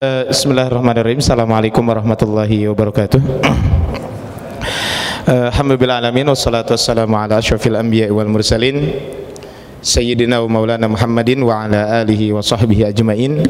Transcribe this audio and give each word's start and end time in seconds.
Eh, 0.00 0.32
Bismillahirrahmanirrahim 0.32 1.20
Assalamualaikum 1.20 1.84
warahmatullahi 1.84 2.64
wabarakatuh 2.72 3.20
Eh, 5.28 5.44
Alhamdulillah 5.52 6.00
alamin 6.00 6.24
Wassalatu 6.32 6.72
wassalamu 6.72 7.20
ala 7.20 7.36
ashrafil 7.36 7.76
anbiya 7.76 8.08
wal 8.08 8.24
mursalin 8.24 8.96
Sayyidina 9.84 10.40
wa 10.40 10.48
maulana 10.48 10.88
Muhammadin 10.88 11.44
wa 11.44 11.68
ala 11.68 12.00
alihi 12.00 12.32
wa 12.32 12.40
sahbihi 12.40 12.88
ajma'in 12.88 13.44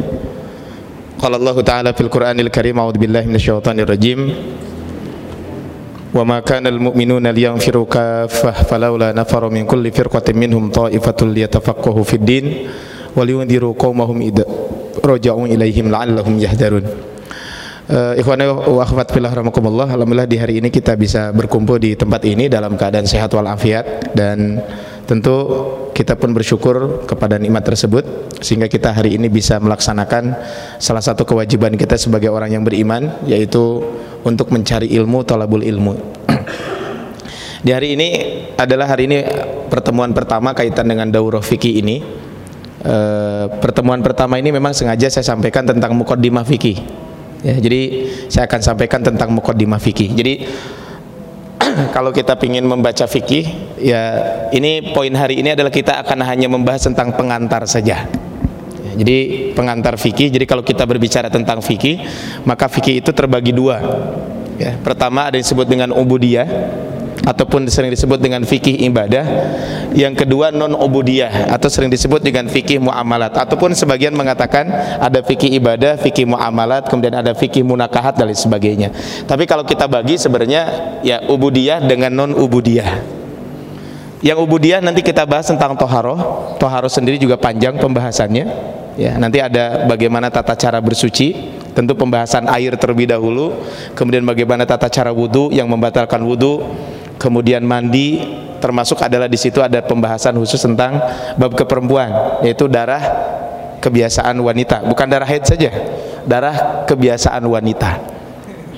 Qala 1.23 1.39
Allah 1.39 1.55
Ta'ala 1.63 1.91
fil 1.95 2.11
Qur'anil 2.11 2.51
Karim 2.51 2.83
A'udhu 2.83 2.99
billahi 2.99 3.31
minasyaitanir 3.31 3.87
rajim 3.87 4.35
Wa 6.11 6.27
ma 6.27 6.43
kana 6.43 6.67
al-mu'minuna 6.67 7.31
liyanfiru 7.31 7.87
kaffah 7.87 8.67
falawla 8.67 9.15
nafaru 9.15 9.55
min 9.55 9.71
kulli 9.71 9.95
firqatin 9.95 10.35
minhum 10.35 10.67
ta'ifatul 10.75 11.31
liyatafaqahu 11.31 12.03
fid 12.03 12.27
din 12.27 12.67
wa 13.15 13.23
liyundiru 13.23 13.71
qaumahum 13.79 14.19
idza 14.19 14.51
raja'u 15.03 15.49
ilaihim 15.49 15.89
la'allahum 15.89 16.37
yahdarun. 16.39 16.85
Uh, 17.91 18.15
ikhwan 18.15 18.39
wa 18.47 18.87
akhwat 18.87 19.11
fillah 19.11 19.35
rahimakumullah. 19.35 19.91
Alhamdulillah 19.91 20.31
di 20.31 20.39
hari 20.39 20.63
ini 20.63 20.71
kita 20.71 20.95
bisa 20.95 21.35
berkumpul 21.35 21.83
di 21.83 21.99
tempat 21.99 22.23
ini 22.23 22.47
dalam 22.47 22.79
keadaan 22.79 23.03
sehat 23.03 23.35
walafiat 23.35 24.15
dan 24.15 24.63
tentu 25.11 25.35
kita 25.91 26.15
pun 26.15 26.31
bersyukur 26.31 27.03
kepada 27.03 27.35
nikmat 27.35 27.67
tersebut 27.67 28.31
sehingga 28.39 28.71
kita 28.71 28.95
hari 28.95 29.19
ini 29.19 29.27
bisa 29.27 29.59
melaksanakan 29.59 30.39
salah 30.79 31.03
satu 31.03 31.27
kewajiban 31.27 31.75
kita 31.75 31.99
sebagai 31.99 32.31
orang 32.31 32.55
yang 32.55 32.63
beriman 32.63 33.11
yaitu 33.27 33.83
untuk 34.23 34.55
mencari 34.55 34.87
ilmu 34.87 35.27
talabul 35.27 35.67
ilmu. 35.67 35.99
di 37.67 37.71
hari 37.75 37.99
ini 37.99 38.09
adalah 38.55 38.87
hari 38.87 39.11
ini 39.11 39.19
pertemuan 39.67 40.15
pertama 40.15 40.55
kaitan 40.55 40.87
dengan 40.87 41.11
daurah 41.11 41.43
fikih 41.43 41.83
ini 41.83 41.97
e, 42.81 42.97
pertemuan 43.61 44.01
pertama 44.01 44.37
ini 44.41 44.51
memang 44.51 44.73
sengaja 44.73 45.09
saya 45.09 45.25
sampaikan 45.25 45.65
tentang 45.65 45.93
mukaddimah 45.97 46.45
fikih. 46.45 46.79
Ya, 47.41 47.57
jadi 47.57 48.11
saya 48.29 48.45
akan 48.45 48.61
sampaikan 48.61 49.01
tentang 49.01 49.33
mukaddimah 49.33 49.81
fikih. 49.81 50.13
Jadi 50.13 50.35
kalau 51.97 52.13
kita 52.13 52.37
ingin 52.45 52.69
membaca 52.69 53.09
fikih, 53.09 53.45
ya 53.81 54.03
ini 54.53 54.93
poin 54.93 55.13
hari 55.17 55.41
ini 55.41 55.57
adalah 55.57 55.73
kita 55.73 56.05
akan 56.05 56.25
hanya 56.25 56.53
membahas 56.53 56.85
tentang 56.85 57.17
pengantar 57.17 57.65
saja. 57.65 58.05
Ya, 58.81 58.93
jadi 59.01 59.17
pengantar 59.57 59.97
fikih. 59.97 60.29
Jadi 60.29 60.45
kalau 60.45 60.61
kita 60.61 60.85
berbicara 60.85 61.33
tentang 61.33 61.65
fikih, 61.65 62.05
maka 62.45 62.69
fikih 62.69 63.01
itu 63.01 63.11
terbagi 63.17 63.57
dua. 63.57 63.81
Ya, 64.61 64.77
pertama 64.77 65.25
ada 65.25 65.41
yang 65.41 65.45
disebut 65.49 65.65
dengan 65.65 65.89
ubudiyah 65.97 66.45
ataupun 67.25 67.69
sering 67.69 67.93
disebut 67.93 68.21
dengan 68.21 68.43
fikih 68.45 68.81
ibadah. 68.89 69.25
Yang 69.93 70.25
kedua 70.25 70.55
non 70.55 70.73
ubudiyah 70.77 71.51
atau 71.51 71.67
sering 71.67 71.91
disebut 71.91 72.23
dengan 72.23 72.47
fikih 72.47 72.81
muamalat. 72.81 73.37
Ataupun 73.37 73.75
sebagian 73.77 74.15
mengatakan 74.17 74.69
ada 75.01 75.21
fikih 75.21 75.57
ibadah 75.61 75.99
fikih 76.01 76.25
muamalat 76.29 76.89
kemudian 76.89 77.21
ada 77.21 77.33
fikih 77.37 77.67
munakahat 77.67 78.17
dan 78.17 78.31
sebagainya. 78.33 78.95
Tapi 79.27 79.45
kalau 79.45 79.67
kita 79.67 79.91
bagi 79.91 80.17
sebenarnya 80.17 80.63
ya 81.05 81.25
ubudiyah 81.27 81.85
dengan 81.85 82.15
non 82.15 82.33
ubudiyah 82.37 83.21
yang 84.21 84.37
ubudiyah 84.37 84.85
nanti 84.85 85.01
kita 85.01 85.25
bahas 85.25 85.49
tentang 85.49 85.73
toharoh. 85.81 86.53
Toharoh 86.61 86.93
sendiri 86.93 87.17
juga 87.17 87.41
panjang 87.41 87.81
pembahasannya. 87.81 88.45
Ya 89.01 89.17
nanti 89.17 89.41
ada 89.41 89.89
bagaimana 89.89 90.29
tata 90.29 90.53
cara 90.53 90.77
bersuci. 90.77 91.57
Tentu 91.73 91.97
pembahasan 91.97 92.45
air 92.53 92.77
terlebih 92.77 93.09
dahulu. 93.09 93.57
Kemudian 93.97 94.21
bagaimana 94.29 94.69
tata 94.69 94.93
cara 94.93 95.09
wudhu 95.09 95.49
yang 95.49 95.65
membatalkan 95.73 96.21
wudhu 96.21 96.61
kemudian 97.21 97.61
mandi 97.61 98.25
termasuk 98.65 99.05
adalah 99.05 99.29
di 99.29 99.37
situ 99.37 99.61
ada 99.61 99.85
pembahasan 99.85 100.33
khusus 100.41 100.57
tentang 100.65 100.97
bab 101.37 101.53
keperempuan 101.53 102.41
yaitu 102.41 102.65
darah 102.65 103.05
kebiasaan 103.85 104.41
wanita. 104.41 104.89
Bukan 104.89 105.07
darah 105.07 105.29
haid 105.29 105.45
saja 105.45 105.69
darah 106.25 106.89
kebiasaan 106.89 107.45
wanita. 107.45 108.01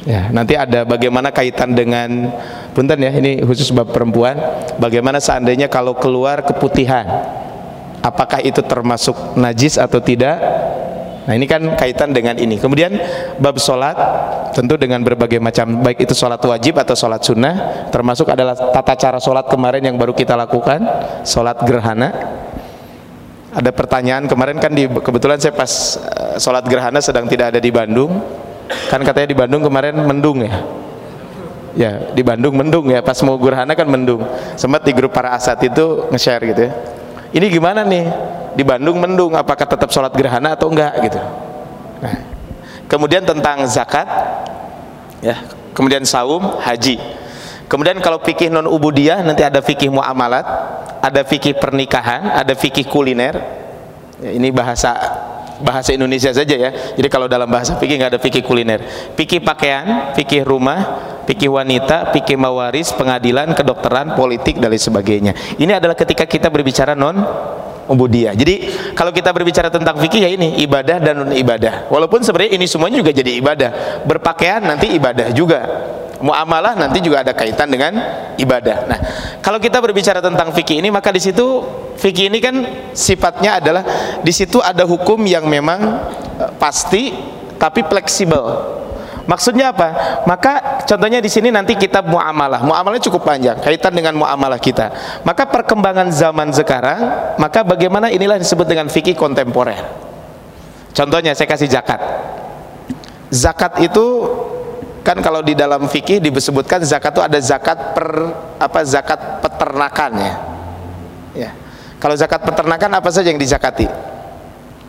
Ya 0.02 0.34
nanti 0.34 0.58
ada 0.58 0.82
bagaimana 0.82 1.30
kaitan 1.30 1.78
dengan 1.78 2.34
punten 2.74 2.98
ya 2.98 3.14
ini 3.14 3.38
khusus 3.46 3.70
bab 3.70 3.94
perempuan 3.94 4.34
bagaimana 4.82 5.22
seandainya 5.22 5.70
kalau 5.70 5.94
keluar 5.94 6.42
keputihan 6.42 7.06
apakah 8.02 8.42
itu 8.42 8.58
termasuk 8.66 9.14
najis 9.38 9.78
atau 9.78 10.02
tidak 10.02 10.42
Nah 11.22 11.38
ini 11.38 11.46
kan 11.46 11.62
kaitan 11.78 12.10
dengan 12.10 12.34
ini. 12.34 12.58
Kemudian 12.58 12.98
bab 13.38 13.54
solat 13.62 13.94
tentu 14.50 14.74
dengan 14.74 14.98
berbagai 15.06 15.38
macam 15.38 15.78
baik 15.80 16.02
itu 16.02 16.14
solat 16.18 16.42
wajib 16.42 16.82
atau 16.82 16.98
solat 16.98 17.22
sunnah 17.22 17.86
termasuk 17.94 18.26
adalah 18.26 18.58
tata 18.58 18.94
cara 18.98 19.18
solat 19.22 19.46
kemarin 19.46 19.86
yang 19.86 19.94
baru 19.94 20.10
kita 20.12 20.34
lakukan 20.34 20.82
solat 21.22 21.62
gerhana. 21.62 22.10
Ada 23.52 23.68
pertanyaan 23.68 24.24
kemarin 24.26 24.56
kan 24.56 24.72
di, 24.72 24.88
kebetulan 24.88 25.36
saya 25.36 25.52
pas 25.52 26.00
uh, 26.00 26.40
solat 26.40 26.64
gerhana 26.64 27.04
sedang 27.04 27.28
tidak 27.28 27.52
ada 27.54 27.60
di 27.60 27.68
Bandung. 27.68 28.18
Kan 28.88 29.04
katanya 29.04 29.28
di 29.28 29.36
Bandung 29.36 29.62
kemarin 29.62 29.94
mendung 30.02 30.40
ya. 30.40 30.54
Ya 31.72 31.92
di 32.12 32.24
Bandung 32.24 32.56
mendung 32.56 32.88
ya 32.88 33.04
pas 33.04 33.16
mau 33.22 33.36
gerhana 33.36 33.76
kan 33.76 33.84
mendung. 33.86 34.24
Sempat 34.56 34.82
di 34.88 34.96
grup 34.96 35.12
para 35.12 35.36
asat 35.36 35.68
itu 35.68 36.08
nge-share 36.08 36.44
gitu 36.48 36.62
ya. 36.66 36.72
Ini 37.32 37.46
gimana 37.48 37.82
nih? 37.84 38.32
di 38.52 38.64
Bandung 38.64 39.00
mendung 39.00 39.32
apakah 39.32 39.64
tetap 39.64 39.88
sholat 39.88 40.12
gerhana 40.12 40.54
atau 40.54 40.68
enggak 40.68 40.92
gitu? 41.08 41.20
Nah, 42.04 42.16
kemudian 42.88 43.24
tentang 43.24 43.64
zakat 43.68 44.04
ya 45.24 45.40
kemudian 45.72 46.04
saum 46.04 46.60
haji. 46.60 47.00
Kemudian 47.68 47.96
kalau 48.04 48.20
fikih 48.20 48.52
non 48.52 48.68
ubudiyah 48.68 49.24
nanti 49.24 49.40
ada 49.40 49.64
fikih 49.64 49.88
muamalat 49.88 50.44
ada 51.00 51.24
fikih 51.24 51.56
pernikahan 51.56 52.28
ada 52.36 52.52
fikih 52.52 52.84
kuliner. 52.84 53.40
Ya, 54.20 54.36
ini 54.36 54.52
bahasa 54.52 54.92
bahasa 55.62 55.94
Indonesia 55.94 56.34
saja 56.34 56.54
ya 56.58 56.70
jadi 56.98 57.08
kalau 57.08 57.30
dalam 57.30 57.48
bahasa 57.48 57.78
fikih 57.78 57.96
nggak 57.96 58.10
ada 58.18 58.20
fikih 58.20 58.42
kuliner 58.42 58.82
fikih 59.16 59.40
pakaian 59.40 60.12
fikih 60.18 60.42
rumah 60.42 61.10
fikih 61.22 61.54
wanita, 61.54 62.10
fikih 62.10 62.34
mawaris, 62.34 62.90
pengadilan, 62.94 63.54
kedokteran, 63.54 64.18
politik 64.18 64.58
dan 64.58 64.74
lain 64.74 64.82
sebagainya. 64.82 65.32
Ini 65.54 65.78
adalah 65.78 65.94
ketika 65.94 66.26
kita 66.26 66.50
berbicara 66.50 66.98
non 66.98 67.14
ubudiyah. 67.90 68.34
Jadi 68.36 68.68
kalau 68.94 69.10
kita 69.10 69.34
berbicara 69.34 69.72
tentang 69.72 69.98
fikih 69.98 70.22
ya 70.22 70.30
ini 70.30 70.62
ibadah 70.62 70.98
dan 71.02 71.14
non 71.22 71.32
ibadah. 71.34 71.90
Walaupun 71.90 72.22
sebenarnya 72.22 72.54
ini 72.54 72.66
semuanya 72.68 73.02
juga 73.02 73.12
jadi 73.14 73.32
ibadah. 73.38 73.70
Berpakaian 74.06 74.62
nanti 74.62 74.92
ibadah 74.94 75.30
juga. 75.34 75.60
Muamalah 76.22 76.78
nanti 76.78 77.02
juga 77.02 77.26
ada 77.26 77.34
kaitan 77.34 77.66
dengan 77.66 77.98
ibadah. 78.38 78.76
Nah, 78.86 78.98
kalau 79.42 79.58
kita 79.58 79.82
berbicara 79.82 80.22
tentang 80.22 80.54
fikih 80.54 80.78
ini 80.78 80.86
maka 80.86 81.10
di 81.10 81.18
situ 81.18 81.66
fikih 81.98 82.30
ini 82.30 82.38
kan 82.38 82.54
sifatnya 82.94 83.58
adalah 83.58 83.82
di 84.22 84.30
situ 84.30 84.62
ada 84.62 84.86
hukum 84.86 85.18
yang 85.26 85.50
memang 85.50 85.82
eh, 86.38 86.52
pasti 86.62 87.10
tapi 87.58 87.82
fleksibel 87.82 88.42
Maksudnya 89.22 89.70
apa? 89.70 89.88
Maka 90.26 90.82
contohnya 90.82 91.22
di 91.22 91.30
sini 91.30 91.54
nanti 91.54 91.78
kitab 91.78 92.10
muamalah. 92.10 92.66
Muamalahnya 92.66 93.06
cukup 93.06 93.22
panjang 93.22 93.58
kaitan 93.62 93.94
dengan 93.94 94.18
muamalah 94.18 94.58
kita. 94.58 94.90
Maka 95.22 95.46
perkembangan 95.46 96.10
zaman 96.10 96.50
sekarang, 96.50 97.00
maka 97.38 97.62
bagaimana 97.62 98.10
inilah 98.10 98.38
disebut 98.38 98.66
dengan 98.66 98.90
fikih 98.90 99.14
kontemporer. 99.14 99.78
Contohnya 100.92 101.32
saya 101.32 101.48
kasih 101.48 101.70
zakat. 101.70 102.00
Zakat 103.32 103.80
itu 103.80 104.28
kan 105.02 105.18
kalau 105.18 105.42
di 105.42 105.54
dalam 105.58 105.86
fikih 105.86 106.22
disebutkan 106.22 106.82
zakat 106.86 107.14
itu 107.16 107.22
ada 107.22 107.38
zakat 107.42 107.94
per 107.94 108.08
apa 108.58 108.80
zakat 108.86 109.42
peternakan 109.42 110.12
ya. 110.18 110.34
Ya. 111.32 111.50
Kalau 112.02 112.18
zakat 112.18 112.42
peternakan 112.42 112.98
apa 112.98 113.08
saja 113.14 113.30
yang 113.30 113.38
dizakati? 113.38 113.86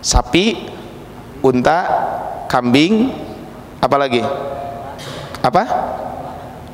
Sapi, 0.04 0.68
unta, 1.46 1.80
kambing, 2.50 3.14
apalagi 3.84 4.24
apa? 5.44 5.64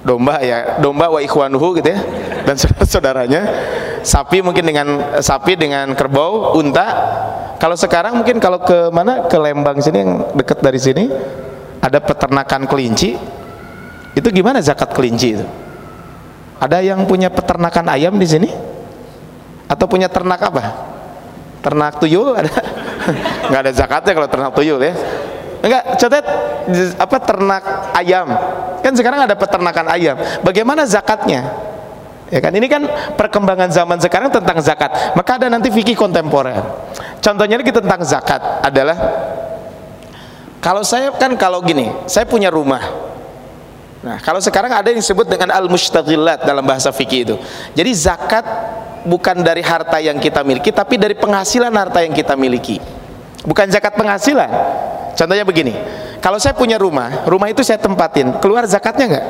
Domba 0.05 0.39
ya. 0.45 0.77
Domba 0.77 1.09
wa 1.09 1.19
ikhwanuhu 1.19 1.81
gitu 1.81 1.89
ya. 1.89 1.99
Dan 2.45 2.55
saudara-saudaranya. 2.61 3.41
Sapi 3.99 4.39
mungkin 4.39 4.63
dengan 4.63 4.87
sapi 5.19 5.57
dengan 5.57 5.91
kerbau 5.97 6.55
unta. 6.55 6.87
Kalau 7.59 7.75
sekarang 7.75 8.15
mungkin 8.15 8.39
kalau 8.39 8.63
ke 8.63 8.87
mana? 8.93 9.27
Ke 9.27 9.35
Lembang 9.35 9.81
sini 9.83 9.97
yang 10.05 10.11
dekat 10.37 10.63
dari 10.63 10.79
sini. 10.79 11.09
Ada 11.83 11.99
peternakan 11.99 12.69
kelinci. 12.69 13.17
Itu 14.15 14.29
gimana 14.31 14.63
zakat 14.63 14.95
kelinci 14.95 15.35
itu? 15.35 15.45
Ada 16.59 16.83
yang 16.83 17.03
punya 17.07 17.27
peternakan 17.31 17.91
ayam 17.91 18.15
di 18.15 18.27
sini? 18.27 18.49
Atau 19.67 19.87
punya 19.87 20.07
ternak 20.07 20.39
apa? 20.43 20.63
Ternak 21.59 21.99
tuyul 21.99 22.35
ada? 22.35 22.51
Nggak 23.51 23.61
ada 23.67 23.71
zakatnya 23.75 24.11
kalau 24.15 24.29
ternak 24.31 24.51
tuyul 24.55 24.79
ya 24.79 24.95
Enggak, 25.59 25.83
cotet 25.99 26.25
apa 26.95 27.17
ternak 27.19 27.63
ayam. 27.97 28.27
Kan 28.79 28.93
sekarang 28.95 29.27
ada 29.27 29.35
peternakan 29.35 29.85
ayam. 29.91 30.15
Bagaimana 30.41 30.87
zakatnya? 30.87 31.51
Ya 32.29 32.39
kan 32.39 32.53
ini 32.53 32.69
kan 32.69 32.85
perkembangan 33.17 33.73
zaman 33.73 33.97
sekarang 33.97 34.29
tentang 34.29 34.61
zakat. 34.61 35.17
Maka 35.17 35.41
ada 35.41 35.47
nanti 35.49 35.73
fikih 35.73 35.97
kontemporer. 35.97 36.55
Contohnya 37.19 37.57
lagi 37.59 37.73
tentang 37.73 37.99
zakat 38.05 38.39
adalah 38.63 38.97
kalau 40.59 40.83
saya 40.83 41.09
kan 41.15 41.33
kalau 41.39 41.63
gini, 41.63 41.89
saya 42.05 42.27
punya 42.27 42.51
rumah. 42.51 42.83
Nah, 43.99 44.15
kalau 44.23 44.39
sekarang 44.39 44.71
ada 44.71 44.87
yang 44.87 45.03
disebut 45.03 45.27
dengan 45.27 45.51
al-mustaghilat 45.51 46.47
dalam 46.47 46.63
bahasa 46.63 46.87
fikih 46.91 47.19
itu. 47.27 47.35
Jadi 47.75 47.91
zakat 47.91 48.45
bukan 49.03 49.43
dari 49.43 49.59
harta 49.59 49.99
yang 49.99 50.19
kita 50.19 50.43
miliki 50.43 50.71
tapi 50.71 50.95
dari 50.95 51.15
penghasilan 51.15 51.71
harta 51.71 52.03
yang 52.03 52.15
kita 52.15 52.35
miliki. 52.39 52.79
Bukan 53.47 53.71
zakat 53.71 53.95
penghasilan 53.95 54.51
Contohnya 55.19 55.43
begini, 55.43 55.75
kalau 56.23 56.39
saya 56.39 56.55
punya 56.55 56.79
rumah, 56.79 57.27
rumah 57.27 57.51
itu 57.51 57.59
saya 57.59 57.75
tempatin, 57.75 58.39
keluar 58.39 58.63
zakatnya 58.63 59.05
nggak? 59.11 59.25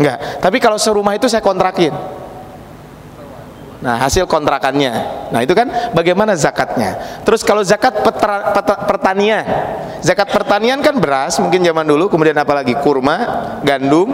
Nggak. 0.00 0.18
Tapi 0.40 0.56
kalau 0.64 0.80
serumah 0.80 1.12
itu 1.12 1.28
saya 1.28 1.44
kontrakin. 1.44 1.92
Nah, 3.84 4.00
hasil 4.00 4.24
kontrakannya. 4.24 4.92
Nah, 5.28 5.40
itu 5.44 5.52
kan 5.52 5.92
bagaimana 5.92 6.32
zakatnya. 6.34 7.20
Terus 7.20 7.44
kalau 7.44 7.60
zakat 7.60 8.00
petra, 8.00 8.56
petra, 8.56 8.76
pertanian. 8.88 9.44
Zakat 10.00 10.32
pertanian 10.32 10.80
kan 10.80 10.96
beras, 10.96 11.36
mungkin 11.36 11.60
zaman 11.60 11.84
dulu, 11.84 12.08
kemudian 12.08 12.34
apalagi 12.40 12.72
kurma, 12.80 13.60
gandum. 13.62 14.08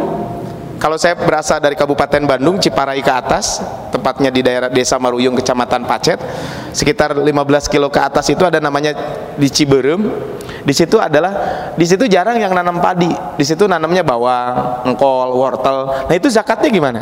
Kalau 0.84 1.00
saya 1.00 1.16
berasal 1.16 1.64
dari 1.64 1.80
Kabupaten 1.80 2.28
Bandung, 2.28 2.60
Ciparai 2.60 3.00
ke 3.00 3.08
atas, 3.08 3.64
tepatnya 3.88 4.28
di 4.28 4.44
daerah 4.44 4.68
Desa 4.68 5.00
Maruyung, 5.00 5.32
Kecamatan 5.32 5.88
Pacet, 5.88 6.20
sekitar 6.76 7.16
15 7.16 7.72
kilo 7.72 7.88
ke 7.88 7.96
atas 7.96 8.28
itu 8.28 8.44
ada 8.44 8.60
namanya 8.60 8.92
di 9.32 9.48
Ciberem. 9.48 10.12
Di 10.60 10.76
situ 10.76 11.00
adalah 11.00 11.32
di 11.72 11.88
situ 11.88 12.04
jarang 12.04 12.36
yang 12.36 12.52
nanam 12.52 12.84
padi. 12.84 13.08
Di 13.08 13.44
situ 13.48 13.64
nanamnya 13.64 14.04
bawang, 14.04 14.84
engkol, 14.84 15.32
wortel. 15.32 16.04
Nah, 16.04 16.12
itu 16.20 16.28
zakatnya 16.28 16.68
gimana? 16.68 17.00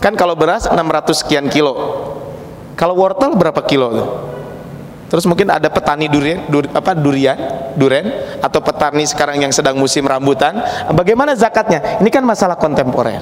Kan 0.00 0.16
kalau 0.16 0.32
beras 0.32 0.64
600 0.64 0.80
sekian 1.20 1.52
kilo. 1.52 1.76
Kalau 2.80 2.96
wortel 2.96 3.36
berapa 3.36 3.60
kilo? 3.60 3.92
Terus 5.10 5.26
mungkin 5.26 5.50
ada 5.50 5.66
petani 5.66 6.06
durian, 6.06 6.46
dur, 6.46 6.70
apa 6.70 6.94
durian, 6.94 7.34
duren 7.74 8.38
atau 8.38 8.62
petani 8.62 9.02
sekarang 9.02 9.42
yang 9.42 9.50
sedang 9.50 9.74
musim 9.74 10.06
rambutan. 10.06 10.62
Bagaimana 10.94 11.34
zakatnya? 11.34 11.98
Ini 11.98 12.10
kan 12.14 12.22
masalah 12.22 12.54
kontemporer. 12.54 13.18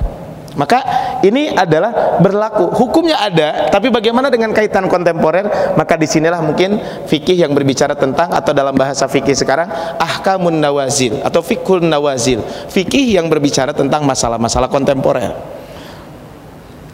Maka 0.59 0.85
ini 1.25 1.49
adalah 1.55 2.19
berlaku. 2.21 2.75
Hukumnya 2.77 3.17
ada, 3.17 3.73
tapi 3.73 3.89
bagaimana 3.89 4.29
dengan 4.29 4.53
kaitan 4.53 4.91
kontemporer? 4.91 5.75
Maka 5.79 5.97
di 5.97 6.05
sinilah 6.05 6.45
mungkin 6.45 6.77
fikih 7.09 7.41
yang 7.41 7.57
berbicara 7.57 7.97
tentang 7.97 8.37
atau 8.37 8.53
dalam 8.53 8.77
bahasa 8.77 9.09
fikih 9.09 9.39
sekarang 9.39 9.71
ahkamun 9.97 10.61
nawazil 10.61 11.25
atau 11.25 11.41
fikul 11.41 11.81
nawazil. 11.81 12.45
Fikih 12.69 13.17
yang 13.17 13.33
berbicara 13.33 13.73
tentang 13.73 14.05
masalah-masalah 14.05 14.69
kontemporer 14.69 15.59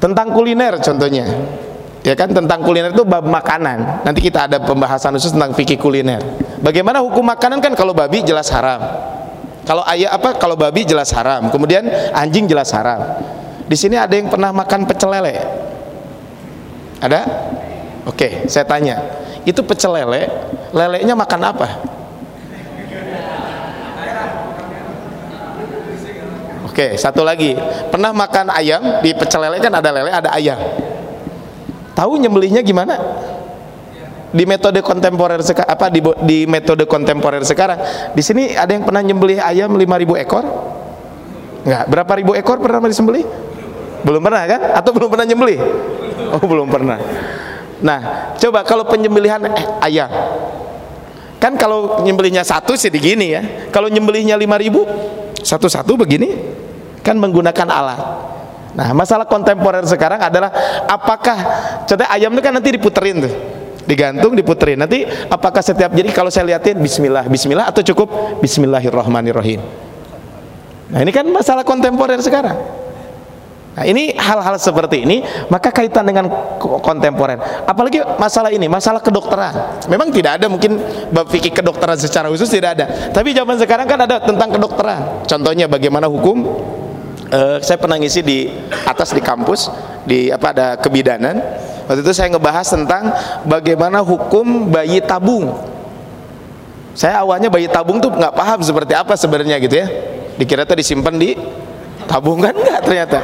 tentang 0.05 0.37
kuliner 0.37 0.77
contohnya 0.85 1.25
ya 2.05 2.13
kan 2.13 2.29
tentang 2.29 2.61
kuliner 2.61 2.93
itu 2.93 3.03
bab 3.03 3.25
makanan. 3.25 4.05
Nanti 4.05 4.21
kita 4.21 4.45
ada 4.45 4.61
pembahasan 4.61 5.17
khusus 5.17 5.33
tentang 5.33 5.57
fikih 5.57 5.81
kuliner. 5.81 6.21
Bagaimana 6.61 7.01
hukum 7.01 7.25
makanan 7.25 7.65
kan 7.65 7.73
kalau 7.73 7.97
babi 7.97 8.21
jelas 8.21 8.53
haram. 8.53 8.85
Kalau 9.65 9.81
ayah 9.89 10.13
apa 10.13 10.37
kalau 10.37 10.55
babi 10.55 10.85
jelas 10.85 11.09
haram. 11.17 11.49
Kemudian 11.49 11.89
anjing 12.13 12.45
jelas 12.45 12.69
haram. 12.77 13.01
Di 13.65 13.75
sini 13.81 13.97
ada 13.97 14.13
yang 14.13 14.29
pernah 14.29 14.53
makan 14.53 14.85
pecel 14.85 15.09
lele. 15.09 15.35
Ada? 17.01 17.21
Oke 18.05 18.45
saya 18.53 18.69
tanya. 18.69 19.01
Itu 19.49 19.65
pecel 19.65 19.97
lele 19.97 20.29
lelenya 20.77 21.17
makan 21.17 21.41
apa? 21.41 21.69
Oke, 26.75 26.99
satu 26.99 27.23
lagi. 27.23 27.55
Pernah 27.87 28.11
makan 28.11 28.51
ayam? 28.51 28.99
Di 28.99 29.15
pecel 29.15 29.47
lele 29.47 29.63
kan 29.63 29.71
ada 29.79 29.95
lele, 29.95 30.11
ada 30.11 30.35
ayam. 30.35 30.59
Tahu 31.95 32.19
nyembelihnya 32.19 32.61
gimana? 32.61 32.99
Di 34.35 34.43
metode 34.51 34.83
kontemporer 34.83 35.39
sekarang 35.47 35.71
apa 35.71 35.87
di, 35.95 36.03
di 36.27 36.39
metode 36.51 36.91
kontemporer 36.91 37.47
sekarang. 37.47 37.79
Di 38.13 38.23
sini 38.23 38.59
ada 38.59 38.75
yang 38.75 38.83
pernah 38.83 39.03
nyembelih 39.07 39.39
ayam 39.39 39.71
5000 39.79 40.25
ekor? 40.27 40.45
Enggak, 41.65 41.85
berapa 41.87 42.13
ribu 42.19 42.33
ekor 42.35 42.59
pernah 42.59 42.83
disembelih? 42.83 43.23
Belum 44.03 44.21
pernah 44.21 44.43
kan? 44.45 44.61
Atau 44.75 44.91
belum 44.91 45.09
pernah 45.09 45.25
nyembelih? 45.25 45.59
Oh, 46.35 46.43
belum 46.43 46.67
pernah. 46.67 46.99
Nah, 47.79 48.35
coba 48.37 48.67
kalau 48.67 48.85
penyembelihan 48.85 49.39
eh, 49.55 49.67
ayam. 49.87 50.11
Kan 51.39 51.55
kalau 51.55 52.03
nyembelihnya 52.03 52.43
satu 52.43 52.75
sih 52.75 52.91
begini 52.91 53.27
ya. 53.39 53.43
Kalau 53.71 53.87
nyembelihnya 53.87 54.35
5000 54.35 55.45
satu-satu 55.45 56.01
begini 56.01 56.33
kan 57.05 57.21
menggunakan 57.21 57.69
alat 57.69 58.01
nah 58.75 58.91
masalah 58.91 59.27
kontemporer 59.27 59.87
sekarang 59.87 60.19
adalah 60.19 60.51
apakah 60.91 61.37
contohnya 61.87 62.11
ayam 62.11 62.35
itu 62.35 62.43
kan 62.43 62.53
nanti 62.55 62.71
diputerin 62.75 63.17
tuh 63.23 63.35
digantung 63.85 64.33
diputerin 64.35 64.83
nanti 64.83 65.07
apakah 65.31 65.63
setiap 65.63 65.93
jadi 65.93 66.11
kalau 66.11 66.33
saya 66.33 66.51
liatin 66.51 66.81
bismillah 66.81 67.29
bismillah 67.31 67.71
atau 67.71 67.85
cukup 67.87 68.41
bismillahirrahmanirrahim 68.43 69.63
nah 70.91 70.99
ini 71.01 71.13
kan 71.15 71.25
masalah 71.29 71.63
kontemporer 71.63 72.19
sekarang 72.19 72.85
Nah, 73.75 73.83
ini 73.91 74.15
hal-hal 74.15 74.55
seperti 74.55 75.03
ini 75.03 75.27
maka 75.51 75.75
kaitan 75.75 76.07
dengan 76.07 76.31
kontemporer. 76.63 77.67
Apalagi 77.67 77.99
masalah 78.23 78.55
ini, 78.55 78.71
masalah 78.71 79.03
kedokteran. 79.03 79.83
Memang 79.91 80.15
tidak 80.15 80.39
ada 80.39 80.47
mungkin 80.47 80.79
bab 81.11 81.27
fikih 81.27 81.51
kedokteran 81.51 81.99
secara 81.99 82.31
khusus 82.31 82.47
tidak 82.47 82.79
ada. 82.79 83.11
Tapi 83.11 83.35
zaman 83.35 83.59
sekarang 83.59 83.91
kan 83.91 83.99
ada 84.07 84.23
tentang 84.23 84.55
kedokteran. 84.55 85.27
Contohnya 85.27 85.67
bagaimana 85.67 86.07
hukum 86.07 86.47
uh, 87.35 87.57
saya 87.59 87.77
pernah 87.77 87.99
ngisi 87.99 88.23
di 88.23 88.47
atas 88.87 89.11
di 89.11 89.19
kampus 89.19 89.67
di 90.07 90.31
apa 90.31 90.55
ada 90.55 90.67
kebidanan. 90.79 91.43
Waktu 91.85 92.01
itu 92.01 92.13
saya 92.17 92.33
ngebahas 92.33 92.65
tentang 92.65 93.13
bagaimana 93.45 94.01
hukum 94.01 94.73
bayi 94.73 95.05
tabung. 95.05 95.53
Saya 96.95 97.21
awalnya 97.21 97.51
bayi 97.51 97.69
tabung 97.69 98.01
tuh 98.01 98.09
nggak 98.09 98.33
paham 98.33 98.63
seperti 98.65 98.97
apa 98.97 99.19
sebenarnya 99.19 99.61
gitu 99.61 99.77
ya. 99.77 99.87
Dikira 100.41 100.65
tuh 100.65 100.79
disimpan 100.81 101.13
di 101.19 101.37
tabung 102.09 102.41
kan? 102.41 102.55
Nggak 102.57 102.81
ternyata. 102.87 103.21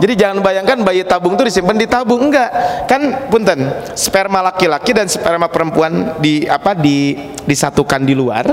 Jadi 0.00 0.16
jangan 0.16 0.40
bayangkan 0.40 0.80
bayi 0.80 1.04
tabung 1.04 1.36
itu 1.36 1.44
disimpan 1.48 1.76
di 1.76 1.84
tabung 1.88 2.28
enggak. 2.28 2.50
Kan 2.88 3.28
punten, 3.28 3.68
sperma 3.92 4.40
laki-laki 4.40 4.96
dan 4.96 5.08
sperma 5.08 5.48
perempuan 5.48 6.16
di 6.20 6.48
apa 6.48 6.72
di 6.72 7.16
disatukan 7.44 8.04
di 8.04 8.16
luar 8.16 8.44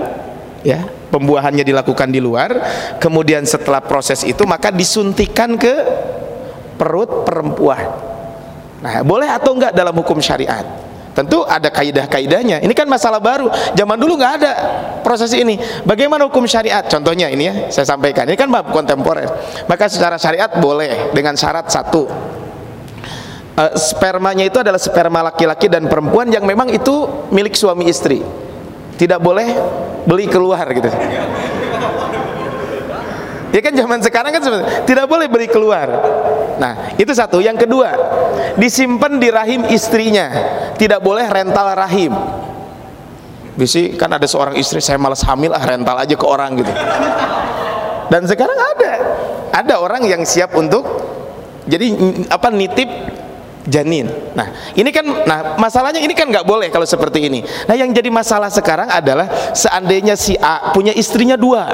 ya. 0.67 0.83
Pembuahannya 1.07 1.63
dilakukan 1.63 2.11
di 2.11 2.19
luar 2.19 2.51
kemudian 2.99 3.47
setelah 3.47 3.79
proses 3.79 4.27
itu 4.27 4.43
maka 4.43 4.75
disuntikan 4.75 5.55
ke 5.55 5.73
perut 6.75 7.23
perempuan. 7.23 7.87
Nah 8.83 9.01
boleh 9.07 9.31
atau 9.31 9.55
enggak 9.55 9.71
dalam 9.71 9.95
hukum 9.95 10.19
syariat? 10.19 10.67
Tentu 11.15 11.41
ada 11.41 11.73
kaidah-kaidahnya 11.73 12.61
ini 12.61 12.73
kan 12.77 12.85
masalah 12.85 13.17
baru. 13.17 13.49
Zaman 13.73 13.97
dulu 13.97 14.19
nggak 14.21 14.33
ada 14.43 14.51
proses 15.01 15.33
ini. 15.33 15.57
Bagaimana 15.87 16.29
hukum 16.29 16.45
syariat? 16.45 16.85
Contohnya 16.85 17.31
ini 17.31 17.43
ya 17.47 17.53
saya 17.73 17.87
sampaikan. 17.89 18.29
Ini 18.29 18.37
kan 18.37 18.51
bab 18.51 18.69
kontemporer. 18.69 19.25
Maka 19.65 19.89
secara 19.89 20.21
syariat 20.21 20.51
boleh 20.61 21.15
dengan 21.15 21.33
syarat 21.33 21.71
satu. 21.71 22.05
Uh, 23.57 23.73
spermanya 23.73 24.45
itu 24.45 24.61
adalah 24.61 24.77
sperma 24.77 25.25
laki-laki 25.33 25.65
dan 25.65 25.89
perempuan 25.89 26.29
yang 26.29 26.45
memang 26.45 26.69
itu 26.69 27.09
milik 27.33 27.57
suami 27.57 27.89
istri 27.89 28.21
tidak 28.97 29.21
boleh 29.21 29.47
beli 30.03 30.25
keluar 30.25 30.65
gitu. 30.73 30.89
Ya 33.56 33.63
kan 33.63 33.73
zaman 33.73 34.04
sekarang 34.04 34.31
kan 34.35 34.44
tidak 34.83 35.06
boleh 35.07 35.31
beli 35.31 35.47
keluar. 35.47 35.87
Nah 36.59 36.94
itu 36.99 37.13
satu. 37.16 37.39
Yang 37.39 37.63
kedua 37.66 37.89
disimpan 38.59 39.21
di 39.21 39.30
rahim 39.31 39.61
istrinya. 39.71 40.27
Tidak 40.77 41.01
boleh 41.01 41.25
rental 41.25 41.73
rahim. 41.73 42.13
Bisi 43.57 43.97
kan 43.97 44.13
ada 44.13 44.30
seorang 44.30 44.54
istri 44.61 44.77
saya 44.77 45.01
malas 45.01 45.25
hamil 45.25 45.49
ah 45.49 45.63
rental 45.63 45.97
aja 45.97 46.13
ke 46.13 46.25
orang 46.27 46.54
gitu. 46.61 46.69
Dan 48.13 48.30
sekarang 48.30 48.57
ada. 48.57 48.94
Ada 49.57 49.81
orang 49.81 50.06
yang 50.06 50.21
siap 50.21 50.54
untuk 50.54 50.85
jadi 51.66 51.92
apa 52.30 52.54
nitip 52.54 52.89
janin. 53.68 54.07
Nah, 54.33 54.74
ini 54.74 54.90
kan 54.90 55.06
nah 55.28 55.59
masalahnya 55.59 56.00
ini 56.00 56.16
kan 56.16 56.31
nggak 56.31 56.47
boleh 56.47 56.71
kalau 56.71 56.88
seperti 56.88 57.28
ini. 57.28 57.44
Nah, 57.44 57.76
yang 57.76 57.92
jadi 57.92 58.07
masalah 58.07 58.47
sekarang 58.47 58.88
adalah 58.88 59.54
seandainya 59.54 60.16
si 60.16 60.33
A 60.40 60.71
punya 60.71 60.95
istrinya 60.95 61.36
dua. 61.36 61.68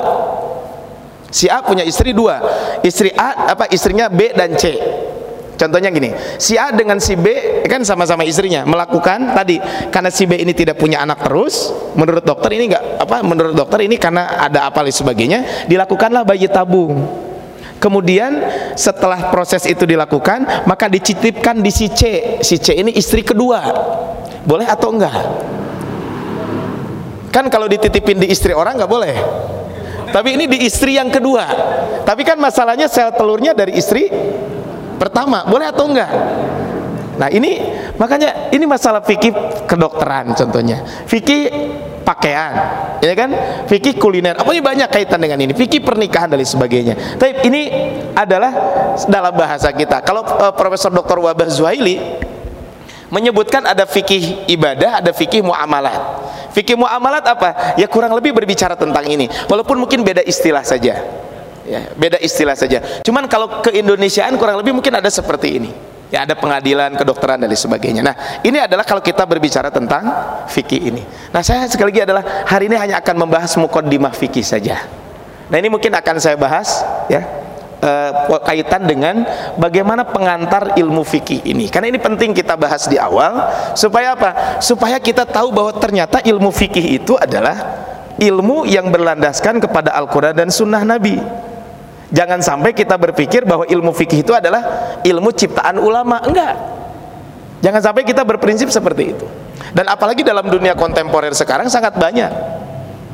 Si 1.30 1.50
A 1.50 1.62
punya 1.66 1.86
istri 1.86 2.14
dua. 2.14 2.42
Istri 2.82 3.14
A 3.14 3.54
apa 3.54 3.70
istrinya 3.70 4.10
B 4.10 4.34
dan 4.34 4.54
C. 4.58 4.78
Contohnya 5.54 5.94
gini, 5.94 6.10
si 6.42 6.58
A 6.58 6.74
dengan 6.74 6.98
si 6.98 7.14
B 7.14 7.30
kan 7.70 7.86
sama-sama 7.86 8.26
istrinya 8.26 8.66
melakukan 8.66 9.38
tadi 9.38 9.62
karena 9.94 10.10
si 10.10 10.26
B 10.26 10.42
ini 10.42 10.52
tidak 10.52 10.82
punya 10.82 11.00
anak 11.00 11.24
terus, 11.24 11.70
menurut 11.94 12.26
dokter 12.26 12.58
ini 12.58 12.74
enggak 12.74 12.84
apa 13.00 13.22
menurut 13.22 13.54
dokter 13.54 13.86
ini 13.86 13.96
karena 14.02 14.34
ada 14.42 14.68
apa 14.68 14.82
sebagainya, 14.90 15.70
dilakukanlah 15.70 16.26
bayi 16.26 16.50
tabung 16.50 17.06
kemudian 17.78 18.44
setelah 18.74 19.30
proses 19.30 19.64
itu 19.70 19.86
dilakukan 19.86 20.66
maka 20.66 20.90
dicitipkan 20.90 21.62
di 21.62 21.72
si 21.72 21.88
C. 21.94 22.02
Si 22.42 22.58
C 22.60 22.78
ini 22.78 22.94
istri 22.98 23.22
kedua. 23.22 23.62
Boleh 24.44 24.68
atau 24.68 24.92
enggak? 24.92 25.16
Kan 27.34 27.50
kalau 27.50 27.66
dititipin 27.66 28.22
di 28.22 28.28
istri 28.30 28.52
orang 28.52 28.78
nggak 28.78 28.92
boleh. 28.92 29.16
Tapi 30.14 30.30
ini 30.38 30.46
di 30.46 30.68
istri 30.68 31.00
yang 31.00 31.10
kedua. 31.10 31.46
Tapi 32.06 32.22
kan 32.22 32.38
masalahnya 32.38 32.86
sel 32.86 33.10
telurnya 33.16 33.56
dari 33.58 33.74
istri 33.80 34.12
pertama. 35.02 35.48
Boleh 35.48 35.72
atau 35.72 35.90
enggak 35.90 36.12
nah 37.18 37.30
ini 37.30 37.62
makanya 37.96 38.50
ini 38.50 38.66
masalah 38.66 39.06
fikih 39.06 39.66
kedokteran 39.70 40.34
contohnya 40.34 40.82
fikih 41.06 41.50
pakaian 42.04 42.54
ya 43.00 43.14
kan 43.16 43.30
fikih 43.70 43.96
kuliner 43.96 44.36
apa 44.36 44.50
banyak 44.50 44.90
kaitan 44.92 45.22
dengan 45.22 45.40
ini 45.40 45.54
fikih 45.56 45.80
pernikahan 45.86 46.28
dan 46.28 46.42
sebagainya 46.44 47.20
tapi 47.22 47.48
ini 47.48 47.62
adalah 48.18 48.52
dalam 49.08 49.34
bahasa 49.34 49.72
kita 49.72 50.04
kalau 50.04 50.26
uh, 50.26 50.52
Profesor 50.54 50.92
Dr. 50.92 51.22
Wabah 51.22 51.48
Zuhaili 51.48 52.02
menyebutkan 53.14 53.64
ada 53.64 53.86
fikih 53.86 54.50
ibadah 54.50 55.00
ada 55.00 55.14
fikih 55.14 55.46
muamalah 55.46 56.24
Fikih 56.54 56.78
muamalat 56.78 57.26
apa? 57.26 57.50
Ya 57.82 57.90
kurang 57.90 58.14
lebih 58.14 58.30
berbicara 58.32 58.78
tentang 58.78 59.04
ini. 59.10 59.26
Walaupun 59.50 59.74
mungkin 59.82 60.06
beda 60.06 60.22
istilah 60.22 60.62
saja. 60.62 61.02
Ya, 61.66 61.82
beda 61.98 62.22
istilah 62.22 62.54
saja. 62.54 63.02
Cuman 63.02 63.26
kalau 63.26 63.66
ke 63.66 63.74
Indonesiaan 63.74 64.38
kurang 64.38 64.62
lebih 64.62 64.78
mungkin 64.78 64.94
ada 64.94 65.10
seperti 65.10 65.58
ini. 65.58 65.72
Ya 66.14 66.30
ada 66.30 66.38
pengadilan, 66.38 66.94
kedokteran 66.94 67.42
dan 67.42 67.50
lain 67.50 67.58
sebagainya. 67.58 68.06
Nah, 68.06 68.14
ini 68.46 68.62
adalah 68.62 68.86
kalau 68.86 69.02
kita 69.02 69.26
berbicara 69.26 69.74
tentang 69.74 70.06
fikih 70.46 70.94
ini. 70.94 71.02
Nah, 71.34 71.42
saya 71.42 71.66
sekali 71.66 71.90
lagi 71.90 72.06
adalah 72.06 72.46
hari 72.46 72.70
ini 72.70 72.78
hanya 72.78 73.02
akan 73.02 73.26
membahas 73.26 73.58
mukaddimah 73.58 74.14
fikih 74.14 74.46
saja. 74.46 74.86
Nah, 75.50 75.58
ini 75.58 75.74
mungkin 75.74 75.90
akan 75.90 76.22
saya 76.22 76.38
bahas 76.38 76.86
ya 77.10 77.26
uh, 77.82 78.40
kaitan 78.46 78.86
dengan 78.86 79.26
bagaimana 79.58 80.06
pengantar 80.06 80.78
ilmu 80.78 81.02
fikih 81.02 81.50
ini. 81.50 81.66
Karena 81.74 81.90
ini 81.90 81.98
penting 81.98 82.38
kita 82.38 82.62
bahas 82.62 82.86
di 82.86 83.02
awal 83.02 83.50
supaya 83.74 84.14
apa? 84.14 84.62
Supaya 84.62 85.02
kita 85.02 85.26
tahu 85.26 85.50
bahwa 85.50 85.74
ternyata 85.82 86.22
ilmu 86.22 86.54
fikih 86.54 86.94
itu 87.02 87.18
adalah 87.18 87.58
ilmu 88.22 88.70
yang 88.70 88.94
berlandaskan 88.94 89.58
kepada 89.58 89.98
Al-Qur'an 89.98 90.38
dan 90.38 90.54
sunnah 90.54 90.86
Nabi. 90.86 91.18
Jangan 92.14 92.46
sampai 92.46 92.78
kita 92.78 92.94
berpikir 92.94 93.42
bahwa 93.42 93.66
ilmu 93.66 93.90
fikih 93.90 94.22
itu 94.22 94.38
adalah 94.38 94.94
ilmu 95.02 95.34
ciptaan 95.34 95.82
ulama. 95.82 96.22
Enggak. 96.22 96.54
Jangan 97.66 97.82
sampai 97.82 98.06
kita 98.06 98.22
berprinsip 98.22 98.70
seperti 98.70 99.18
itu. 99.18 99.26
Dan 99.74 99.90
apalagi 99.90 100.22
dalam 100.22 100.46
dunia 100.46 100.78
kontemporer 100.78 101.34
sekarang 101.34 101.74
sangat 101.74 101.98
banyak. 101.98 102.30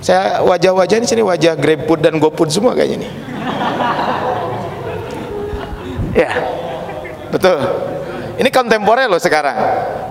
Saya 0.04 0.44
wajah-wajah 0.44 1.00
ini 1.00 1.08
sini 1.08 1.24
wajah 1.24 1.56
GrabFood 1.56 2.00
dan 2.04 2.20
GoFood 2.20 2.50
semua 2.52 2.76
kayaknya 2.76 3.08
nih. 3.08 3.12
Ya, 6.20 6.32
betul. 7.32 7.56
Ini 8.36 8.50
kontemporer 8.52 9.08
loh 9.08 9.22
sekarang. 9.22 9.56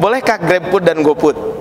Bolehkah 0.00 0.40
GrabFood 0.40 0.84
dan 0.86 1.04
GoFood? 1.04 1.57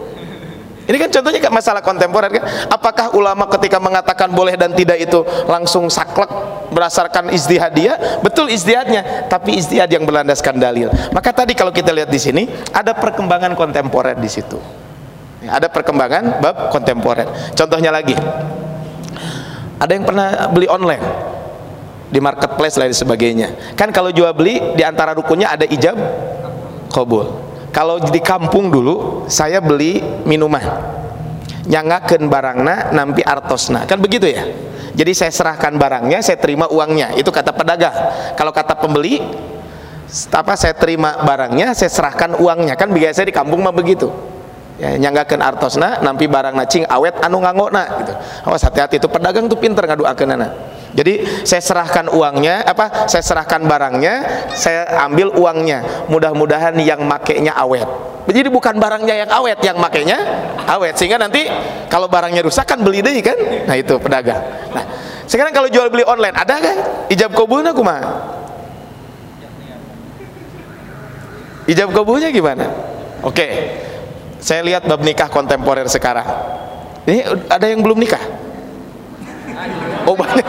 Ini 0.88 0.96
kan 0.96 1.10
contohnya 1.12 1.52
masalah 1.52 1.84
kontemporer 1.84 2.32
kan. 2.32 2.44
Apakah 2.72 3.12
ulama 3.12 3.44
ketika 3.52 3.76
mengatakan 3.78 4.32
boleh 4.32 4.56
dan 4.56 4.72
tidak 4.72 4.98
itu 5.04 5.22
langsung 5.46 5.92
saklek 5.92 6.32
berdasarkan 6.72 7.30
istihadiyah? 7.36 8.24
Betul 8.24 8.48
istihadnya, 8.48 9.28
tapi 9.28 9.60
istihad 9.60 9.92
yang 9.92 10.08
berlandaskan 10.08 10.56
dalil. 10.56 10.88
Maka 11.12 11.36
tadi 11.36 11.52
kalau 11.54 11.76
kita 11.76 11.92
lihat 11.92 12.08
di 12.08 12.20
sini 12.20 12.48
ada 12.72 12.96
perkembangan 12.96 13.52
kontemporer 13.60 14.16
di 14.16 14.32
situ. 14.32 14.56
Ada 15.44 15.68
perkembangan 15.68 16.40
bab 16.40 16.72
kontemporer. 16.72 17.28
Contohnya 17.52 17.92
lagi. 17.92 18.16
Ada 19.78 19.92
yang 19.92 20.08
pernah 20.08 20.50
beli 20.50 20.66
online 20.72 21.04
di 22.08 22.20
marketplace 22.24 22.80
lain 22.80 22.96
sebagainya 22.96 23.76
kan 23.76 23.92
kalau 23.92 24.16
jual 24.16 24.32
beli 24.32 24.60
di 24.80 24.84
antara 24.84 25.12
rukunnya 25.12 25.52
ada 25.52 25.68
ijab 25.68 25.96
kabul 26.88 27.47
kalau 27.78 28.02
di 28.02 28.18
kampung 28.26 28.74
dulu 28.74 29.30
saya 29.30 29.62
beli 29.62 30.02
minuman. 30.26 30.66
Nyangaken 31.70 32.26
barangna 32.26 32.90
nampi 32.90 33.22
artosna. 33.22 33.86
Kan 33.86 34.02
begitu 34.02 34.26
ya? 34.26 34.50
Jadi 34.98 35.14
saya 35.14 35.30
serahkan 35.30 35.78
barangnya 35.78 36.26
saya 36.26 36.42
terima 36.42 36.66
uangnya. 36.74 37.14
Itu 37.14 37.30
kata 37.30 37.54
pedagang. 37.54 37.94
Kalau 38.34 38.50
kata 38.50 38.82
pembeli 38.82 39.22
apa 40.34 40.58
saya 40.58 40.74
terima 40.74 41.22
barangnya 41.22 41.78
saya 41.78 41.94
serahkan 41.94 42.42
uangnya. 42.42 42.74
Kan 42.74 42.90
biasanya 42.90 43.30
di 43.30 43.36
kampung 43.38 43.62
mah 43.62 43.76
begitu. 43.78 44.10
Ya, 44.82 44.98
nyanggakan 44.98 45.38
artosna 45.46 46.02
nampi 46.02 46.26
barang 46.26 46.58
nacing 46.58 46.90
awet 46.90 47.22
anu 47.22 47.46
ngangokna 47.46 47.84
gitu. 48.02 48.14
Awas 48.50 48.66
hati-hati. 48.66 48.98
Itu 48.98 49.06
pedagang 49.06 49.46
tuh 49.46 49.60
pinter 49.62 49.86
ngaduakeun 49.86 50.34
anak 50.34 50.77
jadi 50.96 51.44
saya 51.44 51.60
serahkan 51.60 52.08
uangnya, 52.08 52.64
apa? 52.64 53.10
Saya 53.12 53.20
serahkan 53.20 53.68
barangnya, 53.68 54.48
saya 54.56 54.88
ambil 55.04 55.36
uangnya. 55.36 56.08
Mudah-mudahan 56.08 56.80
yang 56.80 57.04
makainya 57.04 57.52
awet. 57.60 57.88
Jadi 58.28 58.48
bukan 58.52 58.76
barangnya 58.80 59.28
yang 59.28 59.32
awet, 59.32 59.60
yang 59.64 59.80
makainya 59.80 60.20
awet. 60.68 60.96
Sehingga 60.96 61.20
nanti 61.20 61.48
kalau 61.92 62.08
barangnya 62.08 62.44
rusak 62.44 62.68
kan 62.68 62.80
beli 62.80 63.04
deh 63.04 63.20
kan? 63.20 63.36
Nah 63.68 63.76
itu 63.76 64.00
pedagang. 64.00 64.40
Nah 64.72 64.84
sekarang 65.28 65.52
kalau 65.52 65.68
jual 65.68 65.92
beli 65.92 66.08
online 66.08 66.36
ada 66.36 66.56
kan? 66.60 66.78
Ijab 67.12 67.36
kabulnya 67.36 67.76
kumaha? 67.76 68.04
Ijab 71.68 71.92
kabulnya 71.92 72.32
gimana? 72.32 72.64
Oke, 73.28 73.48
saya 74.40 74.64
lihat 74.64 74.88
bab 74.88 75.04
nikah 75.04 75.28
kontemporer 75.28 75.88
sekarang. 75.92 76.28
Ini 77.04 77.48
ada 77.52 77.68
yang 77.68 77.84
belum 77.84 78.00
nikah? 78.00 78.47
Oh 80.08 80.16
banyak. 80.16 80.48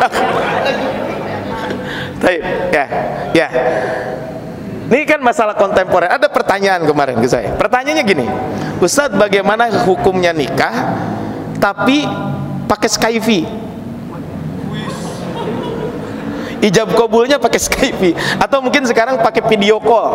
Baik, 2.23 2.41
ya, 2.71 2.85
ya. 3.35 3.49
Ini 4.89 5.05
kan 5.05 5.21
masalah 5.21 5.53
kontemporer. 5.59 6.09
Ada 6.09 6.31
pertanyaan 6.33 6.87
kemarin 6.87 7.21
ke 7.21 7.29
saya. 7.29 7.53
Pertanyaannya 7.59 8.05
gini, 8.07 8.27
Ustadz 8.81 9.19
bagaimana 9.19 9.69
hukumnya 9.85 10.33
nikah 10.33 10.97
tapi 11.61 12.09
pakai 12.71 12.89
Skype? 12.89 13.41
Ijab 16.59 16.91
kabulnya 16.97 17.39
pakai 17.39 17.61
Skype 17.61 18.17
atau 18.41 18.59
mungkin 18.65 18.83
sekarang 18.89 19.21
pakai 19.21 19.45
video 19.47 19.79
call. 19.79 20.11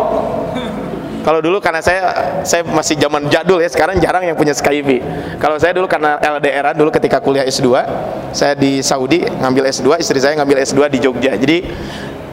Kalau 1.24 1.40
dulu 1.40 1.64
karena 1.64 1.80
saya 1.80 2.04
saya 2.44 2.68
masih 2.68 3.00
zaman 3.00 3.32
jadul 3.32 3.64
ya, 3.64 3.72
sekarang 3.72 3.96
jarang 4.04 4.28
yang 4.28 4.36
punya 4.36 4.52
Skype. 4.52 5.00
Kalau 5.40 5.56
saya 5.56 5.72
dulu 5.72 5.88
karena 5.88 6.20
LDR 6.20 6.76
dulu 6.76 6.92
ketika 6.92 7.24
kuliah 7.24 7.48
S2, 7.48 7.72
saya 8.36 8.54
di 8.60 8.84
Saudi 8.84 9.24
ngambil 9.24 9.72
S2, 9.72 10.04
istri 10.04 10.20
saya 10.20 10.36
ngambil 10.36 10.60
S2 10.68 10.92
di 10.92 11.00
Jogja. 11.00 11.32
Jadi 11.40 11.64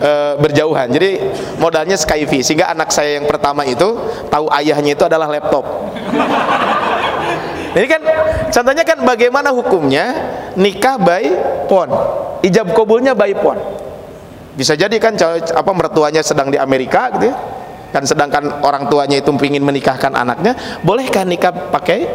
e, 0.02 0.12
berjauhan. 0.42 0.90
Jadi 0.90 1.22
modalnya 1.62 1.94
Skype 1.94 2.42
sehingga 2.42 2.66
anak 2.74 2.90
saya 2.90 3.22
yang 3.22 3.30
pertama 3.30 3.62
itu 3.62 3.94
tahu 4.26 4.50
ayahnya 4.58 4.98
itu 4.98 5.06
adalah 5.06 5.30
laptop. 5.30 5.62
Ini 7.70 7.86
kan 7.86 8.02
contohnya 8.50 8.82
kan 8.82 8.98
bagaimana 9.06 9.54
hukumnya 9.54 10.10
nikah 10.58 10.98
by 10.98 11.30
phone, 11.70 11.94
ijab 12.42 12.74
kabulnya 12.74 13.14
by 13.14 13.30
phone. 13.38 13.62
Bisa 14.58 14.74
jadi 14.74 14.98
kan 14.98 15.14
apa 15.54 15.70
mertuanya 15.70 16.26
sedang 16.26 16.50
di 16.50 16.58
Amerika 16.58 17.06
gitu 17.14 17.30
ya 17.30 17.38
kan 17.90 18.06
sedangkan 18.06 18.62
orang 18.62 18.86
tuanya 18.86 19.18
itu 19.18 19.30
ingin 19.30 19.62
menikahkan 19.62 20.14
anaknya 20.14 20.54
bolehkah 20.86 21.26
nikah 21.26 21.50
pakai 21.50 22.06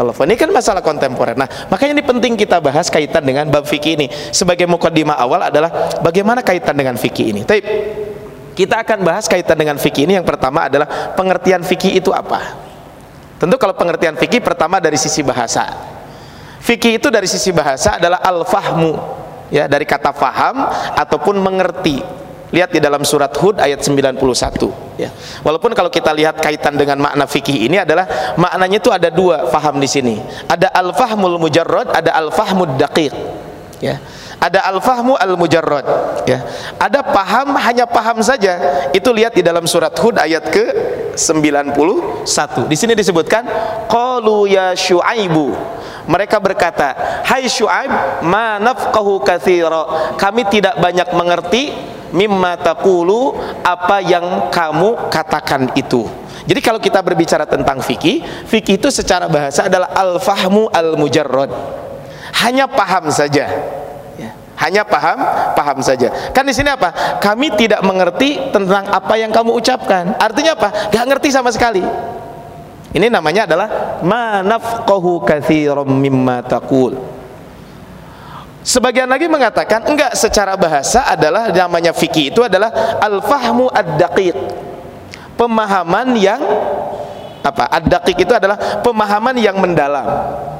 telepon? 0.00 0.24
Ini 0.32 0.38
kan 0.40 0.48
masalah 0.48 0.80
kontemporer. 0.80 1.36
Nah 1.36 1.44
makanya 1.68 2.00
ini 2.00 2.04
penting 2.06 2.32
kita 2.40 2.56
bahas 2.64 2.88
kaitan 2.88 3.20
dengan 3.20 3.52
bab 3.52 3.68
fikih 3.68 4.00
ini. 4.00 4.06
Sebagai 4.32 4.64
mukaddimah 4.64 5.20
awal 5.20 5.52
adalah 5.52 6.00
bagaimana 6.00 6.40
kaitan 6.40 6.72
dengan 6.72 6.96
fikih 6.96 7.36
ini? 7.36 7.44
Tapi 7.44 7.60
kita 8.56 8.80
akan 8.80 9.04
bahas 9.04 9.28
kaitan 9.28 9.60
dengan 9.60 9.76
fikih 9.76 10.08
ini. 10.08 10.16
Yang 10.16 10.26
pertama 10.32 10.72
adalah 10.72 11.12
pengertian 11.12 11.60
fikih 11.60 12.00
itu 12.00 12.10
apa? 12.16 12.56
Tentu 13.36 13.56
kalau 13.60 13.76
pengertian 13.76 14.16
fikih 14.16 14.40
pertama 14.40 14.80
dari 14.80 14.96
sisi 14.96 15.20
bahasa. 15.20 15.68
Fikih 16.60 17.00
itu 17.00 17.08
dari 17.08 17.24
sisi 17.24 17.52
bahasa 17.56 17.96
adalah 17.96 18.20
al-fahmu 18.20 18.92
ya 19.48 19.64
dari 19.66 19.88
kata 19.88 20.12
faham 20.12 20.60
ataupun 20.94 21.40
mengerti 21.40 22.04
Lihat 22.50 22.74
di 22.74 22.80
dalam 22.82 23.06
surat 23.06 23.30
Hud 23.38 23.62
ayat 23.62 23.78
91 23.78 24.18
ya. 24.98 25.10
Walaupun 25.46 25.70
kalau 25.72 25.88
kita 25.88 26.10
lihat 26.10 26.42
kaitan 26.42 26.74
dengan 26.74 26.98
makna 26.98 27.24
fikih 27.24 27.70
ini 27.70 27.78
adalah 27.78 28.34
maknanya 28.34 28.76
itu 28.82 28.90
ada 28.90 29.08
dua 29.08 29.48
faham 29.48 29.78
di 29.78 29.86
sini. 29.86 30.18
Ada 30.50 30.74
al-fahmul 30.74 31.38
mujarrad, 31.38 31.94
ada 31.94 32.10
al-fahmud 32.18 32.74
daqiq. 32.74 33.14
Ya. 33.80 33.96
Ada 34.40 34.64
al-fahmu 34.72 35.20
al-mujarrad 35.20 35.84
ya. 36.24 36.40
Ada 36.80 37.04
paham 37.04 37.60
hanya 37.60 37.84
paham 37.84 38.24
saja. 38.24 38.88
Itu 38.96 39.12
lihat 39.12 39.36
di 39.36 39.44
dalam 39.44 39.68
surat 39.68 39.92
Hud 40.00 40.16
ayat 40.16 40.48
ke 40.48 40.64
91. 41.12 42.64
Di 42.64 42.76
sini 42.76 42.96
disebutkan 42.96 43.44
qalu 43.84 44.48
ya 44.48 44.72
syuaibu 44.72 45.52
mereka 46.10 46.42
berkata, 46.42 47.22
"Hai 47.22 47.46
Syuaib, 47.46 48.24
ma 48.26 48.58
nafqahu 48.58 49.22
katsira." 49.22 50.16
Kami 50.18 50.42
tidak 50.50 50.74
banyak 50.82 51.06
mengerti 51.14 51.70
mimma 52.10 52.58
taqulu 52.58 53.38
apa 53.62 54.02
yang 54.02 54.50
kamu 54.50 55.06
katakan 55.06 55.70
itu. 55.78 56.10
Jadi 56.50 56.60
kalau 56.64 56.82
kita 56.82 56.98
berbicara 56.98 57.46
tentang 57.46 57.78
fikih, 57.78 58.26
fikih 58.50 58.80
itu 58.80 58.90
secara 58.90 59.30
bahasa 59.30 59.70
adalah 59.70 59.94
al-fahmu 59.94 60.66
al-mujarrad. 60.72 61.52
Hanya 62.42 62.66
paham 62.66 63.12
saja. 63.14 63.46
Ya, 64.60 64.68
hanya 64.68 64.82
paham, 64.84 65.18
paham 65.56 65.80
saja. 65.80 66.12
Kan 66.36 66.44
di 66.44 66.52
sini 66.52 66.68
apa? 66.68 66.92
Kami 67.16 67.56
tidak 67.56 67.80
mengerti 67.80 68.52
tentang 68.52 68.84
apa 68.92 69.16
yang 69.16 69.32
kamu 69.32 69.56
ucapkan. 69.56 70.12
Artinya 70.20 70.52
apa? 70.52 70.92
Gak 70.92 71.04
ngerti 71.08 71.32
sama 71.32 71.48
sekali. 71.48 71.80
Ini 72.92 73.08
namanya 73.08 73.48
adalah 73.48 73.68
manafqahu 74.04 75.24
katsiran 75.24 75.88
mimma. 75.88 76.44
Sebagian 78.60 79.08
lagi 79.08 79.24
mengatakan 79.24 79.88
enggak 79.88 80.12
secara 80.12 80.52
bahasa 80.60 81.08
adalah 81.08 81.48
namanya 81.48 81.96
fikih 81.96 82.28
itu 82.28 82.44
adalah 82.44 83.00
al-fahmu 83.00 83.72
ad-daqiq. 83.72 84.36
Pemahaman 85.40 86.12
yang 86.20 86.42
apa? 87.40 87.64
Ad-daqiq 87.80 88.28
itu 88.28 88.34
adalah 88.36 88.84
pemahaman 88.84 89.40
yang 89.40 89.56
mendalam. 89.56 90.04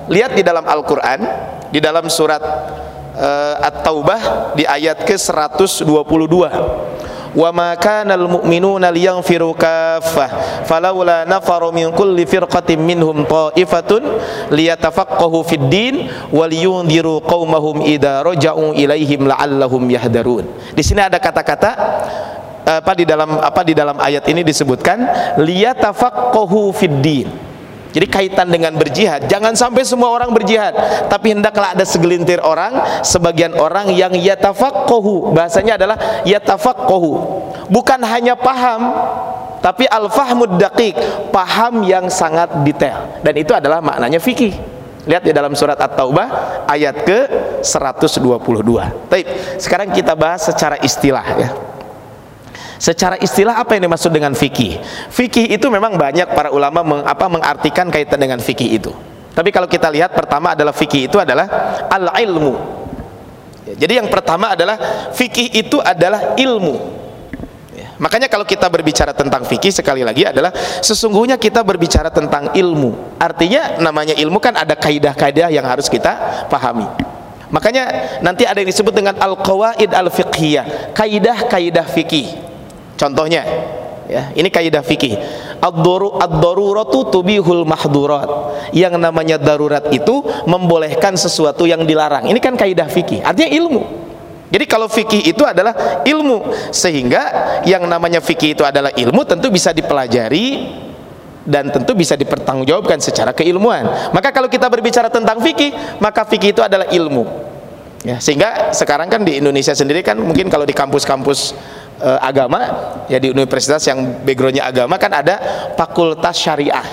Lihat 0.08 0.32
di 0.32 0.40
dalam 0.40 0.64
Al-Qur'an, 0.64 1.20
di 1.68 1.78
dalam 1.84 2.08
surat 2.08 2.40
uh, 3.16 3.66
At-Taubah 3.66 4.54
di 4.54 4.66
ayat 4.66 5.02
ke-122. 5.06 6.34
Wa 7.30 7.54
ma 7.54 7.78
kana 7.78 8.18
al 8.18 8.26
mu'minuna 8.26 8.90
liyanfiru 8.90 9.54
kaffah 9.54 10.66
falawla 10.66 11.22
nafaru 11.22 11.70
min 11.70 11.94
kulli 11.94 12.26
firqatin 12.26 12.82
minhum 12.82 13.22
ta'ifatun 13.22 14.02
liyatafaqahu 14.50 15.46
fid 15.46 15.62
din 15.70 16.10
wa 16.34 16.42
liyunziru 16.50 17.22
qaumahum 17.22 17.86
idza 17.86 18.26
raja'u 18.26 18.74
ilaihim 18.74 19.30
la'allahum 19.30 19.86
yahdarun. 19.86 20.74
Di 20.74 20.82
sini 20.82 21.06
ada 21.06 21.22
kata-kata 21.22 21.70
apa 22.66 22.92
di 22.98 23.06
dalam 23.06 23.38
apa 23.38 23.62
di 23.62 23.78
dalam 23.78 23.94
ayat 23.98 24.26
ini 24.26 24.42
disebutkan 24.42 24.98
liyatafaqahu 25.38 26.74
fid 26.74 26.98
din 26.98 27.49
jadi 27.90 28.06
kaitan 28.06 28.46
dengan 28.46 28.70
berjihad, 28.78 29.26
jangan 29.26 29.58
sampai 29.58 29.82
semua 29.82 30.14
orang 30.14 30.30
berjihad, 30.30 30.74
tapi 31.10 31.34
hendaklah 31.34 31.74
ada 31.74 31.82
segelintir 31.82 32.38
orang, 32.38 33.02
sebagian 33.02 33.58
orang 33.58 33.90
yang 33.90 34.14
yatafaqahu. 34.14 35.34
Bahasanya 35.34 35.74
adalah 35.74 36.22
yatafaqahu. 36.22 37.10
Bukan 37.66 38.00
hanya 38.06 38.38
paham, 38.38 38.94
tapi 39.58 39.90
al-fahmud 39.90 40.54
daqiq, 40.54 40.94
paham 41.34 41.82
yang 41.82 42.06
sangat 42.06 42.62
detail. 42.62 43.20
Dan 43.26 43.34
itu 43.42 43.50
adalah 43.50 43.82
maknanya 43.82 44.22
fikih. 44.22 44.54
Lihat 45.10 45.24
di 45.26 45.32
dalam 45.32 45.56
surat 45.56 45.80
At-Taubah 45.80 46.28
ayat 46.68 47.02
ke 47.02 47.18
122. 47.64 49.08
Baik, 49.08 49.26
sekarang 49.58 49.90
kita 49.90 50.12
bahas 50.14 50.44
secara 50.46 50.76
istilah 50.78 51.26
ya. 51.40 51.50
Secara 52.80 53.20
istilah 53.20 53.60
apa 53.60 53.76
yang 53.76 53.92
dimaksud 53.92 54.08
dengan 54.08 54.32
fikih? 54.32 54.80
Fikih 55.12 55.52
itu 55.52 55.68
memang 55.68 56.00
banyak 56.00 56.32
para 56.32 56.48
ulama 56.48 56.80
meng, 56.80 57.04
apa, 57.04 57.28
mengartikan 57.28 57.92
kaitan 57.92 58.16
dengan 58.16 58.40
fikih 58.40 58.80
itu. 58.80 58.88
Tapi 59.36 59.52
kalau 59.52 59.68
kita 59.68 59.92
lihat 59.92 60.16
pertama 60.16 60.56
adalah 60.56 60.72
fikih 60.72 61.12
itu 61.12 61.20
adalah 61.20 61.44
al-ilmu. 61.92 62.56
Jadi 63.76 64.00
yang 64.00 64.08
pertama 64.08 64.56
adalah 64.56 64.80
fikih 65.12 65.60
itu 65.60 65.76
adalah 65.76 66.34
ilmu. 66.40 66.74
Ya, 67.76 67.92
makanya 68.00 68.32
kalau 68.32 68.48
kita 68.48 68.66
berbicara 68.72 69.12
tentang 69.12 69.44
fikih 69.44 69.70
sekali 69.70 70.00
lagi 70.00 70.24
adalah 70.24 70.48
sesungguhnya 70.80 71.36
kita 71.36 71.60
berbicara 71.60 72.08
tentang 72.08 72.56
ilmu. 72.56 73.20
Artinya 73.20 73.76
namanya 73.76 74.16
ilmu 74.16 74.40
kan 74.40 74.56
ada 74.56 74.72
kaidah-kaidah 74.72 75.52
yang 75.52 75.68
harus 75.68 75.86
kita 75.86 76.48
pahami. 76.48 76.88
Makanya 77.52 78.16
nanti 78.24 78.48
ada 78.48 78.56
yang 78.56 78.72
disebut 78.72 78.94
dengan 78.96 79.20
al-qawaid 79.20 79.92
al-fiqhiyah, 79.92 80.96
kaidah-kaidah 80.96 81.86
fikih. 81.92 82.50
Contohnya, 83.00 83.40
ya, 84.04 84.28
ini 84.36 84.52
kaidah 84.52 84.84
fikih. 84.84 85.16
Ad-daruratu 85.64 87.08
tubihul 87.08 87.64
mahdurat. 87.64 88.28
Yang 88.76 89.00
namanya 89.00 89.40
darurat 89.40 89.88
itu 89.88 90.20
membolehkan 90.44 91.16
sesuatu 91.16 91.64
yang 91.64 91.88
dilarang. 91.88 92.28
Ini 92.28 92.36
kan 92.36 92.60
kaidah 92.60 92.92
fikih. 92.92 93.24
Artinya 93.24 93.48
ilmu. 93.48 93.82
Jadi 94.50 94.64
kalau 94.66 94.90
fikih 94.90 95.30
itu 95.30 95.46
adalah 95.46 96.02
ilmu 96.02 96.42
sehingga 96.74 97.22
yang 97.62 97.86
namanya 97.86 98.18
fikih 98.18 98.58
itu 98.58 98.66
adalah 98.66 98.90
ilmu 98.90 99.22
tentu 99.22 99.46
bisa 99.46 99.70
dipelajari 99.70 100.74
dan 101.46 101.70
tentu 101.70 101.94
bisa 101.94 102.18
dipertanggungjawabkan 102.18 102.98
secara 102.98 103.30
keilmuan. 103.30 104.10
Maka 104.10 104.34
kalau 104.34 104.50
kita 104.50 104.66
berbicara 104.66 105.06
tentang 105.06 105.38
fikih, 105.38 105.70
maka 106.02 106.26
fikih 106.26 106.50
itu 106.50 106.66
adalah 106.66 106.90
ilmu. 106.90 107.24
Ya, 108.02 108.16
sehingga 108.18 108.72
sekarang 108.72 109.12
kan 109.12 109.22
di 109.22 109.38
Indonesia 109.38 109.76
sendiri 109.76 110.00
kan 110.00 110.16
mungkin 110.16 110.48
kalau 110.48 110.64
di 110.64 110.72
kampus-kampus 110.72 111.52
uh, 112.00 112.18
agama 112.20 112.60
ya 113.06 113.20
di 113.20 113.30
universitas 113.30 113.84
yang 113.86 114.24
backgroundnya 114.24 114.66
agama 114.66 114.96
kan 114.96 115.12
ada 115.12 115.36
fakultas 115.76 116.36
syariah. 116.40 116.84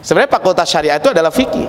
Sebenarnya 0.00 0.30
fakultas 0.32 0.68
syariah 0.68 0.96
itu 0.96 1.08
adalah 1.12 1.32
fikih. 1.32 1.68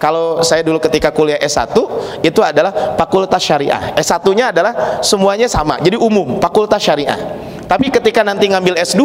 Kalau 0.00 0.40
saya 0.40 0.64
dulu 0.64 0.80
ketika 0.80 1.12
kuliah 1.12 1.36
S1 1.36 1.76
itu 2.24 2.40
adalah 2.40 2.96
fakultas 2.96 3.44
syariah. 3.44 3.92
S1 4.00 4.24
nya 4.32 4.48
adalah 4.48 5.02
semuanya 5.04 5.44
sama 5.44 5.76
jadi 5.84 6.00
umum 6.00 6.40
fakultas 6.40 6.80
syariah. 6.80 7.20
Tapi 7.68 7.92
ketika 7.92 8.24
nanti 8.24 8.48
ngambil 8.48 8.80
S2 8.80 9.02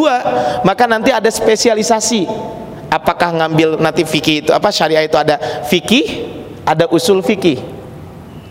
maka 0.64 0.88
nanti 0.88 1.12
ada 1.12 1.28
spesialisasi. 1.28 2.24
Apakah 2.86 3.34
ngambil 3.34 3.82
nanti 3.82 4.06
fikih 4.06 4.46
itu 4.46 4.50
apa 4.54 4.70
syariah 4.70 5.04
itu 5.04 5.18
ada 5.20 5.36
fikih 5.68 6.32
ada 6.64 6.88
usul 6.88 7.20
fikih. 7.20 7.60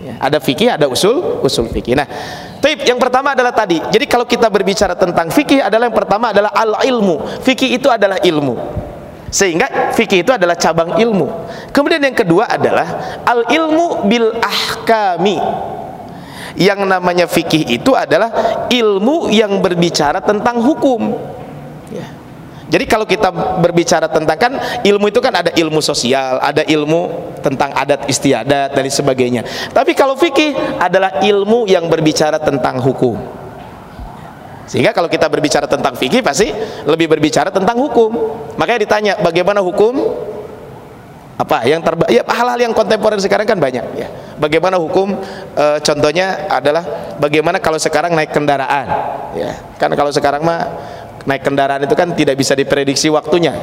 Ya, 0.06 0.14
ada 0.22 0.38
fikih 0.38 0.70
ada 0.70 0.86
usul 0.86 1.42
usul 1.42 1.66
fikih. 1.66 1.98
Nah 1.98 2.06
Taib, 2.66 2.82
yang 2.82 2.98
pertama 2.98 3.38
adalah 3.38 3.54
tadi. 3.54 3.78
Jadi 3.78 4.10
kalau 4.10 4.26
kita 4.26 4.50
berbicara 4.50 4.98
tentang 4.98 5.30
fikih 5.30 5.62
adalah 5.62 5.86
yang 5.86 5.94
pertama 5.94 6.34
adalah 6.34 6.50
al 6.50 6.82
ilmu. 6.82 7.46
Fikih 7.46 7.78
itu 7.78 7.94
adalah 7.94 8.18
ilmu. 8.26 8.58
Sehingga 9.30 9.94
fikih 9.94 10.26
itu 10.26 10.34
adalah 10.34 10.58
cabang 10.58 10.98
ilmu. 10.98 11.30
Kemudian 11.70 12.02
yang 12.02 12.18
kedua 12.18 12.50
adalah 12.50 13.22
al 13.22 13.46
ilmu 13.46 14.10
bil 14.10 14.34
ahkami. 14.42 15.38
Yang 16.58 16.80
namanya 16.90 17.30
fikih 17.30 17.70
itu 17.70 17.94
adalah 17.94 18.34
ilmu 18.66 19.30
yang 19.30 19.62
berbicara 19.62 20.18
tentang 20.26 20.58
hukum. 20.58 21.14
Jadi 22.76 22.92
kalau 22.92 23.08
kita 23.08 23.32
berbicara 23.64 24.12
tentang 24.12 24.36
kan 24.36 24.52
ilmu 24.84 25.08
itu 25.08 25.24
kan 25.24 25.32
ada 25.32 25.48
ilmu 25.56 25.80
sosial, 25.80 26.44
ada 26.44 26.60
ilmu 26.60 27.32
tentang 27.40 27.72
adat 27.72 28.04
istiadat 28.12 28.76
dan 28.76 28.84
sebagainya. 28.92 29.48
Tapi 29.72 29.96
kalau 29.96 30.20
fikih 30.20 30.52
adalah 30.76 31.24
ilmu 31.24 31.72
yang 31.72 31.88
berbicara 31.88 32.36
tentang 32.36 32.84
hukum. 32.84 33.16
Sehingga 34.68 34.92
kalau 34.92 35.08
kita 35.08 35.32
berbicara 35.32 35.72
tentang 35.72 35.96
fikih 35.96 36.20
pasti 36.20 36.52
lebih 36.84 37.16
berbicara 37.16 37.48
tentang 37.48 37.80
hukum. 37.80 38.12
Makanya 38.60 38.80
ditanya 38.84 39.14
bagaimana 39.24 39.64
hukum 39.64 39.96
apa 41.36 41.68
yang 41.68 41.84
terba 41.84 42.08
ya 42.08 42.24
hal-hal 42.24 42.60
yang 42.60 42.72
kontemporer 42.72 43.20
sekarang 43.20 43.44
kan 43.44 43.60
banyak 43.60 43.84
ya 44.00 44.08
bagaimana 44.40 44.80
hukum 44.80 45.20
e, 45.52 45.66
contohnya 45.84 46.48
adalah 46.48 47.12
bagaimana 47.20 47.60
kalau 47.60 47.76
sekarang 47.76 48.16
naik 48.16 48.32
kendaraan 48.32 48.88
ya 49.36 49.52
kan 49.76 49.92
kalau 50.00 50.16
sekarang 50.16 50.48
mah 50.48 50.64
naik 51.26 51.42
kendaraan 51.42 51.84
itu 51.84 51.96
kan 51.98 52.14
tidak 52.14 52.38
bisa 52.38 52.54
diprediksi 52.54 53.10
waktunya. 53.10 53.54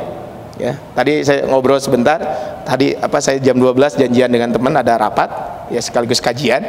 Ya 0.61 0.77
tadi 0.93 1.25
saya 1.25 1.49
ngobrol 1.49 1.81
sebentar 1.81 2.21
tadi 2.63 2.93
apa 2.93 3.19
saya 3.25 3.41
jam 3.41 3.57
12 3.57 3.99
janjian 3.99 4.29
dengan 4.29 4.53
teman 4.53 4.75
ada 4.77 5.01
rapat 5.01 5.31
ya 5.73 5.81
sekaligus 5.81 6.21
kajian. 6.21 6.61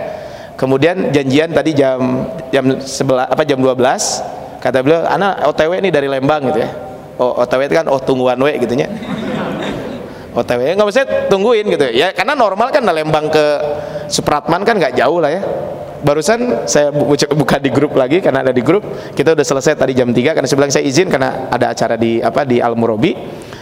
Kemudian 0.54 1.10
janjian 1.10 1.52
tadi 1.52 1.74
jam 1.74 2.30
jam 2.54 2.78
sebelah 2.80 3.28
apa 3.28 3.44
jam 3.44 3.60
12 3.60 3.76
kata 4.62 4.80
beliau 4.80 5.04
anak 5.04 5.44
OTW 5.50 5.84
ini 5.84 5.90
dari 5.92 6.08
Lembang 6.08 6.48
gitu 6.54 6.64
ya. 6.64 6.70
Oh, 7.20 7.44
OTW 7.44 7.68
itu 7.68 7.76
kan 7.76 7.86
oh 7.90 8.00
tungguan 8.00 8.40
we 8.40 8.56
gitu 8.62 8.74
nya. 8.78 8.88
OTW 10.34 10.78
nggak 10.78 10.90
bisa 10.90 11.02
tungguin 11.28 11.68
gitu. 11.68 11.90
Ya 11.92 12.14
karena 12.16 12.38
normal 12.38 12.72
kan 12.72 12.86
Lembang 12.86 13.28
ke 13.34 13.46
Supratman 14.08 14.62
kan 14.64 14.78
nggak 14.78 14.96
jauh 14.96 15.20
lah 15.20 15.34
ya 15.34 15.42
barusan 16.04 16.68
saya 16.68 16.92
buka 17.34 17.58
di 17.58 17.72
grup 17.72 17.96
lagi 17.96 18.20
karena 18.20 18.44
ada 18.44 18.54
di 18.54 18.60
grup. 18.60 18.84
Kita 19.16 19.34
udah 19.34 19.46
selesai 19.48 19.80
tadi 19.80 19.96
jam 19.96 20.12
3 20.12 20.36
karena 20.36 20.48
bilang 20.52 20.70
saya 20.70 20.84
izin 20.84 21.08
karena 21.08 21.48
ada 21.50 21.72
acara 21.72 21.96
di 21.96 22.20
apa 22.20 22.44
di 22.44 22.60
Al 22.60 22.76
Murabi 22.76 23.16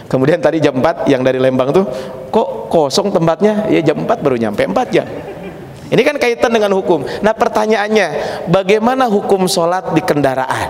kemudian 0.09 0.43
tadi 0.43 0.59
jam 0.59 0.75
4 0.75 1.07
yang 1.07 1.23
dari 1.23 1.39
Lembang 1.39 1.71
tuh 1.71 1.85
kok 2.33 2.67
kosong 2.67 3.13
tempatnya? 3.13 3.69
Ya 3.71 3.79
jam 3.79 4.03
4 4.03 4.09
baru 4.19 4.35
nyampe 4.35 4.65
4 4.67 4.91
jam. 4.91 5.07
Ini 5.91 6.01
kan 6.07 6.15
kaitan 6.19 6.51
dengan 6.51 6.71
hukum. 6.75 7.03
Nah 7.23 7.35
pertanyaannya 7.35 8.07
bagaimana 8.49 9.07
hukum 9.07 9.47
sholat 9.47 9.93
di 9.95 10.01
kendaraan? 10.03 10.69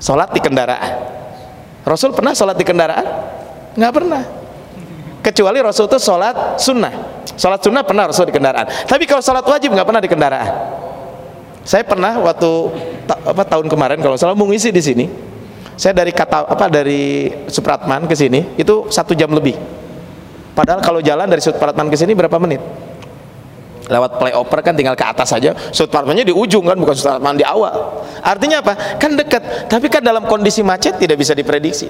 Sholat 0.00 0.32
di 0.34 0.40
kendaraan. 0.42 0.92
Rasul 1.86 2.12
pernah 2.12 2.36
sholat 2.36 2.56
di 2.58 2.66
kendaraan? 2.66 3.06
nggak 3.78 3.92
pernah. 3.94 4.22
Kecuali 5.22 5.58
Rasul 5.62 5.86
itu 5.86 5.98
sholat 6.02 6.58
sunnah 6.58 7.17
Salat 7.38 7.62
sunnah 7.62 7.86
pernah 7.86 8.10
Rasul 8.10 8.26
di 8.26 8.34
kendaraan. 8.34 8.66
Tapi 8.66 9.06
kalau 9.06 9.22
salat 9.22 9.46
wajib 9.46 9.70
nggak 9.70 9.86
pernah 9.86 10.02
di 10.02 10.10
kendaraan. 10.10 10.52
Saya 11.62 11.86
pernah 11.86 12.18
waktu 12.18 12.50
ta, 13.06 13.14
apa 13.14 13.46
tahun 13.46 13.70
kemarin 13.70 14.02
kalau 14.02 14.18
salah 14.18 14.34
mengisi 14.34 14.74
di 14.74 14.82
sini. 14.82 15.06
Saya 15.78 15.94
dari 15.94 16.10
kata 16.10 16.50
apa 16.50 16.66
dari 16.66 17.30
Supratman 17.46 18.10
ke 18.10 18.18
sini 18.18 18.58
itu 18.58 18.90
satu 18.90 19.14
jam 19.14 19.30
lebih. 19.30 19.54
Padahal 20.58 20.82
kalau 20.82 20.98
jalan 20.98 21.30
dari 21.30 21.38
Supratman 21.38 21.86
ke 21.86 21.94
sini 21.94 22.18
berapa 22.18 22.34
menit? 22.42 22.58
Lewat 23.86 24.18
playover 24.18 24.58
kan 24.58 24.74
tinggal 24.74 24.98
ke 24.98 25.06
atas 25.06 25.30
saja. 25.30 25.54
Supratmannya 25.54 26.26
di 26.26 26.34
ujung 26.34 26.66
kan 26.66 26.74
bukan 26.74 26.98
Supratman 26.98 27.38
di 27.38 27.46
awal. 27.46 28.02
Artinya 28.18 28.58
apa? 28.66 28.98
Kan 28.98 29.14
dekat, 29.14 29.70
tapi 29.70 29.86
kan 29.86 30.02
dalam 30.02 30.26
kondisi 30.26 30.66
macet 30.66 30.98
tidak 30.98 31.14
bisa 31.14 31.38
diprediksi 31.38 31.86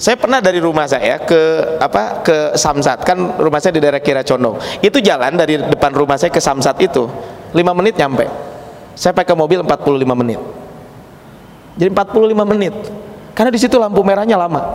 saya 0.00 0.16
pernah 0.16 0.40
dari 0.40 0.56
rumah 0.64 0.88
saya 0.88 1.20
ke 1.20 1.76
apa 1.76 2.24
ke 2.24 2.36
Samsat. 2.56 3.04
Kan 3.04 3.36
rumah 3.36 3.60
saya 3.60 3.76
di 3.76 3.84
daerah 3.84 4.00
Kira 4.00 4.24
Condong. 4.24 4.56
Itu 4.80 4.96
jalan 5.04 5.36
dari 5.36 5.60
depan 5.60 5.92
rumah 5.92 6.16
saya 6.16 6.32
ke 6.32 6.40
Samsat 6.40 6.80
itu. 6.80 7.04
5 7.52 7.60
menit 7.76 8.00
nyampe. 8.00 8.24
Saya 8.96 9.12
pakai 9.12 9.36
mobil 9.36 9.60
45 9.60 10.00
menit. 10.16 10.40
Jadi 11.76 11.92
45 11.92 12.32
menit. 12.48 12.72
Karena 13.36 13.52
di 13.52 13.60
situ 13.60 13.76
lampu 13.76 14.00
merahnya 14.00 14.40
lama. 14.40 14.72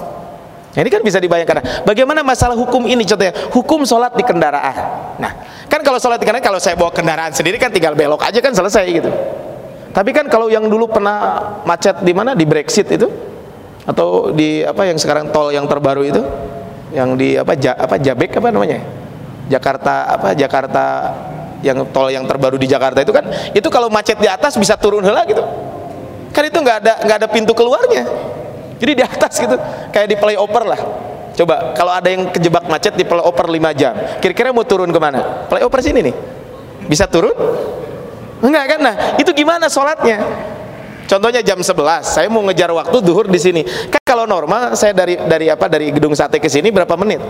Nah, 0.77 0.79
ini 0.85 0.93
kan 0.93 1.01
bisa 1.01 1.17
dibayangkan. 1.17 1.89
Bagaimana 1.89 2.21
masalah 2.21 2.53
hukum 2.53 2.85
ini? 2.85 3.01
Contohnya 3.01 3.33
hukum 3.49 3.81
sholat 3.81 4.13
di 4.13 4.21
kendaraan. 4.21 4.77
Nah 5.17 5.31
kan 5.65 5.81
kalau 5.81 5.97
sholat 5.97 6.21
di 6.21 6.29
kendaraan 6.29 6.45
kalau 6.45 6.61
saya 6.61 6.77
bawa 6.77 6.93
kendaraan 6.93 7.33
sendiri 7.33 7.57
kan 7.57 7.73
tinggal 7.73 7.97
belok 7.97 8.21
aja 8.21 8.37
kan 8.45 8.53
selesai 8.53 8.85
gitu. 8.93 9.09
Tapi 9.89 10.13
kan 10.13 10.29
kalau 10.29 10.53
yang 10.53 10.69
dulu 10.69 10.85
pernah 10.85 11.41
macet 11.65 11.97
di 12.05 12.13
mana? 12.13 12.37
Di 12.37 12.45
Brexit 12.45 12.93
itu 12.93 13.34
atau 13.85 14.33
di 14.33 14.65
apa 14.65 14.89
yang 14.89 14.97
sekarang 14.97 15.29
tol 15.29 15.53
yang 15.53 15.69
terbaru 15.69 16.01
itu? 16.01 16.21
Yang 16.89 17.09
di 17.21 17.29
apa 17.37 17.53
ja, 17.53 17.77
apa 17.77 18.01
Jabek 18.01 18.41
apa 18.41 18.49
namanya? 18.49 18.81
Jakarta 19.45 20.09
apa 20.09 20.33
Jakarta 20.33 20.85
yang 21.61 21.85
tol 21.93 22.09
yang 22.09 22.25
terbaru 22.25 22.57
di 22.57 22.65
Jakarta 22.65 23.01
itu 23.05 23.13
kan 23.13 23.25
itu 23.53 23.67
kalau 23.69 23.89
macet 23.93 24.17
di 24.17 24.25
atas 24.25 24.57
bisa 24.57 24.73
turun 24.73 25.05
hela 25.05 25.21
gitu. 25.29 25.41
Kan 26.33 26.43
itu 26.49 26.57
nggak 26.57 26.77
ada 26.81 26.93
nggak 27.05 27.17
ada 27.21 27.27
pintu 27.29 27.53
keluarnya. 27.53 28.03
Jadi 28.81 28.91
di 28.91 29.03
atas 29.05 29.37
gitu 29.37 29.55
kayak 29.93 30.07
di 30.09 30.17
flyover 30.17 30.63
lah. 30.65 30.81
Coba 31.35 31.75
kalau 31.75 31.91
ada 31.91 32.07
yang 32.09 32.31
kejebak 32.31 32.65
macet 32.65 32.95
di 32.95 33.03
flyover 33.05 33.47
5 33.51 33.79
jam 33.79 33.93
kira-kira 34.23 34.49
mau 34.49 34.65
turun 34.65 34.89
ke 34.89 34.99
mana? 34.99 35.45
Flyover 35.45 35.79
sini 35.85 35.99
nih. 36.09 36.15
Bisa 36.89 37.05
turun? 37.05 37.37
Enggak 38.41 38.75
kan? 38.75 38.79
Nah 38.81 38.95
itu 39.21 39.29
gimana 39.35 39.69
sholatnya 39.69 40.21
contohnya 41.05 41.41
jam 41.41 41.61
11 41.61 41.73
saya 42.03 42.27
mau 42.27 42.41
ngejar 42.45 42.69
waktu 42.73 42.97
duhur 43.01 43.29
di 43.29 43.39
sini 43.41 43.61
kan 43.65 44.01
kalau 44.05 44.25
normal 44.25 44.73
saya 44.77 44.93
dari 44.93 45.17
dari 45.17 45.47
apa 45.49 45.65
dari 45.69 45.93
gedung 45.93 46.13
sate 46.13 46.37
ke 46.41 46.49
sini 46.49 46.69
berapa 46.69 46.93
menit 46.97 47.21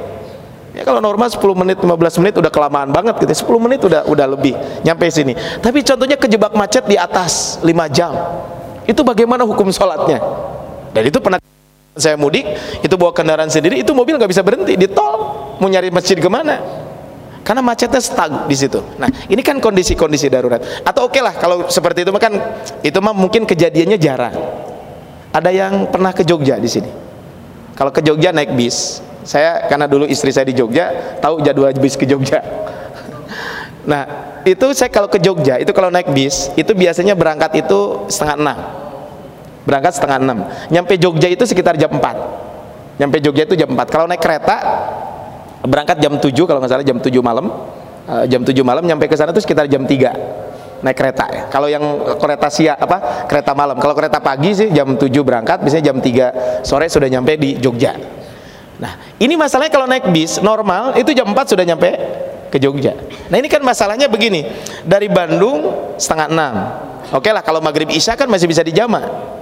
Ya 0.75 0.83
kalau 0.83 0.99
normal 0.99 1.31
10 1.31 1.39
menit 1.55 1.79
15 1.79 2.19
menit 2.19 2.35
udah 2.35 2.51
kelamaan 2.51 2.91
banget 2.91 3.15
gitu. 3.23 3.47
10 3.47 3.63
menit 3.63 3.79
udah 3.87 4.11
udah 4.11 4.27
lebih 4.35 4.59
nyampe 4.83 5.07
sini. 5.07 5.31
Tapi 5.63 5.79
contohnya 5.87 6.19
kejebak 6.19 6.51
macet 6.51 6.83
di 6.83 6.99
atas 6.99 7.63
5 7.63 7.71
jam. 7.95 8.11
Itu 8.83 9.07
bagaimana 9.07 9.47
hukum 9.47 9.71
sholatnya? 9.71 10.19
Dan 10.91 11.07
itu 11.07 11.23
pernah 11.23 11.39
saya 11.95 12.19
mudik, 12.19 12.43
itu 12.83 12.91
bawa 12.99 13.15
kendaraan 13.15 13.47
sendiri, 13.47 13.79
itu 13.79 13.95
mobil 13.95 14.19
nggak 14.19 14.27
bisa 14.27 14.43
berhenti 14.43 14.75
di 14.75 14.91
tol. 14.91 15.31
Mau 15.63 15.71
nyari 15.71 15.87
masjid 15.95 16.19
ke 16.19 16.27
mana? 16.27 16.59
Karena 17.45 17.61
macetnya 17.61 18.01
stuck 18.01 18.49
di 18.49 18.57
situ. 18.57 18.81
Nah, 18.97 19.05
ini 19.29 19.45
kan 19.45 19.61
kondisi-kondisi 19.61 20.33
darurat. 20.33 20.81
Atau 20.81 21.05
oke 21.05 21.13
okay 21.13 21.21
lah 21.21 21.37
kalau 21.37 21.69
seperti 21.69 22.01
itu 22.01 22.09
kan 22.17 22.33
itu 22.81 22.97
mah 22.97 23.13
mungkin 23.13 23.45
kejadiannya 23.45 24.01
jarang. 24.01 24.33
Ada 25.29 25.53
yang 25.53 25.93
pernah 25.93 26.09
ke 26.09 26.25
Jogja 26.25 26.57
di 26.57 26.65
sini. 26.65 26.89
Kalau 27.77 27.93
ke 27.93 28.01
Jogja 28.01 28.33
naik 28.33 28.57
bis, 28.57 29.03
saya 29.25 29.65
karena 29.65 29.89
dulu 29.89 30.05
istri 30.05 30.29
saya 30.29 30.45
di 30.45 30.53
Jogja 30.53 31.17
tahu 31.19 31.41
jadwal 31.41 31.73
bis 31.75 31.97
ke 31.97 32.05
Jogja 32.05 32.39
nah 33.89 34.05
itu 34.45 34.71
saya 34.77 34.93
kalau 34.93 35.09
ke 35.09 35.17
Jogja 35.17 35.57
itu 35.57 35.73
kalau 35.73 35.89
naik 35.89 36.13
bis 36.13 36.53
itu 36.53 36.71
biasanya 36.77 37.17
berangkat 37.17 37.65
itu 37.65 38.05
setengah 38.07 38.37
enam 38.37 38.57
berangkat 39.65 39.97
setengah 39.97 40.17
enam 40.21 40.37
nyampe 40.69 40.93
Jogja 41.01 41.27
itu 41.27 41.43
sekitar 41.43 41.73
jam 41.75 41.89
4 41.89 43.01
nyampe 43.01 43.17
Jogja 43.19 43.49
itu 43.49 43.57
jam 43.57 43.73
4 43.73 43.81
kalau 43.89 44.05
naik 44.05 44.21
kereta 44.21 44.61
berangkat 45.67 45.97
jam 45.99 46.15
7 46.17 46.31
kalau 46.45 46.59
nggak 46.61 46.71
salah 46.71 46.85
jam 46.85 46.97
7 46.97 47.11
malam 47.21 47.45
uh, 48.09 48.25
jam 48.29 48.41
7 48.41 48.53
malam 48.61 48.83
nyampe 48.85 49.09
ke 49.09 49.15
sana 49.17 49.33
itu 49.33 49.41
sekitar 49.43 49.65
jam 49.67 49.83
3 49.83 50.45
naik 50.85 50.97
kereta 51.01 51.25
ya. 51.33 51.43
Kalau 51.49 51.65
yang 51.65 51.81
kereta 52.21 52.47
siang 52.53 52.77
apa 52.77 53.25
kereta 53.25 53.57
malam. 53.57 53.81
Kalau 53.81 53.97
kereta 53.97 54.21
pagi 54.21 54.53
sih 54.53 54.69
jam 54.69 54.93
7 54.93 55.09
berangkat, 55.25 55.65
biasanya 55.65 55.89
jam 55.89 55.97
3 55.97 56.61
sore 56.61 56.85
sudah 56.85 57.09
nyampe 57.09 57.33
di 57.41 57.57
Jogja. 57.57 57.97
Nah, 58.77 59.17
ini 59.17 59.33
masalahnya 59.33 59.73
kalau 59.73 59.87
naik 59.89 60.11
bis 60.13 60.37
normal 60.43 60.93
itu 60.99 61.15
jam 61.15 61.25
4 61.25 61.51
sudah 61.57 61.65
nyampe 61.65 61.89
ke 62.53 62.61
Jogja. 62.61 62.93
Nah, 63.33 63.37
ini 63.41 63.49
kan 63.49 63.65
masalahnya 63.65 64.05
begini. 64.05 64.45
Dari 64.85 65.09
Bandung 65.09 65.73
setengah 65.97 66.27
6. 67.09 67.17
Oke 67.17 67.29
lah 67.33 67.41
kalau 67.45 67.61
maghrib 67.61 67.89
isya 67.89 68.13
kan 68.13 68.29
masih 68.29 68.45
bisa 68.45 68.61
dijama. 68.61 69.33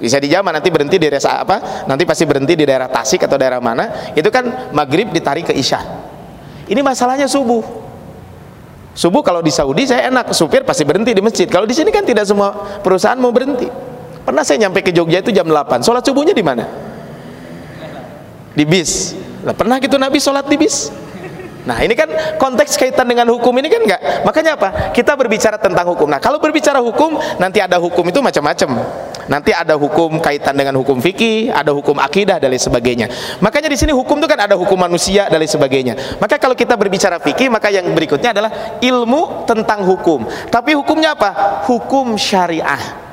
Bisa 0.00 0.16
dijama 0.16 0.48
nanti 0.48 0.72
berhenti 0.72 0.96
di 0.96 1.12
daerah 1.12 1.44
apa? 1.44 1.84
Nanti 1.84 2.08
pasti 2.08 2.24
berhenti 2.24 2.56
di 2.56 2.64
daerah 2.64 2.88
Tasik 2.88 3.28
atau 3.28 3.36
daerah 3.36 3.60
mana? 3.60 4.12
Itu 4.16 4.32
kan 4.32 4.72
maghrib 4.72 5.12
ditarik 5.12 5.52
ke 5.52 5.54
isya. 5.54 5.84
Ini 6.66 6.80
masalahnya 6.80 7.28
subuh. 7.28 7.60
Subuh 8.96 9.20
kalau 9.20 9.44
di 9.44 9.52
Saudi 9.52 9.84
saya 9.84 10.08
enak, 10.08 10.32
supir 10.32 10.64
pasti 10.64 10.88
berhenti 10.88 11.12
di 11.12 11.20
masjid. 11.20 11.46
Kalau 11.46 11.68
di 11.68 11.76
sini 11.76 11.92
kan 11.92 12.02
tidak 12.02 12.24
semua 12.24 12.80
perusahaan 12.80 13.20
mau 13.20 13.30
berhenti. 13.30 13.68
Pernah 14.24 14.42
saya 14.42 14.66
nyampe 14.66 14.80
ke 14.80 14.90
Jogja 14.90 15.20
itu 15.20 15.30
jam 15.30 15.44
8. 15.46 15.84
Sholat 15.84 16.02
subuhnya 16.02 16.32
di 16.32 16.42
mana? 16.42 16.64
di 18.54 18.64
bis 18.66 19.14
nah, 19.46 19.54
pernah 19.54 19.78
gitu 19.78 19.96
Nabi 19.96 20.18
sholat 20.18 20.46
di 20.50 20.56
bis 20.58 20.90
Nah 21.68 21.80
ini 21.84 21.92
kan 21.92 22.08
konteks 22.40 22.80
kaitan 22.80 23.04
dengan 23.04 23.28
hukum 23.28 23.52
ini 23.60 23.68
kan 23.68 23.80
enggak 23.84 24.00
Makanya 24.24 24.56
apa? 24.56 24.68
Kita 24.96 25.12
berbicara 25.16 25.60
tentang 25.60 25.84
hukum. 25.92 26.08
Nah 26.08 26.22
kalau 26.22 26.40
berbicara 26.40 26.80
hukum 26.80 27.18
Nanti 27.36 27.60
ada 27.60 27.76
hukum 27.76 28.06
itu 28.08 28.20
macam-macam. 28.24 28.80
Nanti 29.28 29.52
ada 29.52 29.76
hukum 29.76 30.18
kaitan 30.18 30.56
dengan 30.56 30.78
hukum 30.80 30.98
fikih 30.98 31.52
Ada 31.52 31.74
hukum 31.74 32.00
akidah 32.00 32.40
dan 32.40 32.48
lain 32.48 32.62
sebagainya. 32.62 33.06
Makanya 33.44 33.68
di 33.68 33.78
sini 33.78 33.92
hukum 33.92 34.16
itu 34.22 34.28
kan 34.30 34.40
ada 34.48 34.56
hukum 34.56 34.78
manusia 34.78 35.28
dan 35.28 35.36
lain 35.36 35.50
sebagainya. 35.50 35.94
Maka 36.16 36.40
kalau 36.40 36.56
kita 36.56 36.78
berbicara 36.78 37.20
fikih 37.20 37.52
Maka 37.52 37.68
yang 37.68 37.84
berikutnya 37.92 38.32
adalah 38.32 38.80
ilmu 38.80 39.44
tentang 39.44 39.84
hukum. 39.84 40.24
Tapi 40.48 40.72
hukumnya 40.78 41.12
apa? 41.18 41.64
Hukum 41.68 42.16
syariah 42.16 43.09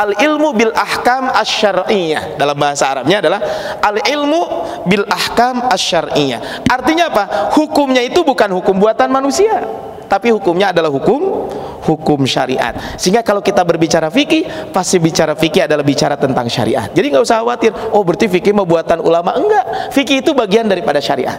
al 0.00 0.16
ilmu 0.16 0.56
bil 0.56 0.72
ahkam 0.72 1.28
asyariyah 1.28 2.40
dalam 2.40 2.56
bahasa 2.56 2.88
Arabnya 2.88 3.20
adalah 3.20 3.40
al 3.84 4.00
ilmu 4.00 4.42
bil 4.88 5.04
ahkam 5.04 5.68
asyariyah 5.68 6.64
artinya 6.64 7.12
apa? 7.12 7.52
Hukumnya 7.52 8.00
itu 8.00 8.24
bukan 8.24 8.48
hukum 8.56 8.80
buatan 8.80 9.12
manusia 9.12 9.60
tapi 10.08 10.32
hukumnya 10.32 10.72
adalah 10.72 10.88
hukum 10.88 11.52
hukum 11.80 12.26
syariat. 12.28 12.74
Sehingga 12.98 13.22
kalau 13.22 13.40
kita 13.44 13.62
berbicara 13.62 14.08
fikih 14.08 14.72
pasti 14.74 14.98
bicara 14.98 15.36
fikih 15.36 15.68
adalah 15.68 15.84
bicara 15.84 16.16
tentang 16.16 16.48
syariat. 16.48 16.88
Jadi 16.90 17.06
nggak 17.12 17.24
usah 17.24 17.44
khawatir 17.44 17.70
oh 17.92 18.02
berarti 18.02 18.26
fikih 18.26 18.56
mau 18.56 18.64
buatan 18.64 19.04
ulama. 19.04 19.36
Enggak. 19.36 19.92
Fikih 19.94 20.24
itu 20.24 20.34
bagian 20.34 20.66
daripada 20.66 20.98
syariat. 20.98 21.38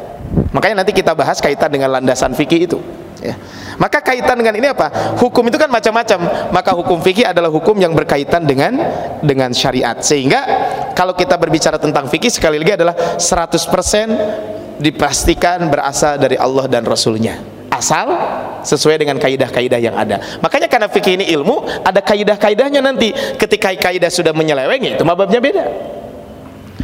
Makanya 0.55 0.85
nanti 0.85 0.95
kita 0.95 1.11
bahas 1.11 1.43
kaitan 1.43 1.67
dengan 1.67 1.91
landasan 1.91 2.31
fikih 2.31 2.69
itu 2.69 2.79
ya. 3.21 3.35
Maka 3.77 4.01
kaitan 4.01 4.35
dengan 4.37 4.57
ini 4.57 4.67
apa? 4.73 5.17
Hukum 5.17 5.47
itu 5.47 5.57
kan 5.57 5.69
macam-macam. 5.69 6.19
Maka 6.51 6.71
hukum 6.75 6.99
fikih 6.99 7.29
adalah 7.29 7.47
hukum 7.47 7.77
yang 7.77 7.93
berkaitan 7.93 8.43
dengan 8.43 8.75
dengan 9.21 9.53
syariat. 9.53 9.97
Sehingga 10.01 10.41
kalau 10.97 11.15
kita 11.15 11.37
berbicara 11.37 11.77
tentang 11.79 12.09
fikih 12.09 12.33
sekali 12.33 12.59
lagi 12.59 12.75
adalah 12.75 12.93
100% 13.17 14.81
dipastikan 14.81 15.69
berasal 15.69 16.17
dari 16.17 16.35
Allah 16.35 16.65
dan 16.67 16.83
Rasulnya. 16.83 17.37
Asal 17.71 18.11
sesuai 18.67 18.99
dengan 18.99 19.17
kaidah-kaidah 19.17 19.79
yang 19.79 19.95
ada. 19.95 20.19
Makanya 20.43 20.67
karena 20.67 20.91
fikih 20.91 21.17
ini 21.17 21.25
ilmu, 21.33 21.85
ada 21.87 22.03
kaidah-kaidahnya 22.03 22.83
nanti. 22.83 23.15
Ketika 23.39 23.71
kaidah 23.73 24.11
sudah 24.11 24.35
menyeleweng, 24.35 24.97
itu 24.97 25.03
mababnya 25.07 25.39
beda. 25.39 25.65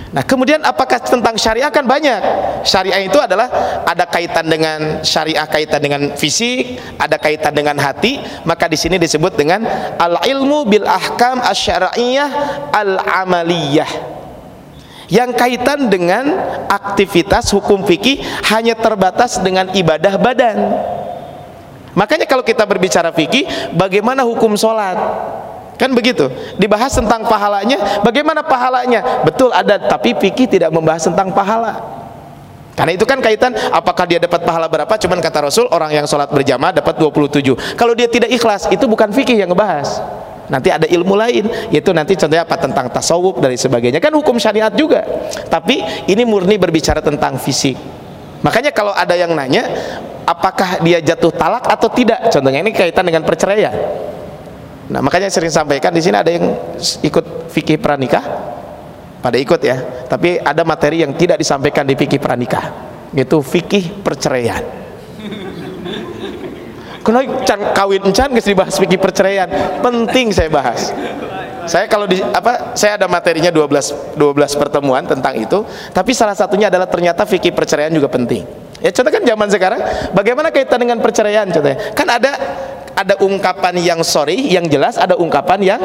Nah, 0.08 0.24
kemudian 0.24 0.64
apakah 0.64 1.04
tentang 1.04 1.36
syariah 1.36 1.68
kan 1.68 1.84
banyak. 1.84 2.22
Syariah 2.64 3.12
itu 3.12 3.20
adalah 3.20 3.52
ada 3.84 4.08
kaitan 4.08 4.48
dengan 4.48 5.04
syariah 5.04 5.44
kaitan 5.44 5.84
dengan 5.84 6.02
fisik, 6.16 6.80
ada 6.96 7.20
kaitan 7.20 7.52
dengan 7.52 7.76
hati, 7.76 8.24
maka 8.48 8.72
di 8.72 8.80
sini 8.80 8.96
disebut 8.96 9.36
dengan 9.36 9.68
al 10.00 10.24
ilmu 10.24 10.64
bil 10.64 10.88
ahkam 10.88 11.44
asyariyah 11.44 12.30
al 12.72 13.04
amaliyah. 13.04 13.92
Yang 15.08 15.40
kaitan 15.40 15.88
dengan 15.88 16.36
aktivitas 16.68 17.52
hukum 17.56 17.84
fikih 17.88 18.20
hanya 18.52 18.76
terbatas 18.76 19.40
dengan 19.40 19.72
ibadah 19.72 20.20
badan. 20.20 20.58
Makanya 21.96 22.28
kalau 22.28 22.44
kita 22.44 22.68
berbicara 22.68 23.12
fikih, 23.16 23.74
bagaimana 23.76 24.28
hukum 24.28 24.56
sholat? 24.60 25.00
Kan 25.78 25.94
begitu. 25.94 26.26
Dibahas 26.58 26.92
tentang 26.98 27.24
pahalanya, 27.30 28.02
bagaimana 28.02 28.42
pahalanya? 28.42 29.22
Betul 29.22 29.54
ada, 29.54 29.78
tapi 29.78 30.18
fikih 30.18 30.50
tidak 30.50 30.74
membahas 30.74 31.06
tentang 31.06 31.30
pahala. 31.32 31.98
Karena 32.78 32.94
itu 32.94 33.10
kan 33.10 33.18
kaitan 33.18 33.58
apakah 33.74 34.06
dia 34.06 34.22
dapat 34.22 34.46
pahala 34.46 34.70
berapa? 34.70 34.94
Cuman 35.02 35.18
kata 35.18 35.50
Rasul 35.50 35.66
orang 35.74 35.98
yang 35.98 36.06
sholat 36.06 36.30
berjamaah 36.30 36.78
dapat 36.78 36.94
27. 37.02 37.78
Kalau 37.78 37.98
dia 37.98 38.06
tidak 38.06 38.30
ikhlas, 38.30 38.70
itu 38.70 38.86
bukan 38.86 39.10
fikih 39.10 39.34
yang 39.34 39.50
ngebahas. 39.50 39.98
Nanti 40.48 40.70
ada 40.70 40.86
ilmu 40.86 41.18
lain, 41.18 41.50
yaitu 41.74 41.90
nanti 41.92 42.14
contohnya 42.14 42.46
apa 42.46 42.56
tentang 42.56 42.88
tasawuf 42.94 43.42
dari 43.42 43.58
sebagainya. 43.58 43.98
Kan 43.98 44.14
hukum 44.14 44.38
syariat 44.38 44.70
juga. 44.72 45.02
Tapi 45.50 46.06
ini 46.06 46.22
murni 46.22 46.62
berbicara 46.62 47.02
tentang 47.02 47.42
fisik. 47.42 47.76
Makanya 48.46 48.70
kalau 48.70 48.94
ada 48.94 49.18
yang 49.18 49.34
nanya, 49.34 49.66
apakah 50.24 50.80
dia 50.86 51.02
jatuh 51.02 51.34
talak 51.34 51.66
atau 51.66 51.90
tidak? 51.90 52.30
Contohnya 52.30 52.62
ini 52.62 52.72
kaitan 52.72 53.10
dengan 53.10 53.26
perceraian. 53.26 53.74
Nah, 54.88 55.04
makanya 55.04 55.28
sering 55.28 55.52
sampaikan 55.52 55.92
di 55.92 56.00
sini 56.00 56.16
ada 56.16 56.32
yang 56.32 56.48
ikut 56.80 57.52
fikih 57.52 57.76
pranikah, 57.76 58.24
pada 59.20 59.36
ikut 59.36 59.60
ya. 59.60 60.08
Tapi 60.08 60.40
ada 60.40 60.64
materi 60.64 61.04
yang 61.04 61.12
tidak 61.20 61.36
disampaikan 61.44 61.84
di 61.84 62.00
fikih 62.00 62.24
pranikah, 62.24 62.72
yaitu 63.12 63.44
fikih 63.44 64.00
perceraian. 64.00 64.64
Kalau 67.04 67.24
can 67.48 67.72
kawin 67.72 68.04
encan 68.04 68.36
guys 68.36 68.44
dibahas 68.44 68.76
fikih 68.76 69.00
perceraian, 69.00 69.48
penting 69.80 70.36
saya 70.36 70.52
bahas. 70.52 70.92
Saya 71.68 71.88
kalau 71.88 72.08
di 72.08 72.20
apa 72.20 72.76
saya 72.80 72.96
ada 72.96 73.08
materinya 73.12 73.52
12 73.52 74.16
12 74.16 74.60
pertemuan 74.60 75.04
tentang 75.04 75.36
itu, 75.36 75.64
tapi 75.92 76.12
salah 76.16 76.36
satunya 76.36 76.72
adalah 76.72 76.88
ternyata 76.88 77.28
fikih 77.28 77.52
perceraian 77.56 77.92
juga 77.92 78.12
penting. 78.12 78.44
Ya 78.84 78.92
contoh 78.92 79.12
kan 79.12 79.24
zaman 79.24 79.48
sekarang 79.52 79.80
bagaimana 80.12 80.52
kaitan 80.52 80.80
dengan 80.84 81.00
perceraian 81.00 81.48
contohnya? 81.48 81.80
Kan 81.96 82.08
ada 82.12 82.32
ada 82.98 83.14
ungkapan 83.22 83.78
yang 83.78 84.02
sorry 84.02 84.50
yang 84.50 84.66
jelas 84.66 84.98
ada 84.98 85.14
ungkapan 85.14 85.62
yang 85.62 85.82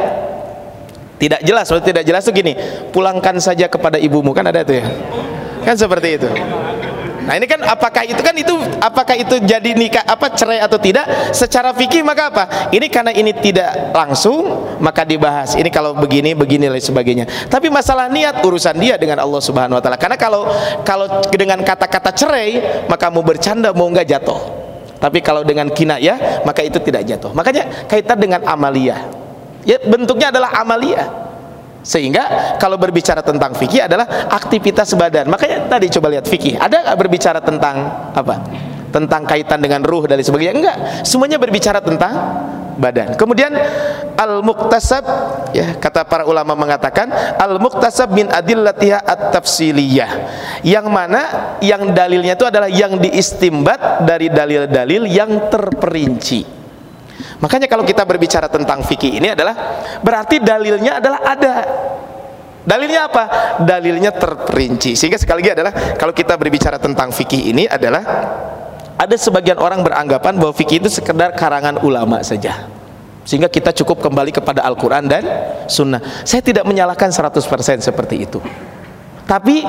tidak 1.20 1.44
jelas 1.44 1.68
kalau 1.68 1.84
tidak 1.84 2.02
jelas 2.08 2.24
tuh 2.24 2.32
gini 2.32 2.56
pulangkan 2.88 3.36
saja 3.36 3.68
kepada 3.68 4.00
ibumu 4.00 4.32
kan 4.32 4.48
ada 4.48 4.64
tuh 4.64 4.80
ya 4.80 4.86
kan 5.62 5.76
seperti 5.76 6.16
itu 6.16 6.30
Nah 7.22 7.38
ini 7.38 7.46
kan 7.46 7.62
apakah 7.62 8.02
itu 8.02 8.18
kan 8.18 8.34
itu 8.34 8.50
apakah 8.82 9.14
itu 9.14 9.38
jadi 9.46 9.70
nikah 9.78 10.02
apa 10.02 10.34
cerai 10.34 10.58
atau 10.58 10.74
tidak 10.74 11.06
secara 11.30 11.70
fikih 11.70 12.02
maka 12.02 12.34
apa? 12.34 12.44
Ini 12.74 12.86
karena 12.90 13.14
ini 13.14 13.30
tidak 13.38 13.94
langsung 13.94 14.42
maka 14.82 15.06
dibahas. 15.06 15.54
Ini 15.54 15.70
kalau 15.70 15.94
begini 15.94 16.34
begini 16.34 16.66
dan 16.66 16.82
sebagainya. 16.82 17.30
Tapi 17.46 17.70
masalah 17.70 18.10
niat 18.10 18.42
urusan 18.42 18.74
dia 18.74 18.98
dengan 18.98 19.22
Allah 19.22 19.38
Subhanahu 19.38 19.78
wa 19.78 19.82
taala. 19.82 19.98
Karena 20.02 20.18
kalau 20.18 20.50
kalau 20.82 21.22
dengan 21.30 21.62
kata-kata 21.62 22.10
cerai 22.10 22.58
maka 22.90 23.06
mau 23.06 23.22
bercanda 23.22 23.70
mau 23.70 23.86
enggak 23.86 24.18
jatuh 24.18 24.71
Tapi 25.02 25.18
kalau 25.18 25.42
dengan 25.42 25.66
kinayah 25.66 26.46
maka 26.46 26.62
itu 26.62 26.78
tidak 26.78 27.02
jatuh. 27.02 27.34
Makanya 27.34 27.90
kaitan 27.90 28.22
dengan 28.22 28.46
amalia. 28.46 29.10
Ya 29.66 29.82
bentuknya 29.82 30.30
adalah 30.30 30.54
amalia. 30.62 31.10
Sehingga 31.82 32.54
kalau 32.62 32.78
berbicara 32.78 33.26
tentang 33.26 33.58
fikih 33.58 33.90
adalah 33.90 34.30
aktivitas 34.30 34.94
badan. 34.94 35.26
Makanya 35.26 35.66
tadi 35.66 35.90
coba 35.90 36.14
lihat 36.14 36.30
fikih. 36.30 36.54
Ada 36.54 36.86
nggak 36.86 36.98
berbicara 37.02 37.42
tentang 37.42 37.90
apa? 38.14 38.34
Tentang 38.92 39.24
kaitan 39.24 39.58
dengan 39.64 39.80
ruh 39.80 40.04
dan 40.04 40.20
sebagainya? 40.20 40.52
Enggak. 40.52 40.76
Semuanya 41.08 41.40
berbicara 41.40 41.80
tentang 41.80 42.12
badan. 42.76 43.16
Kemudian 43.16 43.52
al-muktasab 44.16 45.04
ya 45.56 45.76
kata 45.76 46.04
para 46.04 46.24
ulama 46.28 46.52
mengatakan 46.52 47.08
al-muktasab 47.40 48.12
min 48.12 48.28
adillatiha 48.28 49.00
at-tafsiliyah. 49.00 50.10
Yang 50.64 50.86
mana 50.88 51.20
yang 51.64 51.92
dalilnya 51.92 52.36
itu 52.36 52.46
adalah 52.46 52.68
yang 52.68 53.00
diistimbat 53.00 54.04
dari 54.04 54.28
dalil-dalil 54.28 55.08
yang 55.08 55.48
terperinci. 55.48 56.62
Makanya 57.42 57.66
kalau 57.66 57.82
kita 57.82 58.06
berbicara 58.06 58.46
tentang 58.46 58.86
fikih 58.86 59.18
ini 59.18 59.34
adalah 59.34 59.82
berarti 59.98 60.38
dalilnya 60.38 61.02
adalah 61.02 61.20
ada. 61.26 61.54
Dalilnya 62.62 63.10
apa? 63.10 63.24
Dalilnya 63.66 64.14
terperinci. 64.14 64.94
Sehingga 64.94 65.18
sekali 65.18 65.42
lagi 65.42 65.58
adalah 65.58 65.72
kalau 65.98 66.14
kita 66.14 66.38
berbicara 66.38 66.78
tentang 66.78 67.10
fikih 67.10 67.50
ini 67.50 67.66
adalah 67.66 68.02
ada 68.98 69.16
sebagian 69.16 69.58
orang 69.58 69.80
beranggapan 69.80 70.36
bahwa 70.36 70.52
fikih 70.54 70.82
itu 70.82 70.88
sekedar 70.92 71.32
karangan 71.34 71.80
ulama 71.82 72.20
saja. 72.20 72.68
Sehingga 73.22 73.46
kita 73.46 73.70
cukup 73.70 74.02
kembali 74.02 74.34
kepada 74.34 74.66
Al-Quran 74.66 75.06
dan 75.06 75.22
Sunnah. 75.70 76.02
Saya 76.26 76.42
tidak 76.42 76.66
menyalahkan 76.66 77.10
100% 77.10 77.38
seperti 77.78 78.26
itu. 78.26 78.42
Tapi 79.22 79.62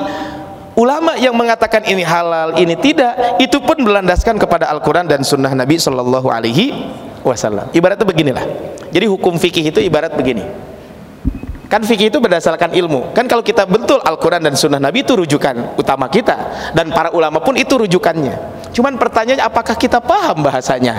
ulama 0.74 1.14
yang 1.14 1.32
mengatakan 1.38 1.86
ini 1.86 2.02
halal 2.02 2.58
ini 2.58 2.74
tidak 2.74 3.38
itu 3.38 3.62
pun 3.62 3.78
berlandaskan 3.78 4.34
kepada 4.42 4.66
Al-Quran 4.74 5.06
dan 5.06 5.22
Sunnah 5.22 5.54
Nabi 5.54 5.78
Shallallahu 5.78 6.26
Alaihi 6.26 6.74
Wasallam. 7.22 7.70
Ibaratnya 7.70 8.02
beginilah. 8.02 8.44
Jadi 8.90 9.06
hukum 9.06 9.38
fikih 9.38 9.70
itu 9.70 9.78
ibarat 9.78 10.18
begini. 10.18 10.42
Kan 11.70 11.82
fikih 11.82 12.10
itu 12.10 12.18
berdasarkan 12.22 12.74
ilmu. 12.74 13.14
Kan 13.16 13.26
kalau 13.26 13.42
kita 13.42 13.66
betul 13.66 13.98
Al-Quran 14.02 14.42
dan 14.42 14.54
Sunnah 14.54 14.78
Nabi 14.82 15.02
itu 15.06 15.14
rujukan 15.14 15.78
utama 15.78 16.10
kita. 16.10 16.70
Dan 16.74 16.90
para 16.90 17.10
ulama 17.14 17.38
pun 17.38 17.54
itu 17.54 17.74
rujukannya 17.74 18.53
Cuman 18.74 18.98
pertanyaannya 18.98 19.46
apakah 19.46 19.78
kita 19.78 20.02
paham 20.02 20.42
bahasanya? 20.42 20.94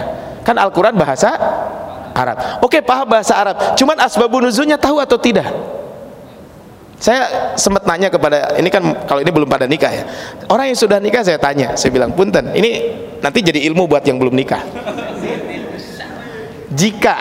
Kan 0.47 0.55
Al-Quran 0.55 0.95
bahasa 0.95 1.35
Arab. 2.15 2.63
Oke, 2.63 2.79
paham 2.79 3.11
bahasa 3.11 3.35
Arab. 3.35 3.75
Cuman 3.75 3.99
asbabun 3.99 4.47
nuzulnya 4.47 4.79
tahu 4.79 5.03
atau 5.03 5.19
tidak? 5.19 5.51
Saya 6.95 7.51
sempat 7.59 7.83
nanya 7.83 8.07
kepada 8.07 8.55
ini 8.55 8.71
kan 8.71 9.03
kalau 9.03 9.19
ini 9.19 9.27
belum 9.27 9.51
pada 9.51 9.67
nikah 9.67 9.91
ya. 9.91 10.03
Orang 10.47 10.71
yang 10.71 10.79
sudah 10.79 11.03
nikah 11.03 11.27
saya 11.27 11.35
tanya, 11.35 11.75
saya 11.75 11.91
bilang, 11.91 12.15
"Punten, 12.15 12.55
ini 12.55 12.95
nanti 13.19 13.43
jadi 13.43 13.67
ilmu 13.67 13.91
buat 13.91 14.07
yang 14.07 14.15
belum 14.15 14.31
nikah." 14.31 14.63
Jika 16.71 17.15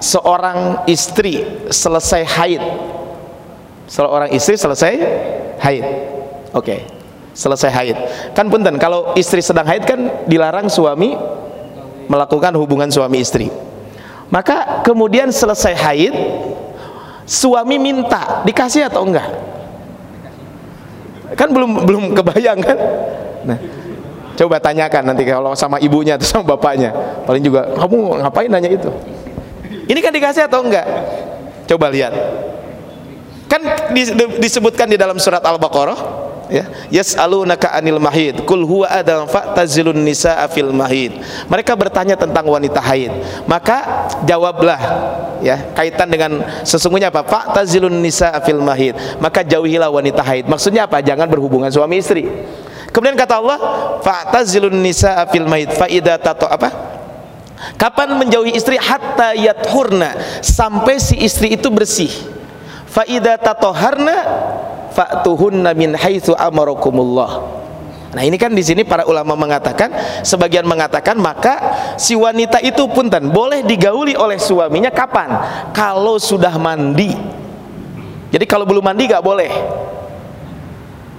seorang 0.00 0.88
istri 0.88 1.44
selesai 1.68 2.24
haid, 2.24 2.62
seorang 3.84 4.32
istri 4.32 4.56
selesai 4.56 4.92
haid. 5.60 5.84
Oke. 6.56 6.64
Okay 6.64 6.93
selesai 7.34 7.70
haid. 7.70 7.98
Kan 8.32 8.48
punten 8.48 8.78
kalau 8.78 9.12
istri 9.18 9.42
sedang 9.42 9.66
haid 9.66 9.84
kan 9.84 10.24
dilarang 10.30 10.70
suami 10.70 11.18
melakukan 12.06 12.54
hubungan 12.54 12.88
suami 12.88 13.20
istri. 13.20 13.50
Maka 14.30 14.80
kemudian 14.86 15.28
selesai 15.28 15.74
haid 15.74 16.14
suami 17.26 17.76
minta 17.76 18.40
dikasih 18.46 18.88
atau 18.88 19.04
enggak? 19.04 19.28
Kan 21.34 21.50
belum 21.50 21.84
belum 21.84 22.04
kebayang 22.14 22.58
kan? 22.62 22.78
Nah 23.44 23.58
coba 24.34 24.58
tanyakan 24.58 25.14
nanti 25.14 25.22
kalau 25.26 25.54
sama 25.54 25.82
ibunya 25.82 26.14
atau 26.14 26.26
sama 26.26 26.54
bapaknya. 26.54 26.94
Paling 27.26 27.42
juga 27.42 27.74
kamu 27.74 28.22
ngapain 28.22 28.48
nanya 28.48 28.70
itu? 28.70 28.90
Ini 29.84 29.98
kan 30.00 30.14
dikasih 30.14 30.46
atau 30.48 30.64
enggak? 30.64 30.86
Coba 31.66 31.90
lihat. 31.90 32.14
Kan 33.50 33.60
disebutkan 34.40 34.88
di 34.88 34.96
dalam 34.96 35.20
surat 35.20 35.44
al-baqarah 35.44 35.98
ya. 36.48 36.64
Yas'alunaka 36.90 37.72
anil 37.72 38.00
mahid. 38.00 38.44
Kul 38.44 38.64
huwa 38.64 38.88
adam 38.90 39.28
fa'tazilun 39.28 39.96
nisaa 40.00 40.44
fil 40.50 40.72
mahid. 40.72 41.16
Mereka 41.48 41.72
bertanya 41.76 42.16
tentang 42.18 42.44
wanita 42.48 42.80
haid. 42.80 43.12
Maka 43.48 44.08
jawablah 44.24 44.80
ya 45.40 45.72
kaitan 45.76 46.08
dengan 46.08 46.44
sesungguhnya 46.64 47.08
apa? 47.08 47.24
Fa'tazilun 47.24 47.92
nisaa 48.00 48.36
fil 48.44 48.60
mahid. 48.60 48.96
Maka 49.20 49.44
jauhilah 49.44 49.88
wanita 49.88 50.20
haid. 50.20 50.48
Maksudnya 50.48 50.84
apa? 50.88 51.00
Jangan 51.00 51.28
berhubungan 51.28 51.70
suami 51.72 52.00
istri. 52.00 52.28
Kemudian 52.94 53.18
kata 53.18 53.42
Allah 53.42 53.58
fa'tazilun 54.02 54.74
nisaa 54.78 55.26
fil 55.28 55.48
mahid. 55.48 55.74
Fa 55.74 55.88
tato 56.20 56.46
apa? 56.46 56.94
Kapan 57.80 58.20
menjauhi 58.20 58.52
istri? 58.54 58.76
Hatta 58.76 59.32
yathurna. 59.32 60.14
Sampai 60.44 61.00
si 61.00 61.16
istri 61.24 61.56
itu 61.56 61.72
bersih. 61.72 62.12
Fa 62.94 63.02
idza 63.02 63.34
tatoharna 63.34 64.16
fa'tuhunna 64.94 65.74
min 65.74 65.98
haitsu 65.98 66.32
amarakumullah 66.38 67.62
Nah 68.14 68.22
ini 68.22 68.38
kan 68.38 68.54
di 68.54 68.62
sini 68.62 68.86
para 68.86 69.02
ulama 69.10 69.34
mengatakan, 69.34 69.90
sebagian 70.22 70.62
mengatakan 70.62 71.18
maka 71.18 71.54
si 71.98 72.14
wanita 72.14 72.62
itu 72.62 72.86
punten 72.86 73.26
boleh 73.34 73.66
digauli 73.66 74.14
oleh 74.14 74.38
suaminya 74.38 74.94
kapan? 74.94 75.34
Kalau 75.74 76.22
sudah 76.22 76.54
mandi. 76.54 77.10
Jadi 78.30 78.46
kalau 78.46 78.62
belum 78.70 78.86
mandi 78.86 79.10
nggak 79.10 79.18
boleh. 79.18 79.50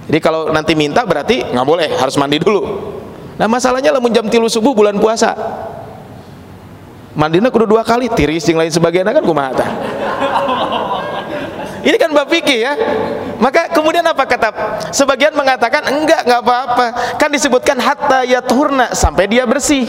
Jadi 0.08 0.18
kalau 0.24 0.48
nanti 0.48 0.72
minta 0.72 1.04
berarti 1.04 1.44
nggak 1.44 1.66
boleh, 1.68 1.88
harus 2.00 2.16
mandi 2.16 2.40
dulu. 2.40 2.64
Nah 3.36 3.44
masalahnya 3.44 3.92
lah 3.92 4.00
jam 4.08 4.24
tilu 4.32 4.48
subuh 4.48 4.72
bulan 4.72 4.96
puasa. 4.96 5.36
Mandinya 7.12 7.52
kudu 7.52 7.68
dua 7.68 7.84
kali, 7.84 8.08
tiris 8.08 8.44
yang 8.48 8.60
lain 8.60 8.72
sebagainya 8.72 9.12
kan 9.12 9.24
kumata. 9.24 9.66
Ini 11.86 11.96
kan 12.02 12.10
bab 12.10 12.26
fikih 12.26 12.58
ya. 12.66 12.72
Maka 13.38 13.70
kemudian 13.70 14.02
apa 14.02 14.26
kata? 14.26 14.50
Sebagian 14.90 15.38
mengatakan 15.38 15.86
enggak, 15.86 16.26
enggak 16.26 16.42
apa-apa. 16.42 16.86
Kan 17.14 17.30
disebutkan 17.30 17.78
hatta 17.78 18.26
yathurna 18.26 18.90
sampai 18.90 19.30
dia 19.30 19.46
bersih. 19.46 19.86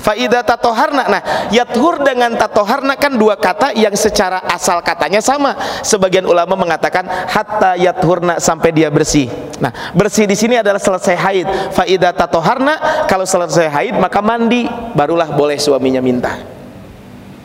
Faida 0.00 0.40
tatoharna. 0.40 1.06
Nah, 1.06 1.22
yathur 1.52 2.00
dengan 2.00 2.32
tatoharna 2.34 2.96
kan 2.96 3.14
dua 3.14 3.36
kata 3.36 3.76
yang 3.76 3.92
secara 3.94 4.40
asal 4.48 4.80
katanya 4.80 5.20
sama. 5.20 5.54
Sebagian 5.84 6.24
ulama 6.24 6.56
mengatakan 6.56 7.04
hatta 7.06 7.76
yathurna 7.76 8.40
sampai 8.40 8.72
dia 8.72 8.88
bersih. 8.88 9.28
Nah, 9.60 9.70
bersih 9.92 10.24
di 10.24 10.34
sini 10.34 10.56
adalah 10.56 10.80
selesai 10.80 11.14
haid. 11.14 11.46
Faida 11.76 12.16
tatoharna 12.16 13.06
kalau 13.06 13.28
selesai 13.28 13.68
haid 13.68 13.94
maka 14.00 14.24
mandi, 14.24 14.66
barulah 14.96 15.28
boleh 15.30 15.60
suaminya 15.60 16.00
minta. 16.00 16.59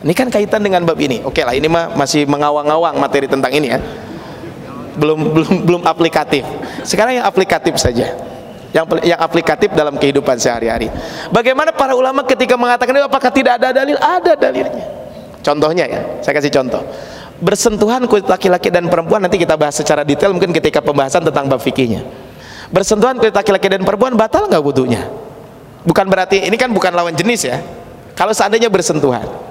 Ini 0.06 0.14
kan 0.14 0.30
kaitan 0.30 0.62
dengan 0.62 0.86
bab 0.86 0.94
ini. 1.02 1.18
Oke 1.26 1.42
lah, 1.42 1.50
ini 1.50 1.66
mah 1.66 1.90
masih 1.98 2.30
mengawang-awang 2.30 2.94
materi 2.94 3.26
tentang 3.26 3.50
ini 3.50 3.74
ya. 3.74 3.82
Belum 4.94 5.18
belum 5.34 5.54
belum 5.66 5.82
aplikatif. 5.82 6.46
Sekarang 6.86 7.18
yang 7.18 7.26
aplikatif 7.26 7.74
saja. 7.74 8.14
Yang 8.70 9.02
yang 9.02 9.18
aplikatif 9.18 9.74
dalam 9.74 9.98
kehidupan 9.98 10.38
sehari-hari. 10.38 10.94
Bagaimana 11.34 11.74
para 11.74 11.98
ulama 11.98 12.22
ketika 12.22 12.54
mengatakan 12.54 12.94
itu 12.94 13.02
apakah 13.02 13.34
tidak 13.34 13.58
ada 13.58 13.82
dalil? 13.82 13.98
Ada 13.98 14.38
dalilnya. 14.38 14.86
Contohnya 15.42 15.84
ya, 15.90 16.00
saya 16.22 16.38
kasih 16.38 16.54
contoh. 16.54 16.86
Bersentuhan 17.42 18.06
kulit 18.06 18.30
laki-laki 18.30 18.70
dan 18.70 18.86
perempuan 18.86 19.26
nanti 19.26 19.42
kita 19.42 19.58
bahas 19.58 19.74
secara 19.74 20.06
detail 20.06 20.30
mungkin 20.30 20.54
ketika 20.54 20.78
pembahasan 20.78 21.26
tentang 21.26 21.50
bab 21.50 21.58
fikihnya. 21.58 22.06
Bersentuhan 22.70 23.18
kulit 23.18 23.34
laki-laki 23.34 23.66
dan 23.66 23.82
perempuan 23.82 24.14
batal 24.14 24.46
nggak 24.46 24.62
wudhunya? 24.62 25.02
Bukan 25.82 26.06
berarti 26.06 26.46
ini 26.46 26.54
kan 26.54 26.70
bukan 26.70 26.94
lawan 26.94 27.18
jenis 27.18 27.42
ya. 27.42 27.58
Kalau 28.14 28.34
seandainya 28.34 28.70
bersentuhan, 28.70 29.45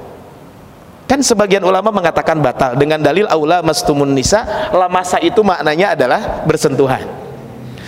Kan 1.06 1.22
sebagian 1.22 1.62
ulama 1.62 1.94
mengatakan 1.94 2.42
batal 2.42 2.74
dengan 2.74 2.98
dalil 2.98 3.30
aula 3.30 3.62
mastumun 3.62 4.10
nisa, 4.10 4.70
lamasa 4.74 5.22
itu 5.22 5.46
maknanya 5.46 5.94
adalah 5.94 6.42
bersentuhan. 6.50 7.06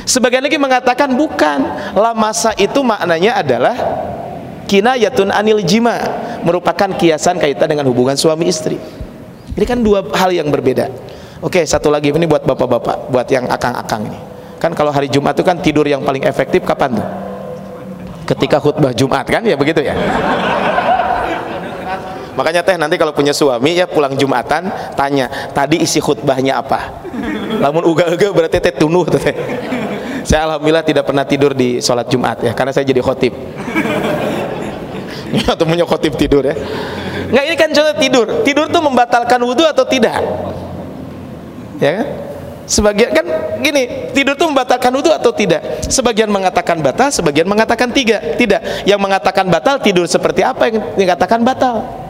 Sebagian 0.05 0.45
lagi 0.45 0.61
mengatakan 0.61 1.17
bukan, 1.17 1.59
lamasa 1.97 2.53
itu 2.61 2.85
maknanya 2.85 3.41
adalah 3.41 3.75
kinayatun 4.69 5.33
anil 5.33 5.65
jima, 5.65 5.97
merupakan 6.45 6.93
kiasan 6.93 7.41
kaitan 7.41 7.67
dengan 7.73 7.89
hubungan 7.89 8.13
suami 8.13 8.53
istri. 8.53 8.77
Ini 9.57 9.65
kan 9.65 9.81
dua 9.81 10.05
hal 10.13 10.29
yang 10.29 10.53
berbeda. 10.53 10.85
Oke, 11.41 11.65
satu 11.65 11.89
lagi 11.89 12.13
ini 12.13 12.29
buat 12.29 12.45
bapak-bapak, 12.45 13.09
buat 13.09 13.27
yang 13.33 13.49
akang-akang 13.49 14.05
ini. 14.13 14.19
Kan 14.61 14.77
kalau 14.77 14.93
hari 14.93 15.09
Jumat 15.09 15.33
itu 15.33 15.45
kan 15.45 15.57
tidur 15.57 15.89
yang 15.89 16.05
paling 16.05 16.21
efektif 16.21 16.61
kapan 16.61 17.01
tuh? 17.01 17.07
Ketika 18.29 18.61
khutbah 18.61 18.93
Jumat 18.93 19.25
kan 19.25 19.41
ya 19.41 19.55
begitu 19.55 19.79
ya 19.79 19.95
makanya 22.37 22.61
teh 22.61 22.77
nanti 22.77 22.95
kalau 23.01 23.11
punya 23.11 23.33
suami 23.33 23.73
ya 23.73 23.89
pulang 23.89 24.13
jumatan 24.13 24.69
tanya 24.93 25.27
tadi 25.51 25.81
isi 25.81 25.97
khutbahnya 25.97 26.61
apa? 26.61 27.03
Lamun 27.57 27.83
uga-uga 27.89 28.29
berarti 28.29 28.61
teh 28.61 28.73
tunuh 28.77 29.03
teh. 29.09 29.33
Saya 30.21 30.45
alhamdulillah 30.45 30.85
tidak 30.85 31.03
pernah 31.07 31.25
tidur 31.25 31.57
di 31.57 31.81
sholat 31.81 32.05
jumat 32.07 32.45
ya 32.45 32.53
karena 32.53 32.69
saya 32.69 32.85
jadi 32.85 33.01
khotib. 33.01 33.33
Atau 35.51 35.65
punya 35.65 35.83
khotib 35.83 36.13
tidur 36.15 36.45
ya. 36.45 36.55
Nggak 37.27 37.43
ini 37.43 37.55
kan 37.59 37.69
contoh 37.73 37.95
tidur. 37.99 38.27
Tidur 38.45 38.65
tuh 38.71 38.81
membatalkan 38.83 39.39
wudhu 39.43 39.67
atau 39.67 39.83
tidak? 39.83 40.15
Ya 41.83 41.91
kan? 41.99 42.07
Sebagian 42.67 43.15
kan 43.15 43.25
gini, 43.63 44.11
tidur 44.11 44.35
itu 44.35 44.43
membatalkan 44.43 44.91
wudhu 44.91 45.11
atau 45.11 45.31
tidak? 45.31 45.87
Sebagian 45.87 46.27
mengatakan 46.27 46.83
batal, 46.83 47.07
sebagian 47.11 47.47
mengatakan 47.47 47.91
tiga, 47.95 48.19
tidak. 48.35 48.83
Yang 48.83 48.99
mengatakan 48.99 49.47
batal 49.47 49.79
tidur 49.79 50.03
seperti 50.03 50.43
apa? 50.43 50.67
Yang 50.67 50.83
dikatakan 50.99 51.47
batal? 51.47 52.06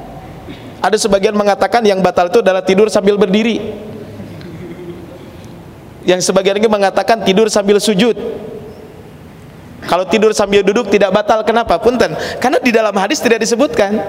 Ada 0.77 0.97
sebagian 1.01 1.33
mengatakan 1.33 1.81
yang 1.83 1.99
batal 1.99 2.29
itu 2.29 2.39
adalah 2.39 2.61
tidur 2.61 2.87
sambil 2.87 3.17
berdiri. 3.17 3.59
Yang 6.07 6.31
sebagian 6.31 6.55
lagi 6.55 6.69
mengatakan 6.69 7.25
tidur 7.27 7.51
sambil 7.51 7.81
sujud. 7.81 8.15
Kalau 9.87 10.03
tidur 10.07 10.31
sambil 10.31 10.63
duduk 10.63 10.91
tidak 10.91 11.11
batal, 11.11 11.43
kenapa? 11.43 11.79
Punten. 11.79 12.15
Karena 12.39 12.59
di 12.59 12.71
dalam 12.71 12.95
hadis 12.95 13.19
tidak 13.23 13.43
disebutkan 13.43 13.99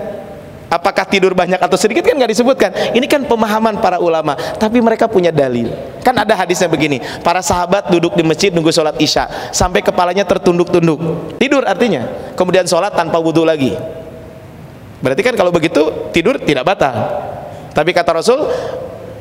Apakah 0.68 1.08
tidur 1.08 1.32
banyak 1.32 1.56
atau 1.56 1.80
sedikit 1.80 2.04
kan 2.04 2.12
nggak 2.12 2.28
disebutkan. 2.36 2.70
Ini 2.92 3.08
kan 3.08 3.24
pemahaman 3.24 3.80
para 3.80 3.96
ulama, 3.96 4.36
tapi 4.60 4.84
mereka 4.84 5.08
punya 5.08 5.32
dalil. 5.32 5.72
Kan 6.04 6.12
ada 6.12 6.36
hadisnya 6.36 6.68
begini, 6.68 7.00
para 7.24 7.40
sahabat 7.40 7.88
duduk 7.88 8.12
di 8.12 8.20
masjid 8.20 8.52
nunggu 8.52 8.68
sholat 8.68 9.00
isya 9.00 9.48
sampai 9.48 9.80
kepalanya 9.80 10.28
tertunduk-tunduk. 10.28 11.00
Tidur 11.40 11.64
artinya. 11.64 12.04
Kemudian 12.36 12.68
sholat 12.68 12.92
tanpa 12.92 13.16
wudhu 13.16 13.48
lagi. 13.48 13.72
Berarti 14.98 15.22
kan 15.22 15.34
kalau 15.38 15.54
begitu 15.54 16.10
tidur 16.10 16.38
tidak 16.42 16.66
batal. 16.66 16.94
Tapi 17.70 17.90
kata 17.94 18.18
Rasul 18.18 18.50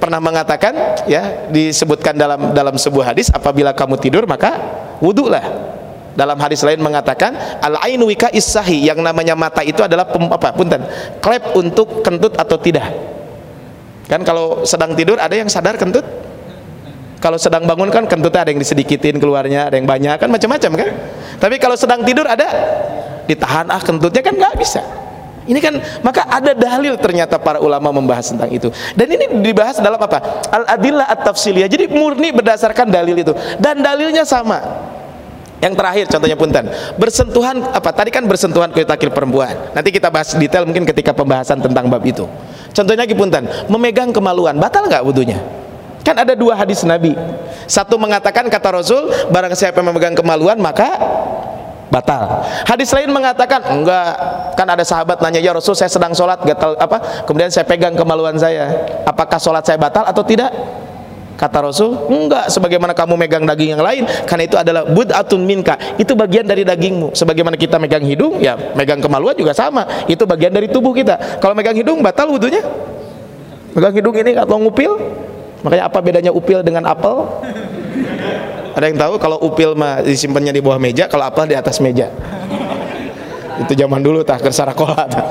pernah 0.01 0.17
mengatakan 0.21 1.05
ya 1.09 1.49
disebutkan 1.49 2.17
dalam 2.17 2.53
dalam 2.53 2.77
sebuah 2.77 3.13
hadis 3.13 3.33
apabila 3.33 3.73
kamu 3.73 3.97
tidur 3.97 4.29
maka 4.29 4.53
wudhulah 5.01 5.41
dalam 6.13 6.37
hadis 6.41 6.61
lain 6.65 6.81
mengatakan 6.81 7.33
al 7.61 7.77
ainu 7.85 8.09
wika 8.09 8.29
isahi 8.33 8.89
yang 8.89 9.01
namanya 9.01 9.37
mata 9.37 9.61
itu 9.61 9.81
adalah 9.85 10.05
pem, 10.09 10.25
apa 10.29 10.53
punten 10.53 10.81
klep 11.21 11.53
untuk 11.53 12.01
kentut 12.01 12.33
atau 12.37 12.57
tidak. 12.57 12.89
Kan 14.09 14.23
kalau 14.23 14.63
sedang 14.63 14.97
tidur 14.97 15.19
ada 15.21 15.35
yang 15.35 15.51
sadar 15.51 15.77
kentut? 15.77 16.05
Kalau 17.17 17.37
sedang 17.41 17.65
bangun 17.65 17.89
kan 17.89 18.05
kentutnya 18.05 18.45
ada 18.45 18.49
yang 18.53 18.61
disedikitin 18.61 19.17
keluarnya 19.17 19.73
ada 19.73 19.75
yang 19.77 19.89
banyak 19.89 20.17
kan 20.17 20.29
macam-macam 20.29 20.71
kan? 20.73 20.89
Tapi 21.37 21.55
kalau 21.61 21.77
sedang 21.77 22.01
tidur 22.01 22.25
ada? 22.25 22.45
Ditahan 23.29 23.69
ah 23.69 23.81
kentutnya 23.81 24.23
kan 24.25 24.33
nggak 24.33 24.55
bisa 24.57 24.81
ini 25.47 25.59
kan 25.63 25.79
maka 26.03 26.27
ada 26.27 26.51
dalil 26.53 26.99
ternyata 26.99 27.39
para 27.39 27.63
ulama 27.63 27.89
membahas 27.89 28.29
tentang 28.35 28.51
itu 28.51 28.69
dan 28.93 29.07
ini 29.07 29.39
dibahas 29.41 29.79
dalam 29.79 29.97
apa 29.97 30.45
al 30.51 30.63
adillah 30.67 31.07
at 31.07 31.23
tafsiliyah 31.23 31.71
jadi 31.71 31.87
murni 31.89 32.35
berdasarkan 32.35 32.91
dalil 32.91 33.15
itu 33.15 33.33
dan 33.57 33.79
dalilnya 33.79 34.27
sama 34.27 34.59
yang 35.57 35.73
terakhir 35.73 36.05
contohnya 36.05 36.37
punten, 36.37 36.69
bersentuhan 37.01 37.57
apa? 37.73 37.89
Tadi 37.89 38.13
kan 38.13 38.21
bersentuhan 38.29 38.69
kulit 38.69 38.85
takil 38.85 39.09
perempuan. 39.09 39.73
Nanti 39.73 39.89
kita 39.89 40.13
bahas 40.13 40.37
detail 40.37 40.69
mungkin 40.69 40.85
ketika 40.85 41.17
pembahasan 41.17 41.57
tentang 41.57 41.89
bab 41.89 42.05
itu. 42.05 42.29
Contohnya 42.77 43.09
lagi 43.09 43.17
punten, 43.17 43.49
memegang 43.65 44.13
kemaluan, 44.13 44.53
batal 44.61 44.85
nggak 44.85 45.01
wudhunya? 45.01 45.41
Kan 46.05 46.13
ada 46.13 46.37
dua 46.37 46.53
hadis 46.53 46.85
Nabi. 46.85 47.17
Satu 47.65 47.97
mengatakan 47.97 48.45
kata 48.53 48.69
Rasul, 48.69 49.09
barang 49.33 49.57
siapa 49.57 49.81
memegang 49.81 50.13
kemaluan 50.13 50.61
maka 50.61 50.93
batal. 51.87 52.43
Hadis 52.67 52.91
lain 52.91 53.09
mengatakan 53.11 53.63
enggak. 53.63 54.11
Kan 54.57 54.67
ada 54.67 54.81
sahabat 54.81 55.21
nanya 55.21 55.37
ya 55.37 55.53
Rasul 55.53 55.77
saya 55.77 55.91
sedang 55.91 56.11
sholat 56.11 56.41
gatal 56.43 56.73
apa? 56.79 57.25
Kemudian 57.29 57.51
saya 57.53 57.63
pegang 57.63 57.93
kemaluan 57.93 58.35
saya. 58.35 58.87
Apakah 59.05 59.37
sholat 59.37 59.63
saya 59.63 59.77
batal 59.79 60.03
atau 60.07 60.23
tidak? 60.25 60.49
Kata 61.37 61.61
Rasul, 61.61 61.93
enggak 62.09 62.49
sebagaimana 62.49 62.97
kamu 62.97 63.13
megang 63.13 63.45
daging 63.45 63.77
yang 63.77 63.83
lain 63.85 64.03
karena 64.25 64.43
itu 64.49 64.57
adalah 64.57 64.89
bud'atun 64.89 65.45
minka. 65.45 65.77
Itu 65.93 66.17
bagian 66.17 66.49
dari 66.49 66.65
dagingmu. 66.65 67.13
Sebagaimana 67.13 67.53
kita 67.53 67.77
megang 67.77 68.01
hidung, 68.01 68.41
ya 68.41 68.57
megang 68.73 68.97
kemaluan 68.97 69.37
juga 69.37 69.53
sama. 69.53 69.85
Itu 70.09 70.25
bagian 70.25 70.49
dari 70.49 70.65
tubuh 70.65 70.97
kita. 70.97 71.37
Kalau 71.37 71.53
megang 71.53 71.77
hidung 71.77 72.01
batal 72.01 72.33
wudhunya? 72.33 72.65
Megang 73.77 73.93
hidung 73.93 74.17
ini 74.17 74.33
atau 74.33 74.57
ngupil? 74.57 74.97
Makanya 75.61 75.85
apa 75.85 76.01
bedanya 76.01 76.33
upil 76.33 76.65
dengan 76.65 76.89
apel? 76.89 77.29
Ada 78.77 78.93
yang 78.93 78.97
tahu 79.01 79.13
kalau 79.17 79.41
upil 79.41 79.73
mah 79.73 80.05
disimpannya 80.05 80.53
di 80.53 80.61
bawah 80.61 80.77
meja, 80.77 81.09
kalau 81.09 81.25
apel 81.25 81.49
di 81.49 81.57
atas 81.57 81.81
meja. 81.81 82.13
Itu 83.57 83.73
zaman 83.73 84.05
dulu 84.05 84.21
tah 84.21 84.37
kersarakola 84.37 85.09
tah. 85.09 85.25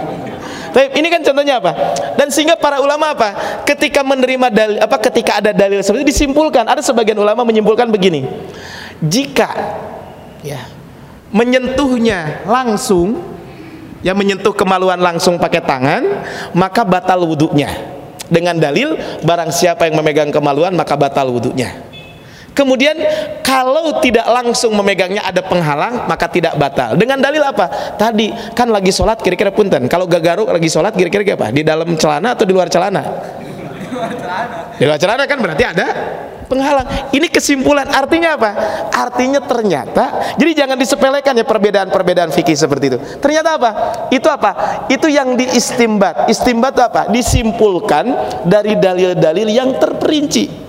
Tapi 0.75 0.99
ini 0.99 1.07
kan 1.07 1.23
contohnya 1.23 1.63
apa? 1.63 1.95
Dan 2.19 2.27
sehingga 2.35 2.59
para 2.59 2.83
ulama 2.83 3.15
apa? 3.15 3.63
Ketika 3.63 4.03
menerima 4.03 4.51
dalil 4.51 4.77
apa 4.83 4.99
ketika 4.99 5.39
ada 5.39 5.55
dalil 5.55 5.79
seperti 5.79 6.03
itu 6.03 6.11
disimpulkan. 6.11 6.67
Ada 6.67 6.83
sebagian 6.83 7.23
ulama 7.23 7.47
menyimpulkan 7.47 7.87
begini. 7.87 8.27
Jika 8.99 9.47
ya 10.43 10.67
menyentuhnya 11.31 12.43
langsung 12.51 13.23
ya 14.03 14.11
menyentuh 14.11 14.59
kemaluan 14.59 14.99
langsung 14.99 15.39
pakai 15.39 15.63
tangan, 15.63 16.03
maka 16.51 16.83
batal 16.83 17.23
wudhunya. 17.23 17.95
Dengan 18.27 18.59
dalil 18.59 18.99
barang 19.23 19.55
siapa 19.55 19.87
yang 19.87 20.03
memegang 20.03 20.35
kemaluan 20.35 20.75
maka 20.75 20.99
batal 20.99 21.31
wudhunya. 21.31 21.86
Kemudian 22.57 22.97
kalau 23.45 24.01
tidak 24.01 24.25
langsung 24.25 24.73
memegangnya 24.73 25.29
ada 25.29 25.45
penghalang 25.45 26.09
maka 26.09 26.25
tidak 26.25 26.57
batal. 26.57 26.97
Dengan 26.97 27.21
dalil 27.21 27.45
apa? 27.45 27.69
Tadi 28.01 28.33
kan 28.57 28.73
lagi 28.73 28.89
sholat 28.89 29.21
kira-kira 29.21 29.53
punten. 29.53 29.85
Kalau 29.93 30.09
gagaruk 30.09 30.49
lagi 30.49 30.73
sholat 30.73 30.97
kira-kira 30.97 31.37
apa? 31.37 31.53
Di 31.53 31.61
dalam 31.61 31.93
celana 32.01 32.33
atau 32.33 32.49
di 32.49 32.57
luar 32.57 32.73
celana? 32.73 33.05
Di 33.05 33.93
luar 33.93 34.11
celana. 34.17 34.57
Di 34.73 34.85
luar 34.89 34.97
celana 34.97 35.23
kan 35.29 35.39
berarti 35.45 35.65
ada 35.69 35.87
penghalang. 36.49 37.13
Ini 37.13 37.29
kesimpulan 37.29 37.93
artinya 37.93 38.41
apa? 38.41 38.51
Artinya 38.89 39.45
ternyata 39.45 40.33
jadi 40.41 40.65
jangan 40.65 40.81
disepelekan 40.81 41.37
ya 41.37 41.45
perbedaan-perbedaan 41.45 42.33
fikih 42.33 42.57
seperti 42.57 42.97
itu. 42.97 42.99
Ternyata 43.21 43.61
apa? 43.61 43.71
Itu 44.09 44.33
apa? 44.33 44.51
Itu 44.89 45.13
yang 45.13 45.37
diistimbat. 45.37 46.25
Istimbat 46.33 46.73
itu 46.73 46.83
apa? 46.89 47.03
Disimpulkan 47.13 48.05
dari 48.49 48.81
dalil-dalil 48.81 49.53
yang 49.53 49.77
terperinci. 49.77 50.65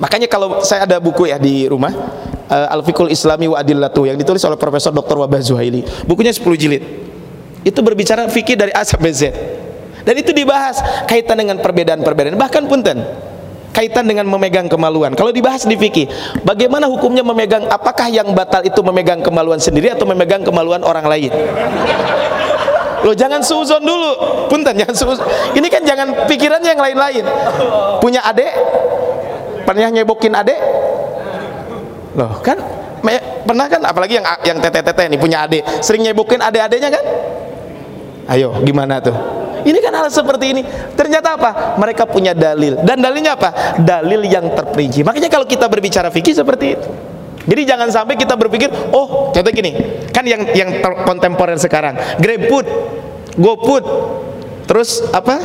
Makanya 0.00 0.28
kalau 0.30 0.64
saya 0.64 0.88
ada 0.88 0.96
buku 1.00 1.28
ya 1.28 1.36
di 1.36 1.68
rumah 1.68 1.92
uh, 2.48 2.74
Al-Fiqhul 2.78 3.12
Islami 3.12 3.48
wa 3.48 3.60
Adillatu 3.60 4.08
yang 4.08 4.16
ditulis 4.16 4.40
oleh 4.44 4.56
Profesor 4.60 4.92
Dr. 4.92 5.16
Wabah 5.20 5.40
Zuhaili. 5.40 5.84
Bukunya 6.04 6.32
10 6.32 6.44
jilid. 6.56 6.82
Itu 7.62 7.80
berbicara 7.80 8.26
fikih 8.26 8.58
dari 8.58 8.72
A 8.74 8.82
sampai 8.82 9.10
Z. 9.14 9.22
Dan 10.02 10.14
itu 10.18 10.34
dibahas 10.34 10.82
kaitan 11.06 11.38
dengan 11.38 11.62
perbedaan-perbedaan. 11.62 12.34
Bahkan 12.34 12.66
punten 12.66 12.98
kaitan 13.72 14.04
dengan 14.04 14.28
memegang 14.28 14.68
kemaluan. 14.68 15.16
Kalau 15.16 15.32
dibahas 15.32 15.64
di 15.64 15.78
fikih, 15.80 16.06
bagaimana 16.44 16.86
hukumnya 16.86 17.24
memegang 17.24 17.64
apakah 17.72 18.12
yang 18.12 18.30
batal 18.36 18.60
itu 18.62 18.78
memegang 18.84 19.24
kemaluan 19.24 19.58
sendiri 19.58 19.94
atau 19.94 20.04
memegang 20.04 20.44
kemaluan 20.44 20.84
orang 20.84 21.08
lain? 21.08 21.32
Loh 23.02 23.14
jangan 23.18 23.42
suzon 23.42 23.82
dulu. 23.82 24.12
Punten 24.46 24.76
jangan 24.82 24.94
suzon. 24.94 25.26
Ini 25.56 25.66
kan 25.66 25.82
jangan 25.82 26.28
pikirannya 26.30 26.70
yang 26.70 26.82
lain-lain. 26.82 27.24
Punya 27.98 28.22
adik 28.22 28.52
pernah 29.62 29.90
nyebokin 29.90 30.32
adek? 30.34 30.58
Loh 32.18 32.38
kan 32.44 32.58
pernah 33.42 33.66
kan? 33.66 33.82
Apalagi 33.82 34.22
yang 34.22 34.26
yang 34.46 34.58
tete-tete 34.62 35.10
nih 35.10 35.18
punya 35.18 35.44
adik. 35.44 35.62
Sering 35.82 36.06
nyebokin 36.06 36.38
adek-adeknya 36.38 36.90
kan? 36.92 37.04
Ayo 38.30 38.54
gimana 38.62 39.02
tuh? 39.02 39.14
Ini 39.62 39.78
kan 39.78 39.94
hal 39.94 40.10
seperti 40.10 40.54
ini. 40.54 40.62
Ternyata 40.98 41.38
apa? 41.38 41.50
Mereka 41.78 42.10
punya 42.10 42.34
dalil. 42.34 42.82
Dan 42.82 42.98
dalilnya 42.98 43.38
apa? 43.38 43.78
Dalil 43.78 44.26
yang 44.26 44.50
terperinci. 44.50 45.06
Makanya 45.06 45.30
kalau 45.30 45.46
kita 45.46 45.70
berbicara 45.70 46.10
fikih 46.10 46.34
seperti 46.34 46.66
itu. 46.78 46.88
Jadi 47.42 47.62
jangan 47.66 47.90
sampai 47.90 48.14
kita 48.14 48.38
berpikir 48.38 48.70
oh 48.94 49.34
contoh 49.34 49.52
gini. 49.54 49.74
Kan 50.14 50.26
yang 50.26 50.46
yang 50.54 50.82
kontemporer 51.06 51.58
sekarang. 51.58 51.98
GrabFood 52.22 52.66
GoFood 53.38 53.84
terus 54.66 55.02
apa 55.10 55.42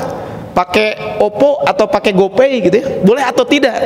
pakai 0.58 1.22
Oppo 1.22 1.62
atau 1.62 1.86
pakai 1.86 2.18
GoPay 2.18 2.50
gitu 2.66 2.76
ya? 2.82 2.86
Boleh 3.06 3.22
atau 3.22 3.46
tidak? 3.46 3.78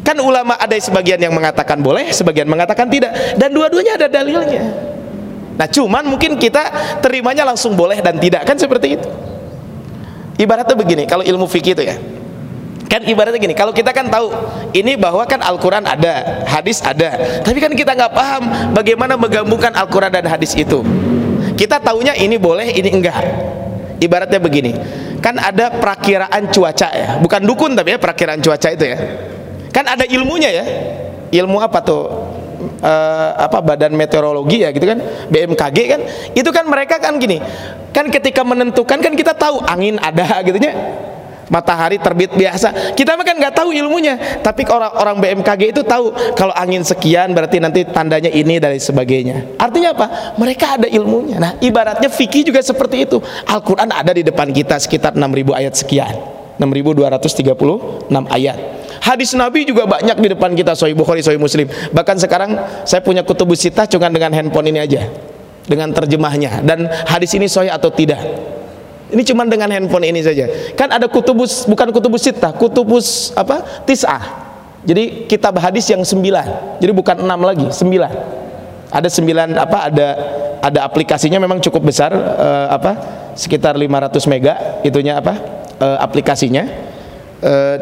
Kan 0.00 0.16
ulama 0.20 0.56
ada 0.56 0.72
sebagian 0.76 1.20
yang 1.20 1.36
mengatakan 1.36 1.84
boleh 1.84 2.08
sebagian 2.12 2.48
mengatakan 2.48 2.88
tidak. 2.88 3.12
Dan 3.36 3.52
dua-duanya 3.52 4.00
ada 4.00 4.08
dalilnya. 4.08 4.64
Nah 5.60 5.68
cuman 5.68 6.08
mungkin 6.08 6.40
kita 6.40 6.96
terimanya 7.04 7.44
langsung 7.44 7.76
boleh 7.76 8.00
dan 8.00 8.16
tidak. 8.16 8.48
Kan 8.48 8.56
seperti 8.56 8.96
itu. 8.96 9.08
Ibaratnya 10.40 10.76
begini 10.76 11.04
kalau 11.04 11.24
ilmu 11.24 11.44
fikih 11.44 11.76
itu 11.76 11.84
ya. 11.84 11.96
Kan 12.84 13.00
ibaratnya 13.08 13.40
gini 13.40 13.56
kalau 13.56 13.72
kita 13.72 13.96
kan 13.96 14.12
tahu 14.12 14.28
ini 14.76 14.94
bahwa 14.96 15.24
kan 15.24 15.40
Al-Quran 15.40 15.84
ada 15.88 16.44
hadis 16.48 16.84
ada. 16.84 17.40
Tapi 17.40 17.58
kan 17.60 17.72
kita 17.72 17.96
nggak 17.96 18.12
paham 18.12 18.42
bagaimana 18.76 19.16
menggabungkan 19.16 19.72
Al-Quran 19.72 20.12
dan 20.12 20.24
hadis 20.28 20.52
itu. 20.52 20.84
Kita 21.56 21.80
taunya 21.80 22.12
ini 22.16 22.36
boleh 22.36 22.76
ini 22.76 22.92
enggak. 22.92 23.24
Ibaratnya 24.04 24.42
begini 24.42 24.74
kan 25.24 25.40
ada 25.40 25.72
perakiraan 25.72 26.52
cuaca 26.52 26.88
ya. 26.92 27.08
Bukan 27.16 27.48
dukun 27.48 27.72
tapi 27.72 27.96
ya 27.96 27.98
perakiraan 27.98 28.44
cuaca 28.44 28.68
itu 28.68 28.84
ya. 28.84 28.98
Kan 29.72 29.88
ada 29.88 30.04
ilmunya 30.04 30.52
ya. 30.52 30.64
Ilmu 31.32 31.64
apa 31.64 31.80
tuh? 31.80 32.02
E, 32.84 32.92
apa 33.40 33.64
badan 33.64 33.96
meteorologi 33.96 34.60
ya 34.60 34.68
gitu 34.76 34.84
kan? 34.84 35.00
BMKG 35.32 35.78
kan? 35.88 36.00
Itu 36.36 36.52
kan 36.52 36.68
mereka 36.68 37.00
kan 37.00 37.16
gini. 37.16 37.40
Kan 37.96 38.12
ketika 38.12 38.44
menentukan 38.44 39.00
kan 39.00 39.16
kita 39.16 39.32
tahu 39.32 39.64
angin 39.64 39.96
ada 39.96 40.28
gitu 40.46 40.60
ya 40.60 40.76
matahari 41.48 42.00
terbit 42.00 42.32
biasa. 42.32 42.94
Kita 42.94 43.16
mah 43.16 43.24
kan 43.26 43.36
nggak 43.36 43.54
tahu 43.54 43.70
ilmunya. 43.74 44.40
Tapi 44.40 44.64
orang-orang 44.68 45.16
BMKG 45.20 45.62
itu 45.74 45.82
tahu 45.84 46.12
kalau 46.38 46.54
angin 46.56 46.84
sekian 46.84 47.32
berarti 47.32 47.60
nanti 47.60 47.84
tandanya 47.88 48.30
ini 48.30 48.60
dan 48.60 48.76
sebagainya. 48.76 49.58
Artinya 49.58 49.96
apa? 49.96 50.06
Mereka 50.40 50.80
ada 50.80 50.88
ilmunya. 50.88 51.36
Nah 51.40 51.52
ibaratnya 51.60 52.08
fikih 52.08 52.48
juga 52.48 52.60
seperti 52.60 53.08
itu. 53.08 53.18
Al-Quran 53.48 53.90
ada 53.90 54.12
di 54.12 54.22
depan 54.22 54.50
kita 54.52 54.78
sekitar 54.80 55.16
6000 55.16 55.60
ayat 55.60 55.74
sekian. 55.74 56.14
6236 56.58 58.30
ayat. 58.30 58.58
Hadis 59.02 59.34
Nabi 59.34 59.66
juga 59.66 59.84
banyak 59.84 60.16
di 60.22 60.28
depan 60.32 60.54
kita. 60.54 60.72
Sahih 60.78 60.94
Bukhari, 60.94 61.20
Sahih 61.20 61.40
Muslim. 61.40 61.66
Bahkan 61.68 62.16
sekarang 62.22 62.56
saya 62.86 63.02
punya 63.02 63.26
kutubus 63.26 63.60
sitah 63.60 63.84
cuma 63.90 64.08
dengan 64.08 64.32
handphone 64.32 64.70
ini 64.70 64.80
aja. 64.80 65.10
Dengan 65.66 65.90
terjemahnya. 65.90 66.62
Dan 66.62 66.86
hadis 67.08 67.34
ini 67.34 67.50
sahih 67.50 67.72
atau 67.72 67.90
tidak. 67.90 68.20
Ini 69.12 69.22
cuma 69.28 69.44
dengan 69.44 69.68
handphone 69.68 70.08
ini 70.08 70.24
saja. 70.24 70.48
Kan 70.72 70.88
ada 70.88 71.04
kutubus 71.10 71.68
bukan 71.68 71.92
kutubus 71.92 72.24
sitah, 72.24 72.56
kutubus 72.56 73.36
apa? 73.36 73.84
Tis'ah. 73.84 74.44
Jadi 74.84 75.28
kitab 75.28 75.56
hadis 75.60 75.88
yang 75.88 76.04
sembilan. 76.04 76.80
Jadi 76.80 76.92
bukan 76.92 77.20
enam 77.20 77.40
lagi, 77.44 77.68
sembilan. 77.68 78.12
Ada 78.92 79.08
sembilan 79.08 79.48
apa? 79.56 79.78
Ada 79.92 80.08
ada 80.64 80.80
aplikasinya 80.88 81.36
memang 81.36 81.60
cukup 81.60 81.84
besar 81.84 82.12
uh, 82.12 82.68
apa? 82.72 82.92
Sekitar 83.36 83.76
500 83.76 84.30
mega 84.30 84.80
itunya 84.80 85.20
apa? 85.20 85.34
Uh, 85.80 85.98
aplikasinya. 86.00 86.64
Uh, 87.44 87.76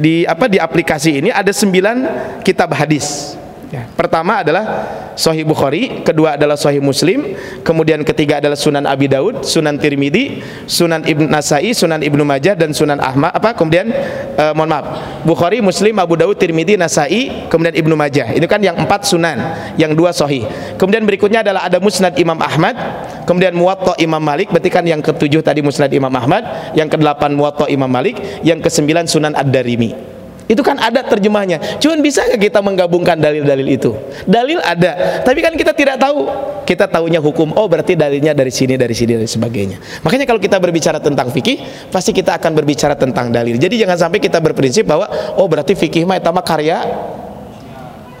di 0.00 0.24
apa 0.24 0.48
di 0.48 0.56
aplikasi 0.56 1.20
ini 1.20 1.28
ada 1.28 1.52
sembilan 1.52 1.96
kitab 2.40 2.72
hadis 2.72 3.36
Ya. 3.70 3.86
Pertama 3.94 4.42
adalah 4.42 4.90
Sahih 5.14 5.46
Bukhari, 5.46 6.02
kedua 6.02 6.34
adalah 6.34 6.58
Sahih 6.58 6.82
Muslim, 6.82 7.38
kemudian 7.62 8.02
ketiga 8.02 8.42
adalah 8.42 8.58
Sunan 8.58 8.82
Abi 8.82 9.06
Daud, 9.06 9.46
Sunan 9.46 9.78
Tirmidzi, 9.78 10.42
Sunan 10.66 11.06
Ibn 11.06 11.30
Nasai, 11.30 11.70
Sunan 11.70 12.02
Ibnu 12.02 12.26
Majah 12.26 12.58
dan 12.58 12.74
Sunan 12.74 12.98
Ahmad. 12.98 13.30
Apa? 13.30 13.54
Kemudian 13.54 13.86
eh, 14.34 14.52
mohon 14.58 14.74
maaf, 14.74 15.22
Bukhari, 15.22 15.62
Muslim, 15.62 16.02
Abu 16.02 16.18
Daud, 16.18 16.34
Tirmidzi, 16.34 16.74
Nasai, 16.74 17.46
kemudian 17.46 17.78
Ibnu 17.78 17.94
Majah. 17.94 18.34
Itu 18.34 18.50
kan 18.50 18.58
yang 18.58 18.74
empat 18.74 19.06
Sunan, 19.06 19.38
yang 19.78 19.94
dua 19.94 20.10
Sahih. 20.10 20.50
Kemudian 20.74 21.06
berikutnya 21.06 21.46
adalah 21.46 21.70
ada 21.70 21.78
Musnad 21.78 22.18
Imam 22.18 22.42
Ahmad, 22.42 22.74
kemudian 23.22 23.54
Muwatta 23.54 23.94
Imam 24.02 24.18
Malik. 24.18 24.50
Berarti 24.50 24.70
kan 24.74 24.82
yang 24.82 24.98
ketujuh 24.98 25.46
tadi 25.46 25.62
Musnad 25.62 25.94
Imam 25.94 26.10
Ahmad, 26.10 26.74
yang 26.74 26.90
kedelapan 26.90 27.38
Muwatta 27.38 27.70
Imam 27.70 27.86
Malik, 27.86 28.18
yang 28.42 28.58
kesembilan 28.58 29.06
Sunan 29.06 29.38
Ad-Darimi. 29.38 30.19
Itu 30.50 30.66
kan 30.66 30.82
ada 30.82 31.06
terjemahnya. 31.06 31.78
Cuman 31.78 32.02
bisa 32.02 32.26
nggak 32.26 32.50
kita 32.50 32.58
menggabungkan 32.58 33.14
dalil-dalil 33.14 33.66
itu? 33.70 33.94
Dalil 34.26 34.58
ada, 34.58 35.22
tapi 35.22 35.38
kan 35.38 35.54
kita 35.54 35.70
tidak 35.70 36.02
tahu. 36.02 36.26
Kita 36.66 36.90
tahunya 36.90 37.22
hukum. 37.22 37.54
Oh, 37.54 37.70
berarti 37.70 37.94
dalilnya 37.94 38.34
dari 38.34 38.50
sini, 38.50 38.74
dari 38.74 38.90
sini, 38.90 39.14
dan 39.14 39.30
sebagainya. 39.30 39.78
Makanya 40.02 40.26
kalau 40.26 40.42
kita 40.42 40.58
berbicara 40.58 40.98
tentang 40.98 41.30
fikih, 41.30 41.86
pasti 41.90 42.10
kita 42.10 42.34
akan 42.34 42.50
berbicara 42.58 42.98
tentang 42.98 43.30
dalil. 43.30 43.54
Jadi 43.62 43.78
jangan 43.78 44.10
sampai 44.10 44.18
kita 44.18 44.42
berprinsip 44.42 44.82
bahwa 44.90 45.06
oh 45.38 45.46
berarti 45.46 45.78
fikih 45.78 46.02
mah 46.02 46.18
itu 46.18 46.30
karya 46.42 46.78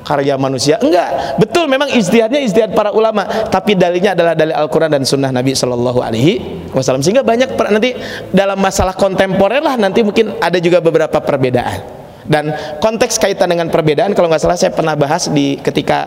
karya 0.06 0.34
manusia. 0.34 0.78
Enggak, 0.82 1.38
betul 1.38 1.70
memang 1.70 1.86
istihadnya 1.94 2.42
istihad 2.42 2.74
para 2.74 2.90
ulama, 2.90 3.26
tapi 3.46 3.78
dalilnya 3.78 4.18
adalah 4.18 4.34
dalil 4.34 4.54
Al-Qur'an 4.54 4.90
dan 4.90 5.06
sunnah 5.06 5.30
Nabi 5.30 5.54
Shallallahu 5.54 6.02
alaihi 6.02 6.66
wasallam. 6.74 7.02
Sehingga 7.02 7.22
banyak 7.22 7.54
nanti 7.54 7.94
dalam 8.34 8.58
masalah 8.58 8.94
kontemporer 8.98 9.62
lah 9.62 9.78
nanti 9.78 10.02
mungkin 10.02 10.34
ada 10.42 10.58
juga 10.58 10.82
beberapa 10.82 11.22
perbedaan. 11.22 11.99
Dan 12.30 12.54
konteks 12.78 13.18
kaitan 13.18 13.50
dengan 13.50 13.66
perbedaan 13.66 14.14
kalau 14.14 14.30
nggak 14.30 14.38
salah 14.38 14.54
saya 14.54 14.70
pernah 14.70 14.94
bahas 14.94 15.26
di 15.34 15.58
ketika 15.58 16.06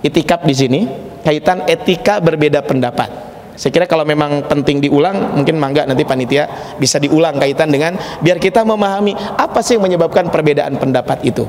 itikaf 0.00 0.48
di 0.48 0.54
sini 0.56 0.80
kaitan 1.20 1.68
etika 1.68 2.24
berbeda 2.24 2.64
pendapat. 2.64 3.12
Saya 3.52 3.68
kira 3.68 3.84
kalau 3.84 4.08
memang 4.08 4.48
penting 4.48 4.80
diulang, 4.80 5.36
mungkin 5.36 5.60
mangga 5.60 5.84
nanti 5.84 6.08
panitia 6.08 6.74
bisa 6.80 6.96
diulang 6.96 7.36
kaitan 7.36 7.68
dengan 7.68 7.92
biar 8.24 8.40
kita 8.40 8.64
memahami 8.64 9.12
apa 9.12 9.60
sih 9.60 9.76
yang 9.76 9.84
menyebabkan 9.84 10.32
perbedaan 10.32 10.80
pendapat 10.80 11.20
itu. 11.20 11.44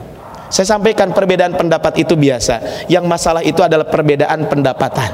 Saya 0.51 0.77
sampaikan 0.77 1.15
perbedaan 1.15 1.55
pendapat 1.55 2.03
itu 2.03 2.13
biasa. 2.13 2.85
Yang 2.91 3.05
masalah 3.07 3.41
itu 3.41 3.63
adalah 3.63 3.87
perbedaan 3.87 4.51
pendapatan. 4.51 5.09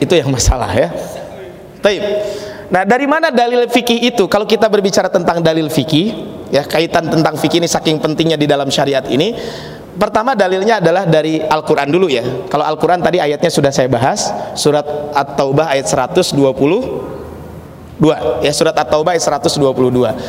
Itu 0.00 0.16
yang 0.16 0.32
masalah 0.32 0.72
ya. 0.74 0.88
Taib. 1.84 2.02
Nah, 2.68 2.84
dari 2.84 3.08
mana 3.08 3.32
dalil 3.32 3.64
fikih 3.64 4.12
itu? 4.12 4.28
Kalau 4.28 4.44
kita 4.44 4.68
berbicara 4.68 5.08
tentang 5.08 5.40
dalil 5.40 5.72
fikih, 5.72 6.38
ya 6.52 6.64
kaitan 6.64 7.08
tentang 7.08 7.36
fikih 7.36 7.60
ini 7.60 7.68
saking 7.68 8.00
pentingnya 8.00 8.36
di 8.40 8.48
dalam 8.48 8.68
syariat 8.72 9.04
ini 9.08 9.36
pertama 9.98 10.32
dalilnya 10.32 10.80
adalah 10.80 11.04
dari 11.04 11.42
Al-Quran 11.42 11.88
dulu 11.90 12.06
ya 12.08 12.24
kalau 12.48 12.64
Al-Quran 12.64 13.04
tadi 13.04 13.20
ayatnya 13.20 13.50
sudah 13.52 13.72
saya 13.74 13.90
bahas 13.90 14.32
surat 14.56 14.86
At-Taubah 15.12 15.74
ayat 15.74 15.90
120 15.90 16.38
Dua, 17.98 18.38
ya 18.46 18.54
surat 18.54 18.78
At-Taubah 18.78 19.10
ayat 19.10 19.26
122. 19.26 19.58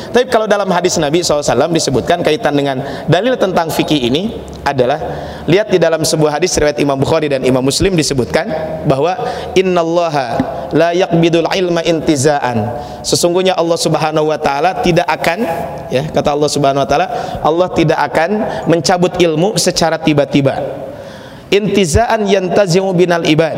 Tapi 0.10 0.26
kalau 0.26 0.50
dalam 0.50 0.66
hadis 0.74 0.98
Nabi 0.98 1.22
SAW 1.22 1.70
disebutkan 1.70 2.26
kaitan 2.26 2.58
dengan 2.58 2.82
dalil 3.06 3.38
tentang 3.38 3.70
fikih 3.70 4.10
ini 4.10 4.34
adalah 4.66 4.98
lihat 5.46 5.70
di 5.70 5.78
dalam 5.78 6.02
sebuah 6.02 6.42
hadis 6.42 6.58
riwayat 6.58 6.82
Imam 6.82 6.98
Bukhari 6.98 7.30
dan 7.30 7.46
Imam 7.46 7.62
Muslim 7.62 7.94
disebutkan 7.94 8.50
bahwa 8.90 9.14
innallaha 9.54 10.42
la 10.74 10.98
yaqbidul 10.98 11.46
ilma 11.46 11.86
intizaan. 11.86 12.74
Sesungguhnya 13.06 13.54
Allah 13.54 13.78
Subhanahu 13.78 14.34
wa 14.34 14.42
taala 14.42 14.82
tidak 14.82 15.06
akan 15.06 15.46
ya 15.94 16.10
kata 16.10 16.34
Allah 16.34 16.50
Subhanahu 16.50 16.82
wa 16.82 16.90
taala 16.90 17.08
Allah 17.46 17.70
tidak 17.70 18.02
akan 18.02 18.30
mencabut 18.66 19.14
ilmu 19.22 19.62
secara 19.62 20.02
tiba-tiba 20.02 20.58
intizaan 21.50 22.26
yantazimu 22.26 22.94
binal 22.94 23.26
ibad. 23.26 23.54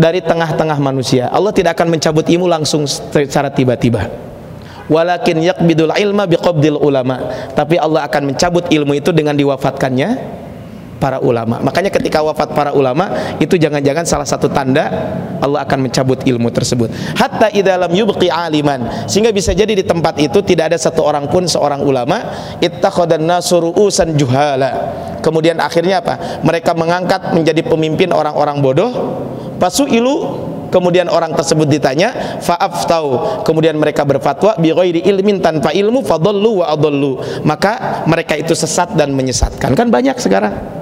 Dari 0.00 0.24
tengah-tengah 0.24 0.80
manusia. 0.80 1.28
Allah 1.28 1.52
tidak 1.52 1.76
akan 1.76 1.92
mencabut 1.92 2.24
ilmu 2.24 2.48
langsung 2.48 2.88
secara 2.88 3.52
tiba-tiba. 3.52 4.08
Walakin 4.88 5.44
yakbidul 5.44 5.92
ilma 5.92 6.24
biqabdil 6.24 6.80
ulama. 6.80 7.20
Tapi 7.52 7.76
Allah 7.76 8.08
akan 8.08 8.32
mencabut 8.32 8.64
ilmu 8.72 8.96
itu 8.96 9.12
dengan 9.12 9.36
diwafatkannya 9.36 10.39
para 11.00 11.18
ulama. 11.18 11.58
Makanya 11.64 11.88
ketika 11.88 12.20
wafat 12.20 12.52
para 12.52 12.76
ulama 12.76 13.34
itu 13.40 13.56
jangan-jangan 13.56 14.04
salah 14.04 14.28
satu 14.28 14.52
tanda 14.52 14.92
Allah 15.40 15.64
akan 15.64 15.88
mencabut 15.88 16.20
ilmu 16.22 16.52
tersebut. 16.52 16.92
Hatta 17.16 17.48
idalam 17.50 17.88
yubqi 17.90 18.28
aliman 18.28 19.08
sehingga 19.08 19.32
bisa 19.32 19.56
jadi 19.56 19.72
di 19.72 19.82
tempat 19.82 20.20
itu 20.20 20.44
tidak 20.44 20.70
ada 20.70 20.78
satu 20.78 21.00
orang 21.00 21.26
pun 21.32 21.48
seorang 21.48 21.80
ulama 21.80 22.20
ittakhadan 22.60 23.24
nasuru 23.24 23.72
usan 23.80 24.14
juhala. 24.14 24.92
Kemudian 25.24 25.56
akhirnya 25.58 26.04
apa? 26.04 26.44
Mereka 26.44 26.76
mengangkat 26.76 27.32
menjadi 27.32 27.64
pemimpin 27.64 28.12
orang-orang 28.12 28.60
bodoh. 28.60 28.92
Pasu 29.56 29.84
ilu 29.88 30.48
kemudian 30.72 31.10
orang 31.10 31.34
tersebut 31.34 31.66
ditanya 31.66 32.38
faaf 32.40 32.86
tahu 32.86 33.42
kemudian 33.44 33.74
mereka 33.76 34.06
berfatwa 34.06 34.54
bi 34.56 34.70
ghairi 34.70 35.02
ilmin 35.04 35.42
tanpa 35.42 35.74
ilmu 35.74 36.00
fadallu 36.06 36.62
wa 36.62 36.70
adallu 36.70 37.18
maka 37.42 38.06
mereka 38.06 38.38
itu 38.38 38.54
sesat 38.54 38.94
dan 38.94 39.10
menyesatkan 39.12 39.74
kan 39.74 39.90
banyak 39.90 40.14
sekarang 40.16 40.79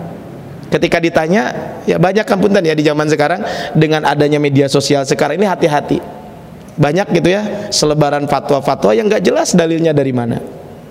Ketika 0.69 1.01
ditanya, 1.01 1.73
ya 1.89 1.97
banyak 1.97 2.29
kan 2.29 2.37
punten 2.37 2.61
ya 2.61 2.77
di 2.77 2.85
zaman 2.85 3.09
sekarang 3.09 3.41
dengan 3.73 4.05
adanya 4.05 4.37
media 4.37 4.69
sosial 4.69 5.09
sekarang 5.09 5.41
ini 5.41 5.49
hati-hati. 5.49 5.97
Banyak 6.79 7.11
gitu 7.11 7.29
ya 7.33 7.73
selebaran 7.73 8.29
fatwa-fatwa 8.29 8.93
yang 8.93 9.09
nggak 9.09 9.25
jelas 9.25 9.57
dalilnya 9.57 9.97
dari 9.97 10.13
mana. 10.13 10.39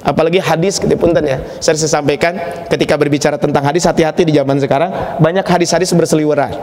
Apalagi 0.01 0.41
hadis 0.41 0.81
ketika 0.81 0.97
punten 0.97 1.23
ya. 1.29 1.37
Saya, 1.61 1.77
saya 1.77 2.01
sampaikan 2.01 2.33
ketika 2.73 2.97
berbicara 2.97 3.37
tentang 3.37 3.61
hadis 3.61 3.85
hati-hati 3.85 4.25
di 4.25 4.33
zaman 4.33 4.57
sekarang 4.57 5.21
banyak 5.21 5.45
hadis-hadis 5.45 5.93
berseliweran. 5.93 6.57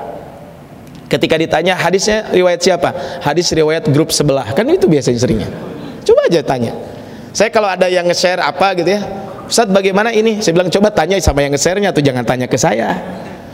Ketika 1.07 1.39
ditanya 1.39 1.79
hadisnya 1.79 2.35
riwayat 2.35 2.59
siapa? 2.59 2.91
Hadis 3.23 3.47
riwayat 3.55 3.87
grup 3.95 4.11
sebelah. 4.11 4.51
Kan 4.57 4.67
itu 4.75 4.91
biasanya 4.91 5.21
seringnya. 5.23 5.49
Coba 6.03 6.27
aja 6.27 6.43
tanya. 6.43 6.73
Saya 7.31 7.51
kalau 7.55 7.71
ada 7.71 7.87
yang 7.87 8.07
nge-share 8.11 8.43
apa 8.43 8.75
gitu 8.79 8.95
ya, 8.95 9.03
Ustaz 9.55 9.71
bagaimana 9.71 10.11
ini? 10.11 10.43
Saya 10.43 10.59
bilang 10.59 10.67
coba 10.67 10.91
tanya 10.91 11.15
sama 11.23 11.47
yang 11.47 11.55
nge-share-nya 11.55 11.95
atau 11.95 12.03
jangan 12.03 12.27
tanya 12.27 12.51
ke 12.51 12.59
saya. 12.59 12.91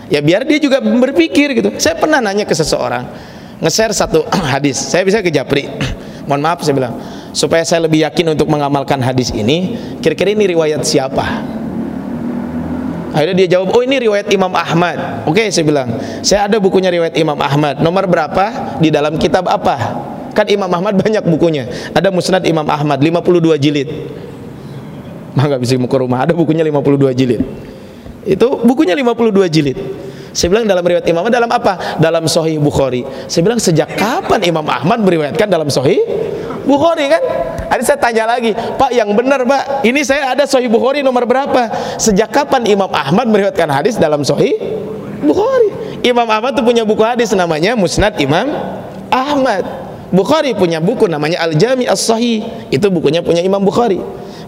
Ya 0.09 0.25
biar 0.25 0.49
dia 0.49 0.57
juga 0.57 0.81
berpikir 0.81 1.53
gitu. 1.53 1.77
Saya 1.77 2.01
pernah 2.01 2.25
nanya 2.25 2.49
ke 2.49 2.57
seseorang 2.57 3.05
nge-share 3.61 3.93
satu 3.93 4.25
hadis. 4.57 4.81
Saya 4.81 5.05
bisa 5.05 5.21
ke 5.21 5.29
Japri. 5.29 5.69
Mohon 6.25 6.41
maaf 6.41 6.65
saya 6.65 6.73
bilang, 6.73 6.97
supaya 7.37 7.69
saya 7.69 7.85
lebih 7.85 8.01
yakin 8.01 8.33
untuk 8.33 8.49
mengamalkan 8.49 8.97
hadis 9.05 9.29
ini, 9.29 9.77
kira-kira 10.01 10.33
ini 10.33 10.49
riwayat 10.57 10.81
siapa? 10.89 11.45
Akhirnya 13.13 13.45
dia 13.45 13.61
jawab, 13.61 13.69
oh 13.77 13.85
ini 13.85 14.01
riwayat 14.01 14.33
Imam 14.33 14.57
Ahmad. 14.57 15.29
Oke, 15.29 15.53
saya 15.53 15.69
bilang, 15.69 16.01
saya 16.25 16.49
ada 16.49 16.57
bukunya 16.57 16.89
riwayat 16.89 17.13
Imam 17.21 17.37
Ahmad. 17.37 17.85
Nomor 17.85 18.09
berapa? 18.09 18.81
Di 18.81 18.89
dalam 18.89 19.21
kitab 19.21 19.53
apa? 19.53 19.77
Kan 20.33 20.49
Imam 20.49 20.73
Ahmad 20.73 20.97
banyak 21.05 21.29
bukunya. 21.29 21.69
Ada 21.93 22.09
Musnad 22.09 22.49
Imam 22.49 22.65
Ahmad 22.65 22.97
52 23.05 23.61
jilid 23.61 23.91
mah 25.35 25.45
nggak 25.47 25.61
bisa 25.63 25.75
ke 25.79 25.97
rumah 25.99 26.25
ada 26.25 26.33
bukunya 26.35 26.63
52 26.67 27.19
jilid 27.19 27.43
itu 28.27 28.49
bukunya 28.67 28.95
52 28.95 29.49
jilid 29.49 29.79
saya 30.31 30.47
bilang 30.47 30.67
dalam 30.67 30.87
riwayat 30.87 31.07
Imam 31.11 31.27
dalam 31.27 31.51
apa? 31.51 31.99
Dalam 31.99 32.31
Sahih 32.31 32.63
Bukhari. 32.63 33.03
Saya 33.27 33.43
bilang 33.43 33.59
sejak 33.59 33.99
kapan 33.99 34.39
Imam 34.47 34.63
Ahmad 34.63 35.03
meriwayatkan 35.03 35.51
dalam 35.51 35.67
Sahih 35.67 35.99
Bukhari 36.63 37.11
kan? 37.11 37.23
Ada 37.71 37.83
saya 37.83 37.99
tanya 37.99 38.25
lagi, 38.31 38.55
Pak 38.55 38.91
yang 38.95 39.11
benar 39.15 39.43
Pak, 39.47 39.87
ini 39.87 40.07
saya 40.07 40.35
ada 40.35 40.47
Sahih 40.47 40.71
Bukhari 40.71 41.03
nomor 41.03 41.27
berapa? 41.27 41.71
Sejak 41.99 42.31
kapan 42.31 42.63
Imam 42.67 42.91
Ahmad 42.91 43.27
meriwayatkan 43.27 43.67
hadis 43.71 43.99
dalam 43.99 44.23
Sahih 44.23 44.55
Bukhari? 45.23 45.71
Imam 46.07 46.25
Ahmad 46.31 46.55
itu 46.55 46.63
punya 46.63 46.83
buku 46.87 47.03
hadis 47.03 47.35
namanya 47.35 47.75
Musnad 47.75 48.15
Imam 48.23 48.55
Ahmad. 49.11 49.67
Bukhari 50.11 50.55
punya 50.55 50.83
buku 50.83 51.07
namanya 51.07 51.43
Al 51.43 51.55
Jami 51.55 51.87
As 51.87 52.03
Sahih. 52.03 52.43
Itu 52.71 52.91
bukunya 52.91 53.23
punya 53.23 53.43
Imam 53.43 53.63
Bukhari. 53.63 53.99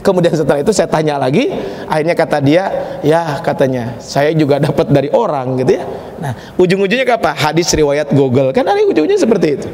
Kemudian 0.03 0.35
setelah 0.35 0.59
itu 0.59 0.75
saya 0.75 0.91
tanya 0.91 1.15
lagi, 1.15 1.55
akhirnya 1.87 2.19
kata 2.19 2.43
dia, 2.43 2.65
ya 3.07 3.39
katanya, 3.39 3.95
saya 4.03 4.35
juga 4.35 4.59
dapat 4.59 4.91
dari 4.91 5.09
orang 5.15 5.63
gitu 5.63 5.79
ya. 5.79 5.87
Nah, 6.19 6.35
ujung-ujungnya 6.59 7.07
apa? 7.15 7.31
Hadis 7.39 7.71
riwayat 7.71 8.11
Google 8.11 8.51
kan 8.51 8.67
ada 8.67 8.83
ujungnya 8.83 9.15
seperti 9.15 9.63
itu. 9.63 9.69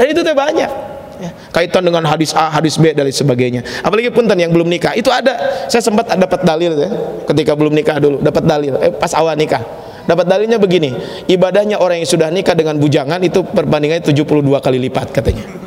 Dan 0.00 0.06
itu 0.08 0.20
tuh 0.24 0.32
banyak. 0.32 0.96
ya, 1.14 1.30
kaitan 1.54 1.86
dengan 1.86 2.02
hadis 2.10 2.34
A, 2.34 2.50
hadis 2.50 2.74
B 2.74 2.90
dan 2.90 3.06
sebagainya. 3.06 3.62
Apalagi 3.86 4.10
punten 4.10 4.34
yang 4.34 4.50
belum 4.50 4.66
nikah, 4.66 4.98
itu 4.98 5.12
ada. 5.12 5.36
Saya 5.70 5.84
sempat 5.84 6.10
dapat 6.10 6.42
dalil 6.42 6.74
ya, 6.74 6.90
ketika 7.30 7.52
belum 7.54 7.70
nikah 7.70 8.02
dulu, 8.02 8.18
dapat 8.24 8.42
dalil 8.42 8.74
eh, 8.80 8.90
pas 8.90 9.12
awal 9.14 9.38
nikah. 9.38 9.62
Dapat 10.04 10.28
dalilnya 10.28 10.60
begini, 10.60 10.92
ibadahnya 11.32 11.80
orang 11.80 12.04
yang 12.04 12.08
sudah 12.08 12.28
nikah 12.28 12.52
dengan 12.52 12.76
bujangan 12.76 13.20
itu 13.24 13.40
perbandingannya 13.40 14.04
72 14.04 14.44
kali 14.60 14.76
lipat 14.88 15.08
katanya. 15.16 15.63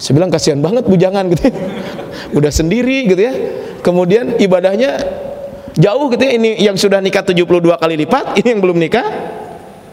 Saya 0.00 0.16
bilang 0.16 0.32
kasihan 0.32 0.58
banget 0.64 0.88
bujangan 0.88 1.28
gitu 1.28 1.52
ya. 1.52 1.52
Udah 2.40 2.48
sendiri 2.48 3.04
gitu 3.04 3.20
ya. 3.20 3.34
Kemudian 3.84 4.40
ibadahnya 4.40 4.96
jauh 5.76 6.08
gitu 6.08 6.22
ya. 6.24 6.32
Ini 6.40 6.50
yang 6.64 6.80
sudah 6.80 7.04
nikah 7.04 7.20
72 7.20 7.76
kali 7.76 7.94
lipat, 8.00 8.24
ini 8.40 8.48
yang 8.56 8.60
belum 8.64 8.80
nikah 8.80 9.06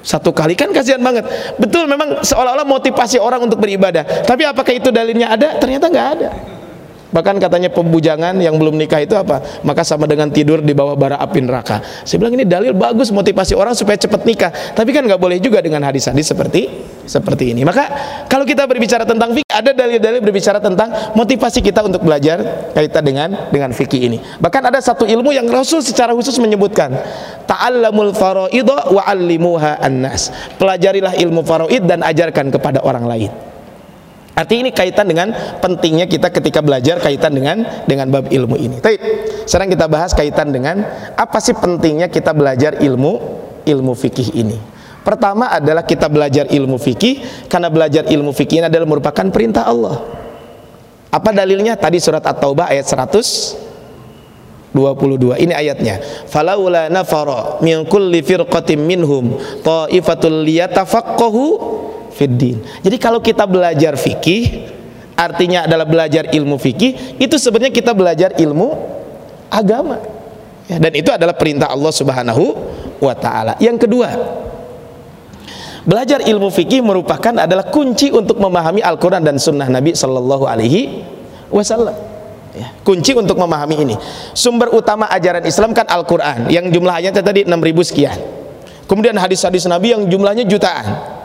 satu 0.08 0.32
kali 0.32 0.56
kan 0.56 0.72
kasihan 0.72 1.04
banget 1.04 1.28
betul 1.60 1.84
memang 1.84 2.24
seolah-olah 2.24 2.64
motivasi 2.64 3.20
orang 3.20 3.44
untuk 3.44 3.60
beribadah 3.60 4.24
tapi 4.24 4.48
apakah 4.48 4.72
itu 4.72 4.88
dalilnya 4.88 5.36
ada 5.36 5.60
ternyata 5.60 5.92
nggak 5.92 6.08
ada 6.16 6.30
Bahkan 7.08 7.40
katanya 7.40 7.72
pembujangan 7.72 8.36
yang 8.40 8.60
belum 8.60 8.76
nikah 8.76 9.00
itu 9.00 9.16
apa? 9.16 9.40
Maka 9.64 9.88
sama 9.88 10.06
dengan 10.10 10.28
tidur 10.28 10.60
di 10.60 10.76
bawah 10.76 11.00
bara 11.00 11.16
api 11.20 11.40
neraka. 11.40 11.80
Saya 12.04 12.20
bilang 12.20 12.36
ini 12.36 12.44
dalil 12.44 12.76
bagus 12.76 13.10
motivasi 13.16 13.56
orang 13.56 13.74
supaya 13.74 13.96
cepat 13.96 14.28
nikah. 14.28 14.52
Tapi 14.76 14.92
kan 14.92 15.08
nggak 15.08 15.20
boleh 15.20 15.40
juga 15.40 15.64
dengan 15.64 15.84
hadis-hadis 15.88 16.36
seperti 16.36 16.68
seperti 17.08 17.56
ini. 17.56 17.64
Maka 17.64 17.88
kalau 18.28 18.44
kita 18.44 18.68
berbicara 18.68 19.08
tentang 19.08 19.32
fikih, 19.32 19.48
ada 19.48 19.72
dalil-dalil 19.72 20.20
berbicara 20.20 20.60
tentang 20.60 21.16
motivasi 21.16 21.64
kita 21.64 21.88
untuk 21.88 22.04
belajar 22.04 22.70
kaitan 22.76 23.04
dengan 23.08 23.30
dengan 23.50 23.72
fikih 23.72 24.12
ini. 24.12 24.20
Bahkan 24.44 24.62
ada 24.68 24.80
satu 24.84 25.08
ilmu 25.08 25.32
yang 25.32 25.48
Rasul 25.48 25.80
secara 25.80 26.12
khusus 26.12 26.36
menyebutkan, 26.38 26.92
ta'allamul 27.48 28.12
faraid 28.14 28.68
wa 28.68 29.02
'allimuha 29.08 29.80
annas. 29.80 30.30
Pelajarilah 30.60 31.16
ilmu 31.16 31.42
faraid 31.48 31.88
dan 31.88 32.04
ajarkan 32.04 32.52
kepada 32.52 32.84
orang 32.84 33.08
lain. 33.08 33.57
Artinya 34.38 34.70
ini 34.70 34.72
kaitan 34.72 35.10
dengan 35.10 35.34
pentingnya 35.58 36.06
kita 36.06 36.30
ketika 36.30 36.62
belajar 36.62 37.02
kaitan 37.02 37.34
dengan 37.34 37.66
dengan 37.90 38.06
bab 38.14 38.30
ilmu 38.30 38.54
ini. 38.54 38.78
Tapi 38.78 38.96
sekarang 39.50 39.74
kita 39.74 39.90
bahas 39.90 40.14
kaitan 40.14 40.54
dengan 40.54 40.86
apa 41.18 41.42
sih 41.42 41.58
pentingnya 41.58 42.06
kita 42.06 42.38
belajar 42.38 42.78
ilmu 42.78 43.18
ilmu 43.66 43.94
fikih 43.98 44.38
ini. 44.38 44.62
Pertama 45.02 45.50
adalah 45.50 45.82
kita 45.82 46.06
belajar 46.06 46.54
ilmu 46.54 46.78
fikih 46.78 47.50
karena 47.50 47.74
belajar 47.74 48.06
ilmu 48.06 48.30
fikih 48.30 48.62
ini 48.62 48.70
adalah 48.70 48.86
merupakan 48.86 49.26
perintah 49.34 49.66
Allah. 49.66 50.06
Apa 51.10 51.34
dalilnya? 51.34 51.74
Tadi 51.74 51.98
surat 51.98 52.22
At-Taubah 52.22 52.70
ayat 52.70 52.86
122. 52.86 54.78
Ini 55.42 55.54
ayatnya. 55.56 55.98
Falaula 56.30 56.94
nafara 56.94 57.58
min 57.66 57.90
kulli 57.90 58.22
firqatin 58.22 58.86
minhum 58.86 59.34
ta'ifatul 59.66 60.46
liyatafaqahu 60.46 61.44
fiddin. 62.18 62.58
Jadi 62.82 62.98
kalau 62.98 63.22
kita 63.22 63.46
belajar 63.46 63.94
fikih, 63.94 64.74
artinya 65.14 65.70
adalah 65.70 65.86
belajar 65.86 66.34
ilmu 66.34 66.58
fikih, 66.58 67.22
itu 67.22 67.38
sebenarnya 67.38 67.70
kita 67.70 67.94
belajar 67.94 68.34
ilmu 68.42 68.74
agama. 69.54 70.02
Ya, 70.68 70.82
dan 70.82 70.92
itu 70.98 71.14
adalah 71.14 71.38
perintah 71.38 71.70
Allah 71.70 71.94
Subhanahu 71.94 72.44
wa 73.00 73.16
taala. 73.16 73.56
Yang 73.62 73.88
kedua, 73.88 74.10
belajar 75.88 76.26
ilmu 76.26 76.52
fikih 76.52 76.84
merupakan 76.84 77.32
adalah 77.38 77.70
kunci 77.72 78.12
untuk 78.12 78.36
memahami 78.42 78.84
Al-Qur'an 78.84 79.24
dan 79.24 79.40
sunnah 79.40 79.70
Nabi 79.72 79.96
sallallahu 79.96 80.44
alaihi 80.44 81.06
wasallam. 81.54 81.96
Ya, 82.58 82.74
kunci 82.82 83.14
untuk 83.14 83.38
memahami 83.38 83.86
ini. 83.86 83.96
Sumber 84.34 84.74
utama 84.74 85.06
ajaran 85.14 85.46
Islam 85.46 85.78
kan 85.78 85.86
Al-Qur'an 85.88 86.50
yang 86.50 86.68
jumlah 86.74 87.00
ayatnya 87.00 87.22
tadi 87.22 87.46
6000 87.46 87.54
sekian. 87.86 88.18
Kemudian 88.88 89.16
hadis-hadis 89.20 89.68
Nabi 89.68 89.94
yang 89.94 90.04
jumlahnya 90.08 90.48
jutaan. 90.48 91.17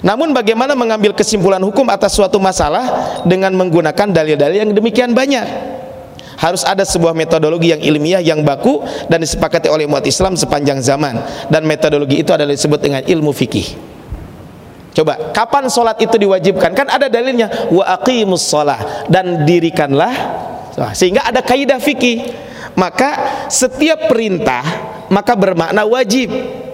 Namun 0.00 0.32
bagaimana 0.32 0.72
mengambil 0.72 1.12
kesimpulan 1.12 1.60
hukum 1.60 1.84
atas 1.92 2.16
suatu 2.16 2.40
masalah 2.40 3.20
dengan 3.28 3.52
menggunakan 3.52 4.08
dalil-dalil 4.08 4.58
yang 4.64 4.72
demikian 4.72 5.12
banyak? 5.12 5.44
Harus 6.40 6.64
ada 6.64 6.88
sebuah 6.88 7.12
metodologi 7.12 7.68
yang 7.68 7.84
ilmiah 7.84 8.24
yang 8.24 8.40
baku 8.40 8.80
dan 9.12 9.20
disepakati 9.20 9.68
oleh 9.68 9.84
umat 9.84 10.08
Islam 10.08 10.40
sepanjang 10.40 10.80
zaman 10.80 11.20
dan 11.52 11.68
metodologi 11.68 12.16
itu 12.16 12.32
adalah 12.32 12.56
disebut 12.56 12.80
dengan 12.80 13.04
ilmu 13.04 13.28
fikih. 13.28 13.76
Coba, 14.96 15.36
kapan 15.36 15.68
sholat 15.68 16.00
itu 16.00 16.16
diwajibkan? 16.16 16.72
Kan 16.72 16.88
ada 16.88 17.12
dalilnya 17.12 17.68
wa 17.68 17.84
aqimus 17.84 18.48
sholat 18.48 19.06
dan 19.12 19.44
dirikanlah 19.44 20.10
sehingga 20.96 21.28
ada 21.28 21.44
kaidah 21.44 21.76
fikih. 21.76 22.32
Maka 22.72 23.44
setiap 23.52 24.08
perintah 24.08 24.64
maka 25.10 25.34
bermakna 25.34 25.82
wajib 25.84 26.30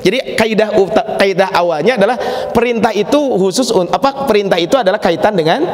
jadi 0.07 0.39
kaidah 0.39 0.71
kaidah 1.19 1.51
awalnya 1.51 1.99
adalah 1.99 2.15
perintah 2.55 2.95
itu 2.95 3.19
khusus 3.41 3.75
apa 3.91 4.29
perintah 4.29 4.55
itu 4.55 4.79
adalah 4.79 5.03
kaitan 5.03 5.35
dengan 5.35 5.67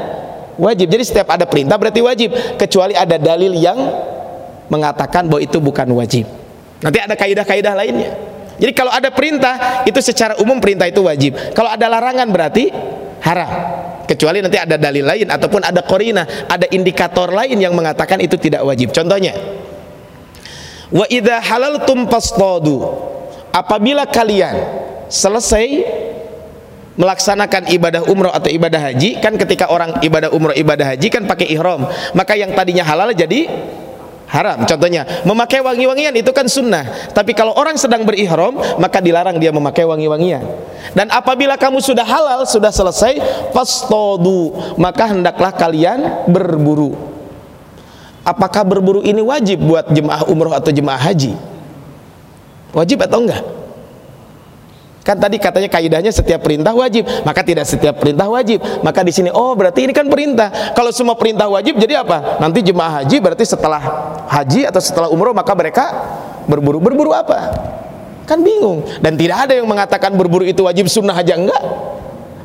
wajib. 0.57 0.89
Jadi 0.89 1.03
setiap 1.05 1.29
ada 1.33 1.45
perintah 1.45 1.77
berarti 1.77 2.01
wajib 2.01 2.31
kecuali 2.57 2.97
ada 2.97 3.17
dalil 3.17 3.53
yang 3.57 3.79
mengatakan 4.73 5.29
bahwa 5.29 5.41
itu 5.45 5.61
bukan 5.61 5.89
wajib. 5.93 6.25
Nanti 6.83 6.99
ada 6.99 7.15
kaidah-kaidah 7.15 7.75
lainnya. 7.77 8.11
Jadi 8.57 8.73
kalau 8.73 8.93
ada 8.93 9.13
perintah 9.13 9.85
itu 9.85 10.01
secara 10.01 10.39
umum 10.41 10.57
perintah 10.57 10.89
itu 10.89 11.05
wajib. 11.05 11.37
Kalau 11.53 11.69
ada 11.69 11.87
larangan 11.93 12.29
berarti 12.29 12.73
haram. 13.23 13.51
Kecuali 14.03 14.43
nanti 14.43 14.59
ada 14.59 14.77
dalil 14.77 15.07
lain 15.07 15.31
ataupun 15.31 15.63
ada 15.63 15.81
korina, 15.87 16.27
ada 16.51 16.67
indikator 16.75 17.33
lain 17.33 17.57
yang 17.57 17.73
mengatakan 17.73 18.19
itu 18.21 18.35
tidak 18.37 18.61
wajib. 18.67 18.93
Contohnya, 18.93 19.33
wa 20.93 21.09
idza 21.09 21.41
halaltum 21.41 22.05
fastadu 22.07 22.85
apabila 23.51 24.05
kalian 24.05 24.55
selesai 25.09 25.85
melaksanakan 26.97 27.73
ibadah 27.73 28.05
umroh 28.05 28.33
atau 28.33 28.53
ibadah 28.53 28.93
haji 28.93 29.17
kan 29.25 29.33
ketika 29.41 29.73
orang 29.73 29.97
ibadah 30.05 30.29
umroh 30.29 30.53
ibadah 30.53 30.93
haji 30.93 31.09
kan 31.09 31.25
pakai 31.25 31.49
ihram 31.49 31.89
maka 32.13 32.37
yang 32.37 32.53
tadinya 32.53 32.85
halal 32.85 33.09
jadi 33.17 33.49
haram. 34.33 34.65
Contohnya 34.65 35.05
memakai 35.29 35.61
wangi-wangian 35.61 36.17
itu 36.17 36.33
kan 36.33 36.49
sunnah. 36.49 37.13
Tapi 37.13 37.37
kalau 37.37 37.53
orang 37.53 37.77
sedang 37.77 38.09
berihram 38.09 38.57
maka 38.81 39.05
dilarang 39.05 39.37
dia 39.37 39.53
memakai 39.53 39.85
wangi-wangian. 39.85 40.41
Dan 40.97 41.13
apabila 41.13 41.61
kamu 41.61 41.85
sudah 41.85 42.03
halal 42.03 42.49
sudah 42.49 42.73
selesai 42.73 43.21
fastodu 43.53 44.75
maka 44.81 45.13
hendaklah 45.13 45.53
kalian 45.53 46.25
berburu 46.33 47.12
apakah 48.23 48.63
berburu 48.67 49.03
ini 49.03 49.21
wajib 49.23 49.63
buat 49.63 49.91
jemaah 49.91 50.27
umroh 50.31 50.55
atau 50.55 50.71
jemaah 50.71 50.99
haji 50.99 51.35
Wajib 52.73 53.05
atau 53.05 53.21
enggak? 53.21 53.45
Kan 55.03 55.19
tadi 55.19 55.37
katanya 55.37 55.67
kaidahnya 55.67 56.15
setiap 56.15 56.47
perintah 56.47 56.71
wajib, 56.73 57.05
maka 57.27 57.43
tidak 57.43 57.67
setiap 57.67 57.99
perintah 57.99 58.31
wajib. 58.31 58.63
Maka 58.87 59.03
di 59.03 59.13
sini 59.13 59.29
oh 59.35 59.53
berarti 59.53 59.85
ini 59.85 59.93
kan 59.93 60.07
perintah. 60.07 60.73
Kalau 60.73 60.95
semua 60.95 61.19
perintah 61.19 61.51
wajib 61.51 61.77
jadi 61.77 62.01
apa? 62.07 62.39
Nanti 62.39 62.63
jemaah 62.63 63.03
haji 63.03 63.19
berarti 63.19 63.45
setelah 63.45 63.83
haji 64.31 64.65
atau 64.65 64.81
setelah 64.81 65.11
umroh 65.11 65.35
maka 65.35 65.53
mereka 65.59 65.85
berburu. 66.47 66.79
Berburu 66.79 67.11
apa? 67.13 67.51
Kan 68.31 68.47
bingung. 68.47 68.87
Dan 69.03 69.19
tidak 69.19 69.51
ada 69.51 69.59
yang 69.59 69.67
mengatakan 69.67 70.15
berburu 70.15 70.47
itu 70.47 70.63
wajib 70.65 70.87
sunnah 70.87 71.19
aja 71.19 71.35
enggak. 71.35 71.63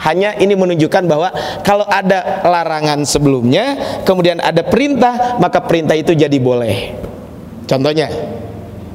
Hanya 0.08 0.40
ini 0.40 0.56
menunjukkan 0.56 1.04
bahwa 1.04 1.36
kalau 1.68 1.84
ada 1.84 2.40
larangan 2.48 3.04
sebelumnya, 3.04 3.76
kemudian 4.08 4.40
ada 4.40 4.64
perintah, 4.64 5.36
maka 5.36 5.60
perintah 5.60 6.00
itu 6.00 6.16
jadi 6.16 6.40
boleh. 6.40 6.96
Contohnya, 7.68 8.08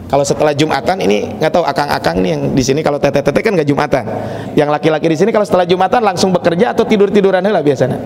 kalau 0.08 0.24
setelah 0.24 0.52
Jumatan 0.52 1.00
ini 1.04 1.36
nggak 1.40 1.52
tahu 1.52 1.64
akang-akang 1.64 2.20
nih 2.20 2.30
yang 2.36 2.42
di 2.52 2.60
sini 2.60 2.84
kalau 2.84 3.00
tete-tete 3.00 3.40
kan 3.40 3.56
nggak 3.56 3.64
Jumatan. 3.64 4.04
Yang 4.52 4.68
laki-laki 4.72 5.08
di 5.08 5.16
sini 5.16 5.30
kalau 5.32 5.44
setelah 5.48 5.64
Jumatan 5.64 6.04
langsung 6.04 6.32
bekerja 6.36 6.76
atau 6.76 6.84
tidur-tiduran 6.84 7.40
lah 7.40 7.64
biasanya. 7.64 7.96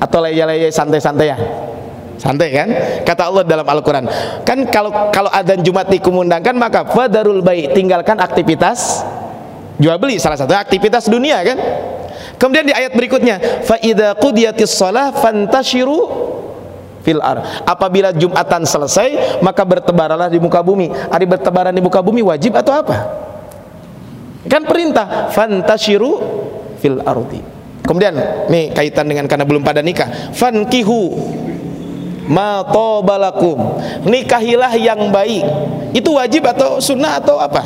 Atau 0.00 0.20
leye-leye 0.20 0.68
santai-santai 0.68 1.26
ya. 1.32 1.36
Santai 2.20 2.52
kan? 2.52 2.68
Kata 3.08 3.24
Allah 3.28 3.40
dalam 3.40 3.64
Al-Qur'an. 3.64 4.04
Kan 4.44 4.68
kalau 4.68 4.92
kalau 5.08 5.32
adzan 5.32 5.64
Jumat 5.64 5.88
dikumandangkan 5.88 6.52
maka 6.60 6.84
fadarul 6.84 7.40
baik, 7.40 7.72
tinggalkan 7.72 8.20
aktivitas 8.20 9.00
jual 9.80 9.96
beli 9.96 10.20
salah 10.20 10.36
satu 10.36 10.52
aktivitas 10.52 11.08
dunia 11.08 11.40
kan? 11.40 11.56
Kemudian 12.38 12.70
di 12.70 12.74
ayat 12.74 12.94
berikutnya, 12.94 13.66
fa 13.66 13.76
idza 13.82 14.14
qudiyatis 14.14 14.78
shalah 14.78 15.10
fantashiru 15.10 15.98
fil 17.02 17.18
ar. 17.18 17.66
Apabila 17.66 18.14
Jumatan 18.14 18.62
selesai, 18.62 19.40
maka 19.42 19.66
bertebaranlah 19.66 20.30
di 20.30 20.38
muka 20.38 20.62
bumi. 20.62 20.88
Hari 20.88 21.26
bertebaran 21.26 21.74
di 21.74 21.82
muka 21.82 21.98
bumi 21.98 22.22
wajib 22.22 22.54
atau 22.54 22.72
apa? 22.78 22.96
Kan 24.46 24.64
perintah 24.64 25.28
fantashiru 25.34 26.22
fil 26.78 27.02
ardi. 27.02 27.42
Kemudian 27.82 28.14
nih 28.52 28.70
kaitan 28.76 29.08
dengan 29.08 29.24
karena 29.24 29.48
belum 29.48 29.64
pada 29.64 29.80
nikah. 29.80 30.30
Fankihu 30.36 31.16
ma 32.28 32.62
tobalakum. 32.68 33.80
Nikahilah 34.04 34.76
yang 34.76 35.08
baik. 35.08 35.44
Itu 35.96 36.20
wajib 36.20 36.44
atau 36.44 36.78
sunnah 36.78 37.18
atau 37.18 37.40
apa? 37.40 37.64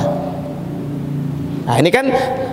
Nah 1.62 1.78
ini 1.78 1.90
kan 1.94 2.10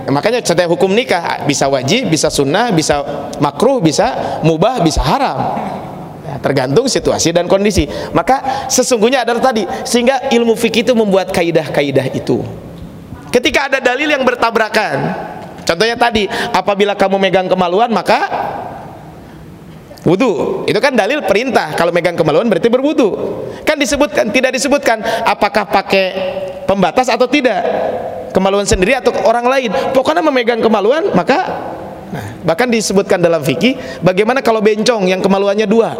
makanya 0.09 0.41
setiap 0.45 0.69
hukum 0.69 0.93
nikah 0.93 1.43
bisa 1.49 1.65
wajib, 1.65 2.09
bisa 2.13 2.29
sunnah, 2.29 2.69
bisa 2.69 3.01
makruh, 3.41 3.81
bisa 3.81 4.39
mubah, 4.45 4.81
bisa 4.85 5.01
haram. 5.01 5.39
Ya, 6.29 6.37
tergantung 6.37 6.85
situasi 6.85 7.33
dan 7.33 7.49
kondisi. 7.49 7.89
Maka 8.13 8.69
sesungguhnya 8.69 9.25
adalah 9.25 9.41
tadi 9.41 9.65
sehingga 9.81 10.29
ilmu 10.29 10.53
fikih 10.53 10.85
itu 10.85 10.93
membuat 10.93 11.33
kaidah-kaidah 11.33 12.13
itu. 12.13 12.45
Ketika 13.29 13.69
ada 13.69 13.79
dalil 13.81 14.09
yang 14.09 14.25
bertabrakan 14.25 14.97
contohnya 15.65 15.93
tadi 15.93 16.25
apabila 16.49 16.97
kamu 16.97 17.21
megang 17.21 17.45
kemaluan 17.45 17.93
maka 17.93 18.25
Wudu 20.07 20.63
itu 20.63 20.79
kan 20.79 20.95
dalil 20.95 21.19
perintah. 21.27 21.75
Kalau 21.75 21.91
megang 21.91 22.15
kemaluan 22.15 22.47
berarti 22.47 22.71
berwudu. 22.71 23.09
Kan 23.67 23.75
disebutkan 23.75 24.31
tidak 24.31 24.55
disebutkan 24.55 25.03
apakah 25.27 25.67
pakai 25.67 26.05
pembatas 26.63 27.11
atau 27.11 27.27
tidak. 27.27 27.59
Kemaluan 28.31 28.63
sendiri 28.63 28.95
atau 28.95 29.11
orang 29.27 29.43
lain. 29.51 29.69
Pokoknya 29.91 30.23
memegang 30.23 30.63
kemaluan 30.63 31.11
maka 31.11 31.39
nah, 32.15 32.25
bahkan 32.47 32.71
disebutkan 32.71 33.19
dalam 33.19 33.43
fikih 33.43 33.99
bagaimana 33.99 34.39
kalau 34.39 34.63
bencong 34.63 35.11
yang 35.11 35.19
kemaluannya 35.19 35.67
dua. 35.67 35.91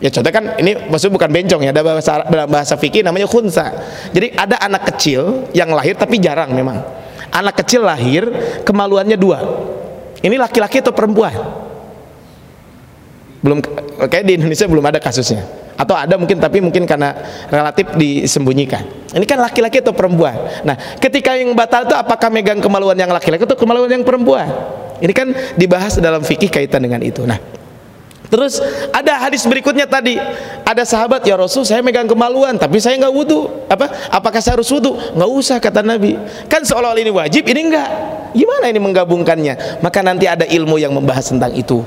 Ya 0.00 0.08
contoh 0.12 0.28
kan 0.28 0.56
ini 0.60 0.76
maksud 0.92 1.08
bukan 1.08 1.32
bencong 1.32 1.64
ya, 1.64 1.72
ada 1.72 1.80
bahasa 1.80 2.20
dalam 2.28 2.48
bahasa 2.48 2.76
fikih 2.80 3.04
namanya 3.04 3.28
khunsa. 3.28 3.68
Jadi 4.16 4.32
ada 4.32 4.56
anak 4.64 4.96
kecil 4.96 5.48
yang 5.52 5.68
lahir 5.76 5.92
tapi 5.92 6.20
jarang 6.20 6.56
memang. 6.56 6.80
Anak 7.36 7.60
kecil 7.60 7.84
lahir 7.84 8.24
kemaluannya 8.64 9.20
dua. 9.20 9.44
Ini 10.24 10.40
laki-laki 10.40 10.80
atau 10.80 10.96
perempuan? 10.96 11.65
Belum 13.46 13.62
kayak 14.10 14.24
di 14.26 14.34
Indonesia 14.34 14.66
belum 14.66 14.82
ada 14.82 14.98
kasusnya. 14.98 15.46
Atau 15.78 15.94
ada 15.94 16.18
mungkin 16.18 16.42
tapi 16.42 16.58
mungkin 16.58 16.82
karena 16.82 17.14
relatif 17.46 17.94
disembunyikan. 17.94 18.82
Ini 19.14 19.22
kan 19.22 19.38
laki-laki 19.38 19.78
atau 19.78 19.94
perempuan? 19.94 20.34
Nah 20.66 20.74
ketika 20.98 21.38
yang 21.38 21.54
batal 21.54 21.86
itu 21.86 21.94
apakah 21.94 22.26
megang 22.26 22.58
kemaluan 22.58 22.98
yang 22.98 23.12
laki-laki 23.14 23.46
atau 23.46 23.54
kemaluan 23.54 23.86
yang 23.86 24.02
perempuan? 24.02 24.50
Ini 24.98 25.12
kan 25.14 25.30
dibahas 25.54 26.00
dalam 26.02 26.26
fikih 26.26 26.50
kaitan 26.50 26.82
dengan 26.82 26.98
itu. 27.06 27.22
Nah 27.22 27.38
Terus 28.26 28.58
ada 28.90 29.22
hadis 29.22 29.46
berikutnya 29.46 29.86
tadi. 29.86 30.18
Ada 30.66 30.82
sahabat 30.82 31.22
ya 31.22 31.38
Rasul 31.38 31.62
saya 31.62 31.78
megang 31.78 32.10
kemaluan 32.10 32.58
tapi 32.58 32.82
saya 32.82 32.98
nggak 32.98 33.14
wudhu 33.14 33.46
apa? 33.70 33.86
Apakah 34.10 34.42
saya 34.42 34.58
harus 34.58 34.66
wudhu 34.66 34.98
nggak 35.14 35.30
usah 35.30 35.62
kata 35.62 35.86
Nabi. 35.86 36.18
Kan 36.50 36.66
seolah-olah 36.66 36.98
ini 36.98 37.12
wajib 37.14 37.46
ini 37.46 37.70
enggak 37.70 37.86
gimana 38.34 38.66
ini 38.66 38.80
menggabungkannya? 38.82 39.78
Maka 39.78 40.02
nanti 40.02 40.26
ada 40.26 40.42
ilmu 40.42 40.74
yang 40.82 40.90
membahas 40.90 41.30
tentang 41.30 41.54
itu 41.54 41.86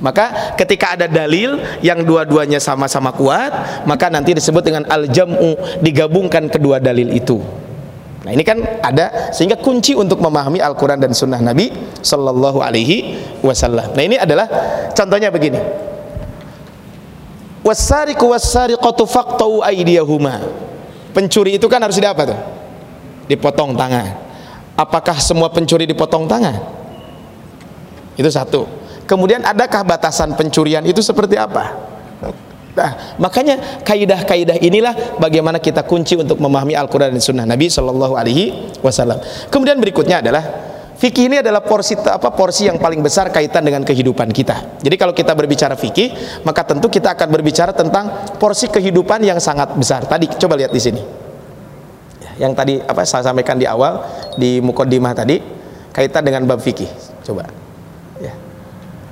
maka 0.00 0.56
ketika 0.56 0.96
ada 0.96 1.06
dalil 1.06 1.60
yang 1.84 2.00
dua-duanya 2.04 2.56
sama-sama 2.56 3.12
kuat, 3.12 3.84
maka 3.84 4.08
nanti 4.08 4.32
disebut 4.32 4.64
dengan 4.64 4.84
al-jam'u, 4.88 5.80
digabungkan 5.84 6.48
kedua 6.48 6.80
dalil 6.80 7.12
itu. 7.12 7.40
Nah, 8.20 8.36
ini 8.36 8.44
kan 8.44 8.60
ada 8.84 9.32
sehingga 9.32 9.56
kunci 9.56 9.96
untuk 9.96 10.20
memahami 10.20 10.60
Al-Qur'an 10.60 11.00
dan 11.00 11.16
sunnah 11.16 11.40
Nabi 11.40 11.72
sallallahu 12.04 12.60
alaihi 12.60 13.16
wasallam. 13.40 13.96
Nah, 13.96 14.02
ini 14.04 14.16
adalah 14.20 14.48
contohnya 14.92 15.32
begini. 15.32 15.60
Wasariqu 17.60 18.24
wasariqatu 18.24 19.04
faqtau 19.04 19.60
aydiyahuma. 19.64 20.40
Pencuri 21.12 21.60
itu 21.60 21.68
kan 21.68 21.80
harus 21.80 22.00
apa 22.00 22.22
tuh? 22.24 22.40
Dipotong 23.28 23.76
tangan. 23.76 24.16
Apakah 24.80 25.20
semua 25.20 25.52
pencuri 25.52 25.84
dipotong 25.84 26.24
tangan? 26.24 26.56
Itu 28.16 28.32
satu. 28.32 28.79
Kemudian 29.10 29.42
adakah 29.42 29.82
batasan 29.82 30.38
pencurian 30.38 30.86
itu 30.86 31.02
seperti 31.02 31.34
apa? 31.34 31.74
Nah, 32.70 33.18
makanya 33.18 33.82
kaidah-kaidah 33.82 34.62
inilah 34.62 35.18
bagaimana 35.18 35.58
kita 35.58 35.82
kunci 35.82 36.14
untuk 36.14 36.38
memahami 36.38 36.78
Al-Qur'an 36.78 37.10
dan 37.10 37.18
Sunnah 37.18 37.42
Nabi 37.42 37.66
Shallallahu 37.66 38.14
alaihi 38.14 38.70
wasallam. 38.78 39.18
Kemudian 39.50 39.82
berikutnya 39.82 40.22
adalah 40.22 40.46
fikih 40.94 41.26
ini 41.26 41.36
adalah 41.42 41.66
porsi 41.66 41.98
apa 41.98 42.30
porsi 42.30 42.70
yang 42.70 42.78
paling 42.78 43.02
besar 43.02 43.34
kaitan 43.34 43.66
dengan 43.66 43.82
kehidupan 43.82 44.30
kita. 44.30 44.78
Jadi 44.78 44.94
kalau 44.94 45.10
kita 45.10 45.34
berbicara 45.34 45.74
fikih, 45.74 46.40
maka 46.46 46.62
tentu 46.62 46.86
kita 46.86 47.18
akan 47.18 47.28
berbicara 47.34 47.74
tentang 47.74 48.30
porsi 48.38 48.70
kehidupan 48.70 49.26
yang 49.26 49.42
sangat 49.42 49.74
besar. 49.74 50.06
Tadi 50.06 50.30
coba 50.38 50.54
lihat 50.54 50.70
di 50.70 50.78
sini. 50.78 51.02
Yang 52.38 52.52
tadi 52.54 52.74
apa 52.78 53.02
saya 53.02 53.26
sampaikan 53.26 53.58
di 53.58 53.66
awal 53.66 54.06
di 54.38 54.62
mukaddimah 54.62 55.12
tadi 55.18 55.42
kaitan 55.90 56.22
dengan 56.22 56.46
bab 56.46 56.62
fikih. 56.62 56.88
Coba. 57.26 57.69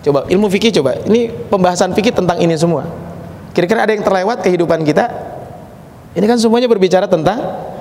Coba 0.03 0.29
ilmu 0.31 0.47
fikih 0.47 0.71
coba. 0.81 0.99
Ini 1.07 1.51
pembahasan 1.51 1.91
fikih 1.95 2.15
tentang 2.15 2.39
ini 2.39 2.55
semua. 2.55 2.87
Kira-kira 3.53 3.83
ada 3.83 3.93
yang 3.95 4.05
terlewat 4.07 4.45
kehidupan 4.47 4.87
kita? 4.87 5.11
Ini 6.15 6.25
kan 6.25 6.39
semuanya 6.39 6.71
berbicara 6.71 7.11
tentang 7.11 7.39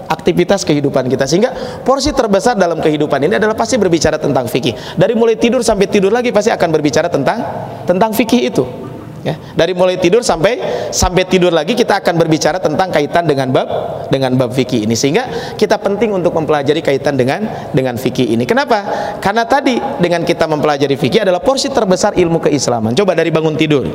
aktivitas 0.07 0.63
kehidupan 0.63 1.11
kita 1.11 1.27
sehingga 1.27 1.51
porsi 1.83 2.15
terbesar 2.15 2.55
dalam 2.55 2.79
kehidupan 2.79 3.27
ini 3.27 3.35
adalah 3.35 3.53
pasti 3.53 3.75
berbicara 3.75 4.15
tentang 4.15 4.47
fikih. 4.47 4.95
Dari 4.95 5.13
mulai 5.13 5.35
tidur 5.35 5.61
sampai 5.61 5.85
tidur 5.91 6.09
lagi 6.09 6.31
pasti 6.31 6.49
akan 6.49 6.69
berbicara 6.71 7.11
tentang 7.11 7.39
tentang 7.83 8.15
fikih 8.15 8.47
itu 8.47 8.86
ya. 9.27 9.35
Dari 9.35 9.75
mulai 9.75 9.99
tidur 9.99 10.23
sampai 10.23 10.87
sampai 10.89 11.27
tidur 11.27 11.51
lagi 11.51 11.75
kita 11.75 11.99
akan 11.99 12.15
berbicara 12.15 12.63
tentang 12.63 12.87
kaitan 12.87 13.27
dengan 13.27 13.51
bab 13.51 13.67
dengan 14.07 14.31
bab 14.39 14.55
fikih 14.55 14.87
ini. 14.87 14.95
Sehingga 14.95 15.53
kita 15.59 15.75
penting 15.77 16.15
untuk 16.15 16.31
mempelajari 16.31 16.79
kaitan 16.79 17.19
dengan 17.19 17.43
dengan 17.75 17.99
fikih 17.99 18.31
ini. 18.31 18.47
Kenapa? 18.47 18.87
Karena 19.19 19.43
tadi 19.43 19.75
dengan 19.99 20.23
kita 20.23 20.47
mempelajari 20.47 20.95
fikih 20.95 21.27
adalah 21.27 21.43
porsi 21.43 21.67
terbesar 21.67 22.15
ilmu 22.15 22.39
keislaman. 22.39 22.95
Coba 22.95 23.11
dari 23.11 23.29
bangun 23.29 23.59
tidur. 23.59 23.85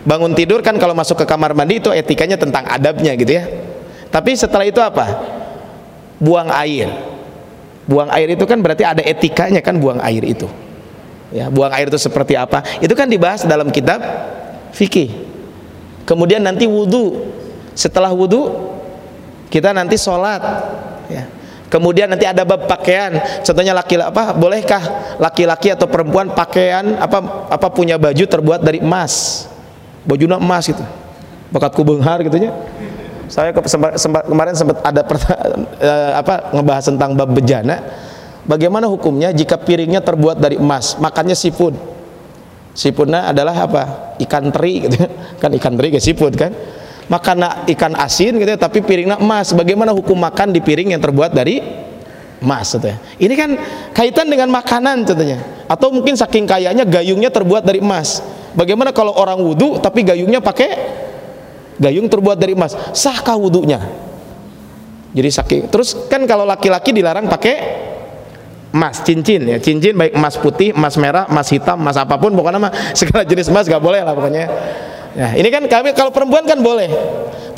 Bangun 0.00 0.32
tidur 0.32 0.64
kan 0.64 0.78
kalau 0.80 0.96
masuk 0.96 1.20
ke 1.20 1.26
kamar 1.28 1.52
mandi 1.52 1.82
itu 1.82 1.92
etikanya 1.92 2.40
tentang 2.40 2.64
adabnya 2.70 3.12
gitu 3.18 3.36
ya. 3.36 3.44
Tapi 4.08 4.32
setelah 4.38 4.64
itu 4.64 4.80
apa? 4.80 5.06
Buang 6.22 6.48
air. 6.54 6.88
Buang 7.84 8.08
air 8.14 8.32
itu 8.32 8.46
kan 8.46 8.62
berarti 8.62 8.86
ada 8.86 9.02
etikanya 9.02 9.58
kan 9.60 9.76
buang 9.82 9.98
air 9.98 10.22
itu 10.22 10.69
ya 11.30 11.50
buang 11.50 11.72
air 11.74 11.90
itu 11.90 11.98
seperti 11.98 12.34
apa? 12.34 12.62
Itu 12.78 12.92
kan 12.94 13.06
dibahas 13.06 13.46
dalam 13.46 13.70
kitab 13.70 14.02
fikih. 14.74 15.26
Kemudian 16.06 16.42
nanti 16.42 16.66
wudhu 16.66 17.30
setelah 17.74 18.10
wudhu 18.10 18.50
kita 19.50 19.74
nanti 19.74 19.98
sholat. 19.98 20.42
Ya. 21.10 21.26
Kemudian 21.70 22.10
nanti 22.10 22.26
ada 22.26 22.42
bab 22.42 22.66
pakaian. 22.66 23.22
Contohnya 23.46 23.70
laki 23.70 23.94
apa 23.98 24.34
bolehkah 24.34 24.82
laki-laki 25.22 25.70
atau 25.70 25.86
perempuan 25.86 26.34
pakaian 26.34 26.98
apa 26.98 27.46
apa 27.46 27.66
punya 27.70 27.94
baju 27.94 28.24
terbuat 28.26 28.60
dari 28.62 28.82
emas? 28.82 29.46
Baju 30.02 30.24
emas 30.34 30.66
gitu. 30.66 30.82
Bakat 31.54 31.74
kubenghar 31.74 32.22
gitu 32.26 32.38
ya 32.38 32.50
saya 33.30 33.54
ke, 33.54 33.62
sempat, 33.70 33.94
sempat, 33.94 34.26
kemarin 34.26 34.54
sempat 34.58 34.82
ada 34.82 35.02
eh, 35.88 36.12
apa 36.18 36.50
ngebahas 36.50 36.84
tentang 36.90 37.14
bab 37.14 37.30
bejana 37.30 37.78
Bagaimana 38.48 38.88
hukumnya 38.88 39.30
jika 39.36 39.60
piringnya 39.60 40.00
terbuat 40.00 40.40
dari 40.40 40.56
emas, 40.56 40.96
makannya 40.96 41.36
seafood? 41.36 41.76
Seafoodnya 42.72 43.28
adalah 43.28 43.52
apa? 43.66 43.82
Ikan 44.22 44.48
teri 44.54 44.88
gitu 44.88 44.96
kan 45.42 45.50
ikan 45.52 45.74
teri 45.76 45.88
ke 45.92 46.00
seafood 46.00 46.34
kan? 46.38 46.52
Makan 47.10 47.66
ikan 47.74 47.98
asin 47.98 48.38
gitu 48.38 48.54
tapi 48.54 48.80
piringnya 48.80 49.18
emas. 49.18 49.50
Bagaimana 49.52 49.90
hukum 49.90 50.14
makan 50.14 50.54
di 50.54 50.62
piring 50.62 50.94
yang 50.94 51.02
terbuat 51.02 51.34
dari 51.34 51.58
emas 52.40 52.70
gitu 52.72 52.86
ya. 52.86 52.96
Ini 53.18 53.34
kan 53.36 53.50
kaitan 53.92 54.30
dengan 54.30 54.48
makanan 54.48 55.04
contohnya. 55.04 55.42
Atau 55.66 55.90
mungkin 55.90 56.14
saking 56.14 56.46
kayanya 56.46 56.86
gayungnya 56.86 57.28
terbuat 57.28 57.66
dari 57.66 57.82
emas. 57.82 58.22
Bagaimana 58.54 58.94
kalau 58.94 59.14
orang 59.14 59.42
wudhu 59.42 59.82
tapi 59.82 60.06
gayungnya 60.06 60.38
pakai 60.38 60.70
gayung 61.82 62.06
terbuat 62.06 62.38
dari 62.38 62.54
emas? 62.54 62.78
Sahkah 62.94 63.34
wudhunya? 63.34 63.82
Jadi 65.10 65.28
saking 65.34 65.62
terus 65.66 65.98
kan 66.06 66.22
kalau 66.30 66.46
laki-laki 66.46 66.94
dilarang 66.94 67.26
pakai 67.26 67.89
emas 68.70 69.02
cincin 69.02 69.42
ya 69.50 69.58
cincin 69.58 69.98
baik 69.98 70.14
emas 70.14 70.38
putih 70.38 70.70
emas 70.70 70.94
merah 70.94 71.26
emas 71.26 71.50
hitam 71.50 71.74
emas 71.74 71.98
apa 71.98 72.14
pun 72.22 72.30
pokoknya 72.30 72.62
mah 72.62 72.72
segala 72.98 73.26
jenis 73.26 73.50
emas 73.50 73.66
gak 73.66 73.82
boleh 73.82 74.02
lah 74.02 74.14
pokoknya. 74.14 74.46
Ya 75.10 75.34
ini 75.34 75.50
kan 75.50 75.66
kami 75.66 75.90
kalau 75.90 76.14
perempuan 76.14 76.46
kan 76.46 76.62
boleh. 76.62 76.86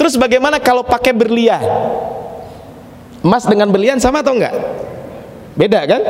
Terus 0.01 0.17
bagaimana 0.17 0.57
kalau 0.57 0.81
pakai 0.81 1.13
berlian? 1.13 1.61
Emas 3.23 3.45
dengan 3.45 3.69
berlian 3.69 4.01
sama 4.01 4.25
atau 4.25 4.35
enggak 4.35 4.57
beda 5.53 5.85
kan? 5.85 6.01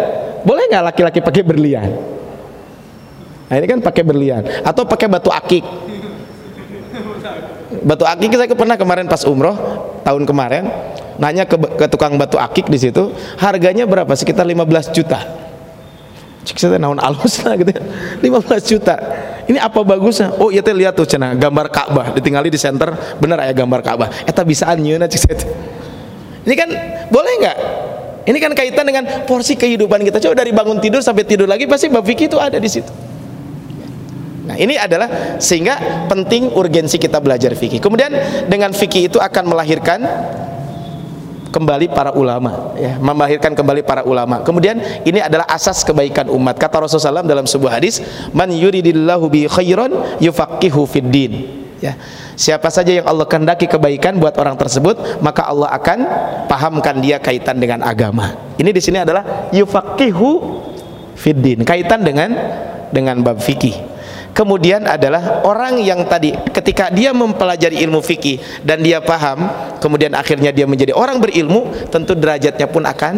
Boleh 0.46 0.70
nggak 0.70 0.84
laki-laki 0.94 1.18
pakai 1.18 1.42
berlian? 1.42 1.90
Nah 3.50 3.54
ini 3.58 3.66
kan 3.66 3.82
pakai 3.82 4.02
berlian. 4.06 4.42
Atau 4.62 4.86
pakai 4.86 5.10
batu 5.10 5.28
akik? 5.34 5.66
Batu 7.82 8.06
akik 8.06 8.30
saya 8.38 8.54
pernah 8.54 8.78
kemarin 8.78 9.10
pas 9.10 9.26
umroh 9.26 9.58
tahun 10.06 10.22
kemarin 10.22 10.70
nanya 11.22 11.46
ke, 11.46 11.54
ke 11.54 11.86
tukang 11.86 12.18
batu 12.18 12.34
akik 12.42 12.66
di 12.66 12.82
situ 12.82 13.14
harganya 13.38 13.86
berapa? 13.86 14.10
Sekitar 14.18 14.42
15 14.42 14.90
juta. 14.90 15.22
Cik 16.42 16.58
saya 16.58 16.74
naon 16.74 16.98
alus 16.98 17.38
lah 17.46 17.54
gitu 17.54 17.70
15 17.70 18.26
ya. 18.26 18.58
juta. 18.58 18.96
Ini 19.46 19.62
apa 19.62 19.86
bagusnya? 19.86 20.34
Oh 20.42 20.50
iya 20.50 20.58
teh 20.58 20.74
lihat 20.74 20.98
tuh 20.98 21.06
cina 21.06 21.38
gambar 21.38 21.70
Ka'bah. 21.70 22.10
Ditinggali 22.18 22.50
di 22.50 22.58
center 22.58 22.90
bener 23.22 23.38
ya 23.46 23.54
gambar 23.54 23.80
Ka'bah. 23.86 24.10
Eta 24.26 24.42
bisaan 24.42 24.82
nyeuna 24.82 25.06
cik 25.06 25.22
saya 25.22 25.38
ini 26.42 26.54
kan 26.58 26.68
boleh 27.10 27.32
nggak? 27.38 27.58
Ini 28.22 28.38
kan 28.38 28.52
kaitan 28.54 28.86
dengan 28.86 29.04
porsi 29.26 29.58
kehidupan 29.58 30.02
kita. 30.06 30.22
Coba 30.22 30.34
dari 30.42 30.54
bangun 30.54 30.78
tidur 30.78 31.02
sampai 31.02 31.26
tidur 31.26 31.50
lagi 31.50 31.66
pasti 31.66 31.90
bab 31.90 32.06
fikih 32.06 32.30
itu 32.30 32.38
ada 32.38 32.58
di 32.58 32.70
situ. 32.70 32.90
Nah, 34.42 34.58
ini 34.58 34.74
adalah 34.74 35.38
sehingga 35.38 36.06
penting 36.10 36.50
urgensi 36.54 36.98
kita 36.98 37.22
belajar 37.22 37.54
fikih. 37.54 37.78
Kemudian 37.78 38.10
dengan 38.50 38.74
fikih 38.74 39.10
itu 39.10 39.18
akan 39.22 39.54
melahirkan 39.54 40.02
kembali 41.52 41.92
para 41.92 42.16
ulama 42.16 42.72
ya 42.80 42.96
melahirkan 42.96 43.52
kembali 43.52 43.84
para 43.84 44.02
ulama. 44.08 44.40
Kemudian 44.40 44.80
ini 45.04 45.20
adalah 45.20 45.44
asas 45.52 45.84
kebaikan 45.84 46.32
umat. 46.32 46.56
Kata 46.56 46.80
Rasulullah 46.80 47.20
SAW 47.20 47.28
dalam 47.28 47.44
sebuah 47.44 47.76
hadis 47.76 48.00
man 48.32 48.48
yuridillahu 48.48 49.28
bi 49.28 49.44
khairan 49.44 50.18
yufaqihu 50.18 50.88
fid 50.88 51.08
din. 51.12 51.32
Ya 51.84 52.00
siapa 52.34 52.72
saja 52.72 52.88
yang 52.88 53.04
Allah 53.04 53.28
kehendaki 53.28 53.68
kebaikan 53.68 54.16
buat 54.16 54.32
orang 54.40 54.56
tersebut 54.56 55.20
maka 55.20 55.44
Allah 55.44 55.68
akan 55.76 55.98
pahamkan 56.48 57.04
dia 57.04 57.20
kaitan 57.20 57.60
dengan 57.60 57.84
agama. 57.84 58.32
Ini 58.56 58.72
di 58.72 58.80
sini 58.80 59.04
adalah 59.04 59.52
yufaqihu 59.52 60.28
fid 61.20 61.38
din 61.38 61.60
kaitan 61.68 62.00
dengan 62.00 62.32
dengan 62.88 63.20
bab 63.20 63.36
fikih 63.38 63.91
kemudian 64.32 64.84
adalah 64.88 65.44
orang 65.44 65.80
yang 65.80 66.04
tadi 66.08 66.32
ketika 66.52 66.88
dia 66.88 67.12
mempelajari 67.12 67.80
ilmu 67.84 68.00
fikih 68.00 68.64
dan 68.64 68.80
dia 68.80 69.00
paham 69.00 69.48
kemudian 69.78 70.12
akhirnya 70.16 70.50
dia 70.50 70.64
menjadi 70.68 70.96
orang 70.96 71.20
berilmu 71.20 71.88
tentu 71.92 72.16
derajatnya 72.16 72.66
pun 72.68 72.84
akan 72.84 73.14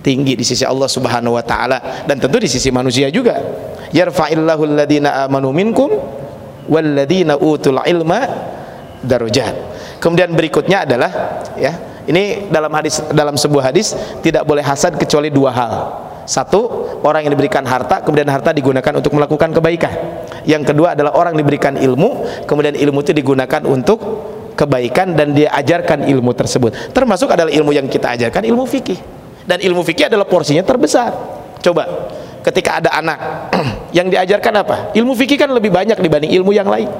tinggi 0.00 0.38
di 0.38 0.44
sisi 0.46 0.62
Allah 0.62 0.86
Subhanahu 0.86 1.34
wa 1.34 1.42
taala. 1.42 2.06
Dan 2.06 2.22
tentu 2.22 2.38
di 2.38 2.46
sisi 2.46 2.70
manusia 2.70 3.10
juga. 3.10 3.42
Yarfa'illahu 3.90 4.62
alladhina 4.62 5.26
amanu 5.26 5.50
minkum 5.50 5.90
walladhina 6.70 7.38
utul 7.38 7.78
ilma 7.86 8.26
darajat 9.02 9.54
kemudian 10.02 10.34
berikutnya 10.34 10.84
adalah 10.86 11.10
ya 11.54 11.72
ini 12.06 12.50
dalam 12.50 12.70
hadis 12.74 13.02
dalam 13.10 13.34
sebuah 13.38 13.70
hadis 13.70 13.94
tidak 14.22 14.42
boleh 14.46 14.62
hasad 14.62 14.98
kecuali 14.98 15.30
dua 15.30 15.50
hal 15.54 15.72
satu, 16.26 16.90
orang 17.06 17.24
yang 17.24 17.32
diberikan 17.32 17.62
harta, 17.62 18.02
kemudian 18.02 18.26
harta 18.26 18.50
digunakan 18.50 18.92
untuk 18.98 19.14
melakukan 19.14 19.54
kebaikan. 19.54 19.94
Yang 20.42 20.74
kedua 20.74 20.98
adalah 20.98 21.14
orang 21.14 21.38
diberikan 21.38 21.78
ilmu, 21.78 22.42
kemudian 22.44 22.74
ilmu 22.74 22.98
itu 23.02 23.14
digunakan 23.14 23.62
untuk 23.62 23.98
kebaikan 24.58 25.14
dan 25.14 25.32
dia 25.36 25.54
ajarkan 25.54 26.04
ilmu 26.10 26.34
tersebut. 26.34 26.90
Termasuk 26.90 27.30
adalah 27.30 27.52
ilmu 27.52 27.70
yang 27.70 27.86
kita 27.86 28.18
ajarkan, 28.18 28.42
ilmu 28.42 28.66
fikih. 28.66 28.98
Dan 29.46 29.62
ilmu 29.62 29.86
fikih 29.86 30.10
adalah 30.10 30.26
porsinya 30.26 30.66
terbesar. 30.66 31.14
Coba, 31.62 32.10
ketika 32.42 32.82
ada 32.82 32.90
anak 32.94 33.18
yang 33.96 34.10
diajarkan 34.10 34.54
apa? 34.66 34.76
Ilmu 34.94 35.14
fikih 35.14 35.38
kan 35.38 35.50
lebih 35.54 35.70
banyak 35.70 35.98
dibanding 36.02 36.34
ilmu 36.34 36.50
yang 36.50 36.66
lain. 36.66 36.90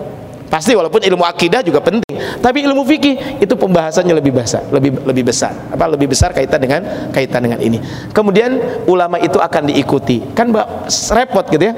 Pasti 0.47 0.79
walaupun 0.79 1.03
ilmu 1.03 1.27
akidah 1.27 1.59
juga 1.59 1.83
penting, 1.83 2.39
tapi 2.39 2.63
ilmu 2.63 2.87
fikih 2.87 3.43
itu 3.43 3.55
pembahasannya 3.59 4.15
lebih 4.15 4.31
besar, 4.31 4.63
lebih 4.71 4.95
lebih 5.03 5.27
besar. 5.27 5.51
Apa 5.75 5.91
lebih 5.91 6.15
besar 6.15 6.31
kaitan 6.31 6.63
dengan 6.63 7.11
kaitan 7.11 7.43
dengan 7.43 7.59
ini. 7.59 7.83
Kemudian 8.15 8.83
ulama 8.87 9.19
itu 9.19 9.43
akan 9.43 9.75
diikuti. 9.75 10.23
Kan 10.39 10.55
repot 10.87 11.51
gitu 11.51 11.65
ya. 11.67 11.75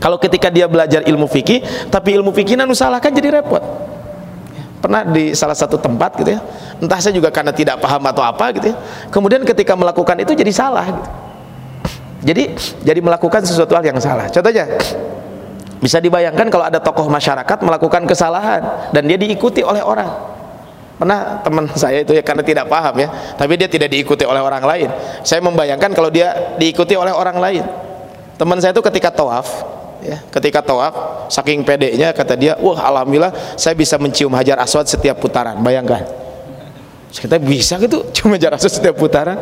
Kalau 0.00 0.16
ketika 0.16 0.48
dia 0.48 0.64
belajar 0.64 1.04
ilmu 1.04 1.28
fikih, 1.28 1.90
tapi 1.92 2.16
ilmu 2.16 2.32
fikih 2.32 2.56
nanu 2.56 2.72
salah 2.72 3.04
kan 3.04 3.12
jadi 3.12 3.42
repot. 3.42 3.60
Pernah 4.78 5.04
di 5.04 5.34
salah 5.34 5.58
satu 5.58 5.76
tempat 5.76 6.16
gitu 6.22 6.38
ya. 6.38 6.40
Entah 6.78 7.02
saya 7.02 7.12
juga 7.12 7.28
karena 7.34 7.50
tidak 7.50 7.82
paham 7.82 8.00
atau 8.08 8.22
apa 8.22 8.48
gitu 8.56 8.72
ya. 8.72 8.76
Kemudian 9.10 9.42
ketika 9.42 9.74
melakukan 9.74 10.16
itu 10.22 10.32
jadi 10.32 10.52
salah 10.54 10.86
gitu. 10.88 11.10
Jadi 12.18 12.42
jadi 12.82 13.00
melakukan 13.02 13.44
sesuatu 13.44 13.74
hal 13.76 13.84
yang 13.84 13.98
salah. 13.98 14.30
Contohnya 14.30 14.70
bisa 15.78 16.02
dibayangkan 16.02 16.50
kalau 16.50 16.66
ada 16.66 16.82
tokoh 16.82 17.06
masyarakat 17.06 17.58
melakukan 17.62 18.02
kesalahan 18.04 18.90
dan 18.90 19.02
dia 19.06 19.18
diikuti 19.18 19.62
oleh 19.62 19.82
orang. 19.82 20.10
Pernah 20.98 21.38
teman 21.46 21.64
saya 21.78 22.02
itu 22.02 22.12
ya 22.12 22.22
karena 22.26 22.42
tidak 22.42 22.66
paham 22.66 22.94
ya, 22.98 23.08
tapi 23.38 23.54
dia 23.54 23.70
tidak 23.70 23.88
diikuti 23.94 24.26
oleh 24.26 24.42
orang 24.42 24.62
lain. 24.66 24.88
Saya 25.22 25.38
membayangkan 25.38 25.94
kalau 25.94 26.10
dia 26.10 26.58
diikuti 26.58 26.98
oleh 26.98 27.14
orang 27.14 27.38
lain. 27.38 27.64
Teman 28.34 28.58
saya 28.58 28.74
itu 28.74 28.82
ketika 28.82 29.10
tawaf, 29.10 29.46
ya, 30.02 30.18
ketika 30.30 30.62
tawaf, 30.62 31.26
saking 31.30 31.62
pedenya 31.62 32.10
kata 32.10 32.34
dia, 32.34 32.54
"Wah, 32.58 32.78
alhamdulillah 32.82 33.34
saya 33.54 33.74
bisa 33.74 33.98
mencium 33.98 34.34
Hajar 34.34 34.58
Aswad 34.58 34.90
setiap 34.90 35.22
putaran." 35.22 35.58
Bayangkan. 35.62 36.02
Kita 37.08 37.40
bisa 37.40 37.78
gitu 37.82 38.04
cuma 38.14 38.34
Hajar 38.34 38.58
Aswad 38.58 38.74
setiap 38.74 38.98
putaran 38.98 39.38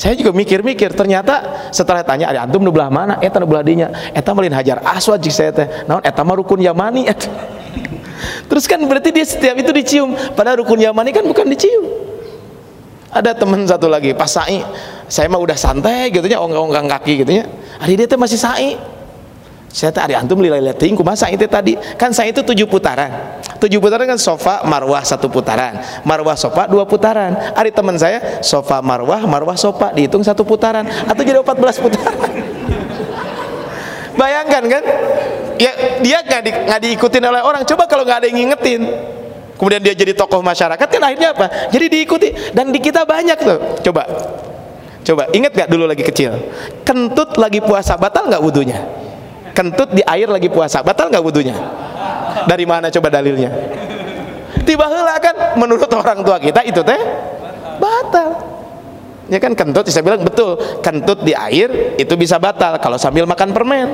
saya 0.00 0.16
juga 0.16 0.32
mikir-mikir 0.32 0.96
ternyata 0.96 1.68
setelah 1.76 2.00
tanya 2.00 2.32
ada 2.32 2.48
antum 2.48 2.64
nu 2.64 2.72
belah 2.72 2.88
mana? 2.88 3.20
Eta 3.20 3.36
nu 3.36 3.44
belah 3.44 3.60
dinya. 3.60 3.92
Eta 4.16 4.32
melin 4.32 4.56
hajar 4.56 4.80
aswad 4.80 5.20
jik 5.20 5.28
saya 5.28 5.52
teh. 5.52 5.68
Naon? 5.84 6.00
Eta 6.00 6.24
mah 6.24 6.40
rukun 6.40 6.56
yamani. 6.56 7.04
Terus 8.48 8.64
kan 8.64 8.80
berarti 8.80 9.12
dia 9.12 9.28
setiap 9.28 9.60
itu 9.60 9.68
dicium. 9.76 10.16
Padahal 10.32 10.64
rukun 10.64 10.80
yamani 10.80 11.12
kan 11.12 11.20
bukan 11.20 11.44
dicium. 11.52 11.84
Ada 13.12 13.36
teman 13.36 13.68
satu 13.68 13.92
lagi 13.92 14.16
pas 14.16 14.32
sa'i. 14.32 14.64
Saya 15.04 15.28
mah 15.28 15.36
udah 15.36 15.58
santai 15.60 16.08
gitu 16.08 16.24
nya 16.24 16.40
onggang-onggang 16.40 16.88
kaki 16.96 17.20
gitu 17.20 17.36
nya 17.36 17.44
hari 17.76 18.00
dia 18.00 18.08
teh 18.08 18.16
masih 18.16 18.40
sa'i 18.40 18.80
saya 19.70 19.94
tadi 19.94 20.18
antum 20.18 20.42
lila 20.42 20.58
ting 20.74 20.98
masa 20.98 21.30
itu 21.30 21.46
tadi? 21.46 21.78
Kan 21.94 22.10
saya 22.10 22.34
itu 22.34 22.42
tujuh 22.42 22.66
putaran. 22.66 23.38
Tujuh 23.62 23.78
putaran 23.78 24.02
kan 24.02 24.18
sofa 24.18 24.66
marwah 24.66 24.98
satu 25.06 25.30
putaran. 25.30 25.78
Marwah 26.02 26.34
sofa 26.34 26.66
dua 26.66 26.82
putaran. 26.82 27.38
Hari 27.54 27.70
teman 27.70 27.94
saya 27.94 28.42
sofa 28.42 28.82
marwah 28.82 29.22
marwah 29.30 29.54
sofa 29.54 29.94
dihitung 29.94 30.26
satu 30.26 30.42
putaran. 30.42 30.82
Atau 31.06 31.22
jadi 31.22 31.38
empat 31.38 31.54
belas 31.54 31.78
putaran. 31.78 32.18
Bayangkan 34.18 34.62
kan? 34.66 34.82
Ya 35.60 35.72
dia 36.02 36.18
nggak 36.18 36.42
di, 36.42 36.50
gak 36.50 36.80
diikutin 36.82 37.22
oleh 37.30 37.42
orang. 37.46 37.62
Coba 37.62 37.86
kalau 37.86 38.02
nggak 38.02 38.26
ada 38.26 38.26
yang 38.26 38.42
ngingetin. 38.42 38.82
Kemudian 39.54 39.86
dia 39.86 39.94
jadi 39.94 40.18
tokoh 40.18 40.42
masyarakat 40.42 40.88
kan 40.88 41.02
akhirnya 41.06 41.30
apa? 41.30 41.46
Jadi 41.70 41.86
diikuti. 41.86 42.28
Dan 42.50 42.74
di 42.74 42.82
kita 42.82 43.06
banyak 43.06 43.38
tuh. 43.38 43.58
Coba. 43.86 44.02
Coba 45.06 45.30
inget 45.30 45.54
gak 45.54 45.70
dulu 45.70 45.86
lagi 45.86 46.02
kecil? 46.02 46.34
Kentut 46.82 47.38
lagi 47.38 47.62
puasa 47.62 47.94
batal 47.94 48.26
nggak 48.28 48.42
wudhunya 48.42 49.09
kentut 49.52 49.90
di 49.92 50.02
air 50.06 50.28
lagi 50.30 50.48
puasa. 50.48 50.80
Batal 50.80 51.10
nggak 51.10 51.24
wudhunya 51.24 51.56
dari 52.46 52.64
mana 52.64 52.88
coba 52.88 53.08
dalilnya? 53.12 53.50
Tiba 54.64 54.86
hela 54.86 55.16
kan 55.18 55.34
menurut 55.58 55.90
orang 55.90 56.22
tua 56.22 56.38
kita 56.38 56.62
itu 56.66 56.80
teh 56.84 57.00
batal. 57.80 58.28
Ya 59.30 59.38
kan 59.38 59.54
kentut 59.54 59.86
saya 59.86 60.02
bilang 60.02 60.26
betul 60.26 60.58
kentut 60.82 61.22
di 61.22 61.34
air 61.34 61.94
itu 61.98 62.14
bisa 62.18 62.38
batal 62.42 62.78
kalau 62.82 62.98
sambil 62.98 63.26
makan 63.26 63.50
permen. 63.54 63.88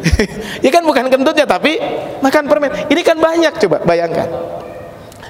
Ya 0.60 0.68
kan 0.72 0.84
bukan 0.84 1.08
kentutnya 1.12 1.44
tapi 1.44 1.76
makan 2.24 2.44
permen. 2.48 2.72
Ini 2.88 3.00
kan 3.04 3.16
banyak 3.20 3.56
coba 3.60 3.84
bayangkan. 3.84 4.28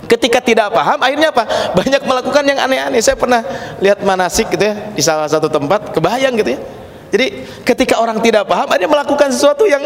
Ketika 0.06 0.42
tidak 0.42 0.74
paham 0.74 0.98
akhirnya 0.98 1.30
apa? 1.30 1.46
Banyak 1.74 2.02
melakukan 2.02 2.42
yang 2.46 2.58
aneh-aneh. 2.58 2.98
Saya 2.98 3.14
pernah 3.14 3.42
lihat 3.78 4.02
manasik 4.02 4.50
gitu 4.50 4.62
ya 4.70 4.90
di 4.94 5.02
salah 5.02 5.30
satu 5.30 5.46
tempat 5.46 5.94
kebayang 5.94 6.34
gitu 6.38 6.58
ya 6.58 6.60
jadi 7.10 7.26
ketika 7.66 7.98
orang 7.98 8.22
tidak 8.22 8.46
paham, 8.46 8.70
ada 8.70 8.86
melakukan 8.86 9.34
sesuatu 9.34 9.66
yang 9.66 9.82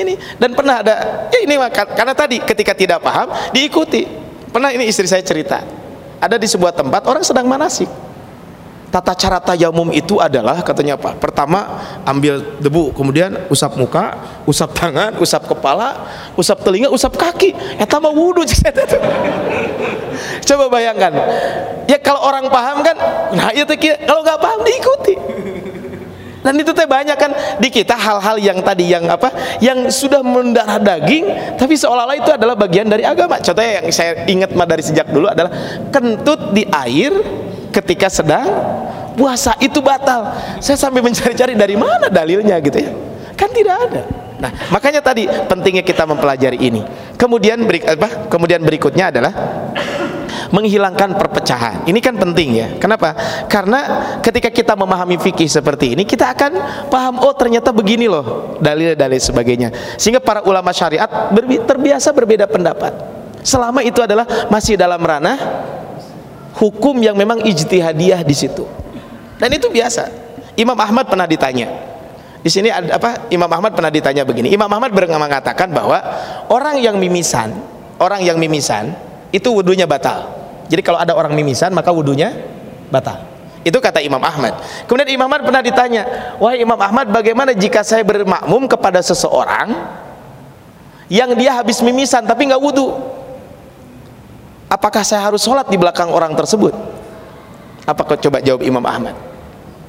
ini 0.00 0.16
dan 0.40 0.56
pernah 0.56 0.80
ada 0.80 1.28
ya 1.28 1.44
ini 1.44 1.60
karena 1.74 2.14
tadi 2.16 2.40
ketika 2.40 2.72
tidak 2.72 3.04
paham 3.04 3.28
diikuti. 3.52 4.08
Pernah 4.48 4.72
ini 4.72 4.88
istri 4.88 5.04
saya 5.04 5.20
cerita. 5.20 5.60
Ada 6.18 6.40
di 6.40 6.48
sebuah 6.48 6.72
tempat 6.72 7.04
orang 7.04 7.20
sedang 7.20 7.44
manasik. 7.44 7.86
Tata 8.88 9.12
cara 9.12 9.36
tayamum 9.36 9.92
itu 9.92 10.16
adalah 10.16 10.64
katanya 10.64 10.96
apa? 10.96 11.12
Pertama 11.20 11.84
ambil 12.08 12.40
debu, 12.56 12.96
kemudian 12.96 13.36
usap 13.52 13.76
muka, 13.76 14.16
usap 14.48 14.72
tangan, 14.72 15.20
usap 15.20 15.44
kepala, 15.44 16.08
usap 16.32 16.64
telinga, 16.64 16.88
usap 16.88 17.20
kaki. 17.20 17.52
Eta 17.76 18.00
mah 18.00 18.08
wudu 18.08 18.48
Coba 20.48 20.64
bayangkan. 20.72 21.12
Ya 21.84 22.00
kalau 22.00 22.24
orang 22.24 22.48
paham 22.48 22.80
kan, 22.80 22.96
nah 23.36 23.52
itu 23.52 23.76
kalau 24.08 24.24
nggak 24.24 24.40
paham 24.40 24.60
diikuti 24.64 25.14
dan 26.38 26.54
itu 26.54 26.70
teh 26.70 26.86
banyak 26.86 27.18
kan. 27.18 27.32
Di 27.58 27.68
kita 27.68 27.98
hal-hal 27.98 28.36
yang 28.38 28.58
tadi 28.62 28.90
yang 28.90 29.04
apa 29.10 29.32
yang 29.58 29.90
sudah 29.90 30.22
mendarah 30.22 30.78
daging 30.78 31.56
tapi 31.58 31.74
seolah-olah 31.74 32.16
itu 32.18 32.30
adalah 32.30 32.54
bagian 32.54 32.86
dari 32.86 33.02
agama. 33.02 33.42
Contohnya 33.42 33.82
yang 33.82 33.86
saya 33.90 34.24
ingat 34.30 34.54
mah 34.54 34.66
dari 34.68 34.82
sejak 34.82 35.10
dulu 35.10 35.26
adalah 35.26 35.50
kentut 35.90 36.54
di 36.54 36.62
air 36.70 37.12
ketika 37.74 38.06
sedang 38.06 38.46
puasa. 39.18 39.58
Itu 39.58 39.82
batal. 39.82 40.30
Saya 40.62 40.78
sampai 40.78 41.02
mencari-cari 41.02 41.58
dari 41.58 41.74
mana 41.74 42.06
dalilnya 42.06 42.54
gitu 42.62 42.78
ya. 42.78 42.90
Kan 43.34 43.50
tidak 43.50 43.76
ada. 43.90 44.02
Nah 44.38 44.50
makanya 44.70 45.02
tadi 45.02 45.26
pentingnya 45.26 45.82
kita 45.82 46.06
mempelajari 46.06 46.58
ini. 46.62 46.86
Kemudian 47.18 47.66
berik 47.66 47.82
apa? 47.82 48.30
Kemudian 48.30 48.62
berikutnya 48.62 49.10
adalah 49.10 49.34
menghilangkan 50.48 51.16
perpecahan. 51.16 51.84
Ini 51.84 51.98
kan 52.00 52.16
penting 52.16 52.48
ya. 52.56 52.68
Kenapa? 52.80 53.12
Karena 53.46 53.80
ketika 54.24 54.48
kita 54.48 54.72
memahami 54.74 55.20
fikih 55.20 55.48
seperti 55.48 55.92
ini, 55.96 56.08
kita 56.08 56.32
akan 56.32 56.52
paham 56.88 57.20
oh 57.20 57.34
ternyata 57.36 57.72
begini 57.72 58.08
loh 58.08 58.56
dalil-dalil 58.60 59.20
sebagainya. 59.20 59.68
Sehingga 60.00 60.20
para 60.20 60.44
ulama 60.44 60.72
syariat 60.72 61.08
terbiasa 61.64 62.12
berbeda 62.16 62.48
pendapat. 62.48 62.92
Selama 63.44 63.80
itu 63.84 64.02
adalah 64.02 64.26
masih 64.52 64.74
dalam 64.76 65.00
ranah 65.00 65.38
hukum 66.58 66.98
yang 66.98 67.14
memang 67.14 67.40
ijtihadiyah 67.44 68.24
di 68.26 68.34
situ. 68.34 68.66
Dan 69.38 69.54
itu 69.54 69.70
biasa. 69.70 70.10
Imam 70.58 70.74
Ahmad 70.74 71.06
pernah 71.06 71.24
ditanya. 71.28 71.70
Di 72.42 72.50
sini 72.50 72.70
ada 72.70 72.98
apa? 72.98 73.30
Imam 73.30 73.46
Ahmad 73.50 73.74
pernah 73.74 73.90
ditanya 73.90 74.26
begini. 74.26 74.50
Imam 74.50 74.66
Ahmad 74.70 74.90
mengatakan 74.90 75.70
bahwa 75.70 76.02
orang 76.50 76.82
yang 76.82 76.98
mimisan, 76.98 77.54
orang 78.02 78.26
yang 78.26 78.38
mimisan 78.38 79.07
itu 79.34 79.48
wudhunya 79.52 79.84
batal. 79.84 80.32
Jadi 80.68 80.80
kalau 80.84 81.00
ada 81.00 81.16
orang 81.16 81.32
mimisan 81.32 81.72
maka 81.72 81.92
wudhunya 81.92 82.32
batal. 82.92 83.24
Itu 83.66 83.82
kata 83.82 84.00
Imam 84.00 84.22
Ahmad. 84.22 84.56
Kemudian 84.88 85.10
Imam 85.12 85.28
Ahmad 85.28 85.44
pernah 85.44 85.60
ditanya, 85.60 86.34
wahai 86.40 86.62
Imam 86.62 86.78
Ahmad, 86.78 87.10
bagaimana 87.10 87.52
jika 87.52 87.84
saya 87.84 88.00
bermakmum 88.06 88.70
kepada 88.70 89.02
seseorang 89.02 89.74
yang 91.12 91.36
dia 91.36 91.56
habis 91.56 91.80
mimisan 91.84 92.24
tapi 92.24 92.48
nggak 92.48 92.60
wudhu? 92.60 92.96
Apakah 94.68 95.00
saya 95.00 95.24
harus 95.24 95.40
sholat 95.40 95.68
di 95.72 95.80
belakang 95.80 96.12
orang 96.12 96.36
tersebut? 96.36 96.76
Apa 97.88 98.04
kau 98.04 98.20
coba 98.20 98.44
jawab 98.44 98.60
Imam 98.60 98.84
Ahmad? 98.84 99.16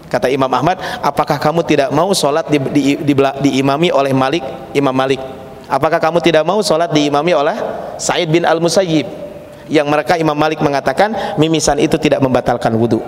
Kata 0.09 0.31
Imam 0.31 0.49
Ahmad, 0.49 0.79
apakah 1.03 1.37
kamu 1.37 1.61
tidak 1.67 1.93
mau 1.93 2.09
sholat 2.15 2.49
di, 2.49 2.57
di, 2.57 2.81
di, 2.97 3.13
diimami 3.13 3.93
oleh 3.93 4.15
Malik, 4.15 4.41
Imam 4.73 4.95
Malik? 4.95 5.21
Apakah 5.69 6.01
kamu 6.01 6.17
tidak 6.23 6.41
mau 6.41 6.57
sholat 6.65 6.89
diimami 6.89 7.29
oleh 7.37 7.53
Said 8.01 8.25
bin 8.31 8.41
Al 8.41 8.57
Musayyib? 8.57 9.28
Yang 9.69 9.87
mereka 9.87 10.17
Imam 10.17 10.35
Malik 10.35 10.59
mengatakan 10.59 11.37
mimisan 11.37 11.77
itu 11.79 11.95
tidak 12.01 12.19
membatalkan 12.19 12.73
wudhu 12.75 12.99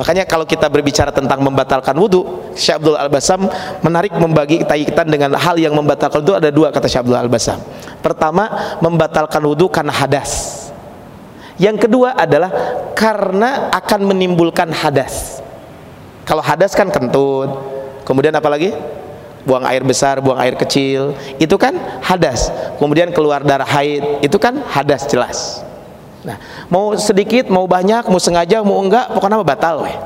makanya 0.00 0.24
kalau 0.24 0.48
kita 0.48 0.66
berbicara 0.72 1.12
tentang 1.12 1.44
membatalkan 1.44 1.92
wudhu 1.94 2.40
Syekh 2.56 2.82
Abdul 2.82 2.96
Al-Basam 2.98 3.46
menarik 3.84 4.12
membagi 4.16 4.64
kaitan 4.66 5.06
dengan 5.08 5.36
hal 5.38 5.56
yang 5.60 5.72
membatalkan 5.76 6.24
itu 6.24 6.34
ada 6.34 6.50
dua 6.50 6.74
kata 6.74 6.86
Syekh 6.90 7.06
Abdul 7.06 7.18
Al-Basam. 7.18 7.58
Pertama, 8.00 8.76
membatalkan 8.80 9.40
wudhu 9.44 9.68
karena 9.68 9.92
hadas. 9.94 10.60
Yang 11.60 11.88
kedua 11.88 12.16
adalah 12.16 12.50
karena 12.96 13.68
akan 13.68 14.00
menimbulkan 14.08 14.72
hadas. 14.72 15.44
Kalau 16.24 16.40
hadas 16.40 16.72
kan 16.72 16.88
kentut. 16.88 17.52
Kemudian 18.08 18.32
apa 18.32 18.48
lagi? 18.48 18.72
Buang 19.44 19.64
air 19.64 19.80
besar, 19.80 20.20
buang 20.20 20.36
air 20.36 20.52
kecil, 20.56 21.16
itu 21.40 21.56
kan 21.56 21.76
hadas. 22.04 22.52
Kemudian 22.76 23.12
keluar 23.12 23.40
darah 23.40 23.68
haid, 23.68 24.20
itu 24.20 24.36
kan 24.36 24.60
hadas 24.68 25.08
jelas. 25.08 25.64
Nah, 26.20 26.36
mau 26.68 26.92
sedikit, 27.00 27.48
mau 27.48 27.64
banyak, 27.64 28.04
mau 28.12 28.20
sengaja, 28.20 28.60
mau 28.60 28.76
enggak, 28.84 29.08
pokoknya 29.16 29.40
batal 29.40 29.88
weh 29.88 29.96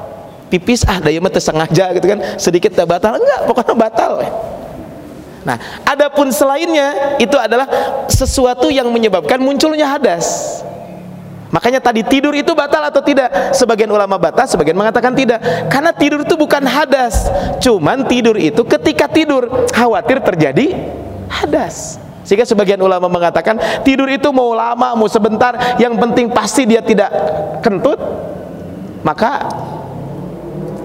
pipis 0.54 0.86
ah 0.86 1.02
daya 1.02 1.18
mah 1.18 1.34
sengaja 1.34 1.90
gitu 1.98 2.06
kan 2.06 2.38
sedikit 2.38 2.70
tak 2.70 2.86
batal 2.86 3.18
enggak 3.18 3.40
pokoknya 3.50 3.74
batal 3.74 4.22
ya. 4.22 4.30
Nah, 5.44 5.60
adapun 5.84 6.32
selainnya 6.32 7.20
itu 7.20 7.36
adalah 7.36 7.68
sesuatu 8.08 8.72
yang 8.72 8.88
menyebabkan 8.88 9.36
munculnya 9.36 9.84
hadas. 9.84 10.24
Makanya 11.54 11.78
tadi 11.78 12.02
tidur 12.02 12.34
itu 12.34 12.50
batal 12.50 12.90
atau 12.90 12.98
tidak? 12.98 13.54
Sebagian 13.54 13.86
ulama 13.86 14.18
batal, 14.18 14.42
sebagian 14.50 14.74
mengatakan 14.74 15.14
tidak. 15.14 15.38
Karena 15.70 15.94
tidur 15.94 16.26
itu 16.26 16.34
bukan 16.34 16.66
hadas. 16.66 17.30
Cuman 17.62 18.10
tidur 18.10 18.34
itu 18.34 18.66
ketika 18.66 19.06
tidur 19.06 19.70
khawatir 19.70 20.18
terjadi 20.18 20.74
hadas. 21.30 22.02
Sehingga 22.26 22.42
sebagian 22.42 22.82
ulama 22.82 23.06
mengatakan 23.06 23.54
tidur 23.86 24.10
itu 24.10 24.34
mau 24.34 24.50
lama, 24.50 24.98
mau 24.98 25.06
sebentar, 25.06 25.78
yang 25.78 25.94
penting 25.94 26.32
pasti 26.34 26.66
dia 26.66 26.82
tidak 26.82 27.12
kentut, 27.62 28.00
maka 29.06 29.46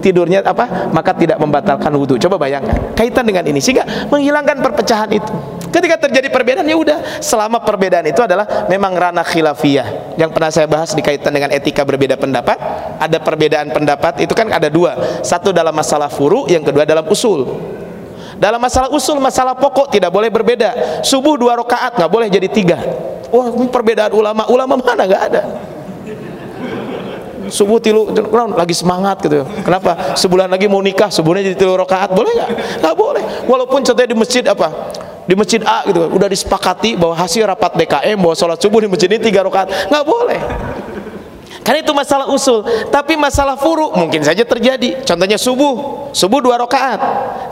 tidurnya 0.00 0.42
apa 0.42 0.90
maka 0.90 1.12
tidak 1.14 1.36
membatalkan 1.36 1.92
wudhu 1.94 2.16
coba 2.16 2.40
bayangkan 2.40 2.96
kaitan 2.96 3.28
dengan 3.28 3.44
ini 3.46 3.60
sehingga 3.60 4.08
menghilangkan 4.08 4.58
perpecahan 4.64 5.12
itu. 5.12 5.32
Ketika 5.70 6.02
terjadi 6.02 6.28
perbedaan 6.34 6.66
ya 6.66 6.74
udah 6.74 7.22
selama 7.22 7.62
perbedaan 7.62 8.02
itu 8.02 8.18
adalah 8.18 8.66
memang 8.66 8.90
ranah 8.90 9.22
khilafiyah. 9.22 10.18
Yang 10.18 10.30
pernah 10.34 10.50
saya 10.50 10.66
bahas 10.66 10.90
dikaitan 10.90 11.30
dengan 11.30 11.54
etika 11.54 11.86
berbeda 11.86 12.18
pendapat 12.18 12.58
ada 12.98 13.18
perbedaan 13.22 13.70
pendapat 13.70 14.26
itu 14.26 14.34
kan 14.34 14.50
ada 14.50 14.66
dua. 14.66 15.22
Satu 15.22 15.54
dalam 15.54 15.70
masalah 15.70 16.10
furu 16.10 16.50
yang 16.50 16.66
kedua 16.66 16.82
dalam 16.82 17.06
usul. 17.06 17.46
Dalam 18.40 18.58
masalah 18.58 18.90
usul 18.90 19.22
masalah 19.22 19.54
pokok 19.54 19.94
tidak 19.94 20.10
boleh 20.10 20.32
berbeda. 20.32 21.02
Subuh 21.06 21.38
dua 21.38 21.54
rakaat 21.60 21.94
nggak 21.94 22.10
boleh 22.10 22.26
jadi 22.26 22.48
tiga. 22.50 22.78
Wah 23.30 23.54
perbedaan 23.70 24.10
ulama. 24.10 24.50
Ulama 24.50 24.74
mana? 24.74 25.06
Nggak 25.06 25.24
ada 25.30 25.42
subuh 27.50 27.82
tilu 27.82 28.08
lagi 28.56 28.72
semangat 28.72 29.20
gitu. 29.26 29.44
Kenapa? 29.66 30.16
Sebulan 30.16 30.48
lagi 30.48 30.70
mau 30.70 30.80
nikah 30.80 31.10
sebulannya 31.12 31.52
jadi 31.52 31.58
tilu 31.58 31.74
rakaat 31.76 32.14
boleh 32.14 32.32
nggak? 32.32 32.50
Nggak 32.80 32.96
boleh. 32.96 33.24
Walaupun 33.44 33.84
contohnya 33.84 34.08
di 34.08 34.18
masjid 34.18 34.44
apa? 34.46 34.72
Di 35.28 35.34
masjid 35.38 35.60
A 35.62 35.84
gitu 35.86 36.10
udah 36.10 36.26
disepakati 36.26 36.98
bahwa 36.98 37.14
hasil 37.14 37.46
rapat 37.46 37.76
DKM 37.76 38.18
bahwa 38.18 38.34
sholat 38.34 38.58
subuh 38.58 38.80
di 38.82 38.88
masjid 38.88 39.10
ini 39.12 39.20
tiga 39.20 39.44
rakaat. 39.44 39.90
Nggak 39.92 40.04
boleh. 40.06 40.40
Karena 41.60 41.84
itu 41.84 41.92
masalah 41.92 42.26
usul. 42.32 42.64
Tapi 42.88 43.14
masalah 43.20 43.54
furu 43.60 43.92
mungkin 43.92 44.24
saja 44.24 44.42
terjadi. 44.42 45.04
Contohnya 45.04 45.36
subuh 45.36 46.08
subuh 46.16 46.40
dua 46.40 46.56
rakaat. 46.58 47.00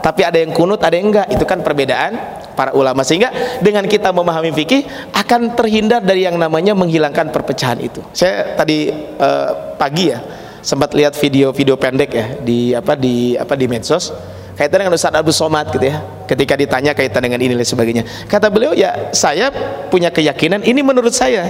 Tapi 0.01 0.25
ada 0.25 0.41
yang 0.41 0.57
kunut 0.57 0.81
ada 0.81 0.97
yang 0.97 1.13
enggak. 1.13 1.29
Itu 1.29 1.45
kan 1.45 1.61
perbedaan 1.61 2.17
para 2.59 2.75
ulama. 2.75 3.07
Sehingga 3.07 3.31
dengan 3.63 3.87
kita 3.87 4.11
memahami 4.11 4.51
fikih 4.51 4.83
akan 5.15 5.55
terhindar 5.55 6.03
dari 6.03 6.27
yang 6.27 6.35
namanya 6.35 6.75
menghilangkan 6.75 7.31
perpecahan 7.31 7.79
itu. 7.79 8.03
Saya 8.11 8.59
tadi 8.59 8.91
uh, 9.23 9.79
pagi 9.79 10.11
ya 10.11 10.19
sempat 10.59 10.91
lihat 10.99 11.15
video-video 11.15 11.79
pendek 11.79 12.11
ya 12.11 12.27
di 12.43 12.75
apa 12.75 12.99
di 12.99 13.39
apa 13.39 13.55
di 13.55 13.71
medsos. 13.71 14.11
Kaitan 14.59 14.83
dengan 14.83 14.99
Ustaz 14.99 15.15
Abu 15.15 15.31
Somad 15.31 15.71
gitu 15.71 15.87
ya 15.87 16.03
ketika 16.27 16.59
ditanya 16.59 16.91
kaitan 16.91 17.23
dengan 17.23 17.39
ini 17.39 17.55
dan 17.55 17.63
sebagainya. 17.63 18.03
Kata 18.27 18.51
beliau 18.51 18.75
ya 18.75 19.15
saya 19.15 19.55
punya 19.87 20.11
keyakinan 20.11 20.67
ini 20.67 20.83
menurut 20.83 21.15
saya. 21.15 21.47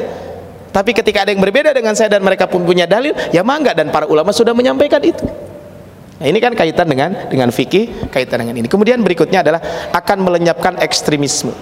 Tapi 0.69 0.93
ketika 0.93 1.25
ada 1.25 1.33
yang 1.33 1.41
berbeda 1.41 1.73
dengan 1.73 1.97
saya 1.97 2.13
dan 2.13 2.21
mereka 2.21 2.45
pun 2.45 2.63
punya 2.63 2.85
dalil, 2.85 3.17
ya 3.33 3.41
mangga. 3.41 3.73
Dan 3.73 3.89
para 3.89 4.05
ulama 4.05 4.37
sudah 4.37 4.53
menyampaikan 4.53 5.01
itu. 5.01 5.25
Nah, 6.19 6.27
ini 6.27 6.39
kan 6.43 6.51
kaitan 6.59 6.87
dengan 6.91 7.31
dengan 7.31 7.49
fikih, 7.55 8.11
kaitan 8.11 8.43
dengan 8.43 8.59
ini. 8.59 8.67
Kemudian 8.67 8.99
berikutnya 9.07 9.47
adalah 9.47 9.63
akan 9.95 10.19
melenyapkan 10.27 10.75
ekstremisme. 10.83 11.55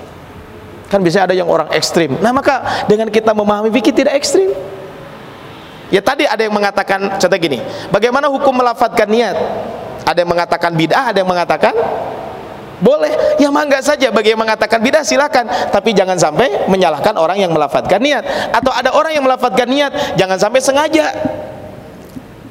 Kan 0.88 1.04
bisa 1.04 1.28
ada 1.28 1.36
yang 1.36 1.50
orang 1.50 1.68
ekstrim. 1.76 2.16
Nah, 2.24 2.32
maka 2.32 2.84
dengan 2.88 3.12
kita 3.12 3.36
memahami 3.36 3.68
fikih 3.68 3.92
tidak 3.92 4.16
ekstrim. 4.16 4.48
Ya 5.92 6.02
tadi 6.02 6.26
ada 6.26 6.40
yang 6.42 6.56
mengatakan 6.56 7.20
contoh 7.20 7.38
gini, 7.38 7.62
bagaimana 7.94 8.26
hukum 8.26 8.58
melafatkan 8.58 9.06
niat? 9.06 9.36
Ada 10.02 10.24
yang 10.24 10.30
mengatakan 10.30 10.70
bid'ah, 10.74 11.14
ada 11.14 11.18
yang 11.22 11.30
mengatakan 11.30 11.74
boleh, 12.76 13.38
ya 13.40 13.48
mangga 13.48 13.80
saja 13.80 14.12
bagi 14.12 14.36
yang 14.36 14.40
mengatakan 14.42 14.84
bidah 14.84 15.00
silakan, 15.00 15.48
tapi 15.72 15.96
jangan 15.96 16.20
sampai 16.20 16.68
menyalahkan 16.68 17.16
orang 17.16 17.40
yang 17.40 17.52
melafatkan 17.54 18.02
niat. 18.02 18.52
Atau 18.52 18.68
ada 18.68 18.92
orang 18.92 19.16
yang 19.16 19.24
melafatkan 19.24 19.64
niat, 19.64 20.16
jangan 20.20 20.36
sampai 20.36 20.60
sengaja 20.60 21.08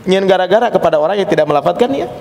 nyen 0.05 0.25
gara-gara 0.25 0.69
kepada 0.69 0.97
orang 1.01 1.19
yang 1.19 1.29
tidak 1.29 1.45
melafatkan 1.45 1.89
niat. 1.89 2.11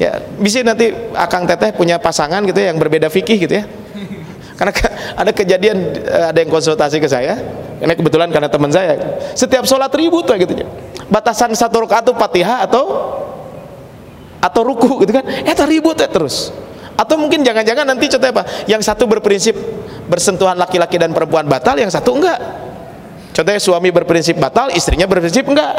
Ya, 0.00 0.16
bisa 0.40 0.64
nanti 0.64 0.96
akang 1.12 1.44
teteh 1.44 1.76
punya 1.76 2.00
pasangan 2.00 2.40
gitu 2.48 2.56
ya, 2.56 2.72
yang 2.72 2.80
berbeda 2.80 3.12
fikih 3.12 3.48
gitu 3.48 3.54
ya. 3.60 3.64
Karena 4.58 4.72
ada 5.16 5.30
kejadian 5.32 5.76
eh, 6.00 6.26
ada 6.32 6.38
yang 6.40 6.48
konsultasi 6.48 7.00
ke 7.00 7.08
saya, 7.08 7.36
ini 7.80 7.92
kebetulan 7.96 8.28
karena 8.28 8.48
teman 8.48 8.68
saya, 8.68 8.96
setiap 9.32 9.64
sholat 9.64 9.92
ribut 9.92 10.28
lah 10.28 10.36
gitu 10.40 10.52
ya. 10.52 10.66
Batasan 11.08 11.52
satu 11.56 11.84
rakaat 11.84 12.08
itu 12.08 12.14
Fatihah 12.16 12.64
atau 12.64 12.84
atau 14.40 14.60
ruku 14.64 15.04
gitu 15.04 15.16
kan. 15.16 15.24
Eh 15.24 15.52
ribut 15.68 15.96
ya 16.00 16.08
terus 16.08 16.52
atau 17.00 17.16
mungkin 17.16 17.40
jangan-jangan 17.40 17.88
nanti 17.88 18.12
contoh 18.12 18.28
apa 18.28 18.44
yang 18.68 18.84
satu 18.84 19.08
berprinsip 19.08 19.56
bersentuhan 20.04 20.52
laki-laki 20.60 21.00
dan 21.00 21.16
perempuan 21.16 21.48
batal 21.48 21.80
yang 21.80 21.88
satu 21.88 22.12
enggak 22.12 22.36
contohnya 23.32 23.56
suami 23.56 23.88
berprinsip 23.88 24.36
batal 24.36 24.68
istrinya 24.76 25.08
berprinsip 25.08 25.48
enggak 25.48 25.72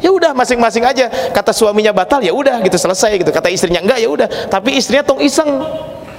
ya 0.00 0.10
udah 0.12 0.32
masing-masing 0.36 0.84
aja. 0.84 1.08
Kata 1.32 1.52
suaminya 1.52 1.92
batal 1.92 2.22
ya 2.22 2.32
udah 2.32 2.60
gitu 2.64 2.76
selesai 2.76 3.16
gitu. 3.20 3.30
Kata 3.30 3.48
istrinya 3.52 3.80
enggak 3.82 3.98
ya 4.00 4.08
udah. 4.08 4.28
Tapi 4.48 4.76
istrinya 4.78 5.04
tong 5.06 5.20
iseng. 5.22 5.48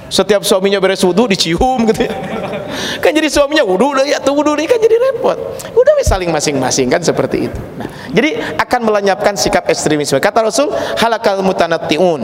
Setiap 0.08 0.40
suaminya 0.40 0.80
beres 0.80 1.04
wudhu 1.04 1.28
dicium 1.28 1.84
gitu 1.92 2.08
ya. 2.08 2.12
Kan 3.04 3.12
jadi 3.12 3.28
suaminya 3.28 3.60
wudhu 3.64 3.92
ya 4.08 4.16
tuh 4.24 4.32
wudhu 4.32 4.56
kan 4.56 4.80
jadi 4.80 4.96
repot. 4.96 5.36
Udah 5.76 5.92
saling 6.06 6.30
masing-masing 6.32 6.88
kan 6.88 7.02
seperti 7.02 7.50
itu. 7.50 7.60
Nah, 7.76 7.90
jadi 8.14 8.38
akan 8.56 8.80
melenyapkan 8.86 9.34
sikap 9.34 9.66
ekstremisme. 9.68 10.16
Kata 10.22 10.46
Rasul 10.46 10.70
halakal 10.96 11.42
mutanattiun. 11.44 12.22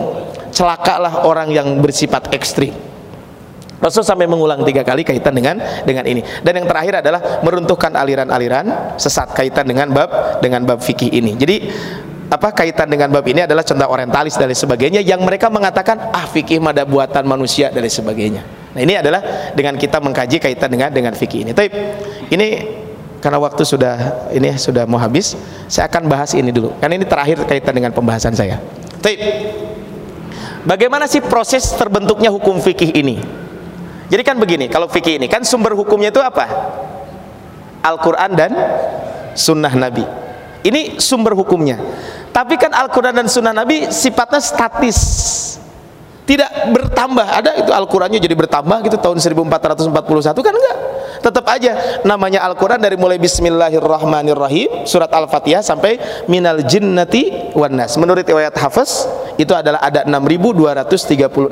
Celakalah 0.55 1.27
orang 1.27 1.51
yang 1.51 1.83
bersifat 1.83 2.31
ekstrim 2.31 2.94
Rasul 3.85 4.01
sampai 4.01 4.25
mengulang 4.25 4.65
tiga 4.65 4.81
kali 4.81 5.05
kaitan 5.05 5.37
dengan 5.37 5.61
dengan 5.85 6.09
ini. 6.09 6.25
Dan 6.41 6.57
yang 6.57 6.67
terakhir 6.67 7.05
adalah 7.05 7.45
meruntuhkan 7.45 7.93
aliran-aliran 7.93 8.97
sesat 8.97 9.37
kaitan 9.37 9.69
dengan 9.69 9.93
bab 9.93 10.41
dengan 10.41 10.65
bab 10.65 10.81
fikih 10.81 11.13
ini. 11.13 11.37
Jadi 11.37 11.57
apa 12.33 12.57
kaitan 12.57 12.89
dengan 12.89 13.13
bab 13.13 13.29
ini 13.29 13.45
adalah 13.45 13.61
contoh 13.61 13.85
orientalis 13.85 14.41
dan 14.41 14.49
sebagainya 14.49 15.05
yang 15.05 15.21
mereka 15.21 15.53
mengatakan 15.53 16.01
ah 16.17 16.25
fikih 16.25 16.65
mada 16.65 16.89
buatan 16.89 17.29
manusia 17.29 17.69
dan 17.69 17.85
sebagainya. 17.85 18.41
Nah 18.73 18.81
ini 18.81 18.97
adalah 18.97 19.53
dengan 19.53 19.77
kita 19.77 20.01
mengkaji 20.01 20.41
kaitan 20.41 20.73
dengan 20.73 20.89
dengan 20.89 21.13
fikih 21.13 21.45
ini. 21.45 21.53
Tapi 21.53 21.69
ini 22.33 22.49
karena 23.21 23.37
waktu 23.37 23.69
sudah 23.69 23.97
ini 24.33 24.57
sudah 24.57 24.89
mau 24.89 24.97
habis 24.97 25.37
saya 25.69 25.93
akan 25.93 26.09
bahas 26.09 26.33
ini 26.33 26.49
dulu. 26.49 26.73
Karena 26.81 26.97
ini 26.97 27.05
terakhir 27.05 27.45
kaitan 27.45 27.77
dengan 27.77 27.93
pembahasan 27.93 28.33
saya. 28.33 28.57
Tapi 29.05 29.15
Bagaimana 30.65 31.05
sih 31.05 31.21
proses 31.21 31.77
terbentuknya 31.77 32.33
hukum 32.33 32.57
fikih 32.57 32.97
ini? 32.97 33.44
Jadi 34.09 34.23
kan 34.23 34.37
begini, 34.37 34.69
kalau 34.69 34.87
fikih 34.87 35.17
ini 35.17 35.27
kan 35.27 35.45
sumber 35.45 35.73
hukumnya 35.73 36.13
itu 36.13 36.21
apa? 36.21 36.45
Al-Quran 37.85 38.31
dan 38.37 38.53
Sunnah 39.37 39.73
Nabi. 39.73 40.05
Ini 40.65 40.97
sumber 40.97 41.37
hukumnya. 41.37 41.77
Tapi 42.33 42.57
kan 42.57 42.73
Al-Quran 42.73 43.15
dan 43.15 43.27
Sunnah 43.29 43.53
Nabi 43.53 43.93
sifatnya 43.93 44.41
statis, 44.41 44.99
tidak 46.25 46.49
bertambah. 46.73 47.25
Ada 47.25 47.51
itu 47.61 47.71
Al-Qurannya 47.71 48.17
jadi 48.17 48.33
bertambah 48.33 48.81
gitu 48.89 48.97
tahun 48.97 49.21
1441 49.21 49.93
kan 50.41 50.55
enggak? 50.57 50.74
Tetap 51.25 51.49
aja 51.49 52.05
namanya 52.05 52.45
Al-Quran 52.45 52.77
dari 52.77 53.01
mulai 53.01 53.17
Bismillahirrahmanirrahim 53.17 54.85
surat 54.85 55.09
Al-Fatihah 55.09 55.65
sampai 55.65 55.97
minal 56.29 56.61
jinnati 56.69 57.57
wan 57.57 57.73
nas. 57.73 57.97
Menurut 57.97 58.21
riwayat 58.29 58.53
Hafiz 58.61 59.09
itu 59.41 59.57
adalah 59.57 59.81
ada 59.81 60.05
6236 60.05 61.49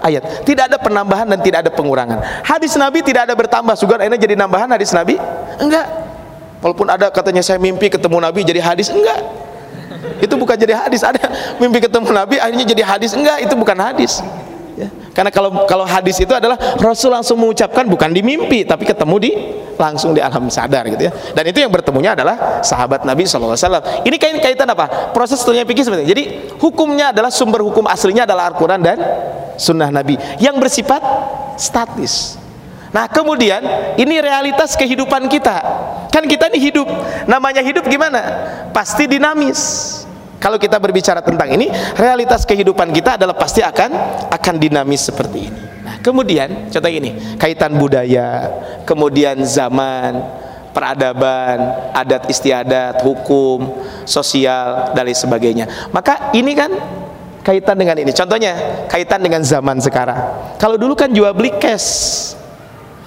ayat. 0.00 0.22
Tidak 0.48 0.64
ada 0.72 0.80
penambahan 0.80 1.28
dan 1.28 1.44
tidak 1.44 1.68
ada 1.68 1.70
pengurangan. 1.70 2.24
Hadis 2.40 2.72
Nabi 2.80 3.04
tidak 3.04 3.28
ada 3.28 3.36
bertambah. 3.36 3.76
Sugar 3.76 4.00
ini 4.00 4.16
jadi 4.16 4.32
nambahan 4.32 4.72
hadis 4.72 4.96
Nabi? 4.96 5.20
Enggak. 5.60 5.86
Walaupun 6.64 6.88
ada 6.88 7.12
katanya 7.12 7.44
saya 7.44 7.60
mimpi 7.60 7.92
ketemu 7.92 8.16
Nabi 8.16 8.48
jadi 8.48 8.64
hadis 8.64 8.88
enggak. 8.88 9.18
Itu 10.24 10.40
bukan 10.40 10.56
jadi 10.56 10.72
hadis. 10.88 11.04
Ada 11.04 11.28
mimpi 11.60 11.84
ketemu 11.84 12.08
Nabi 12.08 12.40
akhirnya 12.40 12.64
jadi 12.64 12.82
hadis. 12.86 13.12
Enggak 13.12 13.44
itu 13.44 13.54
bukan 13.58 13.76
hadis. 13.76 14.24
Karena 15.12 15.28
kalau 15.28 15.68
kalau 15.68 15.84
hadis 15.84 16.16
itu 16.24 16.32
adalah 16.32 16.56
Rasul 16.80 17.12
langsung 17.12 17.36
mengucapkan 17.36 17.84
bukan 17.84 18.10
di 18.16 18.24
mimpi 18.24 18.64
tapi 18.64 18.88
ketemu 18.88 19.16
di 19.20 19.32
langsung 19.76 20.16
di 20.16 20.20
alam 20.24 20.48
sadar 20.48 20.88
gitu 20.88 21.08
ya. 21.08 21.12
Dan 21.12 21.44
itu 21.52 21.60
yang 21.60 21.68
bertemunya 21.68 22.16
adalah 22.16 22.64
sahabat 22.64 23.04
Nabi 23.04 23.28
SAW. 23.28 23.52
Ini 24.04 24.16
kait 24.16 24.40
kaitan 24.40 24.68
apa? 24.72 25.12
Proses 25.12 25.40
dunia 25.44 25.68
pikir 25.68 25.84
seperti 25.84 26.08
ini. 26.08 26.10
Jadi 26.10 26.24
hukumnya 26.60 27.12
adalah 27.12 27.28
sumber 27.28 27.60
hukum 27.60 27.84
aslinya 27.84 28.24
adalah 28.24 28.48
Al-Quran 28.52 28.80
dan 28.80 28.98
Sunnah 29.60 29.92
Nabi 29.92 30.16
yang 30.40 30.56
bersifat 30.56 31.04
statis. 31.60 32.40
Nah 32.92 33.08
kemudian 33.08 33.60
ini 33.96 34.20
realitas 34.20 34.76
kehidupan 34.76 35.28
kita. 35.28 35.56
Kan 36.12 36.28
kita 36.28 36.52
ini 36.52 36.72
hidup. 36.72 36.88
Namanya 37.24 37.64
hidup 37.64 37.84
gimana? 37.88 38.20
Pasti 38.72 39.08
dinamis 39.08 39.60
kalau 40.42 40.58
kita 40.58 40.82
berbicara 40.82 41.22
tentang 41.22 41.54
ini, 41.54 41.70
realitas 41.94 42.42
kehidupan 42.42 42.90
kita 42.90 43.14
adalah 43.14 43.38
pasti 43.38 43.62
akan 43.62 43.94
akan 44.26 44.54
dinamis 44.58 45.06
seperti 45.06 45.38
ini. 45.46 45.62
Nah, 45.86 46.02
kemudian 46.02 46.66
contoh 46.66 46.90
ini, 46.90 47.38
kaitan 47.38 47.78
budaya, 47.78 48.50
kemudian 48.82 49.38
zaman, 49.46 50.18
peradaban, 50.74 51.62
adat 51.94 52.26
istiadat, 52.26 53.06
hukum, 53.06 53.86
sosial 54.02 54.90
dan 54.98 55.06
lain 55.06 55.14
sebagainya. 55.14 55.66
Maka 55.94 56.34
ini 56.34 56.58
kan 56.58 56.74
kaitan 57.46 57.78
dengan 57.78 58.02
ini. 58.02 58.10
Contohnya 58.10 58.86
kaitan 58.90 59.22
dengan 59.22 59.46
zaman 59.46 59.78
sekarang. 59.78 60.18
Kalau 60.58 60.74
dulu 60.74 60.98
kan 60.98 61.14
jual 61.14 61.30
beli 61.38 61.54
cash. 61.62 62.34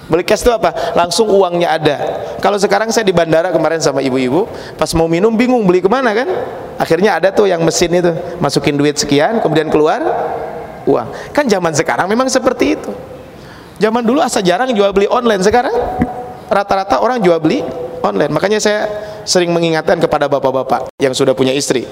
Beli 0.06 0.22
cash 0.22 0.46
itu 0.46 0.54
apa? 0.54 0.94
Langsung 0.94 1.26
uangnya 1.26 1.74
ada. 1.74 1.96
Kalau 2.38 2.54
sekarang 2.62 2.94
saya 2.94 3.02
di 3.02 3.10
bandara 3.10 3.50
kemarin 3.50 3.82
sama 3.82 3.98
ibu-ibu, 3.98 4.46
pas 4.78 4.86
mau 4.94 5.10
minum 5.10 5.34
bingung 5.34 5.66
beli 5.66 5.82
ke 5.82 5.90
mana 5.90 6.14
kan? 6.14 6.28
Akhirnya 6.78 7.18
ada 7.18 7.34
tuh 7.34 7.50
yang 7.50 7.58
mesin 7.66 7.90
itu, 7.90 8.14
masukin 8.38 8.78
duit 8.78 8.94
sekian, 8.94 9.42
kemudian 9.42 9.66
keluar 9.66 9.98
uang. 10.86 11.10
Kan 11.34 11.50
zaman 11.50 11.74
sekarang 11.74 12.06
memang 12.06 12.30
seperti 12.30 12.78
itu. 12.78 12.90
Zaman 13.82 14.06
dulu 14.06 14.22
asa 14.22 14.38
jarang 14.46 14.70
jual 14.70 14.94
beli 14.94 15.10
online, 15.10 15.42
sekarang 15.42 15.74
rata-rata 16.46 17.02
orang 17.02 17.18
jual 17.18 17.42
beli 17.42 17.66
online. 18.06 18.30
Makanya 18.30 18.62
saya 18.62 18.86
sering 19.26 19.50
mengingatkan 19.50 19.98
kepada 19.98 20.30
bapak-bapak 20.30 20.86
yang 21.02 21.18
sudah 21.18 21.34
punya 21.34 21.50
istri. 21.50 21.82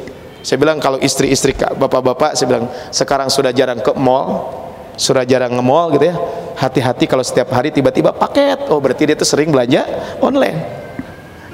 Saya 0.47 0.61
bilang 0.63 0.79
kalau 0.79 1.03
istri-istri 1.03 1.57
bapak-bapak, 1.57 2.39
saya 2.39 2.47
bilang 2.47 2.71
sekarang 2.95 3.27
sudah 3.27 3.51
jarang 3.51 3.83
ke 3.83 3.91
mall, 3.99 4.55
sudah 4.95 5.27
jarang 5.27 5.51
nge-mall 5.59 5.91
gitu 5.99 6.15
ya 6.15 6.17
hati-hati 6.55 7.05
kalau 7.11 7.23
setiap 7.27 7.51
hari 7.53 7.75
tiba-tiba 7.75 8.15
paket 8.15 8.71
oh 8.71 8.79
berarti 8.79 9.11
dia 9.11 9.17
itu 9.19 9.27
sering 9.27 9.51
belanja 9.51 9.85
online 10.23 10.59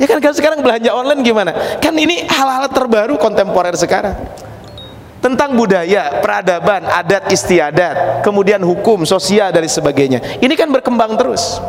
ya 0.01 0.07
kan 0.09 0.21
kalau 0.21 0.35
sekarang 0.37 0.61
belanja 0.61 0.91
online 0.93 1.21
gimana 1.25 1.53
kan 1.81 1.93
ini 1.97 2.25
hal-hal 2.29 2.69
terbaru 2.73 3.17
kontemporer 3.21 3.77
sekarang 3.77 4.17
tentang 5.21 5.53
budaya, 5.53 6.25
peradaban, 6.25 6.89
adat 6.89 7.29
istiadat, 7.29 8.25
kemudian 8.25 8.59
hukum, 8.65 9.05
sosial 9.05 9.53
dan 9.53 9.69
sebagainya. 9.69 10.41
Ini 10.41 10.57
kan 10.57 10.73
berkembang 10.73 11.13
terus. 11.21 11.61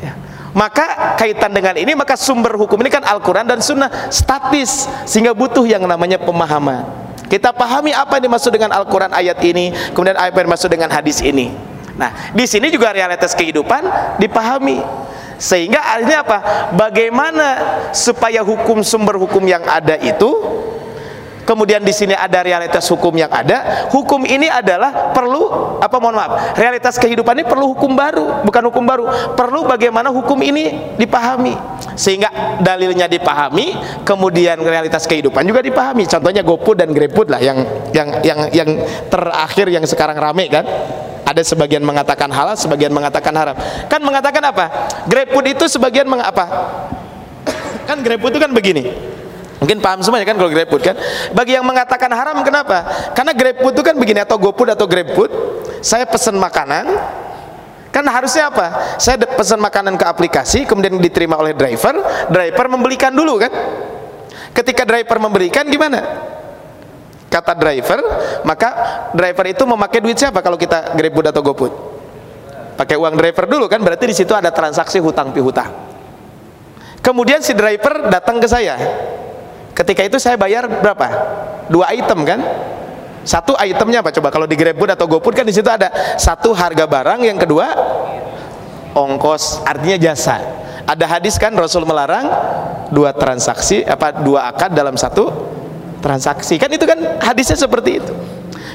Ya. 0.00 0.16
Maka 0.56 1.14
kaitan 1.20 1.52
dengan 1.52 1.76
ini 1.76 1.92
maka 1.92 2.16
sumber 2.16 2.56
hukum 2.56 2.80
ini 2.80 2.88
kan 2.88 3.04
Al-Qur'an 3.04 3.44
dan 3.44 3.60
Sunnah 3.60 4.08
statis 4.08 4.88
sehingga 5.04 5.36
butuh 5.36 5.68
yang 5.68 5.84
namanya 5.84 6.16
pemahaman. 6.16 7.08
Kita 7.28 7.52
pahami 7.52 7.92
apa 7.92 8.16
yang 8.16 8.32
dimaksud 8.32 8.48
dengan 8.48 8.72
Al-Quran 8.72 9.12
ayat 9.12 9.36
ini, 9.44 9.68
kemudian 9.92 10.16
apa 10.16 10.32
yang 10.32 10.48
dimaksud 10.48 10.72
dengan 10.72 10.88
hadis 10.88 11.20
ini. 11.20 11.52
Nah, 11.98 12.30
di 12.30 12.46
sini 12.46 12.70
juga 12.70 12.94
realitas 12.94 13.34
kehidupan 13.34 14.16
dipahami. 14.22 14.80
Sehingga 15.38 15.82
akhirnya 15.82 16.22
apa? 16.22 16.38
Bagaimana 16.74 17.46
supaya 17.90 18.42
hukum 18.42 18.82
sumber 18.86 19.18
hukum 19.18 19.42
yang 19.46 19.62
ada 19.66 19.98
itu 19.98 20.58
kemudian 21.48 21.80
di 21.80 21.96
sini 21.96 22.12
ada 22.12 22.44
realitas 22.44 22.84
hukum 22.92 23.16
yang 23.16 23.32
ada 23.32 23.88
hukum 23.88 24.28
ini 24.28 24.52
adalah 24.52 25.16
perlu 25.16 25.80
apa 25.80 25.96
mohon 25.96 26.20
maaf 26.20 26.52
realitas 26.60 27.00
kehidupan 27.00 27.40
ini 27.40 27.48
perlu 27.48 27.72
hukum 27.72 27.96
baru 27.96 28.44
bukan 28.44 28.62
hukum 28.68 28.84
baru 28.84 29.04
perlu 29.32 29.64
bagaimana 29.64 30.12
hukum 30.12 30.36
ini 30.44 30.92
dipahami 31.00 31.56
sehingga 31.96 32.60
dalilnya 32.60 33.08
dipahami 33.08 33.72
kemudian 34.04 34.60
realitas 34.60 35.08
kehidupan 35.08 35.40
juga 35.48 35.64
dipahami 35.64 36.04
contohnya 36.04 36.44
GoFood 36.44 36.84
dan 36.84 36.92
GrabFood 36.92 37.32
lah 37.32 37.40
yang 37.40 37.64
yang 37.96 38.08
yang 38.20 38.40
yang 38.52 38.70
terakhir 39.08 39.72
yang 39.72 39.88
sekarang 39.88 40.20
rame 40.20 40.52
kan 40.52 40.68
ada 41.28 41.42
sebagian 41.44 41.84
mengatakan 41.84 42.32
halal 42.32 42.56
sebagian 42.56 42.88
mengatakan 42.88 43.36
haram 43.36 43.56
kan 43.92 44.00
mengatakan 44.00 44.40
apa 44.48 44.64
GrabFood 45.04 45.46
itu 45.52 45.64
sebagian 45.68 46.08
mengapa 46.08 46.48
kan 47.84 48.00
GrabFood 48.00 48.32
itu 48.32 48.40
kan 48.40 48.52
begini 48.56 48.84
Mungkin 49.58 49.82
paham 49.82 49.98
semuanya 50.06 50.22
kan 50.22 50.38
kalau 50.38 50.50
GrabFood 50.54 50.82
kan. 50.86 50.94
Bagi 51.34 51.58
yang 51.58 51.66
mengatakan 51.66 52.06
haram 52.14 52.38
kenapa? 52.46 53.10
Karena 53.10 53.34
GrabFood 53.34 53.74
itu 53.74 53.82
kan 53.82 53.98
begini 53.98 54.22
atau 54.22 54.38
GoFood 54.38 54.70
atau 54.70 54.86
GrabFood, 54.86 55.30
saya 55.82 56.06
pesan 56.06 56.38
makanan, 56.38 56.86
kan 57.90 58.04
harusnya 58.06 58.54
apa? 58.54 58.94
Saya 59.02 59.18
pesan 59.18 59.58
makanan 59.58 59.98
ke 59.98 60.06
aplikasi, 60.06 60.62
kemudian 60.62 60.94
diterima 61.02 61.34
oleh 61.34 61.58
driver, 61.58 61.98
driver 62.30 62.66
membelikan 62.70 63.10
dulu 63.10 63.42
kan? 63.42 63.50
Ketika 64.54 64.86
driver 64.86 65.18
memberikan 65.18 65.66
gimana? 65.66 66.06
Kata 67.28 67.52
driver, 67.52 68.00
maka 68.48 68.68
driver 69.12 69.44
itu 69.52 69.62
memakai 69.68 70.00
duit 70.00 70.16
siapa 70.16 70.40
kalau 70.40 70.56
kita 70.56 70.96
GrabFood 70.96 71.28
atau 71.28 71.42
GoFood? 71.44 71.72
Pakai 72.80 72.96
uang 72.96 73.14
driver 73.20 73.44
dulu 73.44 73.68
kan 73.68 73.84
berarti 73.84 74.08
di 74.08 74.16
situ 74.16 74.32
ada 74.32 74.48
transaksi 74.48 74.96
hutang 74.96 75.36
pihutang. 75.36 75.68
Kemudian 77.04 77.44
si 77.44 77.52
driver 77.52 78.08
datang 78.08 78.40
ke 78.40 78.48
saya 78.48 78.76
Ketika 79.78 80.02
itu 80.02 80.18
saya 80.18 80.34
bayar 80.34 80.66
berapa? 80.66 81.06
Dua 81.70 81.86
item 81.94 82.26
kan? 82.26 82.42
Satu 83.22 83.54
itemnya 83.54 84.02
apa 84.02 84.10
coba? 84.10 84.34
Kalau 84.34 84.46
di 84.50 84.58
GrabFood 84.58 84.90
atau 84.90 85.06
GoFood 85.06 85.38
kan 85.38 85.46
di 85.46 85.54
situ 85.54 85.70
ada 85.70 85.86
satu 86.18 86.50
harga 86.50 86.82
barang, 86.90 87.22
yang 87.22 87.38
kedua 87.38 87.70
ongkos, 88.98 89.62
artinya 89.62 89.94
jasa. 89.94 90.42
Ada 90.82 91.06
hadis 91.06 91.38
kan 91.38 91.54
Rasul 91.54 91.86
melarang 91.86 92.26
dua 92.90 93.14
transaksi 93.14 93.86
apa 93.86 94.18
dua 94.18 94.50
akad 94.50 94.74
dalam 94.74 94.98
satu 94.98 95.30
transaksi. 95.98 96.56
Kan 96.56 96.70
itu 96.72 96.84
kan 96.86 96.98
hadisnya 97.22 97.58
seperti 97.58 98.02
itu. 98.02 98.14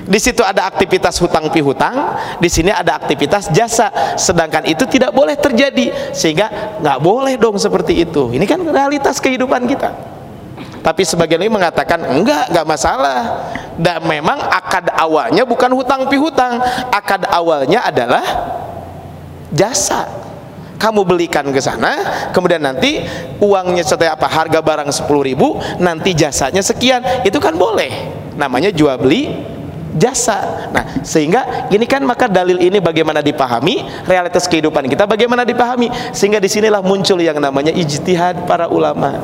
Di 0.04 0.20
situ 0.20 0.44
ada 0.44 0.68
aktivitas 0.68 1.16
hutang 1.24 1.48
pihutang, 1.48 2.20
di 2.44 2.52
sini 2.52 2.76
ada 2.76 3.00
aktivitas 3.00 3.48
jasa. 3.56 3.88
Sedangkan 4.20 4.68
itu 4.68 4.84
tidak 4.86 5.16
boleh 5.16 5.40
terjadi, 5.40 6.12
sehingga 6.12 6.78
nggak 6.84 7.00
boleh 7.00 7.40
dong 7.40 7.56
seperti 7.56 8.04
itu. 8.04 8.36
Ini 8.36 8.44
kan 8.44 8.60
realitas 8.68 9.24
kehidupan 9.24 9.64
kita 9.64 10.14
tapi 10.84 11.08
sebagian 11.08 11.40
lagi 11.40 11.54
mengatakan 11.56 12.00
enggak, 12.12 12.52
enggak 12.52 12.68
masalah 12.68 13.20
dan 13.80 14.04
memang 14.04 14.36
akad 14.52 14.92
awalnya 14.92 15.48
bukan 15.48 15.72
hutang 15.72 16.12
pihutang 16.12 16.60
akad 16.92 17.24
awalnya 17.32 17.88
adalah 17.88 18.22
jasa 19.56 20.04
kamu 20.78 21.02
belikan 21.08 21.48
ke 21.54 21.62
sana 21.62 22.30
kemudian 22.36 22.60
nanti 22.60 23.04
uangnya 23.40 23.84
setiap 23.86 24.20
apa 24.20 24.28
harga 24.30 24.60
barang 24.62 24.90
10 24.94 25.10
ribu 25.34 25.58
nanti 25.82 26.14
jasanya 26.14 26.62
sekian 26.62 27.02
itu 27.26 27.38
kan 27.42 27.58
boleh. 27.58 27.92
Namanya 28.34 28.74
jual 28.74 28.98
beli 28.98 29.30
jasa. 29.94 30.70
Nah 30.74 31.06
sehingga 31.06 31.70
ini 31.70 31.86
kan 31.86 32.02
maka 32.02 32.26
dalil 32.26 32.58
ini 32.58 32.82
bagaimana 32.82 33.22
dipahami 33.22 34.06
realitas 34.10 34.50
kehidupan 34.50 34.90
kita 34.90 35.06
bagaimana 35.06 35.46
dipahami 35.46 35.90
sehingga 36.14 36.42
di 36.42 36.50
sinilah 36.50 36.82
muncul 36.82 37.22
yang 37.22 37.38
namanya 37.38 37.70
ijtihad 37.74 38.50
para 38.50 38.66
ulama 38.70 39.22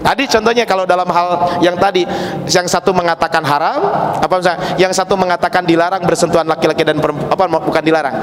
Tadi 0.00 0.24
contohnya 0.26 0.64
kalau 0.64 0.88
dalam 0.88 1.06
hal 1.08 1.60
yang 1.60 1.76
tadi 1.76 2.08
yang 2.48 2.66
satu 2.66 2.90
mengatakan 2.96 3.44
haram, 3.44 3.80
apa 4.16 4.34
misalnya, 4.40 4.60
yang 4.80 4.92
satu 4.96 5.14
mengatakan 5.14 5.62
dilarang 5.64 6.02
bersentuhan 6.02 6.48
laki-laki 6.48 6.82
dan 6.82 6.98
perempuan, 6.98 7.28
apa 7.28 7.44
bukan 7.60 7.82
dilarang, 7.84 8.14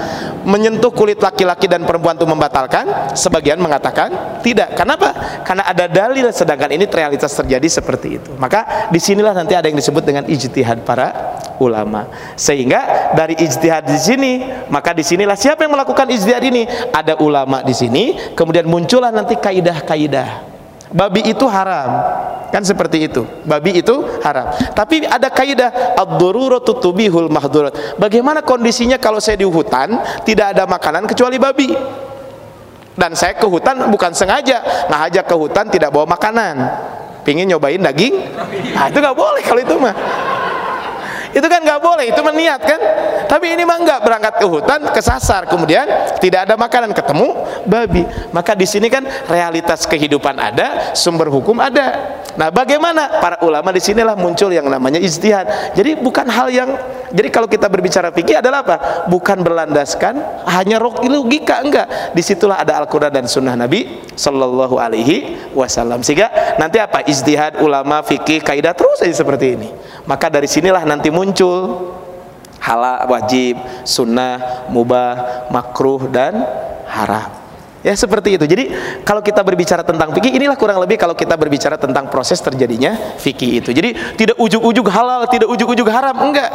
menyentuh 0.44 0.90
kulit 0.92 1.22
laki-laki 1.22 1.70
dan 1.70 1.86
perempuan 1.86 2.18
itu 2.18 2.26
membatalkan, 2.26 3.14
sebagian 3.14 3.62
mengatakan 3.62 4.42
tidak. 4.42 4.74
Kenapa? 4.74 5.14
Karena 5.46 5.64
ada 5.70 5.86
dalil 5.86 6.30
sedangkan 6.34 6.74
ini 6.74 6.90
realitas 6.90 7.32
terjadi 7.34 7.68
seperti 7.70 8.18
itu. 8.18 8.30
Maka 8.42 8.90
di 8.90 8.98
sinilah 8.98 9.38
nanti 9.38 9.54
ada 9.54 9.70
yang 9.70 9.78
disebut 9.78 10.04
dengan 10.04 10.24
ijtihad 10.26 10.82
para 10.82 11.38
ulama. 11.62 12.10
Sehingga 12.38 13.12
dari 13.14 13.38
ijtihad 13.38 13.86
di 13.86 13.98
sini, 13.98 14.32
maka 14.70 14.94
di 14.94 15.06
sinilah 15.06 15.38
siapa 15.38 15.66
yang 15.66 15.74
melakukan 15.74 16.10
ijtihad 16.10 16.44
ini? 16.48 16.66
Ada 16.94 17.22
ulama 17.22 17.62
di 17.62 17.74
sini, 17.74 18.34
kemudian 18.34 18.66
muncullah 18.66 19.14
nanti 19.14 19.38
kaidah-kaidah 19.38 20.47
babi 20.92 21.32
itu 21.32 21.46
haram. 21.48 21.90
Kan 22.48 22.64
seperti 22.64 23.12
itu. 23.12 23.28
Babi 23.44 23.84
itu 23.84 24.08
haram. 24.24 24.52
Tapi 24.72 25.04
ada 25.04 25.28
kaidah 25.28 26.00
ad-daruratu 26.00 26.80
tubihul 26.80 27.28
mahdurat. 27.28 28.00
Bagaimana 28.00 28.40
kondisinya 28.40 28.96
kalau 28.96 29.20
saya 29.20 29.36
di 29.36 29.44
hutan 29.44 30.00
tidak 30.24 30.56
ada 30.56 30.64
makanan 30.64 31.04
kecuali 31.04 31.36
babi? 31.36 31.70
Dan 32.98 33.14
saya 33.14 33.38
ke 33.38 33.46
hutan 33.46 33.92
bukan 33.92 34.16
sengaja. 34.16 34.90
Ngajak 34.90 35.26
ke 35.28 35.36
hutan 35.36 35.70
tidak 35.70 35.92
bawa 35.92 36.08
makanan. 36.18 36.56
Pingin 37.28 37.52
nyobain 37.52 37.84
daging? 37.84 38.16
Nah, 38.72 38.88
itu 38.88 38.98
nggak 39.04 39.18
boleh 39.20 39.44
kalau 39.44 39.60
itu 39.60 39.76
mah 39.76 39.94
itu 41.38 41.46
kan 41.46 41.62
nggak 41.62 41.78
boleh 41.78 42.10
itu 42.10 42.22
meniat 42.26 42.62
kan 42.66 42.80
tapi 43.30 43.54
ini 43.54 43.62
mah 43.62 43.78
nggak 43.78 44.00
berangkat 44.02 44.34
ke 44.42 44.46
hutan 44.50 44.82
kesasar 44.90 45.46
kemudian 45.46 45.86
tidak 46.18 46.50
ada 46.50 46.58
makanan 46.58 46.98
ketemu 46.98 47.38
babi 47.70 48.04
maka 48.34 48.58
di 48.58 48.66
sini 48.66 48.90
kan 48.90 49.06
realitas 49.30 49.86
kehidupan 49.86 50.34
ada 50.34 50.98
sumber 50.98 51.30
hukum 51.30 51.62
ada 51.62 52.18
nah 52.34 52.50
bagaimana 52.50 53.22
para 53.22 53.38
ulama 53.46 53.70
di 53.70 53.82
sinilah 53.86 54.18
muncul 54.18 54.50
yang 54.50 54.66
namanya 54.66 54.98
ijtihad 54.98 55.78
jadi 55.78 56.02
bukan 56.02 56.26
hal 56.26 56.50
yang 56.50 56.70
Jadi 57.08 57.32
kalau 57.32 57.48
kita 57.48 57.72
berbicara 57.72 58.12
fikih 58.12 58.44
adalah 58.44 58.68
apa? 58.68 59.08
Bukan 59.08 59.40
berlandaskan 59.40 60.44
hanya 60.44 60.76
logika 60.84 61.64
enggak. 61.64 62.12
Di 62.12 62.20
situlah 62.20 62.60
ada 62.60 62.84
Al-Qur'an 62.84 63.16
dan 63.16 63.32
sunnah 63.32 63.56
Nabi 63.56 64.04
sallallahu 64.12 64.76
alaihi 64.76 65.40
wasallam. 65.56 66.04
Sehingga 66.04 66.60
nanti 66.60 66.84
apa? 66.84 67.08
Ijtihad 67.08 67.64
ulama 67.64 68.04
fikih 68.04 68.44
kaidah 68.44 68.76
terus 68.76 69.00
saja 69.00 69.16
seperti 69.16 69.56
ini. 69.56 69.70
Maka 70.04 70.28
dari 70.28 70.52
sinilah 70.52 70.84
nanti 70.84 71.08
muncul 71.08 71.27
halal 72.62 73.08
wajib, 73.08 73.56
sunnah, 73.88 74.68
mubah, 74.68 75.48
makruh 75.48 76.12
dan 76.12 76.44
haram. 76.88 77.32
Ya 77.86 77.96
seperti 77.96 78.36
itu. 78.36 78.44
Jadi 78.44 78.74
kalau 79.08 79.24
kita 79.24 79.40
berbicara 79.46 79.80
tentang 79.86 80.12
fikih 80.12 80.36
inilah 80.36 80.60
kurang 80.60 80.82
lebih 80.84 81.00
kalau 81.00 81.16
kita 81.16 81.40
berbicara 81.40 81.80
tentang 81.80 82.12
proses 82.12 82.42
terjadinya 82.44 83.16
fikih 83.16 83.64
itu. 83.64 83.70
Jadi 83.72 84.18
tidak 84.20 84.36
ujuk-ujuk 84.36 84.88
halal, 84.92 85.24
tidak 85.32 85.48
ujuk-ujuk 85.48 85.88
haram, 85.88 86.18
enggak. 86.20 86.52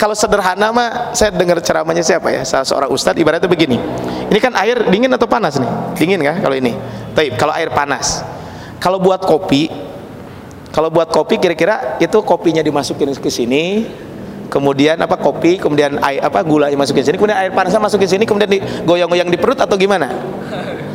Kalau 0.00 0.16
sederhana 0.16 0.74
mah 0.74 1.14
saya 1.14 1.30
dengar 1.30 1.60
ceramahnya 1.60 2.02
siapa 2.02 2.32
ya? 2.32 2.42
Salah 2.42 2.66
seorang 2.66 2.90
ustadz 2.90 3.20
ibaratnya 3.20 3.46
begini. 3.46 3.78
Ini 4.32 4.38
kan 4.40 4.56
air 4.58 4.88
dingin 4.88 5.12
atau 5.12 5.28
panas 5.28 5.60
nih? 5.60 5.70
Dingin 6.00 6.20
kan 6.24 6.40
kalau 6.40 6.56
ini? 6.56 6.72
Tapi 7.12 7.36
kalau 7.36 7.52
air 7.54 7.70
panas. 7.70 8.24
Kalau 8.82 8.98
buat 8.98 9.22
kopi, 9.22 9.70
kalau 10.74 10.90
buat 10.90 11.06
kopi 11.06 11.38
kira-kira 11.38 12.02
itu 12.02 12.18
kopinya 12.26 12.58
dimasukin 12.58 13.14
ke 13.14 13.30
sini, 13.30 13.86
kemudian 14.50 14.98
apa 14.98 15.14
kopi, 15.14 15.54
kemudian 15.54 16.02
air 16.02 16.18
apa 16.18 16.42
gula 16.42 16.66
yang 16.66 16.82
masukin 16.82 17.06
sini, 17.06 17.14
kemudian 17.14 17.38
air 17.38 17.54
panasnya 17.54 17.78
masukin 17.78 18.10
sini, 18.10 18.26
kemudian 18.26 18.50
digoyang-goyang 18.50 19.30
di 19.30 19.38
perut 19.38 19.62
atau 19.62 19.78
gimana? 19.78 20.10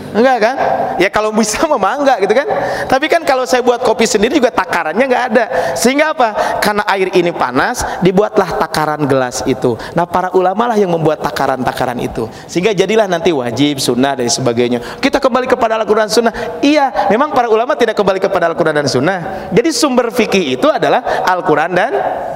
Enggak 0.10 0.38
kan? 0.42 0.56
Ya 0.98 1.10
kalau 1.14 1.30
bisa 1.30 1.62
memang 1.72 2.02
enggak 2.02 2.26
gitu 2.26 2.34
kan. 2.34 2.48
Tapi 2.90 3.06
kan 3.06 3.22
kalau 3.24 3.46
saya 3.46 3.62
buat 3.62 3.82
kopi 3.86 4.10
sendiri 4.10 4.42
juga 4.42 4.50
takarannya 4.50 5.06
enggak 5.06 5.24
ada. 5.34 5.46
Sehingga 5.78 6.18
apa? 6.18 6.60
Karena 6.60 6.84
air 6.90 7.14
ini 7.14 7.30
panas, 7.30 7.86
dibuatlah 8.02 8.58
takaran 8.58 9.06
gelas 9.06 9.46
itu. 9.46 9.78
Nah, 9.94 10.10
para 10.10 10.34
ulama 10.34 10.66
lah 10.66 10.78
yang 10.78 10.90
membuat 10.90 11.22
takaran-takaran 11.22 11.98
itu. 12.02 12.26
Sehingga 12.50 12.74
jadilah 12.74 13.06
nanti 13.06 13.30
wajib, 13.30 13.78
sunnah 13.78 14.18
dan 14.18 14.28
sebagainya. 14.28 14.82
Kita 14.98 15.22
kembali 15.22 15.46
kepada 15.46 15.78
Al-Qur'an 15.78 16.10
sunnah. 16.10 16.34
Iya, 16.60 17.10
memang 17.14 17.32
para 17.32 17.48
ulama 17.48 17.78
tidak 17.78 17.94
kembali 17.94 18.20
kepada 18.20 18.50
Al-Qur'an 18.50 18.76
dan 18.76 18.90
sunnah. 18.90 19.50
Jadi 19.54 19.70
sumber 19.70 20.10
fikih 20.10 20.58
itu 20.58 20.68
adalah 20.68 21.24
Al-Qur'an 21.26 21.72
dan 21.72 21.92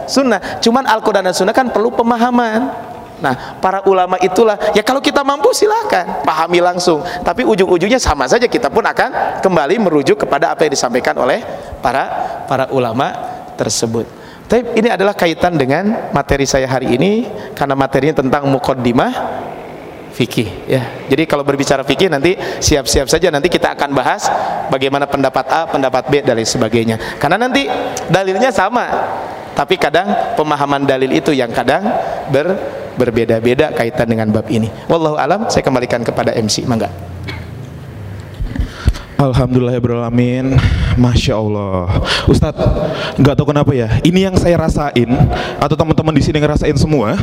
sunnah. 0.06 0.62
Cuman 0.62 0.86
Al-Qur'an 0.86 1.26
dan 1.26 1.36
sunnah 1.36 1.56
kan 1.56 1.74
perlu 1.74 1.90
pemahaman. 1.90 2.94
Nah, 3.24 3.56
para 3.64 3.80
ulama 3.88 4.20
itulah 4.20 4.60
ya 4.76 4.84
kalau 4.84 5.00
kita 5.00 5.24
mampu 5.24 5.56
silahkan 5.56 6.28
pahami 6.28 6.60
langsung. 6.60 7.00
Tapi 7.24 7.48
ujung-ujungnya 7.48 7.96
sama 7.96 8.28
saja 8.28 8.52
kita 8.52 8.68
pun 8.68 8.84
akan 8.84 9.40
kembali 9.40 9.80
merujuk 9.80 10.28
kepada 10.28 10.52
apa 10.52 10.68
yang 10.68 10.76
disampaikan 10.76 11.16
oleh 11.16 11.40
para 11.80 12.04
para 12.52 12.68
ulama 12.76 13.16
tersebut. 13.56 14.04
Tapi 14.44 14.76
ini 14.76 14.92
adalah 14.92 15.16
kaitan 15.16 15.56
dengan 15.56 16.12
materi 16.12 16.44
saya 16.44 16.68
hari 16.68 17.00
ini 17.00 17.32
karena 17.56 17.80
materinya 17.80 18.20
tentang 18.20 18.44
mukaddimah 18.52 19.12
fikih 20.12 20.68
ya. 20.68 21.08
Jadi 21.08 21.24
kalau 21.24 21.48
berbicara 21.48 21.82
fikih 21.88 22.12
nanti 22.12 22.36
siap-siap 22.38 23.08
saja 23.08 23.32
nanti 23.32 23.48
kita 23.48 23.72
akan 23.72 23.96
bahas 23.96 24.28
bagaimana 24.68 25.08
pendapat 25.08 25.48
A, 25.48 25.64
pendapat 25.72 26.12
B 26.12 26.20
dan 26.28 26.36
lain 26.36 26.46
sebagainya. 26.46 27.00
Karena 27.24 27.40
nanti 27.40 27.72
dalilnya 28.12 28.52
sama. 28.52 28.92
Tapi 29.54 29.78
kadang 29.78 30.36
pemahaman 30.36 30.84
dalil 30.84 31.14
itu 31.14 31.30
yang 31.30 31.54
kadang 31.54 31.86
ber 32.34 32.83
berbeda-beda 32.96 33.74
kaitan 33.74 34.08
dengan 34.10 34.30
bab 34.30 34.48
ini. 34.50 34.70
Wallahu 34.88 35.18
alam, 35.18 35.50
saya 35.50 35.66
kembalikan 35.66 36.02
kepada 36.02 36.34
MC, 36.36 36.66
mangga. 36.66 36.92
Alhamdulillahirrahmanirrahim 39.24 40.60
Masya 41.00 41.40
Allah 41.40 41.88
Ustadz 42.28 42.60
nggak 43.16 43.36
tahu 43.40 43.56
kenapa 43.56 43.72
ya 43.72 43.88
Ini 44.04 44.28
yang 44.28 44.36
saya 44.36 44.60
rasain 44.60 45.08
Atau 45.64 45.80
teman-teman 45.80 46.12
di 46.12 46.20
sini 46.20 46.44
ngerasain 46.44 46.76
semua 46.76 47.16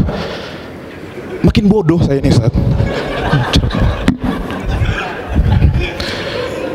Makin 1.44 1.68
bodoh 1.68 2.00
saya 2.00 2.24
ini 2.24 2.32
Ustadz 2.32 2.56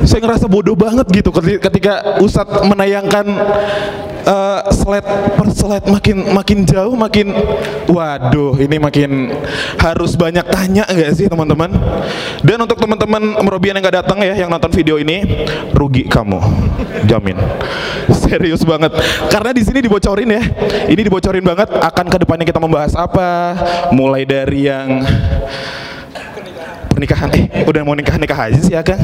Saya 0.05 0.21
ngerasa 0.21 0.45
bodoh 0.45 0.77
banget 0.77 1.09
gitu 1.09 1.29
Ketika 1.33 2.21
Ustadz 2.21 2.63
menayangkan 2.65 3.25
uh, 4.25 4.59
slide 4.73 5.05
per 5.37 5.47
slide 5.53 5.85
makin 5.87 6.17
makin 6.33 6.57
jauh 6.65 6.93
makin 6.97 7.31
waduh 7.85 8.57
ini 8.57 8.81
makin 8.81 9.31
harus 9.77 10.17
banyak 10.17 10.43
tanya 10.49 10.83
enggak 10.89 11.13
sih 11.15 11.25
teman-teman? 11.29 11.71
Dan 12.41 12.57
untuk 12.65 12.77
teman-teman 12.81 13.41
merobian 13.45 13.77
yang 13.77 13.85
nggak 13.85 13.97
datang 14.05 14.19
ya 14.25 14.33
yang 14.33 14.49
nonton 14.49 14.73
video 14.73 14.97
ini 14.97 15.45
rugi 15.71 16.09
kamu. 16.09 16.41
Jamin. 17.05 17.37
Serius 18.25 18.65
banget. 18.65 18.91
Karena 19.29 19.53
di 19.53 19.61
sini 19.61 19.79
dibocorin 19.85 20.29
ya. 20.29 20.43
Ini 20.89 21.01
dibocorin 21.05 21.45
banget 21.45 21.69
akan 21.69 22.05
ke 22.09 22.17
depannya 22.25 22.45
kita 22.45 22.59
membahas 22.61 22.93
apa? 22.97 23.55
Mulai 23.93 24.25
dari 24.25 24.67
yang 24.67 25.05
pernikahan. 26.89 27.29
Eh 27.35 27.63
udah 27.67 27.81
mau 27.85 27.93
nikah 27.93 28.17
nikah 28.17 28.39
aja 28.49 28.59
sih 28.59 28.73
ya 28.73 28.81
kan 28.81 28.97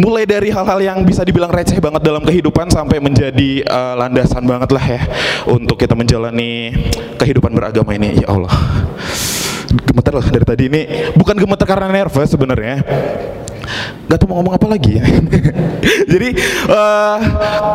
mulai 0.00 0.24
dari 0.24 0.48
hal-hal 0.48 0.80
yang 0.80 0.98
bisa 1.04 1.20
dibilang 1.20 1.52
receh 1.52 1.76
banget 1.76 2.00
dalam 2.00 2.24
kehidupan 2.24 2.72
sampai 2.72 2.96
menjadi 2.96 3.60
uh, 3.68 3.94
landasan 4.00 4.48
banget 4.48 4.72
lah 4.72 4.84
ya 4.84 5.00
untuk 5.44 5.76
kita 5.76 5.92
menjalani 5.92 6.72
kehidupan 7.20 7.52
beragama 7.52 7.92
ini. 7.92 8.24
Ya 8.24 8.32
Allah. 8.32 8.50
Gemeter 9.68 10.12
loh 10.16 10.24
dari 10.24 10.46
tadi 10.48 10.64
ini. 10.72 10.82
Bukan 11.14 11.36
gemeter 11.36 11.68
karena 11.68 11.92
nervous 11.92 12.32
sebenarnya. 12.32 12.80
Gak 14.10 14.18
tahu 14.18 14.34
mau 14.34 14.42
ngomong 14.42 14.58
apa 14.58 14.66
lagi. 14.66 14.98
Ya. 14.98 15.04
Jadi 16.12 16.28
uh, 16.66 17.18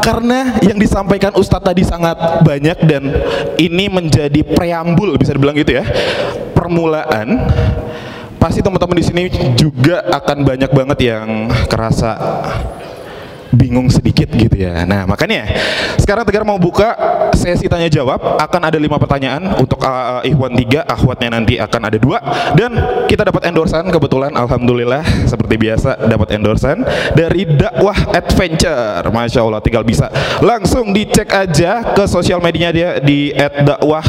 karena 0.04 0.60
yang 0.66 0.76
disampaikan 0.82 1.32
Ustadz 1.38 1.72
tadi 1.72 1.86
sangat 1.86 2.18
banyak 2.44 2.78
dan 2.84 3.04
ini 3.62 3.88
menjadi 3.88 4.44
preambul 4.44 5.16
bisa 5.16 5.32
dibilang 5.34 5.56
gitu 5.56 5.80
ya 5.80 5.86
Permulaan 6.52 7.40
pasti 8.46 8.62
teman-teman 8.62 9.02
di 9.02 9.06
sini 9.10 9.24
juga 9.58 10.06
akan 10.06 10.46
banyak 10.46 10.70
banget 10.70 11.00
yang 11.10 11.50
kerasa 11.66 12.14
bingung 13.50 13.90
sedikit 13.90 14.30
gitu 14.30 14.54
ya. 14.54 14.86
Nah 14.86 15.10
makanya 15.10 15.50
sekarang 15.98 16.30
Tegar 16.30 16.46
mau 16.46 16.62
buka 16.62 16.94
sesi 17.34 17.66
tanya 17.66 17.90
jawab. 17.90 18.38
Akan 18.38 18.62
ada 18.62 18.78
lima 18.78 19.02
pertanyaan 19.02 19.58
untuk 19.58 19.82
uh, 19.82 20.22
Ikhwan 20.22 20.54
tiga, 20.54 20.86
Ahwatnya 20.86 21.42
nanti 21.42 21.58
akan 21.58 21.82
ada 21.90 21.98
dua. 21.98 22.22
Dan 22.54 22.78
kita 23.10 23.26
dapat 23.26 23.50
endorsan 23.50 23.90
kebetulan 23.90 24.30
Alhamdulillah 24.38 25.02
seperti 25.26 25.58
biasa 25.58 26.06
dapat 26.06 26.38
endorsan 26.38 26.86
dari 27.18 27.50
dakwah 27.50 27.98
adventure, 28.14 29.10
masya 29.10 29.42
Allah 29.42 29.64
tinggal 29.66 29.82
bisa 29.82 30.14
langsung 30.46 30.94
dicek 30.94 31.34
aja 31.34 31.98
ke 31.98 32.06
sosial 32.06 32.38
medianya 32.46 32.70
dia 32.70 32.90
di 33.02 33.34
@dakwah 33.66 34.06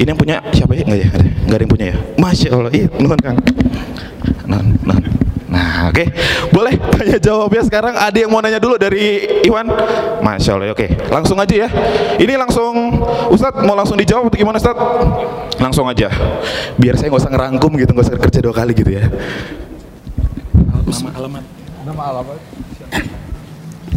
Ini 0.00 0.16
yang 0.16 0.16
punya 0.16 0.36
siapa 0.56 0.72
ya? 0.72 0.88
Enggak 0.88 1.00
ya? 1.04 1.08
Ada. 1.12 1.28
Enggak 1.28 1.56
ada 1.56 1.62
yang 1.62 1.72
punya 1.76 1.86
ya? 1.92 1.96
Masya 2.16 2.48
Allah. 2.56 2.72
Iya, 2.72 2.86
nuhun 2.96 3.20
Kang. 3.20 3.36
Nah, 4.48 4.60
nah. 4.80 4.98
Nah, 5.50 5.90
oke. 5.90 5.98
Okay. 5.98 6.06
Boleh 6.54 6.74
tanya 6.94 7.18
jawab 7.20 7.50
ya 7.52 7.62
sekarang. 7.66 7.92
Ada 7.98 8.16
yang 8.16 8.30
mau 8.32 8.40
nanya 8.40 8.62
dulu 8.62 8.80
dari 8.80 9.28
Iwan? 9.44 9.68
Masya 10.24 10.56
Allah. 10.56 10.72
Oke, 10.72 10.88
okay. 10.88 11.10
langsung 11.12 11.36
aja 11.36 11.66
ya. 11.66 11.68
Ini 12.16 12.32
langsung 12.38 13.02
Ustadz 13.28 13.60
mau 13.66 13.76
langsung 13.76 13.98
dijawab 14.00 14.32
atau 14.32 14.38
gimana 14.40 14.56
Ustadz? 14.56 14.80
Langsung 15.60 15.84
aja. 15.90 16.08
Biar 16.80 16.96
saya 16.96 17.12
nggak 17.12 17.20
usah 17.20 17.32
ngerangkum 17.34 17.70
gitu, 17.76 17.90
nggak 17.92 18.06
usah 18.08 18.16
kerja 18.16 18.40
dua 18.40 18.54
kali 18.56 18.72
gitu 18.72 18.94
ya. 18.94 19.04
Nama 20.64 21.10
alamat. 21.18 21.44
Nama 21.84 22.02
alamat. 22.14 22.38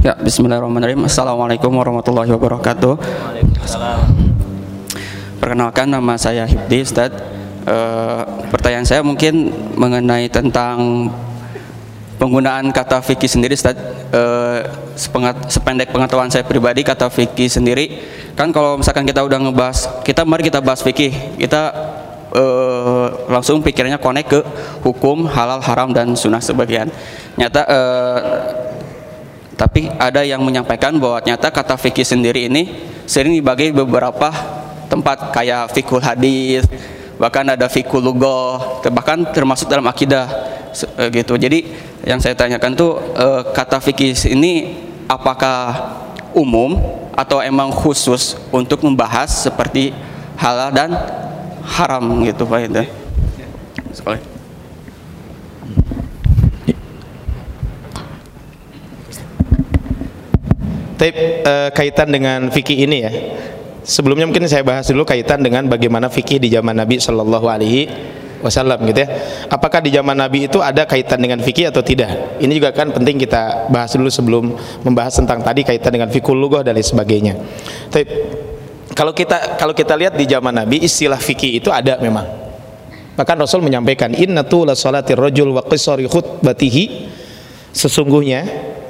Ya, 0.03 0.13
Bismillahirrahmanirrahim. 0.19 1.07
Assalamualaikum 1.07 1.71
warahmatullahi 1.71 2.27
wabarakatuh. 2.27 2.99
Waalaikumsalam. 2.99 4.22
Perkenalkan 5.43 5.91
nama 5.91 6.15
saya 6.15 6.47
Hibdi 6.47 6.87
Ustaz. 6.87 7.11
E, 7.67 7.77
pertanyaan 8.47 8.87
saya 8.87 9.03
mungkin 9.03 9.51
mengenai 9.75 10.31
tentang 10.31 11.11
penggunaan 12.15 12.71
kata 12.71 13.03
fikih 13.03 13.27
sendiri 13.27 13.51
Ustaz. 13.51 13.75
E, 14.07 14.23
sependek 15.51 15.91
pengetahuan 15.91 16.31
saya 16.31 16.47
pribadi 16.47 16.87
kata 16.87 17.11
fikih 17.11 17.51
sendiri 17.51 17.91
kan 18.39 18.55
kalau 18.55 18.79
misalkan 18.79 19.03
kita 19.03 19.19
udah 19.19 19.35
ngebahas 19.35 19.99
kita 20.07 20.23
mari 20.23 20.47
kita 20.47 20.63
bahas 20.63 20.79
fikih 20.79 21.11
kita 21.35 21.75
e, 22.31 22.45
langsung 23.27 23.59
pikirannya 23.59 23.99
konek 23.99 24.31
ke 24.31 24.39
hukum 24.79 25.27
halal 25.27 25.59
haram 25.59 25.91
dan 25.91 26.15
sunnah 26.15 26.39
sebagian 26.39 26.87
nyata 27.35 27.67
e, 27.67 27.79
tapi 29.59 29.91
ada 29.99 30.23
yang 30.23 30.39
menyampaikan 30.39 30.95
bahwa 31.03 31.19
nyata 31.19 31.51
kata 31.51 31.75
fikih 31.75 32.07
sendiri 32.07 32.47
ini 32.47 32.87
sering 33.03 33.35
dibagi 33.35 33.75
beberapa 33.75 34.62
tempat 34.93 35.33
kayak 35.33 35.73
fikul 35.73 35.97
hadis 35.97 36.69
bahkan 37.17 37.41
ada 37.49 37.65
fikul 37.65 37.97
lugoh 37.97 38.81
bahkan 38.93 39.25
termasuk 39.33 39.65
dalam 39.65 39.89
akidah 39.89 40.29
eh, 41.01 41.09
gitu 41.09 41.33
jadi 41.33 41.65
yang 42.05 42.21
saya 42.21 42.37
tanyakan 42.37 42.77
tuh 42.77 43.01
eh, 43.17 43.41
kata 43.49 43.81
fikih 43.81 44.13
ini 44.29 44.77
apakah 45.09 45.97
umum 46.37 46.77
atau 47.17 47.41
emang 47.41 47.73
khusus 47.73 48.37
untuk 48.53 48.85
membahas 48.85 49.49
seperti 49.49 49.93
halal 50.37 50.69
dan 50.69 50.93
haram 51.65 52.05
gitu 52.25 52.45
Pak 52.45 52.59
itu 52.69 52.83
sekali 53.93 54.21
Tapi 61.03 61.43
uh, 61.43 61.69
kaitan 61.75 62.07
dengan 62.15 62.47
fikih 62.47 62.87
ini 62.87 62.97
ya. 63.03 63.11
Sebelumnya 63.83 64.23
mungkin 64.23 64.47
saya 64.47 64.63
bahas 64.63 64.87
dulu 64.87 65.03
kaitan 65.03 65.43
dengan 65.43 65.67
bagaimana 65.67 66.07
fikih 66.07 66.39
di 66.39 66.47
zaman 66.47 66.71
Nabi 66.71 67.03
Shallallahu 67.03 67.47
Alaihi 67.51 67.91
Wasallam 68.43 68.83
gitu 68.87 69.03
ya. 69.03 69.07
Apakah 69.47 69.79
di 69.79 69.91
zaman 69.91 70.19
Nabi 70.19 70.51
itu 70.51 70.59
ada 70.59 70.83
kaitan 70.83 71.19
dengan 71.19 71.39
fikih 71.39 71.71
atau 71.71 71.79
tidak? 71.79 72.39
Ini 72.43 72.51
juga 72.51 72.75
kan 72.75 72.91
penting 72.91 73.15
kita 73.19 73.71
bahas 73.71 73.95
dulu 73.95 74.11
sebelum 74.11 74.55
membahas 74.83 75.15
tentang 75.15 75.39
tadi 75.39 75.63
kaitan 75.63 75.95
dengan 75.95 76.11
fikul 76.11 76.35
lugoh 76.35 76.59
dan 76.59 76.75
lain 76.75 76.83
sebagainya. 76.83 77.39
Tapi 77.87 78.03
kalau 78.91 79.15
kita 79.15 79.55
kalau 79.55 79.71
kita 79.71 79.95
lihat 79.95 80.19
di 80.19 80.27
zaman 80.27 80.51
Nabi 80.51 80.83
istilah 80.83 81.19
fikih 81.19 81.59
itu 81.59 81.71
ada 81.71 81.99
memang. 82.03 82.27
Bahkan 83.13 83.35
Rasul 83.39 83.61
menyampaikan 83.63 84.11
inna 84.11 84.43
la 84.43 84.75
salatir 84.75 85.15
rajul 85.15 85.53
wa 85.55 85.63
qisari 85.63 86.03
khutbatihi 86.09 86.83
sesungguhnya 87.71 88.41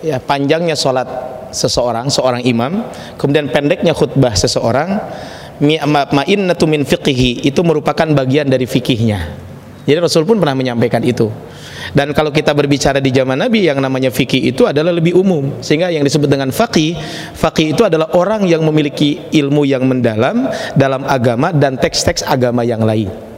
ya 0.04 0.20
panjangnya 0.20 0.76
salat 0.76 1.08
seseorang 1.56 2.12
seorang 2.12 2.44
imam 2.44 2.84
kemudian 3.16 3.48
pendeknya 3.50 3.96
khutbah 3.96 4.36
seseorang 4.36 5.00
ma'innatu 6.12 6.68
min 6.68 6.84
fiqhi 6.84 7.48
itu 7.48 7.62
merupakan 7.64 8.06
bagian 8.12 8.52
dari 8.52 8.68
fikihnya 8.68 9.40
jadi 9.84 10.00
Rasul 10.00 10.24
pun 10.24 10.40
pernah 10.40 10.56
menyampaikan 10.56 11.04
itu. 11.04 11.28
Dan 11.92 12.16
kalau 12.16 12.32
kita 12.32 12.56
berbicara 12.56 13.04
di 13.04 13.12
zaman 13.12 13.36
Nabi 13.36 13.68
yang 13.68 13.84
namanya 13.84 14.08
fikih 14.08 14.56
itu 14.56 14.64
adalah 14.64 14.96
lebih 14.96 15.12
umum. 15.12 15.60
Sehingga 15.60 15.92
yang 15.92 16.08
disebut 16.08 16.32
dengan 16.32 16.56
faqih 16.56 16.96
faqih 17.36 17.76
itu 17.76 17.84
adalah 17.84 18.16
orang 18.16 18.48
yang 18.48 18.64
memiliki 18.64 19.28
ilmu 19.36 19.68
yang 19.68 19.84
mendalam 19.84 20.48
dalam 20.80 21.04
agama 21.04 21.52
dan 21.52 21.76
teks-teks 21.76 22.24
agama 22.24 22.64
yang 22.64 22.80
lain 22.80 23.33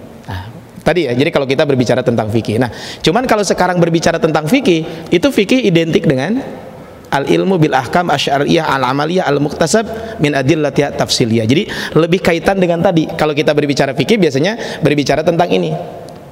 tadi 0.86 1.10
ya 1.10 1.18
jadi 1.18 1.34
kalau 1.34 1.50
kita 1.50 1.66
berbicara 1.66 2.06
tentang 2.06 2.30
fikih. 2.30 2.62
Nah 2.62 2.70
cuman 3.02 3.26
kalau 3.26 3.42
sekarang 3.42 3.82
berbicara 3.82 4.22
tentang 4.22 4.46
fikih 4.46 5.10
itu 5.10 5.28
fikih 5.34 5.66
identik 5.66 6.06
dengan 6.06 6.38
al 7.10 7.26
ilmu 7.26 7.58
bil 7.58 7.74
ahkam 7.74 8.14
asy'ariyah 8.14 8.70
al 8.70 8.84
amaliyah 8.94 9.26
al 9.26 9.42
muktasab 9.42 9.90
min 10.22 10.38
adillati 10.38 10.86
tafsiliyah. 10.86 11.46
Jadi 11.50 11.64
lebih 11.98 12.22
kaitan 12.22 12.62
dengan 12.62 12.86
tadi. 12.86 13.10
Kalau 13.18 13.34
kita 13.34 13.58
berbicara 13.58 13.98
fikih 13.98 14.22
biasanya 14.22 14.82
berbicara 14.86 15.26
tentang 15.26 15.50
ini. 15.50 15.74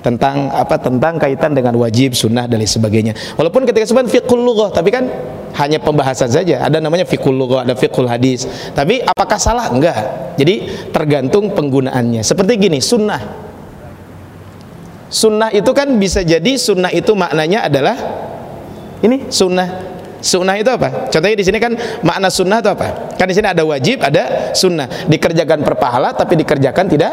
Tentang 0.03 0.51
apa? 0.51 0.75
Tentang 0.75 1.15
kaitan 1.15 1.55
dengan 1.55 1.80
wajib 1.80 2.11
sunnah 2.11 2.43
dan 2.43 2.59
lain 2.59 2.67
sebagainya. 2.67 3.15
Walaupun 3.39 3.63
ketika 3.63 3.88
sebenarnya 3.88 4.19
fiqhul 4.19 4.43
lughah 4.43 4.67
tapi 4.75 4.91
kan 4.91 5.07
hanya 5.55 5.80
pembahasan 5.80 6.27
saja. 6.27 6.59
Ada 6.59 6.84
namanya 6.84 7.07
fiqhul 7.07 7.31
lughah 7.31 7.63
ada 7.63 7.71
fiqhul 7.71 8.11
hadis. 8.11 8.43
Tapi 8.75 8.99
apakah 8.99 9.39
salah? 9.39 9.71
Enggak. 9.71 10.35
Jadi 10.35 10.67
tergantung 10.91 11.55
penggunaannya. 11.55 12.19
Seperti 12.19 12.59
gini 12.59 12.84
sunnah 12.84 13.52
sunnah 15.14 15.53
itu 15.53 15.69
kan 15.77 15.85
bisa 16.02 16.26
jadi 16.26 16.57
sunnah 16.57 16.90
itu 16.90 17.14
maknanya 17.14 17.69
adalah 17.69 17.95
ini 19.06 19.30
sunnah 19.30 19.94
Sunnah 20.23 20.56
itu 20.56 20.72
apa? 20.72 21.11
Contohnya 21.11 21.35
di 21.35 21.44
sini 21.44 21.60
kan 21.60 21.76
makna 21.99 22.31
sunnah 22.31 22.64
itu 22.64 22.72
apa? 22.72 23.11
Kan 23.19 23.27
di 23.27 23.35
sini 23.35 23.44
ada 23.44 23.60
wajib, 23.68 23.99
ada 23.99 24.56
sunnah. 24.56 24.88
Dikerjakan 25.11 25.68
perpahala 25.68 26.15
tapi 26.15 26.40
dikerjakan 26.40 26.88
tidak 26.88 27.11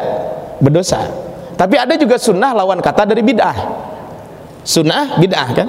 berdosa. 0.62 1.10
Tapi 1.58 1.74
ada 1.74 1.98
juga 1.98 2.22
sunnah 2.22 2.54
lawan 2.54 2.78
kata 2.78 3.10
dari 3.10 3.26
bid'ah. 3.26 3.58
Sunnah 4.62 5.18
bid'ah 5.18 5.48
kan? 5.50 5.68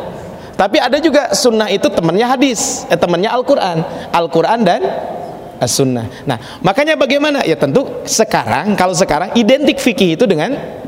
Tapi 0.53 0.78
ada 0.78 1.02
juga 1.02 1.34
sunnah 1.34 1.66
itu 1.74 1.90
temannya 1.90 2.30
hadis, 2.30 2.86
eh, 2.94 2.99
temannya 2.99 3.34
Al-Quran, 3.34 3.78
Al-Quran 4.14 4.60
dan 4.62 4.82
As-Sunnah. 5.58 6.30
Nah, 6.30 6.38
makanya 6.62 6.94
bagaimana? 6.94 7.41
Ya 7.41 7.58
tentu 7.58 8.06
sekarang, 8.06 8.78
kalau 8.78 8.94
sekarang 8.94 9.34
identik 9.34 9.82
fikih 9.82 10.14
itu 10.14 10.30
dengan 10.30 10.81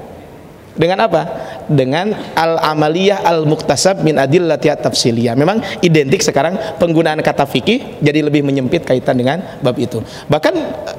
dengan 0.73 1.05
apa? 1.05 1.21
Dengan 1.69 2.11
al-amaliyah 2.33 3.21
al-muktasab 3.23 4.01
min 4.01 4.17
adillati 4.17 4.73
tafsiliyah. 4.73 5.37
Memang 5.37 5.61
identik 5.85 6.25
sekarang 6.25 6.57
penggunaan 6.81 7.21
kata 7.21 7.45
fikih 7.45 8.01
jadi 8.01 8.25
lebih 8.25 8.41
menyempit 8.41 8.81
kaitan 8.81 9.21
dengan 9.21 9.41
bab 9.61 9.77
itu. 9.77 10.01
Bahkan 10.27 10.53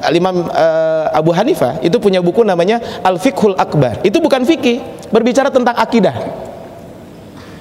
eh, 0.07 0.15
Imam 0.15 0.47
uh, 0.47 1.11
Abu 1.11 1.35
Hanifah 1.35 1.83
itu 1.83 1.99
punya 1.99 2.23
buku 2.23 2.47
namanya 2.47 2.79
Al-Fiqhul 3.03 3.59
Akbar. 3.59 4.01
Itu 4.07 4.23
bukan 4.23 4.47
fikih, 4.47 5.11
berbicara 5.11 5.51
tentang 5.51 5.75
akidah. 5.75 6.17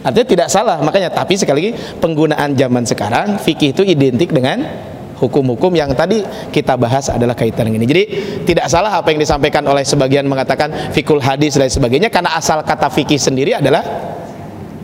Artinya 0.04 0.28
tidak 0.28 0.48
salah, 0.52 0.84
makanya 0.84 1.10
tapi 1.10 1.40
sekali 1.40 1.58
lagi 1.60 1.72
penggunaan 2.04 2.60
zaman 2.60 2.84
sekarang 2.84 3.40
fikih 3.40 3.72
itu 3.72 3.88
identik 3.88 4.36
dengan 4.36 4.92
hukum-hukum 5.18 5.74
yang 5.74 5.92
tadi 5.94 6.22
kita 6.50 6.78
bahas 6.78 7.10
adalah 7.10 7.38
kaitan 7.38 7.70
ini. 7.70 7.86
Jadi 7.86 8.04
tidak 8.48 8.68
salah 8.70 9.00
apa 9.00 9.14
yang 9.14 9.22
disampaikan 9.22 9.64
oleh 9.66 9.86
sebagian 9.86 10.26
mengatakan 10.26 10.94
fikul 10.94 11.22
hadis 11.22 11.56
dan 11.58 11.70
sebagainya 11.70 12.10
karena 12.10 12.34
asal 12.38 12.62
kata 12.62 12.90
fikih 12.90 13.18
sendiri 13.20 13.58
adalah 13.58 13.84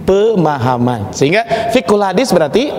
pemahaman. 0.05 1.13
Sehingga 1.13 1.71
fikul 1.73 2.01
hadis 2.01 2.33
berarti 2.33 2.73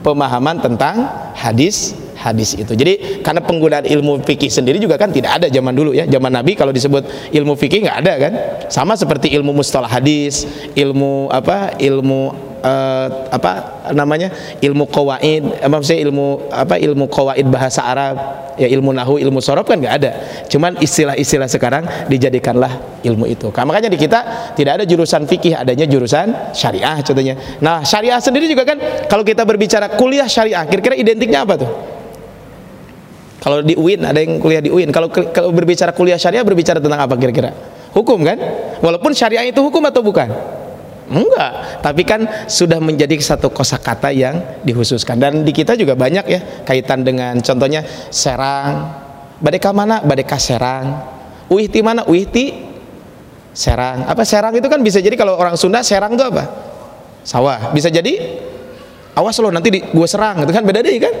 pemahaman 0.00 0.60
tentang 0.64 0.94
hadis 1.36 1.92
hadis 2.20 2.52
itu. 2.52 2.76
Jadi 2.76 3.24
karena 3.24 3.40
penggunaan 3.40 3.88
ilmu 3.88 4.20
fikih 4.20 4.52
sendiri 4.52 4.76
juga 4.76 5.00
kan 5.00 5.08
tidak 5.08 5.40
ada 5.40 5.46
zaman 5.48 5.72
dulu 5.72 5.96
ya. 5.96 6.04
Zaman 6.04 6.28
Nabi 6.28 6.52
kalau 6.52 6.72
disebut 6.72 7.32
ilmu 7.32 7.56
fikih 7.56 7.88
nggak 7.88 7.98
ada 8.04 8.14
kan. 8.20 8.32
Sama 8.68 8.92
seperti 8.96 9.32
ilmu 9.32 9.56
mustalah 9.56 9.88
hadis, 9.88 10.44
ilmu 10.76 11.32
apa? 11.32 11.76
Ilmu 11.80 12.49
uh, 12.60 13.06
apa 13.32 13.50
namanya 13.92 14.28
ilmu 14.60 14.86
kawaid 14.88 15.60
apa 15.60 15.80
sih 15.84 15.98
ilmu 16.00 16.52
apa 16.52 16.76
ilmu 16.76 17.08
kawaid 17.08 17.48
bahasa 17.48 17.84
Arab 17.84 18.16
ya 18.60 18.68
ilmu 18.68 18.92
nahu 18.92 19.16
ilmu 19.16 19.40
sorob 19.40 19.64
kan 19.64 19.80
nggak 19.80 19.94
ada. 20.00 20.10
Cuman 20.46 20.76
istilah-istilah 20.78 21.48
sekarang 21.48 21.84
dijadikanlah 22.12 23.00
ilmu 23.00 23.24
itu. 23.24 23.48
Nah, 23.48 23.64
makanya 23.64 23.88
di 23.88 23.98
kita 23.98 24.52
tidak 24.52 24.80
ada 24.80 24.84
jurusan 24.84 25.24
fikih 25.24 25.56
adanya 25.56 25.88
jurusan 25.88 26.52
syariah 26.52 27.00
contohnya. 27.00 27.34
Nah 27.64 27.80
syariah 27.80 28.20
sendiri 28.20 28.46
juga 28.48 28.68
kan 28.68 28.78
kalau 29.08 29.24
kita 29.24 29.42
berbicara 29.48 29.96
kuliah 29.96 30.28
syariah 30.28 30.64
kira-kira 30.68 30.96
identiknya 30.96 31.42
apa 31.44 31.56
tuh? 31.56 31.72
Kalau 33.40 33.64
di 33.64 33.72
UIN 33.72 34.04
ada 34.04 34.20
yang 34.20 34.36
kuliah 34.36 34.60
di 34.60 34.68
UIN 34.68 34.92
kalau 34.92 35.08
kalau 35.08 35.48
berbicara 35.56 35.96
kuliah 35.96 36.20
syariah 36.20 36.44
berbicara 36.44 36.76
tentang 36.76 37.00
apa 37.00 37.16
kira-kira? 37.16 37.56
Hukum 37.96 38.20
kan? 38.22 38.36
Walaupun 38.84 39.16
syariah 39.16 39.48
itu 39.48 39.64
hukum 39.64 39.82
atau 39.88 40.04
bukan 40.04 40.59
Enggak, 41.10 41.82
tapi 41.82 42.06
kan 42.06 42.22
sudah 42.46 42.78
menjadi 42.78 43.18
satu 43.18 43.50
kosakata 43.50 44.14
yang 44.14 44.62
dihususkan 44.62 45.18
dan 45.18 45.42
di 45.42 45.50
kita 45.50 45.74
juga 45.74 45.98
banyak 45.98 46.24
ya 46.30 46.40
kaitan 46.62 47.02
dengan 47.02 47.34
contohnya 47.42 47.82
Serang, 48.14 48.94
Badeka 49.42 49.74
mana? 49.74 49.98
Badeka 50.06 50.38
Serang. 50.38 51.02
Uihti 51.50 51.82
mana? 51.82 52.06
Uihti 52.06 52.52
Serang. 53.50 54.06
Apa 54.06 54.22
Serang 54.22 54.54
itu 54.54 54.70
kan 54.70 54.78
bisa 54.84 55.02
jadi 55.02 55.18
kalau 55.18 55.34
orang 55.34 55.58
Sunda 55.58 55.82
Serang 55.82 56.14
itu 56.14 56.22
apa? 56.22 56.46
Sawah. 57.26 57.74
Bisa 57.74 57.90
jadi 57.90 58.38
awas 59.18 59.34
lo 59.42 59.50
nanti 59.50 59.74
di, 59.74 59.80
serang 60.06 60.46
itu 60.46 60.52
kan 60.54 60.62
beda 60.62 60.78
deh 60.78 60.94
kan? 61.02 61.14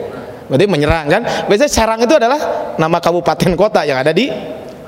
Berarti 0.46 0.66
menyerang 0.70 1.06
kan? 1.10 1.22
Biasanya 1.50 1.72
Serang 1.72 1.98
itu 1.98 2.14
adalah 2.14 2.38
nama 2.78 3.02
kabupaten 3.02 3.58
kota 3.58 3.82
yang 3.82 3.98
ada 3.98 4.14
di 4.14 4.30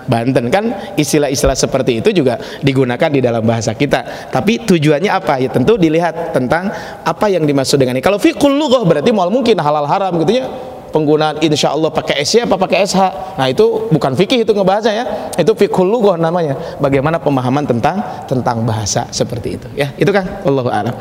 Banten 0.07 0.51
kan 0.51 0.95
istilah-istilah 0.99 1.55
seperti 1.55 2.03
itu 2.03 2.11
juga 2.11 2.39
digunakan 2.61 3.09
di 3.11 3.21
dalam 3.23 3.43
bahasa 3.47 3.75
kita. 3.75 4.31
Tapi 4.31 4.67
tujuannya 4.67 5.11
apa? 5.11 5.39
Ya 5.39 5.51
tentu 5.51 5.79
dilihat 5.79 6.35
tentang 6.35 6.71
apa 7.03 7.27
yang 7.31 7.47
dimaksud 7.47 7.79
dengan 7.79 7.99
ini. 7.99 8.05
Kalau 8.05 8.19
fikul 8.19 8.53
lughah 8.55 8.83
berarti 8.83 9.11
mal 9.15 9.31
mungkin 9.31 9.59
halal 9.59 9.87
haram 9.87 10.15
gitu 10.23 10.43
ya. 10.43 10.47
Penggunaan 10.93 11.41
insya 11.41 11.73
Allah 11.73 11.89
pakai 11.89 12.21
SY 12.21 12.45
apa 12.45 12.61
pakai 12.61 12.85
SH. 12.85 13.01
Nah 13.41 13.49
itu 13.49 13.89
bukan 13.89 14.13
fikih 14.13 14.45
itu 14.45 14.53
ngebahasnya 14.53 14.93
ya. 14.93 15.05
Itu 15.41 15.57
fikul 15.57 15.89
lughah 15.89 16.21
namanya. 16.21 16.53
Bagaimana 16.77 17.17
pemahaman 17.17 17.65
tentang 17.65 18.29
tentang 18.29 18.61
bahasa 18.69 19.09
seperti 19.09 19.57
itu 19.57 19.69
ya. 19.73 19.89
Itu 19.97 20.13
kan 20.13 20.45
Allah 20.45 20.69
a'lam. 20.69 20.97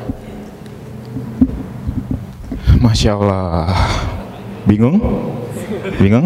Masya 2.79 3.13
Allah. 3.19 3.67
Bingung? 4.63 4.97
Bingung? 5.99 6.25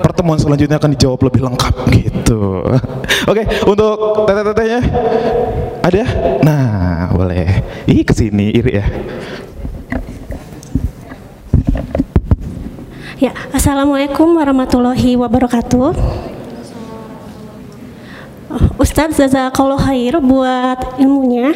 Pertemuan 0.00 0.40
selanjutnya 0.40 0.80
akan 0.80 0.96
dijawab 0.96 1.20
lebih 1.28 1.44
lengkap 1.44 1.74
gitu. 1.92 2.64
Oke, 3.30 3.42
untuk 3.68 4.24
teteh-tetehnya 4.24 4.80
ada? 5.84 6.02
Nah, 6.40 7.12
boleh. 7.12 7.62
Ih, 7.84 8.02
ke 8.02 8.12
sini 8.16 8.50
iri 8.56 8.80
ya. 8.80 8.86
Ya, 13.20 13.36
Assalamualaikum 13.52 14.32
warahmatullahi 14.32 15.12
wabarakatuh. 15.20 15.92
Ustadz 18.80 19.20
Jazakallah 19.20 19.76
khair 19.76 20.16
buat 20.24 20.96
ilmunya. 20.96 21.52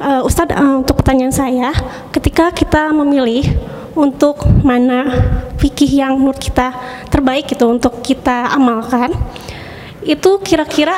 Uh, 0.00 0.24
Ustadz 0.24 0.56
uh, 0.56 0.80
untuk 0.80 0.96
pertanyaan 0.96 1.32
saya, 1.32 1.68
ketika 2.16 2.48
kita 2.48 2.96
memilih 2.96 3.44
untuk 3.96 4.44
mana 4.60 5.08
fikih 5.56 6.04
yang 6.04 6.20
menurut 6.20 6.36
kita 6.36 6.70
terbaik 7.08 7.48
gitu 7.48 7.66
untuk 7.66 8.04
kita 8.04 8.52
amalkan. 8.52 9.10
Itu 10.04 10.38
kira-kira 10.44 10.94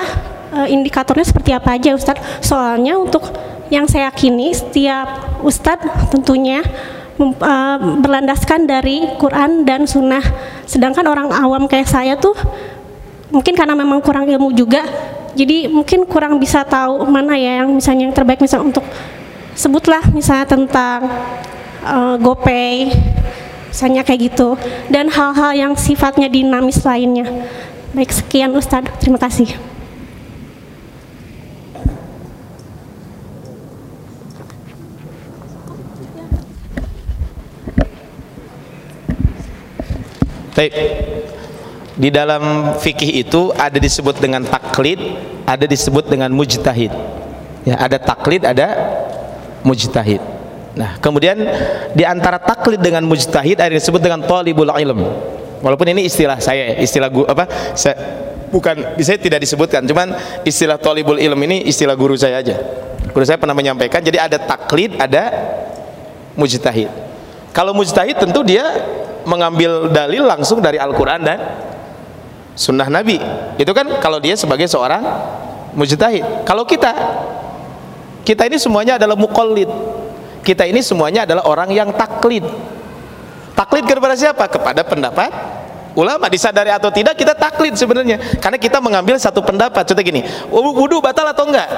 uh, 0.53 0.69
indikatornya 0.69 1.25
seperti 1.25 1.55
apa 1.55 1.79
aja 1.79 1.95
Ustadz? 1.95 2.45
Soalnya 2.45 2.99
untuk 2.99 3.25
yang 3.71 3.87
saya 3.87 4.11
yakini 4.11 4.53
setiap 4.53 5.41
Ustadz 5.47 6.11
tentunya 6.11 6.61
uh, 7.23 7.79
berlandaskan 8.03 8.67
dari 8.67 9.07
Quran 9.17 9.63
dan 9.63 9.87
Sunnah. 9.87 10.23
Sedangkan 10.67 11.07
orang 11.07 11.31
awam 11.31 11.71
kayak 11.71 11.89
saya 11.89 12.19
tuh 12.19 12.37
mungkin 13.33 13.55
karena 13.55 13.79
memang 13.79 14.03
kurang 14.03 14.25
ilmu 14.27 14.57
juga 14.57 14.83
jadi 15.39 15.71
mungkin 15.71 16.03
kurang 16.09 16.41
bisa 16.43 16.67
tahu 16.67 17.07
mana 17.07 17.39
ya 17.39 17.63
yang 17.63 17.71
misalnya 17.71 18.11
yang 18.11 18.15
terbaik. 18.17 18.43
Misalnya 18.43 18.75
untuk 18.75 18.87
sebutlah 19.55 20.03
misalnya 20.11 20.47
tentang 20.51 21.07
uh, 21.85 22.17
GoPay 22.19 22.91
misalnya 23.69 24.03
kayak 24.03 24.33
gitu 24.33 24.57
dan 24.89 25.13
hal-hal 25.13 25.53
yang 25.55 25.73
sifatnya 25.77 26.27
dinamis 26.27 26.83
lainnya 26.83 27.47
baik 27.93 28.11
sekian 28.11 28.55
Ustadz 28.57 28.97
terima 28.99 29.21
kasih 29.21 29.55
Baik. 40.59 40.75
Di 41.95 42.11
dalam 42.11 42.75
fikih 42.83 43.23
itu 43.23 43.55
ada 43.55 43.79
disebut 43.79 44.19
dengan 44.19 44.43
taklid, 44.43 44.99
ada 45.47 45.63
disebut 45.71 46.11
dengan 46.11 46.35
mujtahid. 46.35 46.91
Ya, 47.63 47.79
ada 47.79 47.95
taklid, 47.95 48.43
ada 48.43 48.75
mujtahid. 49.63 50.19
Nah, 50.79 50.95
kemudian 51.03 51.35
di 51.91 52.07
antara 52.07 52.39
taklid 52.39 52.79
dengan 52.79 53.03
mujtahid 53.03 53.59
ada 53.59 53.75
disebut 53.75 53.99
dengan 53.99 54.23
talibul 54.23 54.71
ilm. 54.71 55.03
Walaupun 55.59 55.91
ini 55.91 56.07
istilah 56.07 56.39
saya, 56.39 56.79
istilah 56.79 57.11
gua 57.11 57.35
apa? 57.35 57.51
Saya, 57.75 57.99
bukan 58.55 58.95
saya 59.03 59.19
tidak 59.19 59.43
disebutkan, 59.43 59.83
cuman 59.83 60.15
istilah 60.47 60.79
talibul 60.79 61.19
ilm 61.19 61.41
ini 61.51 61.67
istilah 61.67 61.99
guru 61.99 62.15
saya 62.15 62.39
aja. 62.39 62.55
Guru 63.11 63.27
saya 63.27 63.43
pernah 63.43 63.59
menyampaikan, 63.59 63.99
jadi 63.99 64.31
ada 64.31 64.39
taklid, 64.39 64.95
ada 65.03 65.35
mujtahid. 66.39 66.87
Kalau 67.51 67.75
mujtahid 67.75 68.15
tentu 68.15 68.47
dia 68.47 68.63
mengambil 69.27 69.91
dalil 69.91 70.23
langsung 70.23 70.63
dari 70.63 70.79
Al-Quran 70.79 71.27
dan 71.27 71.39
Sunnah 72.55 72.87
Nabi. 72.87 73.19
Itu 73.59 73.75
kan 73.75 73.99
kalau 73.99 74.23
dia 74.23 74.39
sebagai 74.39 74.71
seorang 74.71 75.03
mujtahid. 75.75 76.47
Kalau 76.47 76.63
kita, 76.63 76.95
kita 78.23 78.47
ini 78.47 78.63
semuanya 78.63 78.95
adalah 78.95 79.19
mukallid. 79.19 79.98
Kita 80.43 80.65
ini 80.65 80.81
semuanya 80.81 81.25
adalah 81.29 81.45
orang 81.47 81.71
yang 81.73 81.89
taklid. 81.93 82.45
Taklid 83.55 83.85
kepada 83.85 84.15
siapa? 84.15 84.45
Kepada 84.49 84.83
pendapat 84.87 85.31
ulama. 85.99 86.27
Disadari 86.31 86.73
atau 86.73 86.89
tidak 86.91 87.15
kita 87.17 87.35
taklid 87.35 87.75
sebenarnya. 87.75 88.39
Karena 88.39 88.59
kita 88.59 88.79
mengambil 88.83 89.19
satu 89.19 89.41
pendapat. 89.45 89.87
Contoh 89.87 90.05
gini 90.05 90.25
wudhu 90.51 90.99
batal 90.99 91.31
atau 91.31 91.47
enggak? 91.49 91.69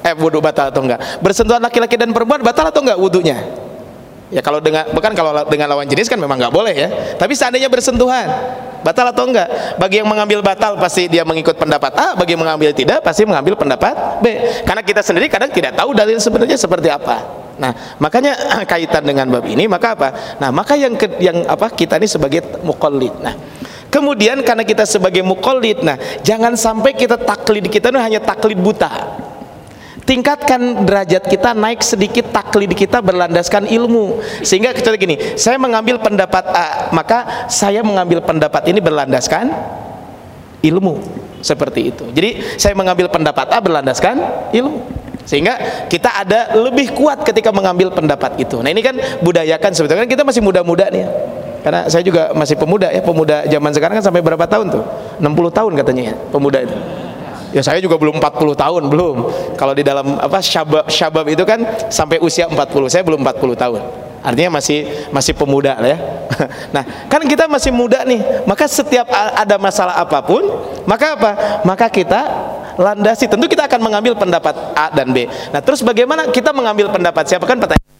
Eh 0.00 0.14
wudhu 0.16 0.40
batal 0.40 0.72
atau 0.72 0.80
enggak? 0.82 1.20
Bersentuhan 1.20 1.60
laki-laki 1.60 1.94
dan 1.94 2.10
perempuan 2.10 2.40
batal 2.40 2.68
atau 2.68 2.80
enggak 2.82 2.98
wudhunya 2.98 3.69
Ya 4.30 4.40
kalau 4.46 4.62
dengan 4.62 4.86
bukan 4.94 5.10
kalau 5.10 5.42
dengan 5.50 5.66
lawan 5.74 5.90
jenis 5.90 6.06
kan 6.06 6.14
memang 6.14 6.38
nggak 6.38 6.54
boleh 6.54 6.74
ya. 6.74 6.88
Tapi 7.18 7.34
seandainya 7.34 7.66
bersentuhan, 7.66 8.30
batal 8.86 9.10
atau 9.10 9.26
enggak? 9.26 9.74
Bagi 9.74 9.98
yang 9.98 10.06
mengambil 10.06 10.38
batal 10.38 10.78
pasti 10.78 11.10
dia 11.10 11.26
mengikut 11.26 11.58
pendapat 11.58 11.90
A, 11.98 12.14
bagi 12.14 12.38
yang 12.38 12.42
mengambil 12.46 12.70
tidak 12.70 13.02
pasti 13.02 13.26
mengambil 13.26 13.58
pendapat 13.58 14.22
B. 14.22 14.26
Karena 14.62 14.86
kita 14.86 15.02
sendiri 15.02 15.26
kadang 15.26 15.50
tidak 15.50 15.74
tahu 15.74 15.90
dalil 15.98 16.22
sebenarnya 16.22 16.54
seperti 16.54 16.86
apa. 16.86 17.26
Nah, 17.58 17.74
makanya 17.98 18.38
kaitan 18.70 19.02
dengan 19.02 19.26
bab 19.26 19.42
ini 19.50 19.66
maka 19.66 19.98
apa? 19.98 20.08
Nah, 20.38 20.54
maka 20.54 20.78
yang 20.78 20.94
ke, 20.94 21.10
yang 21.18 21.42
apa 21.50 21.66
kita 21.74 21.98
ini 21.98 22.06
sebagai 22.06 22.62
mukallid. 22.62 23.18
Nah, 23.18 23.34
kemudian 23.90 24.46
karena 24.46 24.62
kita 24.62 24.86
sebagai 24.86 25.26
mukallid, 25.26 25.82
nah 25.82 25.98
jangan 26.22 26.54
sampai 26.54 26.94
kita 26.94 27.18
taklid 27.18 27.66
kita 27.66 27.90
itu 27.90 27.98
hanya 27.98 28.22
taklid 28.22 28.62
buta 28.62 29.26
tingkatkan 30.04 30.84
derajat 30.84 31.26
kita 31.28 31.52
naik 31.56 31.84
sedikit 31.84 32.32
taklid 32.32 32.72
kita 32.74 33.00
berlandaskan 33.00 33.68
ilmu. 33.68 34.20
Sehingga 34.42 34.74
kita 34.74 34.94
gini 34.96 35.36
saya 35.36 35.56
mengambil 35.56 36.00
pendapat 36.00 36.44
A 36.50 36.90
maka 36.94 37.48
saya 37.50 37.84
mengambil 37.84 38.24
pendapat 38.24 38.66
ini 38.68 38.78
berlandaskan 38.82 39.50
ilmu. 40.64 41.00
Seperti 41.40 41.88
itu. 41.88 42.04
Jadi 42.12 42.60
saya 42.60 42.76
mengambil 42.76 43.08
pendapat 43.08 43.48
A 43.48 43.58
berlandaskan 43.64 44.16
ilmu. 44.52 44.84
Sehingga 45.24 45.86
kita 45.86 46.10
ada 46.26 46.58
lebih 46.58 46.90
kuat 46.96 47.22
ketika 47.22 47.52
mengambil 47.54 47.92
pendapat 47.92 48.40
itu. 48.40 48.58
Nah 48.60 48.72
ini 48.72 48.82
kan 48.82 48.96
budayakan 49.24 49.70
sebetulnya 49.72 50.04
kan 50.04 50.10
kita 50.10 50.24
masih 50.26 50.42
muda-muda 50.42 50.90
nih 50.90 51.06
ya. 51.06 51.10
Karena 51.60 51.80
saya 51.92 52.00
juga 52.00 52.32
masih 52.32 52.56
pemuda 52.56 52.88
ya. 52.88 53.04
Pemuda 53.04 53.44
zaman 53.44 53.70
sekarang 53.76 54.00
kan 54.00 54.04
sampai 54.04 54.24
berapa 54.24 54.44
tahun 54.48 54.72
tuh? 54.72 54.84
60 55.20 55.52
tahun 55.52 55.72
katanya 55.76 56.02
ya 56.12 56.14
pemuda 56.32 56.58
itu 56.64 56.76
Ya 57.50 57.62
saya 57.66 57.82
juga 57.82 57.98
belum 57.98 58.22
40 58.22 58.54
tahun, 58.54 58.82
belum. 58.86 59.16
Kalau 59.58 59.74
di 59.74 59.82
dalam 59.82 60.18
apa 60.18 60.38
syabab 60.38 60.86
syabab 60.86 61.26
itu 61.26 61.42
kan 61.42 61.58
sampai 61.90 62.22
usia 62.22 62.46
40. 62.46 62.86
Saya 62.86 63.02
belum 63.02 63.26
40 63.26 63.58
tahun. 63.58 63.80
Artinya 64.20 64.60
masih 64.60 65.08
masih 65.10 65.32
pemuda 65.34 65.74
lah 65.80 65.90
ya. 65.96 65.98
Nah, 66.74 66.84
kan 67.10 67.20
kita 67.26 67.50
masih 67.50 67.74
muda 67.74 68.06
nih. 68.06 68.22
Maka 68.46 68.70
setiap 68.70 69.10
ada 69.12 69.58
masalah 69.58 69.98
apa 69.98 70.22
pun, 70.22 70.40
maka 70.86 71.18
apa? 71.18 71.30
Maka 71.66 71.90
kita 71.90 72.20
landasi. 72.78 73.26
Tentu 73.26 73.50
kita 73.50 73.66
akan 73.66 73.80
mengambil 73.82 74.14
pendapat 74.14 74.54
A 74.72 74.88
dan 74.94 75.10
B. 75.10 75.26
Nah, 75.26 75.60
terus 75.60 75.82
bagaimana 75.82 76.30
kita 76.30 76.54
mengambil 76.54 76.88
pendapat 76.88 77.26
siapa 77.28 77.44
kan 77.44 77.58
pertanyaan 77.58 77.99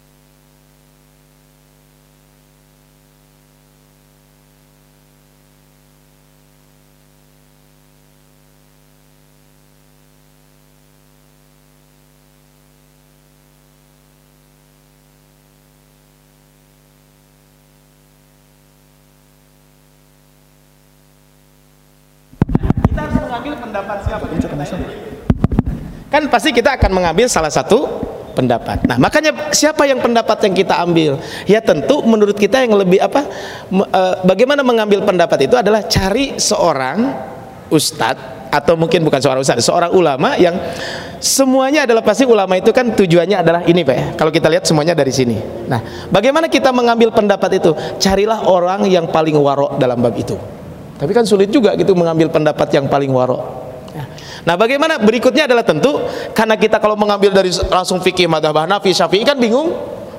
pasti 26.30 26.54
kita 26.54 26.78
akan 26.78 26.90
mengambil 26.94 27.26
salah 27.26 27.50
satu 27.50 28.08
pendapat. 28.32 28.86
Nah, 28.86 28.96
makanya 28.96 29.52
siapa 29.52 29.84
yang 29.84 29.98
pendapat 30.00 30.38
yang 30.46 30.54
kita 30.54 30.78
ambil? 30.80 31.18
Ya 31.44 31.60
tentu 31.60 32.00
menurut 32.06 32.38
kita 32.38 32.62
yang 32.62 32.78
lebih 32.78 33.02
apa? 33.02 33.26
E, 33.70 34.02
bagaimana 34.24 34.62
mengambil 34.62 35.02
pendapat 35.04 35.50
itu 35.50 35.58
adalah 35.58 35.84
cari 35.84 36.38
seorang 36.38 37.10
ustadz 37.68 38.48
atau 38.50 38.74
mungkin 38.74 39.06
bukan 39.06 39.22
seorang 39.22 39.42
ustadz, 39.44 39.62
seorang 39.62 39.94
ulama 39.94 40.34
yang 40.34 40.58
semuanya 41.22 41.86
adalah 41.86 42.02
pasti 42.02 42.26
ulama 42.26 42.58
itu 42.58 42.74
kan 42.74 42.96
tujuannya 42.96 43.36
adalah 43.44 43.62
ini 43.66 43.84
Pak 43.84 43.94
ya. 43.94 44.06
Kalau 44.16 44.32
kita 44.32 44.48
lihat 44.50 44.64
semuanya 44.66 44.96
dari 44.96 45.12
sini. 45.14 45.36
Nah, 45.70 46.08
bagaimana 46.10 46.50
kita 46.50 46.74
mengambil 46.74 47.12
pendapat 47.14 47.60
itu? 47.62 47.76
Carilah 48.00 48.48
orang 48.48 48.88
yang 48.88 49.06
paling 49.10 49.36
warok 49.38 49.76
dalam 49.78 50.00
bab 50.02 50.16
itu. 50.16 50.34
Tapi 51.00 51.12
kan 51.16 51.24
sulit 51.24 51.48
juga 51.48 51.72
gitu 51.78 51.96
mengambil 51.96 52.28
pendapat 52.28 52.68
yang 52.76 52.84
paling 52.90 53.08
warok. 53.08 53.59
Nah, 54.50 54.58
bagaimana 54.58 54.98
berikutnya 54.98 55.46
adalah 55.46 55.62
tentu 55.62 56.02
karena 56.34 56.58
kita 56.58 56.82
kalau 56.82 56.98
mengambil 56.98 57.30
dari 57.30 57.54
langsung 57.70 58.02
fikih 58.02 58.26
madhab 58.26 58.58
Hanafi, 58.58 58.90
Syafi'i 58.90 59.22
kan 59.22 59.38
bingung. 59.38 59.70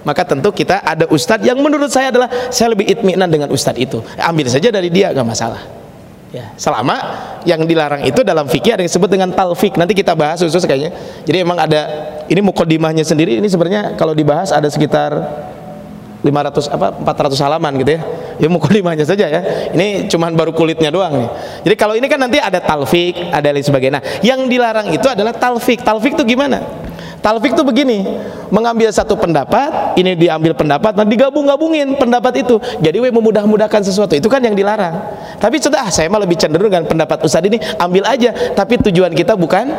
Maka 0.07 0.23
tentu 0.23 0.55
kita 0.55 0.79
ada 0.87 1.03
ustadz 1.11 1.43
yang 1.43 1.59
menurut 1.59 1.91
saya 1.91 2.15
adalah 2.15 2.31
saya 2.47 2.71
lebih 2.71 2.87
itminan 2.87 3.27
dengan 3.27 3.51
ustadz 3.51 3.83
itu. 3.83 3.99
Ambil 4.15 4.47
saja 4.47 4.71
dari 4.71 4.87
dia 4.87 5.11
gak 5.11 5.27
masalah. 5.27 5.59
Ya, 6.31 6.55
selama 6.55 6.95
yang 7.43 7.67
dilarang 7.67 8.07
itu 8.07 8.23
dalam 8.23 8.47
fikih 8.47 8.79
ada 8.79 8.87
yang 8.87 8.87
disebut 8.87 9.11
dengan 9.11 9.35
talfik. 9.35 9.75
Nanti 9.75 9.91
kita 9.91 10.15
bahas 10.15 10.39
khusus 10.39 10.63
kayaknya. 10.63 10.95
Jadi 11.27 11.37
emang 11.43 11.59
ada 11.59 11.91
ini 12.31 12.39
mukodimahnya 12.39 13.03
sendiri 13.03 13.35
ini 13.35 13.51
sebenarnya 13.51 13.99
kalau 13.99 14.15
dibahas 14.15 14.55
ada 14.55 14.71
sekitar 14.71 15.11
500 16.21 16.69
apa 16.69 16.87
400 17.01 17.45
halaman 17.45 17.71
gitu 17.81 17.91
ya. 17.97 18.01
Ya 18.41 18.47
mukalimahnya 18.49 19.05
saja 19.05 19.25
ya. 19.25 19.41
Ini 19.73 20.09
cuman 20.09 20.33
baru 20.37 20.53
kulitnya 20.53 20.93
doang 20.93 21.13
nih. 21.13 21.29
Jadi 21.65 21.75
kalau 21.77 21.93
ini 21.97 22.05
kan 22.05 22.21
nanti 22.21 22.37
ada 22.37 22.61
talfik 22.61 23.33
ada 23.33 23.49
lain 23.49 23.65
sebagainya. 23.65 23.93
Nah 23.97 24.03
yang 24.21 24.45
dilarang 24.45 24.93
itu 24.93 25.05
adalah 25.09 25.33
talfik. 25.33 25.81
Talfik 25.81 26.13
itu 26.17 26.23
gimana? 26.37 26.61
Talfik 27.21 27.53
itu 27.53 27.61
begini 27.61 28.01
mengambil 28.49 28.89
satu 28.89 29.13
pendapat 29.13 29.93
ini 29.93 30.17
diambil 30.17 30.57
pendapat 30.57 30.97
nah 30.97 31.05
digabung-gabungin 31.05 31.93
pendapat 31.97 32.41
itu. 32.41 32.57
Jadi 32.81 32.97
we 32.97 33.09
memudah-mudahkan 33.13 33.85
sesuatu. 33.85 34.17
Itu 34.17 34.25
kan 34.29 34.41
yang 34.41 34.57
dilarang. 34.57 34.97
Tapi 35.37 35.61
sudah 35.61 35.85
ah, 35.85 35.89
saya 35.93 36.09
mah 36.09 36.21
lebih 36.21 36.37
cenderung 36.37 36.69
dengan 36.69 36.89
pendapat 36.89 37.21
Ustadz 37.21 37.49
ini 37.49 37.57
ambil 37.77 38.09
aja. 38.09 38.33
Tapi 38.57 38.81
tujuan 38.89 39.13
kita 39.13 39.37
bukan 39.37 39.69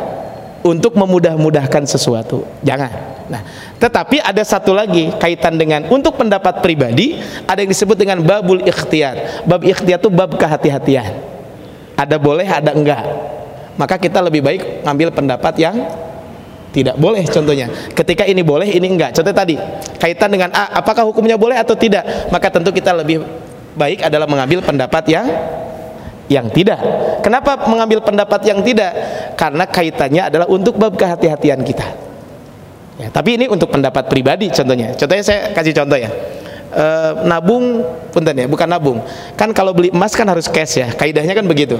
untuk 0.63 0.95
memudah-mudahkan 0.95 1.83
sesuatu. 1.85 2.47
Jangan. 2.63 2.91
Nah, 3.27 3.41
tetapi 3.79 4.19
ada 4.23 4.43
satu 4.43 4.71
lagi 4.71 5.11
kaitan 5.19 5.59
dengan 5.59 5.87
untuk 5.91 6.15
pendapat 6.15 6.63
pribadi 6.63 7.19
ada 7.47 7.59
yang 7.63 7.71
disebut 7.71 7.99
dengan 7.99 8.23
babul 8.23 8.63
ikhtiar. 8.63 9.43
Bab 9.43 9.63
ikhtiar 9.63 9.99
itu 9.99 10.09
bab 10.11 10.35
kehati-hatian. 10.39 11.19
Ada 11.99 12.15
boleh, 12.17 12.47
ada 12.47 12.71
enggak. 12.73 13.03
Maka 13.75 13.99
kita 13.99 14.23
lebih 14.23 14.41
baik 14.41 14.85
ngambil 14.87 15.09
pendapat 15.13 15.53
yang 15.59 15.75
tidak 16.73 16.97
boleh 16.97 17.21
contohnya. 17.29 17.69
Ketika 17.93 18.25
ini 18.25 18.41
boleh, 18.41 18.65
ini 18.65 18.87
enggak. 18.89 19.13
Contoh 19.13 19.35
tadi 19.35 19.59
kaitan 20.01 20.33
dengan 20.33 20.49
A, 20.55 20.81
apakah 20.81 21.05
hukumnya 21.05 21.37
boleh 21.37 21.59
atau 21.59 21.77
tidak? 21.77 22.31
Maka 22.33 22.49
tentu 22.49 22.73
kita 22.73 22.89
lebih 22.95 23.21
baik 23.77 24.05
adalah 24.05 24.25
mengambil 24.25 24.65
pendapat 24.65 25.05
yang 25.09 25.25
yang 26.33 26.49
tidak. 26.49 26.81
Kenapa 27.21 27.69
mengambil 27.69 28.01
pendapat 28.01 28.41
yang 28.49 28.65
tidak? 28.65 28.91
Karena 29.37 29.69
kaitannya 29.69 30.33
adalah 30.33 30.47
untuk 30.49 30.81
bab 30.81 30.97
kehati-hatian 30.97 31.61
kita. 31.61 31.87
Ya, 32.97 33.09
tapi 33.13 33.37
ini 33.37 33.45
untuk 33.49 33.69
pendapat 33.69 34.09
pribadi 34.09 34.49
contohnya. 34.49 34.97
Contohnya 34.97 35.23
saya 35.25 35.39
kasih 35.53 35.73
contoh 35.77 35.97
ya. 35.97 36.09
E, 36.73 36.85
nabung 37.29 37.85
punten 38.09 38.33
ya, 38.33 38.45
bukan 38.49 38.65
nabung. 38.65 38.97
Kan 39.37 39.53
kalau 39.53 39.73
beli 39.73 39.93
emas 39.93 40.13
kan 40.17 40.25
harus 40.25 40.49
cash 40.49 40.81
ya. 40.81 40.89
Kaidahnya 40.93 41.37
kan 41.37 41.45
begitu. 41.45 41.77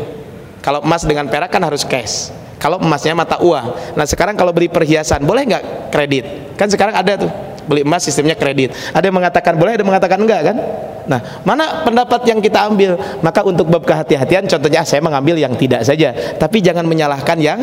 Kalau 0.61 0.85
emas 0.85 1.05
dengan 1.05 1.25
perak 1.30 1.49
kan 1.49 1.61
harus 1.61 1.81
cash. 1.85 2.30
Kalau 2.61 2.80
emasnya 2.80 3.11
mata 3.11 3.41
uang. 3.43 3.97
Nah 3.97 4.05
sekarang 4.07 4.39
kalau 4.39 4.55
beli 4.55 4.71
perhiasan 4.71 5.25
boleh 5.27 5.43
nggak 5.43 5.63
kredit? 5.91 6.55
Kan 6.55 6.71
sekarang 6.71 6.95
ada 6.95 7.19
tuh 7.19 7.31
beli 7.68 7.81
emas 7.85 8.03
sistemnya 8.03 8.35
kredit. 8.35 8.73
Ada 8.91 9.10
yang 9.10 9.18
mengatakan 9.18 9.53
boleh, 9.56 9.77
ada 9.77 9.81
yang 9.81 9.91
mengatakan 9.91 10.19
enggak 10.19 10.41
kan? 10.52 10.57
Nah, 11.03 11.19
mana 11.44 11.84
pendapat 11.84 12.23
yang 12.27 12.40
kita 12.40 12.64
ambil? 12.64 12.95
Maka 13.19 13.44
untuk 13.44 13.68
bab 13.68 13.84
kehati-hatian 13.84 14.48
contohnya 14.48 14.88
saya 14.88 15.03
mengambil 15.03 15.35
yang 15.35 15.52
tidak 15.60 15.84
saja, 15.84 16.15
tapi 16.40 16.64
jangan 16.64 16.88
menyalahkan 16.88 17.38
yang 17.40 17.60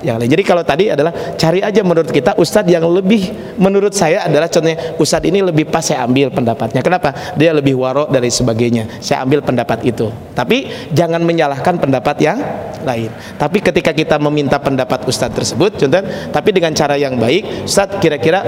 yang 0.00 0.16
lain. 0.16 0.32
Jadi 0.32 0.42
kalau 0.44 0.64
tadi 0.64 0.88
adalah 0.88 1.12
cari 1.36 1.60
aja 1.60 1.84
menurut 1.84 2.08
kita 2.08 2.36
ustadz 2.40 2.72
yang 2.72 2.84
lebih 2.88 3.54
menurut 3.60 3.92
saya 3.92 4.24
adalah 4.24 4.48
contohnya 4.48 4.96
ustadz 4.96 5.28
ini 5.28 5.44
lebih 5.44 5.68
pas 5.68 5.84
saya 5.84 6.04
ambil 6.08 6.32
pendapatnya. 6.32 6.80
Kenapa? 6.80 7.12
Dia 7.36 7.52
lebih 7.52 7.76
warok 7.76 8.08
dari 8.08 8.32
sebagainya. 8.32 9.00
Saya 9.00 9.22
ambil 9.24 9.44
pendapat 9.44 9.84
itu. 9.84 10.08
Tapi 10.32 10.88
jangan 10.92 11.20
menyalahkan 11.20 11.76
pendapat 11.76 12.16
yang 12.24 12.38
lain. 12.80 13.12
Tapi 13.36 13.60
ketika 13.60 13.92
kita 13.92 14.16
meminta 14.16 14.56
pendapat 14.56 15.04
ustadz 15.04 15.36
tersebut, 15.36 15.76
contoh, 15.76 16.04
tapi 16.32 16.48
dengan 16.50 16.72
cara 16.72 16.96
yang 16.96 17.20
baik, 17.20 17.68
ustadz 17.68 18.00
kira-kira 18.00 18.40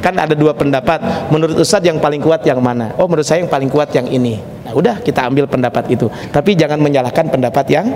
kan 0.00 0.16
ada 0.16 0.32
dua 0.32 0.56
pendapat. 0.56 1.30
Menurut 1.30 1.60
Ustadz 1.60 1.86
yang 1.86 2.00
paling 2.00 2.18
kuat 2.18 2.42
yang 2.48 2.58
mana? 2.58 2.96
Oh 2.96 3.06
menurut 3.06 3.28
saya 3.28 3.44
yang 3.44 3.52
paling 3.52 3.68
kuat 3.68 3.92
yang 3.92 4.08
ini. 4.08 4.40
Nah 4.66 4.72
udah 4.72 4.98
kita 5.04 5.28
ambil 5.28 5.46
pendapat 5.46 5.92
itu. 5.92 6.08
Tapi 6.32 6.56
jangan 6.56 6.80
menyalahkan 6.80 7.28
pendapat 7.28 7.68
yang 7.68 7.86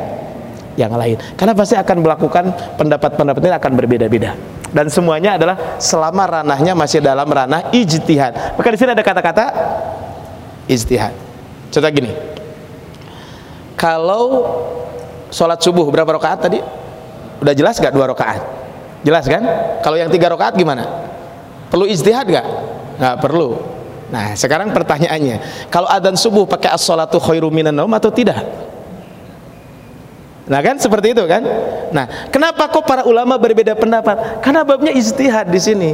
yang 0.76 0.92
lain. 0.94 1.16
Karena 1.34 1.56
pasti 1.56 1.74
akan 1.74 1.96
melakukan 2.04 2.44
pendapat-pendapat 2.76 3.40
ini 3.40 3.54
akan 3.56 3.72
berbeda-beda. 3.74 4.30
Dan 4.74 4.90
semuanya 4.90 5.40
adalah 5.40 5.80
selama 5.80 6.40
ranahnya 6.40 6.76
masih 6.76 7.00
dalam 7.00 7.26
ranah 7.26 7.72
ijtihad. 7.72 8.58
Maka 8.58 8.68
di 8.74 8.78
sini 8.78 8.90
ada 8.92 9.04
kata-kata 9.06 9.44
ijtihad. 10.66 11.14
Contoh 11.70 11.90
gini. 11.90 12.12
Kalau 13.74 14.22
sholat 15.30 15.58
subuh 15.62 15.86
berapa 15.90 16.10
rakaat 16.18 16.46
tadi? 16.46 16.58
Udah 17.42 17.54
jelas 17.54 17.78
gak 17.78 17.94
dua 17.94 18.10
rakaat? 18.10 18.42
Jelas 19.06 19.26
kan? 19.26 19.42
Kalau 19.82 19.94
yang 19.98 20.10
tiga 20.10 20.30
rakaat 20.30 20.58
gimana 20.58 21.13
perlu 21.68 21.84
ijtihad 21.88 22.26
gak 22.28 22.46
nggak 22.98 23.16
perlu 23.20 23.58
nah 24.12 24.36
sekarang 24.36 24.70
pertanyaannya 24.70 25.68
kalau 25.72 25.88
adzan 25.90 26.14
subuh 26.14 26.44
pakai 26.44 26.72
as-salatu 26.76 27.18
khairu 27.18 27.48
minan 27.50 27.74
naum 27.74 27.90
atau 27.92 28.12
tidak 28.12 28.40
Nah 30.44 30.60
kan 30.60 30.76
seperti 30.76 31.16
itu 31.16 31.24
kan? 31.24 31.40
Nah, 31.88 32.28
kenapa 32.28 32.68
kok 32.68 32.84
para 32.84 33.08
ulama 33.08 33.40
berbeda 33.40 33.72
pendapat? 33.72 34.44
Karena 34.44 34.60
babnya 34.60 34.92
ijtihad 34.92 35.48
di 35.48 35.56
sini. 35.56 35.90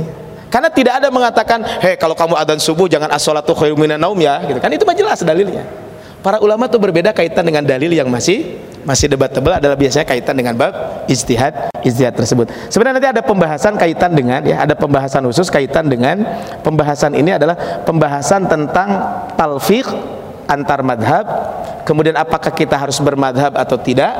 Karena 0.50 0.66
tidak 0.66 0.98
ada 0.98 1.08
mengatakan, 1.14 1.62
"Hei, 1.78 1.94
kalau 1.94 2.18
kamu 2.18 2.34
adzan 2.34 2.58
subuh 2.58 2.90
jangan 2.90 3.14
as-salatu 3.14 3.54
khairum 3.54 3.78
minan 3.78 4.02
naum 4.02 4.18
ya." 4.18 4.42
Gitu 4.42 4.58
kan 4.58 4.74
itu 4.74 4.82
mah 4.82 4.96
jelas 4.98 5.22
dalilnya. 5.22 5.62
Para 6.20 6.42
ulama 6.42 6.66
itu 6.66 6.76
berbeda 6.82 7.14
kaitan 7.14 7.46
dengan 7.46 7.62
dalil 7.62 7.94
yang 7.94 8.10
masih 8.10 8.58
masih 8.84 9.06
debatable 9.12 9.52
adalah 9.56 9.76
biasanya 9.76 10.06
kaitan 10.08 10.34
dengan 10.36 10.54
bab 10.56 11.04
ijtihad 11.06 11.72
ijtihad 11.84 12.14
tersebut. 12.16 12.48
Sebenarnya 12.72 12.96
nanti 13.00 13.10
ada 13.18 13.22
pembahasan 13.24 13.74
kaitan 13.76 14.12
dengan 14.12 14.40
ya 14.44 14.64
ada 14.64 14.74
pembahasan 14.76 15.24
khusus 15.28 15.48
kaitan 15.48 15.88
dengan 15.88 16.24
pembahasan 16.64 17.16
ini 17.16 17.36
adalah 17.36 17.84
pembahasan 17.84 18.48
tentang 18.48 18.88
talfiq 19.36 19.86
antar 20.50 20.82
madhab 20.82 21.26
kemudian 21.86 22.18
apakah 22.18 22.50
kita 22.50 22.74
harus 22.74 22.98
bermadhab 22.98 23.54
atau 23.54 23.78
tidak 23.78 24.10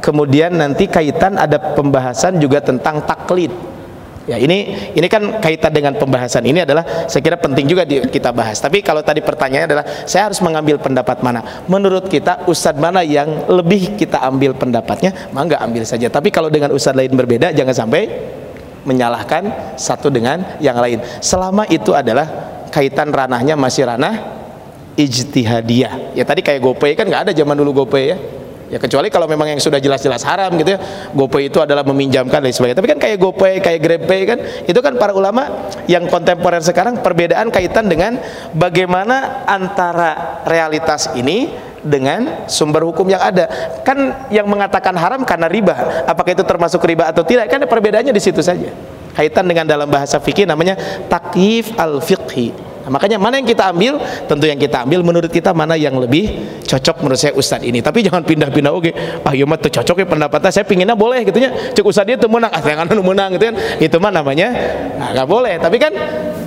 kemudian 0.00 0.56
nanti 0.56 0.88
kaitan 0.88 1.36
ada 1.36 1.60
pembahasan 1.76 2.40
juga 2.40 2.64
tentang 2.64 3.04
taklid 3.04 3.52
ya 4.26 4.36
ini 4.36 4.90
ini 4.92 5.06
kan 5.06 5.38
kaitan 5.38 5.70
dengan 5.70 5.94
pembahasan 5.94 6.42
ini 6.42 6.66
adalah 6.66 7.06
saya 7.06 7.22
kira 7.22 7.38
penting 7.38 7.70
juga 7.70 7.86
di, 7.86 8.02
kita 8.10 8.34
bahas. 8.34 8.58
Tapi 8.58 8.82
kalau 8.82 9.00
tadi 9.00 9.22
pertanyaannya 9.22 9.68
adalah 9.70 9.86
saya 10.04 10.28
harus 10.28 10.42
mengambil 10.42 10.82
pendapat 10.82 11.22
mana? 11.22 11.64
Menurut 11.70 12.10
kita 12.10 12.44
ustadz 12.50 12.82
mana 12.82 13.06
yang 13.06 13.46
lebih 13.46 13.94
kita 13.94 14.20
ambil 14.26 14.52
pendapatnya? 14.58 15.30
Maka 15.30 15.62
ambil 15.62 15.86
saja. 15.86 16.10
Tapi 16.10 16.34
kalau 16.34 16.50
dengan 16.50 16.74
ustadz 16.74 16.98
lain 16.98 17.14
berbeda 17.14 17.54
jangan 17.54 17.86
sampai 17.86 18.10
menyalahkan 18.86 19.74
satu 19.74 20.10
dengan 20.10 20.58
yang 20.62 20.78
lain. 20.78 21.02
Selama 21.18 21.66
itu 21.66 21.90
adalah 21.90 22.26
kaitan 22.70 23.10
ranahnya 23.10 23.58
masih 23.58 23.86
ranah 23.86 24.36
ijtihadiyah. 24.94 26.16
Ya 26.18 26.24
tadi 26.26 26.40
kayak 26.40 26.62
GoPay 26.62 26.94
kan 26.98 27.06
nggak 27.06 27.30
ada 27.30 27.32
zaman 27.34 27.54
dulu 27.58 27.82
GoPay 27.84 28.04
ya. 28.10 28.18
Ya 28.66 28.82
kecuali 28.82 29.06
kalau 29.14 29.30
memang 29.30 29.46
yang 29.46 29.62
sudah 29.62 29.78
jelas-jelas 29.78 30.26
haram 30.26 30.50
gitu 30.58 30.74
ya. 30.74 30.78
GoPay 31.14 31.46
itu 31.46 31.62
adalah 31.62 31.86
meminjamkan 31.86 32.42
dan 32.42 32.50
sebagainya. 32.50 32.78
Tapi 32.82 32.88
kan 32.90 32.98
kayak 32.98 33.16
GoPay, 33.22 33.54
kayak 33.62 33.80
GrabPay 33.80 34.20
kan 34.26 34.38
itu 34.66 34.80
kan 34.82 34.98
para 34.98 35.14
ulama 35.14 35.70
yang 35.86 36.10
kontemporer 36.10 36.58
sekarang 36.58 36.98
perbedaan 36.98 37.54
kaitan 37.54 37.86
dengan 37.86 38.18
bagaimana 38.58 39.46
antara 39.46 40.42
realitas 40.42 41.14
ini 41.14 41.54
dengan 41.86 42.50
sumber 42.50 42.82
hukum 42.82 43.06
yang 43.06 43.22
ada. 43.22 43.46
Kan 43.86 44.28
yang 44.34 44.50
mengatakan 44.50 44.98
haram 44.98 45.22
karena 45.22 45.46
riba. 45.46 46.02
Apakah 46.02 46.34
itu 46.34 46.42
termasuk 46.42 46.82
riba 46.82 47.06
atau 47.06 47.22
tidak? 47.22 47.46
Kan 47.46 47.62
perbedaannya 47.62 48.10
di 48.10 48.22
situ 48.22 48.42
saja. 48.42 48.74
Kaitan 49.14 49.46
dengan 49.46 49.64
dalam 49.64 49.86
bahasa 49.86 50.18
fikih 50.18 50.44
namanya 50.44 50.76
takyif 51.06 51.72
al-fiqhi 51.78 52.75
makanya 52.88 53.18
mana 53.18 53.38
yang 53.38 53.48
kita 53.48 53.70
ambil? 53.70 53.98
Tentu 54.26 54.44
yang 54.46 54.60
kita 54.60 54.86
ambil 54.86 55.00
menurut 55.02 55.30
kita 55.30 55.50
mana 55.50 55.74
yang 55.74 55.96
lebih 55.98 56.44
cocok 56.62 57.02
menurut 57.02 57.18
saya 57.18 57.32
Ustadz 57.34 57.66
ini. 57.66 57.82
Tapi 57.82 58.02
jangan 58.06 58.22
pindah-pindah 58.22 58.72
oke. 58.72 58.90
Ah 59.22 59.32
iya 59.34 59.44
mah 59.46 59.58
cocok 59.58 60.02
ya 60.02 60.06
pendapatnya. 60.06 60.50
Saya 60.50 60.64
pinginnya 60.64 60.94
boleh 60.94 61.26
gitu 61.26 61.38
nya. 61.38 61.50
Cek 61.74 61.84
Ustadz 61.84 62.08
dia 62.08 62.16
tuh 62.16 62.30
menang, 62.30 62.52
ah 62.52 62.62
yang 62.62 62.86
anu 62.86 63.02
menang 63.02 63.34
gitu 63.34 63.50
kan. 63.52 63.56
Itu 63.82 63.96
mah 63.98 64.12
namanya 64.14 64.48
nah, 64.96 65.08
nggak 65.14 65.28
boleh. 65.28 65.54
Tapi 65.58 65.76
kan 65.82 65.92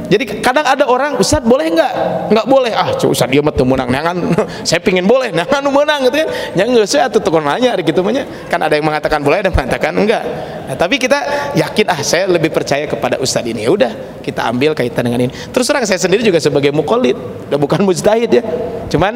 jadi 0.09 0.41
kadang 0.41 0.65
ada 0.65 0.89
orang 0.89 1.21
Ustadz 1.21 1.45
boleh 1.45 1.69
nggak? 1.69 1.93
Nggak 2.33 2.45
boleh. 2.49 2.73
Ah 2.73 2.97
cek 2.97 3.13
Ustadz 3.13 3.29
dia 3.29 3.45
mah 3.45 3.53
tuh 3.53 3.69
menang. 3.69 3.93
Nangan 3.93 4.17
saya 4.67 4.81
pingin 4.81 5.05
boleh. 5.05 5.29
Nangan 5.29 5.61
menang 5.69 6.09
gitu 6.09 6.25
kan. 6.25 6.29
Yang 6.57 6.67
nggak 6.73 6.87
saya 6.89 7.05
tuh 7.13 7.21
tukang 7.21 7.45
nanya 7.45 7.77
gitu 7.77 8.01
mah 8.01 8.11
Kan 8.49 8.59
ada 8.65 8.73
yang 8.73 8.89
mengatakan 8.89 9.21
boleh 9.21 9.45
yang 9.45 9.53
mengatakan 9.53 9.93
enggak. 9.93 10.23
Nah, 10.65 10.75
tapi 10.77 10.97
kita 10.97 11.17
yakin 11.53 11.85
ah 11.93 12.01
saya 12.01 12.25
lebih 12.25 12.49
percaya 12.49 12.89
kepada 12.89 13.21
Ustadz 13.21 13.53
ini. 13.53 13.69
Ya 13.69 13.71
udah 13.73 13.93
kita 14.25 14.49
ambil 14.49 14.73
kaitan 14.73 15.05
dengan 15.05 15.29
ini. 15.29 15.33
Terus 15.53 15.69
terang 15.69 15.85
saya 15.85 16.01
sendiri 16.01 16.25
juga 16.25 16.41
sebagai 16.41 16.73
mukallid, 16.73 17.17
udah 17.49 17.59
bukan 17.61 17.85
mujtahid 17.85 18.29
ya. 18.33 18.43
Cuman 18.89 19.13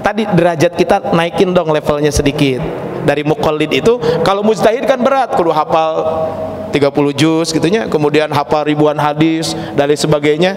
tadi 0.00 0.24
derajat 0.24 0.72
kita 0.72 1.12
naikin 1.12 1.52
dong 1.52 1.68
levelnya 1.68 2.08
sedikit. 2.08 2.64
Dari 3.00 3.24
mukallid 3.24 3.72
itu 3.72 3.96
kalau 4.24 4.44
mujtahid 4.44 4.84
kan 4.84 5.00
berat, 5.00 5.32
kudu 5.36 5.52
hafal 5.52 5.92
30 6.70 7.12
juz 7.18 7.50
gitunya, 7.50 7.90
kemudian 7.90 8.30
hafal 8.30 8.62
ribuan 8.62 8.96
hadis 8.96 9.52
dan 9.74 9.90
sebagainya. 10.30 10.52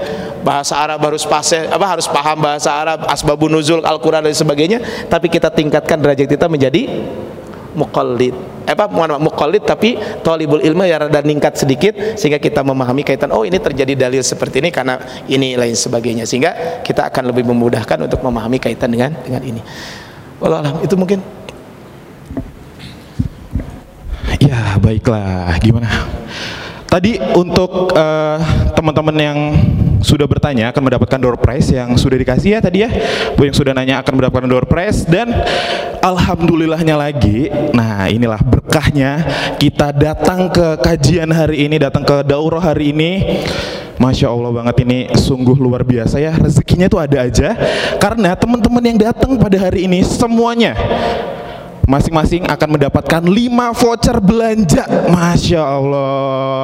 Bahasa 0.46 0.78
Arab 0.78 1.02
harus 1.02 1.26
pase, 1.26 1.66
apa 1.66 1.86
harus 1.88 2.06
paham 2.06 2.38
bahasa 2.38 2.70
Arab, 2.70 3.10
asbabun 3.10 3.50
nuzul 3.50 3.82
Al-Qur'an 3.82 4.22
dan 4.22 4.36
sebagainya, 4.36 5.08
tapi 5.10 5.32
kita 5.32 5.50
tingkatkan 5.50 5.98
derajat 5.98 6.30
kita 6.30 6.46
menjadi 6.46 6.86
mukallid 7.74 8.38
apa 8.70 8.86
mukallid 9.18 9.66
tapi 9.66 9.98
tolibul 10.22 10.62
ilmu 10.62 10.86
ya 10.86 11.02
rada 11.02 11.26
ningkat 11.26 11.58
sedikit 11.58 12.16
sehingga 12.16 12.38
kita 12.38 12.62
memahami 12.62 13.02
kaitan 13.02 13.34
oh 13.34 13.42
ini 13.42 13.58
terjadi 13.58 14.08
dalil 14.08 14.22
seperti 14.22 14.62
ini 14.62 14.70
karena 14.70 15.02
ini 15.28 15.60
lain 15.60 15.76
sebagainya. 15.76 16.24
Sehingga 16.24 16.80
kita 16.86 17.12
akan 17.12 17.34
lebih 17.34 17.44
memudahkan 17.50 17.98
untuk 18.08 18.24
memahami 18.24 18.62
kaitan 18.62 18.88
dengan 18.94 19.12
dengan 19.20 19.42
ini. 19.44 19.60
Wallahualam 20.40 20.80
itu 20.80 20.96
mungkin. 20.96 21.20
Ya 24.40 24.80
baiklah. 24.80 25.60
Gimana 25.60 25.92
tadi 26.94 27.18
untuk 27.34 27.90
uh, 27.98 28.38
teman-teman 28.78 29.18
yang 29.18 29.38
sudah 30.06 30.30
bertanya 30.30 30.70
akan 30.70 30.86
mendapatkan 30.86 31.18
door 31.18 31.42
prize 31.42 31.74
yang 31.74 31.98
sudah 31.98 32.22
dikasih 32.22 32.54
ya 32.54 32.60
tadi 32.62 32.86
ya. 32.86 32.90
Bu 33.34 33.50
yang 33.50 33.58
sudah 33.58 33.74
nanya 33.74 34.06
akan 34.06 34.14
mendapatkan 34.22 34.46
door 34.46 34.70
prize 34.70 35.02
dan 35.10 35.34
alhamdulillahnya 36.06 36.94
lagi. 36.94 37.50
Nah, 37.74 38.06
inilah 38.14 38.38
berkahnya 38.46 39.26
kita 39.58 39.90
datang 39.90 40.54
ke 40.54 40.78
kajian 40.86 41.34
hari 41.34 41.66
ini, 41.66 41.82
datang 41.82 42.06
ke 42.06 42.22
daurah 42.22 42.62
hari 42.62 42.94
ini. 42.94 43.42
Masya 43.98 44.30
Allah 44.30 44.52
banget 44.54 44.76
ini 44.84 45.06
sungguh 45.14 45.54
luar 45.54 45.86
biasa 45.86 46.18
ya 46.18 46.34
rezekinya 46.34 46.90
tuh 46.90 46.98
ada 46.98 47.30
aja 47.30 47.54
karena 48.02 48.34
teman-teman 48.34 48.82
yang 48.82 48.98
datang 48.98 49.38
pada 49.38 49.54
hari 49.70 49.86
ini 49.86 50.02
semuanya 50.02 50.74
masing-masing 51.84 52.48
akan 52.48 52.70
mendapatkan 52.80 53.22
5 53.22 53.80
voucher 53.80 54.18
belanja. 54.24 54.84
Masya 55.12 55.62
Allah. 55.62 56.64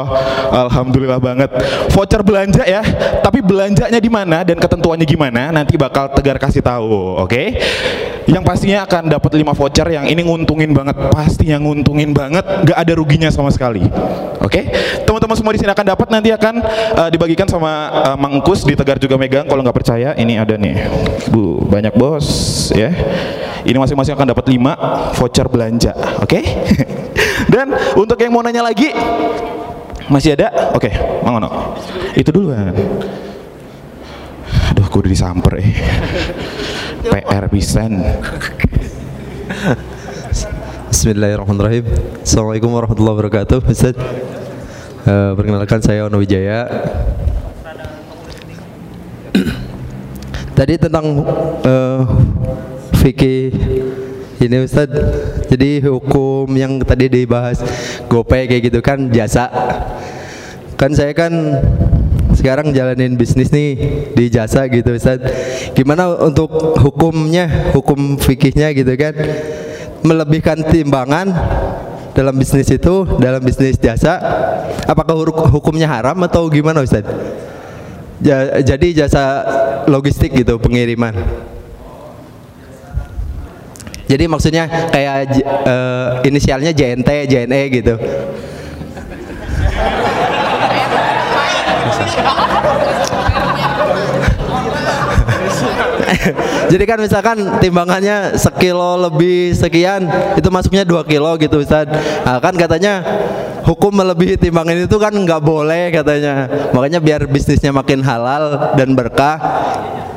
Alhamdulillah 0.68 1.20
banget. 1.20 1.50
Voucher 1.92 2.24
belanja 2.24 2.64
ya. 2.64 2.82
Tapi 3.20 3.44
belanjanya 3.44 4.00
di 4.00 4.12
mana 4.12 4.42
dan 4.48 4.58
ketentuannya 4.58 5.06
gimana 5.08 5.52
nanti 5.52 5.76
bakal 5.76 6.12
Tegar 6.12 6.40
kasih 6.42 6.64
tahu 6.64 7.20
oke? 7.20 7.30
Okay? 7.30 7.48
yang 8.30 8.46
pastinya 8.46 8.86
akan 8.86 9.10
dapat 9.10 9.42
5 9.42 9.58
voucher 9.58 9.88
yang 9.90 10.06
ini 10.06 10.22
nguntungin 10.22 10.70
banget. 10.70 10.96
Pasti 11.10 11.50
yang 11.50 11.66
nguntungin 11.66 12.14
banget. 12.14 12.46
Gak 12.62 12.78
ada 12.78 12.94
ruginya 12.94 13.34
sama 13.34 13.50
sekali 13.50 13.82
oke? 14.40 14.50
Okay? 14.50 14.64
Teman-teman 15.30 15.46
semua 15.46 15.54
di 15.54 15.62
sini 15.62 15.70
akan 15.78 15.86
dapat 15.94 16.08
nanti 16.10 16.30
akan 16.34 16.56
uh, 16.98 17.10
dibagikan 17.14 17.46
sama 17.46 17.72
uh, 17.94 18.18
Mang 18.18 18.42
Kus 18.42 18.66
di 18.66 18.74
Tegar 18.74 18.98
juga 18.98 19.14
megang 19.14 19.46
kalau 19.46 19.62
nggak 19.62 19.78
percaya 19.78 20.18
ini 20.18 20.42
ada 20.42 20.58
nih 20.58 20.90
Bu 21.30 21.70
banyak 21.70 21.94
bos 21.94 22.26
ya 22.74 22.90
ini 23.62 23.78
masing-masing 23.78 24.18
akan 24.18 24.34
dapat 24.34 24.50
5 24.50 25.20
voucher 25.22 25.46
belanja. 25.52 25.94
Oke? 26.26 26.42
Okay? 26.42 26.44
Dan 27.54 27.76
untuk 27.94 28.18
yang 28.18 28.34
mau 28.34 28.42
nanya 28.42 28.66
lagi 28.66 28.90
masih 30.10 30.34
ada? 30.34 30.74
Oke, 30.74 30.90
okay, 30.90 30.94
Mangono. 31.22 31.78
Itu 32.18 32.34
dulu 32.34 32.56
kan. 32.56 32.74
Aduh, 34.74 34.88
kudu 34.90 35.12
disamper 35.12 35.62
eh. 35.62 35.76
PR 37.14 37.46
pisan. 37.52 38.02
Bismillahirrahmanirrahim. 40.90 41.86
Assalamualaikum 42.24 42.72
warahmatullahi 42.74 43.16
wabarakatuh. 43.22 43.60
Ustaz. 43.70 44.49
Uh, 45.10 45.34
perkenalkan 45.34 45.82
saya 45.82 46.06
Ono 46.06 46.22
Wijaya. 46.22 46.70
tadi 50.54 50.76
tentang 50.78 51.26
uh, 51.66 52.06
fikih 53.02 53.50
ini 54.38 54.62
Ustadz. 54.62 55.02
Jadi 55.50 55.82
hukum 55.82 56.46
yang 56.54 56.78
tadi 56.86 57.10
dibahas 57.10 57.58
gopay 58.06 58.46
kayak 58.46 58.70
gitu 58.70 58.86
kan 58.86 59.10
jasa. 59.10 59.50
Kan 60.78 60.94
saya 60.94 61.10
kan 61.18 61.34
sekarang 62.38 62.70
jalanin 62.70 63.18
bisnis 63.18 63.50
nih 63.50 63.74
di 64.14 64.30
jasa 64.30 64.70
gitu 64.70 64.94
Ustaz 64.94 65.18
gimana 65.74 66.22
untuk 66.22 66.54
hukumnya 66.78 67.74
hukum 67.74 68.22
fikihnya 68.22 68.78
gitu 68.78 68.94
kan? 68.94 69.18
Melebihkan 70.06 70.70
timbangan 70.70 71.34
dalam 72.20 72.36
bisnis 72.36 72.68
itu 72.68 73.08
dalam 73.16 73.40
bisnis 73.40 73.80
jasa 73.80 74.20
apakah 74.84 75.16
hukumnya 75.48 75.88
haram 75.88 76.20
atau 76.28 76.52
gimana 76.52 76.84
Ustaz 76.84 77.08
ja, 78.20 78.60
jadi 78.60 79.08
jasa 79.08 79.48
logistik 79.88 80.36
gitu 80.36 80.60
pengiriman 80.60 81.16
jadi 84.10 84.26
maksudnya 84.26 84.66
kayak 84.90 85.38
uh, 85.70 86.26
inisialnya 86.26 86.74
JNT, 86.74 87.30
JNE 87.30 87.62
gitu. 87.70 87.94
Jadi 96.72 96.84
kan 96.86 96.98
misalkan 97.00 97.38
timbangannya 97.62 98.36
sekilo 98.36 99.10
lebih 99.10 99.54
sekian 99.54 100.10
itu 100.36 100.50
masuknya 100.50 100.84
dua 100.86 101.06
kilo 101.06 101.38
gitu 101.38 101.62
Ustaz. 101.62 101.90
Nah, 102.26 102.42
kan 102.42 102.54
katanya 102.58 103.02
hukum 103.66 103.94
melebihi 103.94 104.40
timbangan 104.40 104.78
itu 104.78 104.98
kan 104.98 105.14
nggak 105.14 105.42
boleh 105.42 105.94
katanya. 105.94 106.50
Makanya 106.74 107.00
biar 107.02 107.26
bisnisnya 107.30 107.70
makin 107.70 108.02
halal 108.02 108.74
dan 108.76 108.94
berkah 108.98 109.38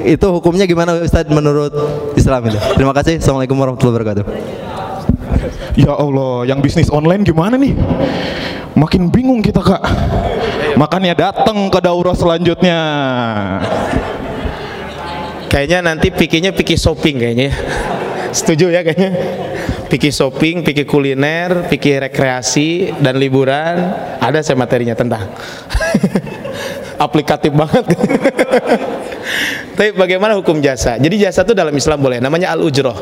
itu 0.03 0.27
hukumnya 0.33 0.65
gimana 0.67 0.99
Ustaz 0.99 1.29
menurut 1.29 1.73
Islam 2.17 2.49
itu? 2.49 2.59
Terima 2.75 2.93
kasih. 2.97 3.21
Assalamualaikum 3.21 3.57
warahmatullahi 3.59 3.95
wabarakatuh. 4.01 4.25
Ya 5.75 5.93
Allah, 5.97 6.45
yang 6.47 6.61
bisnis 6.61 6.93
online 6.93 7.25
gimana 7.25 7.57
nih? 7.57 7.75
Makin 8.77 9.13
bingung 9.13 9.41
kita 9.45 9.61
kak. 9.61 9.83
Makanya 10.77 11.13
datang 11.13 11.69
ke 11.69 11.81
daurah 11.81 12.17
selanjutnya. 12.17 12.79
Kayaknya 15.53 15.85
nanti 15.85 16.09
pikirnya 16.09 16.57
pikir 16.57 16.81
shopping 16.81 17.21
kayaknya. 17.21 17.53
Setuju 18.33 18.73
ya 18.73 18.81
kayaknya. 18.81 19.13
Pikir 19.93 20.09
shopping, 20.09 20.65
pikir 20.65 20.89
kuliner, 20.89 21.69
pikir 21.69 22.01
rekreasi 22.01 22.97
dan 23.05 23.21
liburan. 23.21 23.77
Ada 24.17 24.41
saya 24.41 24.57
materinya 24.57 24.97
tentang. 24.97 25.29
Aplikatif 27.05 27.53
banget. 27.53 27.85
Tapi 29.77 29.93
bagaimana 29.93 30.41
hukum 30.41 30.65
jasa? 30.65 30.97
Jadi 30.97 31.21
jasa 31.21 31.45
itu 31.45 31.53
dalam 31.53 31.77
Islam 31.77 32.01
boleh, 32.01 32.17
namanya 32.25 32.57
al-ujroh. 32.57 32.97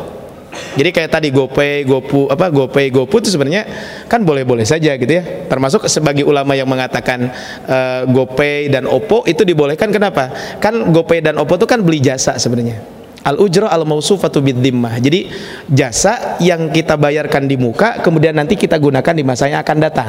Jadi 0.51 0.91
kayak 0.91 1.11
tadi 1.11 1.29
GoPay, 1.31 1.87
GoPu, 1.87 2.31
apa 2.31 2.51
GoPay, 2.51 2.91
GoPu 2.91 3.23
itu 3.23 3.31
sebenarnya 3.35 3.67
kan 4.07 4.23
boleh-boleh 4.23 4.67
saja 4.67 4.95
gitu 4.95 5.11
ya. 5.11 5.47
Termasuk 5.47 5.87
sebagai 5.87 6.23
ulama 6.27 6.55
yang 6.55 6.67
mengatakan 6.67 7.31
uh, 7.67 8.03
GoPay 8.07 8.71
dan 8.71 8.87
Oppo 8.87 9.27
itu 9.27 9.43
dibolehkan 9.43 9.91
kenapa? 9.91 10.31
Kan 10.63 10.95
GoPay 10.95 11.23
dan 11.23 11.39
Oppo 11.39 11.59
itu 11.59 11.67
kan 11.67 11.83
beli 11.83 12.03
jasa 12.03 12.39
sebenarnya. 12.39 12.83
Al 13.21 13.37
ujro 13.37 13.69
al 13.69 13.85
mausufatu 13.85 14.41
bidzimmah. 14.41 14.97
Jadi 14.97 15.29
jasa 15.69 16.41
yang 16.41 16.73
kita 16.73 16.97
bayarkan 16.97 17.45
di 17.45 17.61
muka 17.61 18.01
kemudian 18.01 18.33
nanti 18.33 18.57
kita 18.57 18.81
gunakan 18.81 19.13
di 19.13 19.25
masa 19.27 19.51
yang 19.51 19.61
akan 19.61 19.77
datang. 19.77 20.09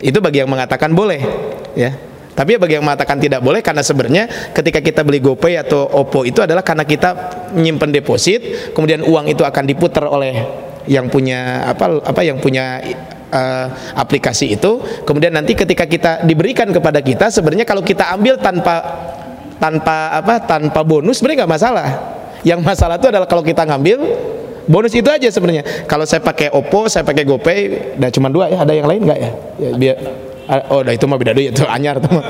Itu 0.00 0.20
bagi 0.20 0.40
yang 0.40 0.50
mengatakan 0.50 0.92
boleh, 0.92 1.20
ya. 1.76 2.13
Tapi 2.34 2.58
bagi 2.58 2.74
yang 2.74 2.84
mengatakan 2.84 3.22
tidak 3.22 3.40
boleh 3.40 3.62
karena 3.62 3.80
sebenarnya 3.86 4.26
ketika 4.50 4.82
kita 4.82 5.06
beli 5.06 5.22
GoPay 5.22 5.54
atau 5.62 5.86
Oppo 5.86 6.26
itu 6.26 6.42
adalah 6.42 6.66
karena 6.66 6.82
kita 6.82 7.14
menyimpan 7.54 7.94
deposit, 7.94 8.74
kemudian 8.74 9.06
uang 9.06 9.30
itu 9.30 9.46
akan 9.46 9.64
diputar 9.64 10.10
oleh 10.10 10.42
yang 10.90 11.06
punya 11.08 11.64
apa 11.64 12.02
apa 12.02 12.20
yang 12.26 12.42
punya 12.42 12.82
uh, 13.30 13.66
aplikasi 13.94 14.50
itu, 14.58 14.82
kemudian 15.06 15.30
nanti 15.30 15.54
ketika 15.54 15.86
kita 15.86 16.26
diberikan 16.26 16.68
kepada 16.74 16.98
kita 16.98 17.30
sebenarnya 17.30 17.64
kalau 17.64 17.86
kita 17.86 18.10
ambil 18.10 18.36
tanpa 18.42 18.82
tanpa 19.62 20.18
apa 20.18 20.42
tanpa 20.42 20.82
bonus 20.82 21.22
sebenarnya 21.22 21.46
nggak 21.46 21.54
masalah. 21.54 21.88
Yang 22.44 22.60
masalah 22.60 23.00
itu 23.00 23.08
adalah 23.08 23.24
kalau 23.24 23.40
kita 23.40 23.64
ngambil 23.64 24.04
bonus 24.68 24.92
itu 24.92 25.08
aja 25.08 25.30
sebenarnya. 25.30 25.86
Kalau 25.88 26.04
saya 26.04 26.20
pakai 26.20 26.52
Oppo, 26.52 26.90
saya 26.92 27.00
pakai 27.00 27.24
GoPay, 27.24 27.58
udah 27.96 28.10
cuma 28.12 28.28
dua 28.28 28.52
ya, 28.52 28.68
ada 28.68 28.72
yang 28.76 28.84
lain 28.84 29.00
nggak 29.06 29.18
ya? 29.22 29.30
ya 29.56 29.70
biar 29.80 29.96
oh, 30.48 30.80
dah 30.84 30.92
itu 30.92 31.04
mah 31.08 31.16
beda 31.16 31.32
duit 31.32 31.56
itu 31.56 31.64
anyar 31.64 32.00
tuh. 32.00 32.10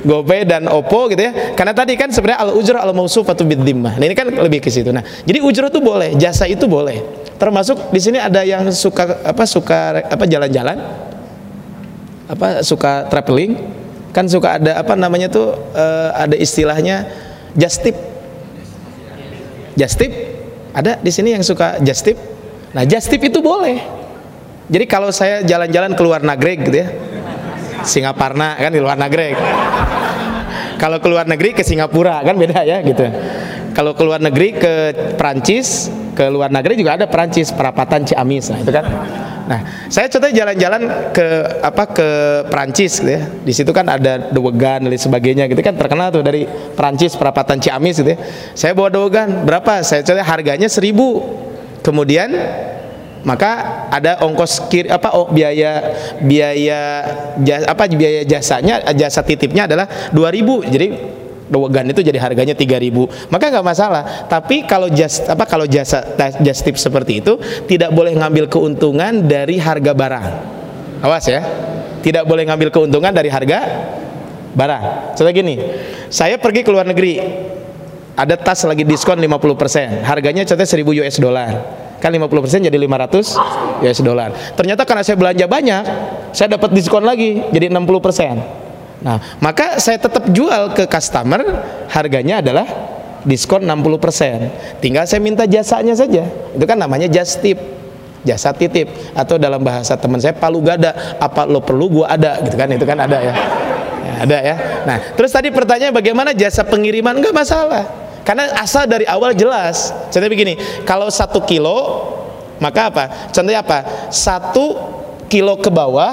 GoPay 0.00 0.48
dan 0.48 0.64
Oppo 0.68 1.12
gitu 1.12 1.20
ya. 1.20 1.52
Karena 1.52 1.76
tadi 1.76 1.92
kan 1.96 2.08
sebenarnya 2.08 2.40
al 2.40 2.50
ujrah 2.56 2.80
al 2.84 2.92
mausufatu 2.96 3.44
bidzimmah. 3.44 4.00
Nah, 4.00 4.04
ini 4.08 4.16
kan 4.16 4.32
lebih 4.32 4.64
ke 4.64 4.72
situ. 4.72 4.88
Nah, 4.88 5.04
jadi 5.28 5.44
ujrah 5.44 5.68
itu 5.68 5.80
boleh, 5.84 6.16
jasa 6.16 6.48
itu 6.48 6.64
boleh. 6.64 7.04
Termasuk 7.36 7.92
di 7.92 8.00
sini 8.00 8.16
ada 8.20 8.44
yang 8.44 8.68
suka 8.72 9.24
apa 9.24 9.44
suka 9.44 10.08
apa 10.08 10.24
jalan-jalan. 10.24 10.76
Apa 12.30 12.64
suka 12.64 13.08
traveling. 13.12 13.60
Kan 14.10 14.26
suka 14.26 14.58
ada 14.58 14.80
apa 14.80 14.96
namanya 14.98 15.30
tuh 15.30 15.54
uh, 15.54 16.10
ada 16.16 16.34
istilahnya 16.34 17.06
just 17.54 17.84
tip. 17.84 17.96
Just 19.76 20.00
tip. 20.00 20.12
Ada 20.72 20.96
di 20.98 21.10
sini 21.12 21.36
yang 21.36 21.44
suka 21.44 21.78
just 21.84 22.08
tip. 22.08 22.16
Nah, 22.72 22.88
just 22.88 23.10
tip 23.10 23.20
itu 23.20 23.44
boleh 23.44 23.99
jadi 24.70 24.84
kalau 24.86 25.10
saya 25.10 25.42
jalan-jalan 25.42 25.98
ke 25.98 26.02
luar 26.06 26.22
negeri 26.22 26.54
gitu 26.62 26.76
ya, 26.78 26.88
Singaparna 27.82 28.54
kan 28.54 28.70
di 28.70 28.78
luar 28.78 28.94
negeri. 28.94 29.34
Kalau 30.80 30.96
ke 30.96 31.08
luar 31.12 31.28
negeri 31.28 31.52
ke 31.52 31.60
Singapura 31.60 32.24
kan 32.24 32.38
beda 32.38 32.64
ya 32.64 32.80
gitu. 32.80 33.04
Kalau 33.76 33.92
ke 33.92 34.02
luar 34.06 34.22
negeri 34.22 34.56
ke 34.56 34.72
Prancis, 35.18 35.92
ke 36.16 36.26
luar 36.26 36.48
negeri 36.48 36.78
juga 36.78 36.96
ada 36.96 37.06
Prancis, 37.06 37.52
Perapatan 37.52 38.02
Ciamis, 38.02 38.50
nah 38.50 38.58
itu 38.62 38.72
kan. 38.72 38.84
Nah, 39.50 39.60
saya 39.90 40.06
contohnya 40.06 40.46
jalan-jalan 40.46 41.10
ke 41.10 41.26
apa 41.58 41.84
ke 41.90 42.08
Prancis 42.46 43.02
gitu 43.02 43.10
ya. 43.10 43.22
Di 43.26 43.50
situ 43.50 43.70
kan 43.74 43.86
ada 43.90 44.30
Dewegan 44.30 44.86
dan 44.86 44.94
sebagainya 44.94 45.50
gitu 45.50 45.58
kan 45.58 45.74
terkenal 45.74 46.14
tuh 46.14 46.22
dari 46.22 46.46
Prancis, 46.78 47.18
Perapatan 47.18 47.58
Ciamis 47.58 47.98
gitu 47.98 48.14
ya. 48.14 48.18
Saya 48.54 48.72
bawa 48.78 48.90
Dewegan, 48.94 49.42
berapa? 49.42 49.82
Saya 49.82 50.06
contohnya 50.06 50.26
harganya 50.26 50.68
seribu. 50.70 51.22
Kemudian 51.82 52.30
maka 53.22 53.84
ada 53.92 54.20
ongkos 54.24 54.70
kir 54.72 54.88
apa 54.88 55.12
oh, 55.12 55.28
biaya 55.28 55.92
biaya 56.24 56.80
jas, 57.44 57.62
apa 57.68 57.84
biaya 57.92 58.24
jasanya 58.24 58.80
jasa 58.96 59.20
titipnya 59.20 59.68
adalah 59.68 59.86
2000 60.16 60.72
jadi 60.72 60.86
dogan 61.50 61.84
itu 61.90 62.00
jadi 62.00 62.16
harganya 62.22 62.54
3000 62.54 63.28
maka 63.28 63.44
nggak 63.50 63.66
masalah. 63.66 64.02
Tapi 64.30 64.64
kalau 64.64 64.88
jas 64.88 65.20
apa 65.26 65.44
kalau 65.44 65.66
jasa 65.66 66.16
jas 66.40 66.58
tip 66.62 66.78
seperti 66.78 67.20
itu 67.20 67.36
tidak 67.66 67.90
boleh 67.90 68.14
ngambil 68.14 68.46
keuntungan 68.46 69.26
dari 69.26 69.58
harga 69.58 69.92
barang. 69.92 70.26
Awas 71.04 71.26
ya. 71.26 71.42
Tidak 72.00 72.24
boleh 72.24 72.48
ngambil 72.48 72.72
keuntungan 72.72 73.12
dari 73.12 73.28
harga 73.28 73.58
barang. 74.56 74.82
Contoh 75.18 75.32
gini 75.34 75.60
saya 76.08 76.40
pergi 76.40 76.64
ke 76.64 76.70
luar 76.72 76.88
negeri 76.88 77.20
ada 78.16 78.36
tas 78.36 78.64
lagi 78.68 78.84
diskon 78.84 79.16
50% 79.16 80.04
harganya 80.04 80.42
contohnya 80.44 80.68
1000 80.68 81.00
US 81.00 81.16
dollar 81.16 81.50
kan 82.00 82.10
50% 82.10 82.66
jadi 82.66 82.76
500 82.76 83.84
US 83.84 84.00
dollar 84.00 84.32
ternyata 84.56 84.82
karena 84.88 85.02
saya 85.04 85.16
belanja 85.20 85.46
banyak 85.46 85.82
saya 86.32 86.56
dapat 86.56 86.72
diskon 86.72 87.04
lagi 87.04 87.44
jadi 87.52 87.68
60% 87.68 89.04
nah 89.04 89.16
maka 89.40 89.80
saya 89.80 90.00
tetap 90.00 90.28
jual 90.32 90.72
ke 90.72 90.88
customer 90.88 91.44
harganya 91.88 92.40
adalah 92.40 92.66
diskon 93.24 93.64
60% 93.68 94.80
tinggal 94.80 95.04
saya 95.04 95.20
minta 95.20 95.44
jasanya 95.44 95.92
saja. 95.96 96.24
Itu 96.56 96.64
kan 96.64 96.80
namanya 96.80 97.08
just 97.10 97.40
tip 97.44 97.58
jasa 98.24 98.52
titip. 98.52 98.88
Atau 99.16 99.36
dalam 99.40 99.60
bahasa 99.60 99.96
teman 99.96 100.20
saya 100.20 100.36
palu 100.36 100.60
gada 100.64 100.92
apa 101.20 101.44
lo 101.48 101.60
perlu 101.60 102.00
gua 102.00 102.12
ada? 102.12 102.40
Gitu 102.44 102.56
kan 102.56 102.68
itu 102.72 102.86
kan 102.86 102.98
ada 103.00 103.18
ya, 103.20 103.34
ya 104.04 104.14
ada 104.24 104.38
ya. 104.40 104.56
Nah 104.88 104.98
terus 105.16 105.32
tadi 105.32 105.52
pertanyaan 105.52 105.92
bagaimana 105.92 106.32
jasa 106.32 106.64
pengiriman? 106.64 107.16
Enggak 107.20 107.34
masalah 107.36 107.84
karena 108.22 108.52
asal 108.60 108.84
dari 108.84 109.08
awal 109.08 109.32
jelas. 109.32 109.90
Contohnya 110.12 110.30
begini, 110.30 110.54
kalau 110.84 111.08
satu 111.08 111.42
kilo, 111.44 112.08
maka 112.60 112.92
apa? 112.92 113.04
Contohnya 113.32 113.64
apa? 113.64 114.10
Satu 114.12 114.76
kilo 115.26 115.56
ke 115.58 115.72
bawah, 115.72 116.12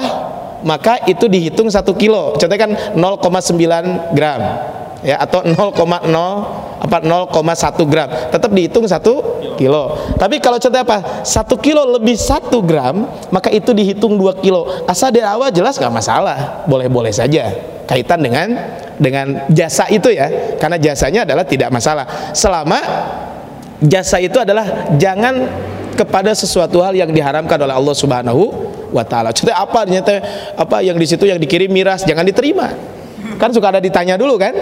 maka 0.64 1.02
itu 1.06 1.28
dihitung 1.28 1.68
satu 1.68 1.92
kilo. 1.94 2.34
Contohnya 2.40 2.60
kan 2.60 2.72
0,9 2.96 4.16
gram 4.16 4.42
ya 5.02 5.14
atau 5.22 5.46
0,0 5.46 5.78
apa 6.78 6.98
0,1 7.02 7.90
gram 7.90 8.08
tetap 8.34 8.50
dihitung 8.50 8.82
satu 8.82 9.22
kilo 9.54 9.94
tapi 10.18 10.42
kalau 10.42 10.58
contohnya 10.58 10.82
apa 10.82 11.22
satu 11.22 11.54
kilo 11.54 11.86
lebih 11.98 12.18
satu 12.18 12.58
gram 12.62 13.06
maka 13.30 13.46
itu 13.54 13.70
dihitung 13.70 14.18
dua 14.18 14.34
kilo 14.42 14.66
asal 14.90 15.14
dari 15.14 15.26
awal 15.26 15.54
jelas 15.54 15.78
nggak 15.78 15.94
masalah 15.94 16.66
boleh 16.66 16.90
boleh 16.90 17.14
saja 17.14 17.77
kaitan 17.88 18.20
dengan 18.20 18.52
dengan 19.00 19.48
jasa 19.48 19.88
itu 19.88 20.12
ya 20.12 20.58
karena 20.60 20.76
jasanya 20.76 21.24
adalah 21.24 21.48
tidak 21.48 21.72
masalah 21.72 22.04
selama 22.36 22.78
jasa 23.80 24.20
itu 24.20 24.36
adalah 24.36 24.92
jangan 25.00 25.48
kepada 25.98 26.30
sesuatu 26.30 26.78
hal 26.84 26.94
yang 26.94 27.10
diharamkan 27.10 27.58
oleh 27.58 27.74
Allah 27.74 27.94
Subhanahu 27.96 28.42
wa 28.94 29.02
taala. 29.02 29.34
Contohnya 29.34 29.58
apa 29.58 29.80
ternyata 29.82 30.14
apa 30.54 30.78
yang 30.84 30.94
di 30.94 31.06
situ 31.06 31.26
yang 31.26 31.42
dikirim 31.42 31.70
miras 31.72 32.06
jangan 32.06 32.22
diterima. 32.22 32.97
Kan 33.38 33.54
suka 33.54 33.70
ada 33.72 33.80
ditanya 33.80 34.18
dulu 34.18 34.36
kan? 34.36 34.52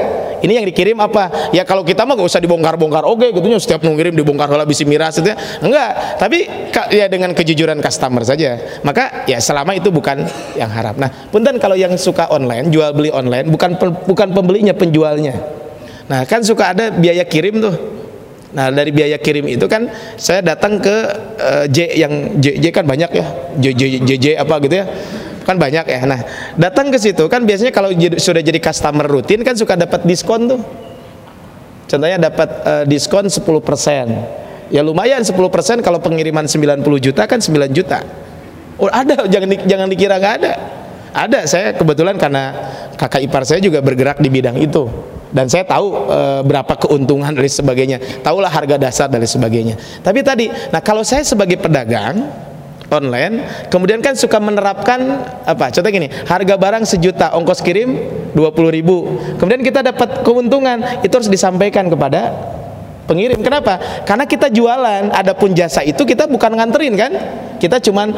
Ini 0.45 0.63
yang 0.63 0.67
dikirim 0.69 1.01
apa? 1.01 1.51
Ya 1.51 1.65
kalau 1.65 1.83
kita 1.83 2.05
mah 2.05 2.15
gak 2.15 2.29
usah 2.29 2.41
dibongkar-bongkar 2.45 3.09
oke 3.09 3.33
gitu. 3.33 3.47
Nya 3.49 3.57
setiap 3.57 3.83
mengirim 3.83 4.13
dibongkar 4.13 4.53
lah 4.53 4.69
bisi 4.69 4.85
miras 4.85 5.17
itu 5.17 5.33
ya. 5.33 5.37
enggak. 5.65 6.21
Tapi 6.21 6.39
ya 6.93 7.09
dengan 7.09 7.33
kejujuran 7.33 7.81
customer 7.81 8.23
saja. 8.23 8.61
Maka 8.85 9.25
ya 9.25 9.41
selama 9.41 9.73
itu 9.73 9.89
bukan 9.89 10.23
yang 10.55 10.69
haram. 10.71 10.95
Nah 11.01 11.09
punten 11.33 11.57
kalau 11.57 11.75
yang 11.75 11.97
suka 11.97 12.29
online 12.29 12.69
jual 12.69 12.93
beli 12.93 13.09
online 13.11 13.49
bukan 13.49 13.81
bukan 14.05 14.29
pembelinya 14.37 14.77
penjualnya. 14.77 15.41
Nah 16.07 16.23
kan 16.29 16.45
suka 16.45 16.77
ada 16.77 16.93
biaya 16.93 17.25
kirim 17.25 17.59
tuh. 17.59 17.75
Nah 18.53 18.71
dari 18.71 18.93
biaya 18.95 19.19
kirim 19.19 19.49
itu 19.51 19.67
kan 19.67 19.89
saya 20.21 20.45
datang 20.45 20.79
ke 20.79 20.97
eh, 21.41 21.65
J 21.73 21.79
yang 21.97 22.13
J, 22.39 22.61
J 22.61 22.65
kan 22.71 22.85
banyak 22.85 23.11
ya. 23.11 23.27
J, 23.57 23.65
J, 23.73 23.83
J, 24.05 24.11
J 24.21 24.27
apa 24.37 24.61
gitu 24.63 24.85
ya 24.85 24.87
kan 25.47 25.55
banyak 25.55 25.87
ya. 25.87 26.01
Nah 26.03 26.21
datang 26.59 26.91
ke 26.91 26.99
situ 26.99 27.31
kan 27.31 27.47
biasanya 27.47 27.71
kalau 27.71 27.95
sudah 28.19 28.43
jadi 28.43 28.59
customer 28.59 29.07
rutin 29.07 29.47
kan 29.47 29.55
suka 29.55 29.79
dapat 29.79 30.03
diskon 30.03 30.51
tuh. 30.51 30.61
Contohnya 31.87 32.19
dapat 32.19 32.49
eh, 32.67 32.85
diskon 32.91 33.31
10%. 33.31 34.75
Ya 34.75 34.83
lumayan 34.83 35.23
10% 35.23 35.39
kalau 35.87 36.03
pengiriman 36.03 36.51
90 36.51 36.83
juta 36.99 37.23
kan 37.31 37.39
9 37.39 37.71
juta. 37.71 38.03
Oh 38.83 38.91
ada 38.91 39.31
jangan 39.31 39.49
jangan 39.63 39.87
dikira 39.87 40.19
nggak 40.19 40.35
ada. 40.43 40.53
Ada 41.17 41.41
saya 41.49 41.67
kebetulan 41.73 42.19
karena 42.19 42.53
kakak 42.99 43.23
ipar 43.25 43.47
saya 43.47 43.63
juga 43.63 43.81
bergerak 43.81 44.21
di 44.21 44.29
bidang 44.29 44.59
itu 44.61 44.85
dan 45.33 45.47
saya 45.53 45.69
tahu 45.69 45.87
eh, 46.11 46.41
berapa 46.43 46.75
keuntungan 46.81 47.33
lain 47.33 47.51
sebagainya. 47.51 47.99
Tahulah 48.25 48.51
harga 48.51 48.77
dasar 48.81 49.07
lain 49.13 49.27
sebagainya. 49.27 49.75
Tapi 50.03 50.21
tadi, 50.25 50.47
nah 50.75 50.83
kalau 50.83 51.05
saya 51.05 51.23
sebagai 51.27 51.61
pedagang 51.61 52.27
online, 52.87 53.67
kemudian 53.67 53.99
kan 53.99 54.15
suka 54.15 54.39
menerapkan 54.39 55.27
apa? 55.43 55.75
Contoh 55.75 55.91
gini, 55.91 56.07
harga 56.07 56.55
barang 56.55 56.85
sejuta, 56.87 57.35
ongkos 57.35 57.61
kirim 57.63 57.99
20.000 58.35 58.77
ribu. 58.77 59.19
Kemudian 59.39 59.63
kita 59.63 59.83
dapat 59.83 60.23
keuntungan, 60.23 61.03
itu 61.03 61.11
harus 61.11 61.31
disampaikan 61.31 61.91
kepada 61.91 62.31
pengirim. 63.11 63.43
Kenapa? 63.43 63.79
Karena 64.07 64.27
kita 64.27 64.51
jualan, 64.51 65.11
adapun 65.11 65.55
jasa 65.55 65.83
itu 65.83 66.03
kita 66.07 66.31
bukan 66.31 66.55
nganterin 66.55 66.95
kan? 66.95 67.13
Kita 67.59 67.83
cuman 67.83 68.15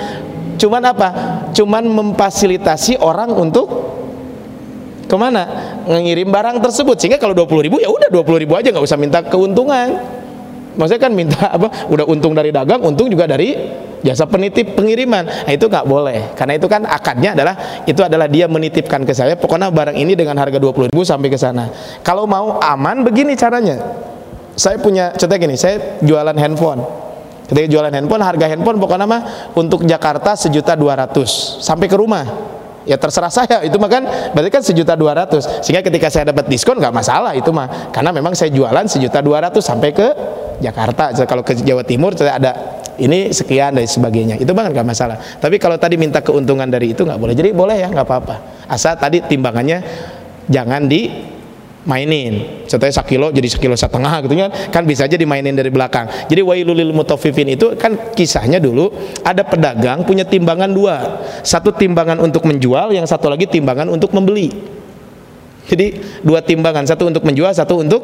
cuman 0.59 0.83
apa? 0.85 1.09
Cuman 1.57 1.85
memfasilitasi 1.89 3.01
orang 3.01 3.33
untuk 3.33 3.97
ke 5.09 5.17
mana 5.17 5.49
ngirim 5.89 6.29
barang 6.29 6.61
tersebut 6.61 7.01
sehingga 7.01 7.17
kalau 7.17 7.33
20 7.33 7.65
ribu 7.65 7.77
ya 7.81 7.89
udah 7.89 8.13
20 8.13 8.45
ribu 8.45 8.53
aja 8.61 8.69
nggak 8.69 8.85
usah 8.85 9.01
minta 9.01 9.25
keuntungan 9.25 10.05
maksudnya 10.77 11.01
kan 11.01 11.13
minta 11.17 11.49
apa 11.49 11.89
udah 11.89 12.05
untung 12.05 12.37
dari 12.37 12.53
dagang 12.53 12.85
untung 12.85 13.09
juga 13.09 13.25
dari 13.25 13.57
jasa 14.03 14.25
penitip 14.29 14.79
pengiriman. 14.79 15.27
Nah, 15.27 15.53
itu 15.53 15.67
nggak 15.67 15.87
boleh. 15.87 16.35
Karena 16.35 16.55
itu 16.55 16.67
kan 16.71 16.87
akadnya 16.87 17.35
adalah 17.35 17.55
itu 17.85 18.01
adalah 18.03 18.27
dia 18.31 18.47
menitipkan 18.47 19.03
ke 19.03 19.13
saya 19.15 19.35
pokoknya 19.35 19.71
barang 19.73 19.97
ini 19.97 20.15
dengan 20.15 20.39
harga 20.39 20.59
20 20.59 20.93
ribu 20.93 21.03
sampai 21.03 21.29
ke 21.31 21.39
sana. 21.39 21.71
Kalau 22.03 22.27
mau 22.29 22.59
aman 22.63 23.03
begini 23.03 23.35
caranya. 23.35 23.79
Saya 24.59 24.75
punya 24.83 25.15
contohnya 25.15 25.39
gini 25.39 25.55
saya 25.55 26.03
jualan 26.03 26.35
handphone. 26.35 26.83
Ketika 27.47 27.67
jualan 27.71 27.95
handphone 27.95 28.23
harga 28.27 28.47
handphone 28.51 28.77
pokoknya 28.83 29.07
mah 29.07 29.23
untuk 29.55 29.87
Jakarta 29.87 30.35
sejuta 30.35 30.75
dua 30.75 30.99
ratus. 30.99 31.63
Sampai 31.63 31.87
ke 31.87 31.95
rumah. 31.95 32.27
Ya 32.83 32.99
terserah 32.99 33.31
saya. 33.31 33.63
Itu 33.63 33.79
mah 33.79 33.87
kan 33.87 34.03
berarti 34.35 34.51
kan 34.51 34.63
sejuta 34.67 34.99
dua 34.99 35.15
ratus. 35.15 35.47
Sehingga 35.63 35.81
ketika 35.81 36.11
saya 36.11 36.35
dapat 36.35 36.51
diskon 36.51 36.77
nggak 36.77 36.91
masalah 36.91 37.39
itu 37.39 37.55
mah. 37.55 37.95
Karena 37.95 38.11
memang 38.11 38.35
saya 38.35 38.51
jualan 38.51 38.85
sejuta 38.91 39.23
dua 39.23 39.47
ratus 39.47 39.63
sampai 39.63 39.95
ke 39.95 40.09
Jakarta. 40.59 41.15
Kalau 41.23 41.47
ke 41.47 41.55
Jawa 41.55 41.87
Timur 41.87 42.19
saya 42.19 42.35
ada 42.37 42.53
ini 42.99 43.31
sekian 43.31 43.79
dan 43.79 43.87
sebagainya. 43.87 44.37
Itu 44.39 44.53
banget 44.53 44.75
nggak 44.75 44.89
masalah. 44.89 45.17
Tapi 45.39 45.57
kalau 45.57 45.79
tadi 45.79 45.95
minta 45.95 46.21
keuntungan 46.21 46.67
dari 46.67 46.93
itu 46.93 47.07
nggak 47.07 47.19
boleh. 47.19 47.35
Jadi 47.35 47.51
boleh 47.55 47.77
ya 47.79 47.89
nggak 47.89 48.07
apa-apa. 48.07 48.67
Asal 48.69 48.99
tadi 48.99 49.23
timbangannya 49.25 49.81
jangan 50.51 50.85
di 50.91 51.35
mainin 51.89 52.67
contohnya 52.69 52.93
sekilo 52.93 53.33
jadi 53.33 53.49
sekilo 53.49 53.73
setengah 53.79 54.21
gitu 54.27 54.35
kan. 54.37 54.53
Kan 54.75 54.83
bisa 54.85 55.07
aja 55.07 55.17
dimainin 55.17 55.55
dari 55.55 55.71
belakang. 55.71 56.11
Jadi 56.29 56.43
wailulil 56.43 56.93
mutafifin 56.93 57.49
itu 57.49 57.79
kan 57.79 58.13
kisahnya 58.13 58.61
dulu 58.61 58.93
ada 59.25 59.47
pedagang 59.47 60.05
punya 60.05 60.27
timbangan 60.27 60.69
dua. 60.69 61.25
Satu 61.47 61.73
timbangan 61.73 62.19
untuk 62.21 62.45
menjual 62.45 62.93
yang 62.93 63.07
satu 63.07 63.31
lagi 63.31 63.47
timbangan 63.49 63.89
untuk 63.89 64.13
membeli 64.13 64.79
jadi 65.69 66.01
dua 66.25 66.41
timbangan 66.41 66.89
satu 66.89 67.13
untuk 67.13 67.29
menjual 67.29 67.53
satu 67.53 67.85
untuk 67.85 68.01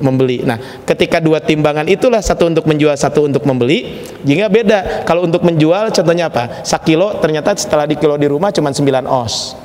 membeli. 0.00 0.44
Nah 0.44 0.60
ketika 0.84 1.16
dua 1.16 1.40
timbangan 1.40 1.88
itulah 1.88 2.20
satu 2.20 2.48
untuk 2.52 2.68
menjual 2.68 2.92
satu 2.92 3.24
untuk 3.24 3.48
membeli 3.48 4.04
jika 4.22 4.52
beda. 4.52 4.78
Kalau 5.08 5.24
untuk 5.24 5.40
menjual 5.40 5.88
contohnya 5.92 6.28
apa? 6.28 6.60
Sekilo 6.60 7.16
ternyata 7.24 7.56
setelah 7.56 7.88
di 7.88 7.96
kilo 7.96 8.20
di 8.20 8.28
rumah 8.28 8.52
cuma 8.52 8.68
9 8.68 8.84
os 9.08 9.56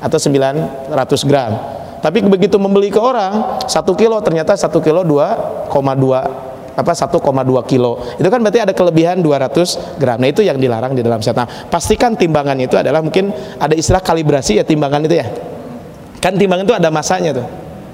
atau 0.00 0.18
900 0.20 1.28
gram. 1.28 1.52
Tapi 2.00 2.24
begitu 2.24 2.56
membeli 2.56 2.88
ke 2.88 3.00
orang 3.00 3.64
satu 3.68 3.92
kilo 3.92 4.20
ternyata 4.24 4.56
satu 4.56 4.80
kilo 4.80 5.04
2,2 5.04 5.72
apa 6.70 6.92
1,2 6.96 7.20
kilo. 7.68 7.92
Itu 8.16 8.28
kan 8.32 8.40
berarti 8.40 8.60
ada 8.64 8.72
kelebihan 8.72 9.20
200 9.20 10.00
gram. 10.00 10.16
Nah 10.16 10.28
itu 10.28 10.40
yang 10.40 10.56
dilarang 10.56 10.96
di 10.96 11.04
dalam 11.04 11.20
syariat 11.20 11.48
pastikan 11.68 12.16
timbangan 12.16 12.56
itu 12.56 12.76
adalah 12.80 13.04
mungkin 13.04 13.32
ada 13.60 13.76
istilah 13.76 14.00
kalibrasi 14.00 14.60
ya 14.60 14.64
timbangan 14.64 15.04
itu 15.04 15.16
ya 15.20 15.28
kan 16.20 16.36
timbangan 16.36 16.64
itu 16.68 16.76
ada 16.76 16.88
masanya 16.92 17.32
tuh. 17.32 17.48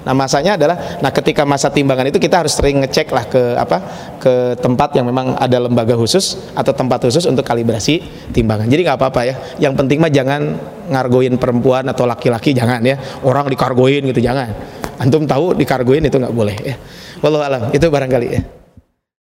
Nah 0.07 0.15
masanya 0.15 0.55
adalah 0.55 1.03
nah 1.03 1.11
ketika 1.11 1.43
masa 1.43 1.67
timbangan 1.67 2.07
itu 2.07 2.15
kita 2.15 2.39
harus 2.39 2.55
sering 2.55 2.79
ngecek 2.79 3.11
lah 3.11 3.27
ke 3.27 3.59
apa 3.59 3.77
ke 4.15 4.55
tempat 4.55 4.95
yang 4.95 5.03
memang 5.03 5.35
ada 5.35 5.59
lembaga 5.59 5.99
khusus 5.99 6.47
atau 6.55 6.71
tempat 6.71 7.03
khusus 7.03 7.27
untuk 7.27 7.43
kalibrasi 7.43 7.99
timbangan. 8.31 8.71
Jadi 8.71 8.87
nggak 8.87 8.97
apa-apa 9.03 9.21
ya. 9.27 9.35
Yang 9.59 9.73
penting 9.83 9.99
mah 9.99 10.11
jangan 10.11 10.41
ngargoin 10.87 11.35
perempuan 11.35 11.83
atau 11.91 12.07
laki-laki 12.07 12.55
jangan 12.55 12.79
ya. 12.87 12.95
Orang 13.23 13.51
dikargoin 13.51 14.07
gitu 14.07 14.23
jangan. 14.23 14.55
Antum 14.95 15.27
tahu 15.27 15.51
dikargoin 15.59 16.07
itu 16.07 16.15
nggak 16.15 16.31
boleh 16.31 16.55
ya. 16.63 16.75
Walau 17.19 17.43
alam. 17.43 17.67
Itu 17.75 17.91
barangkali 17.91 18.27
ya 18.31 18.66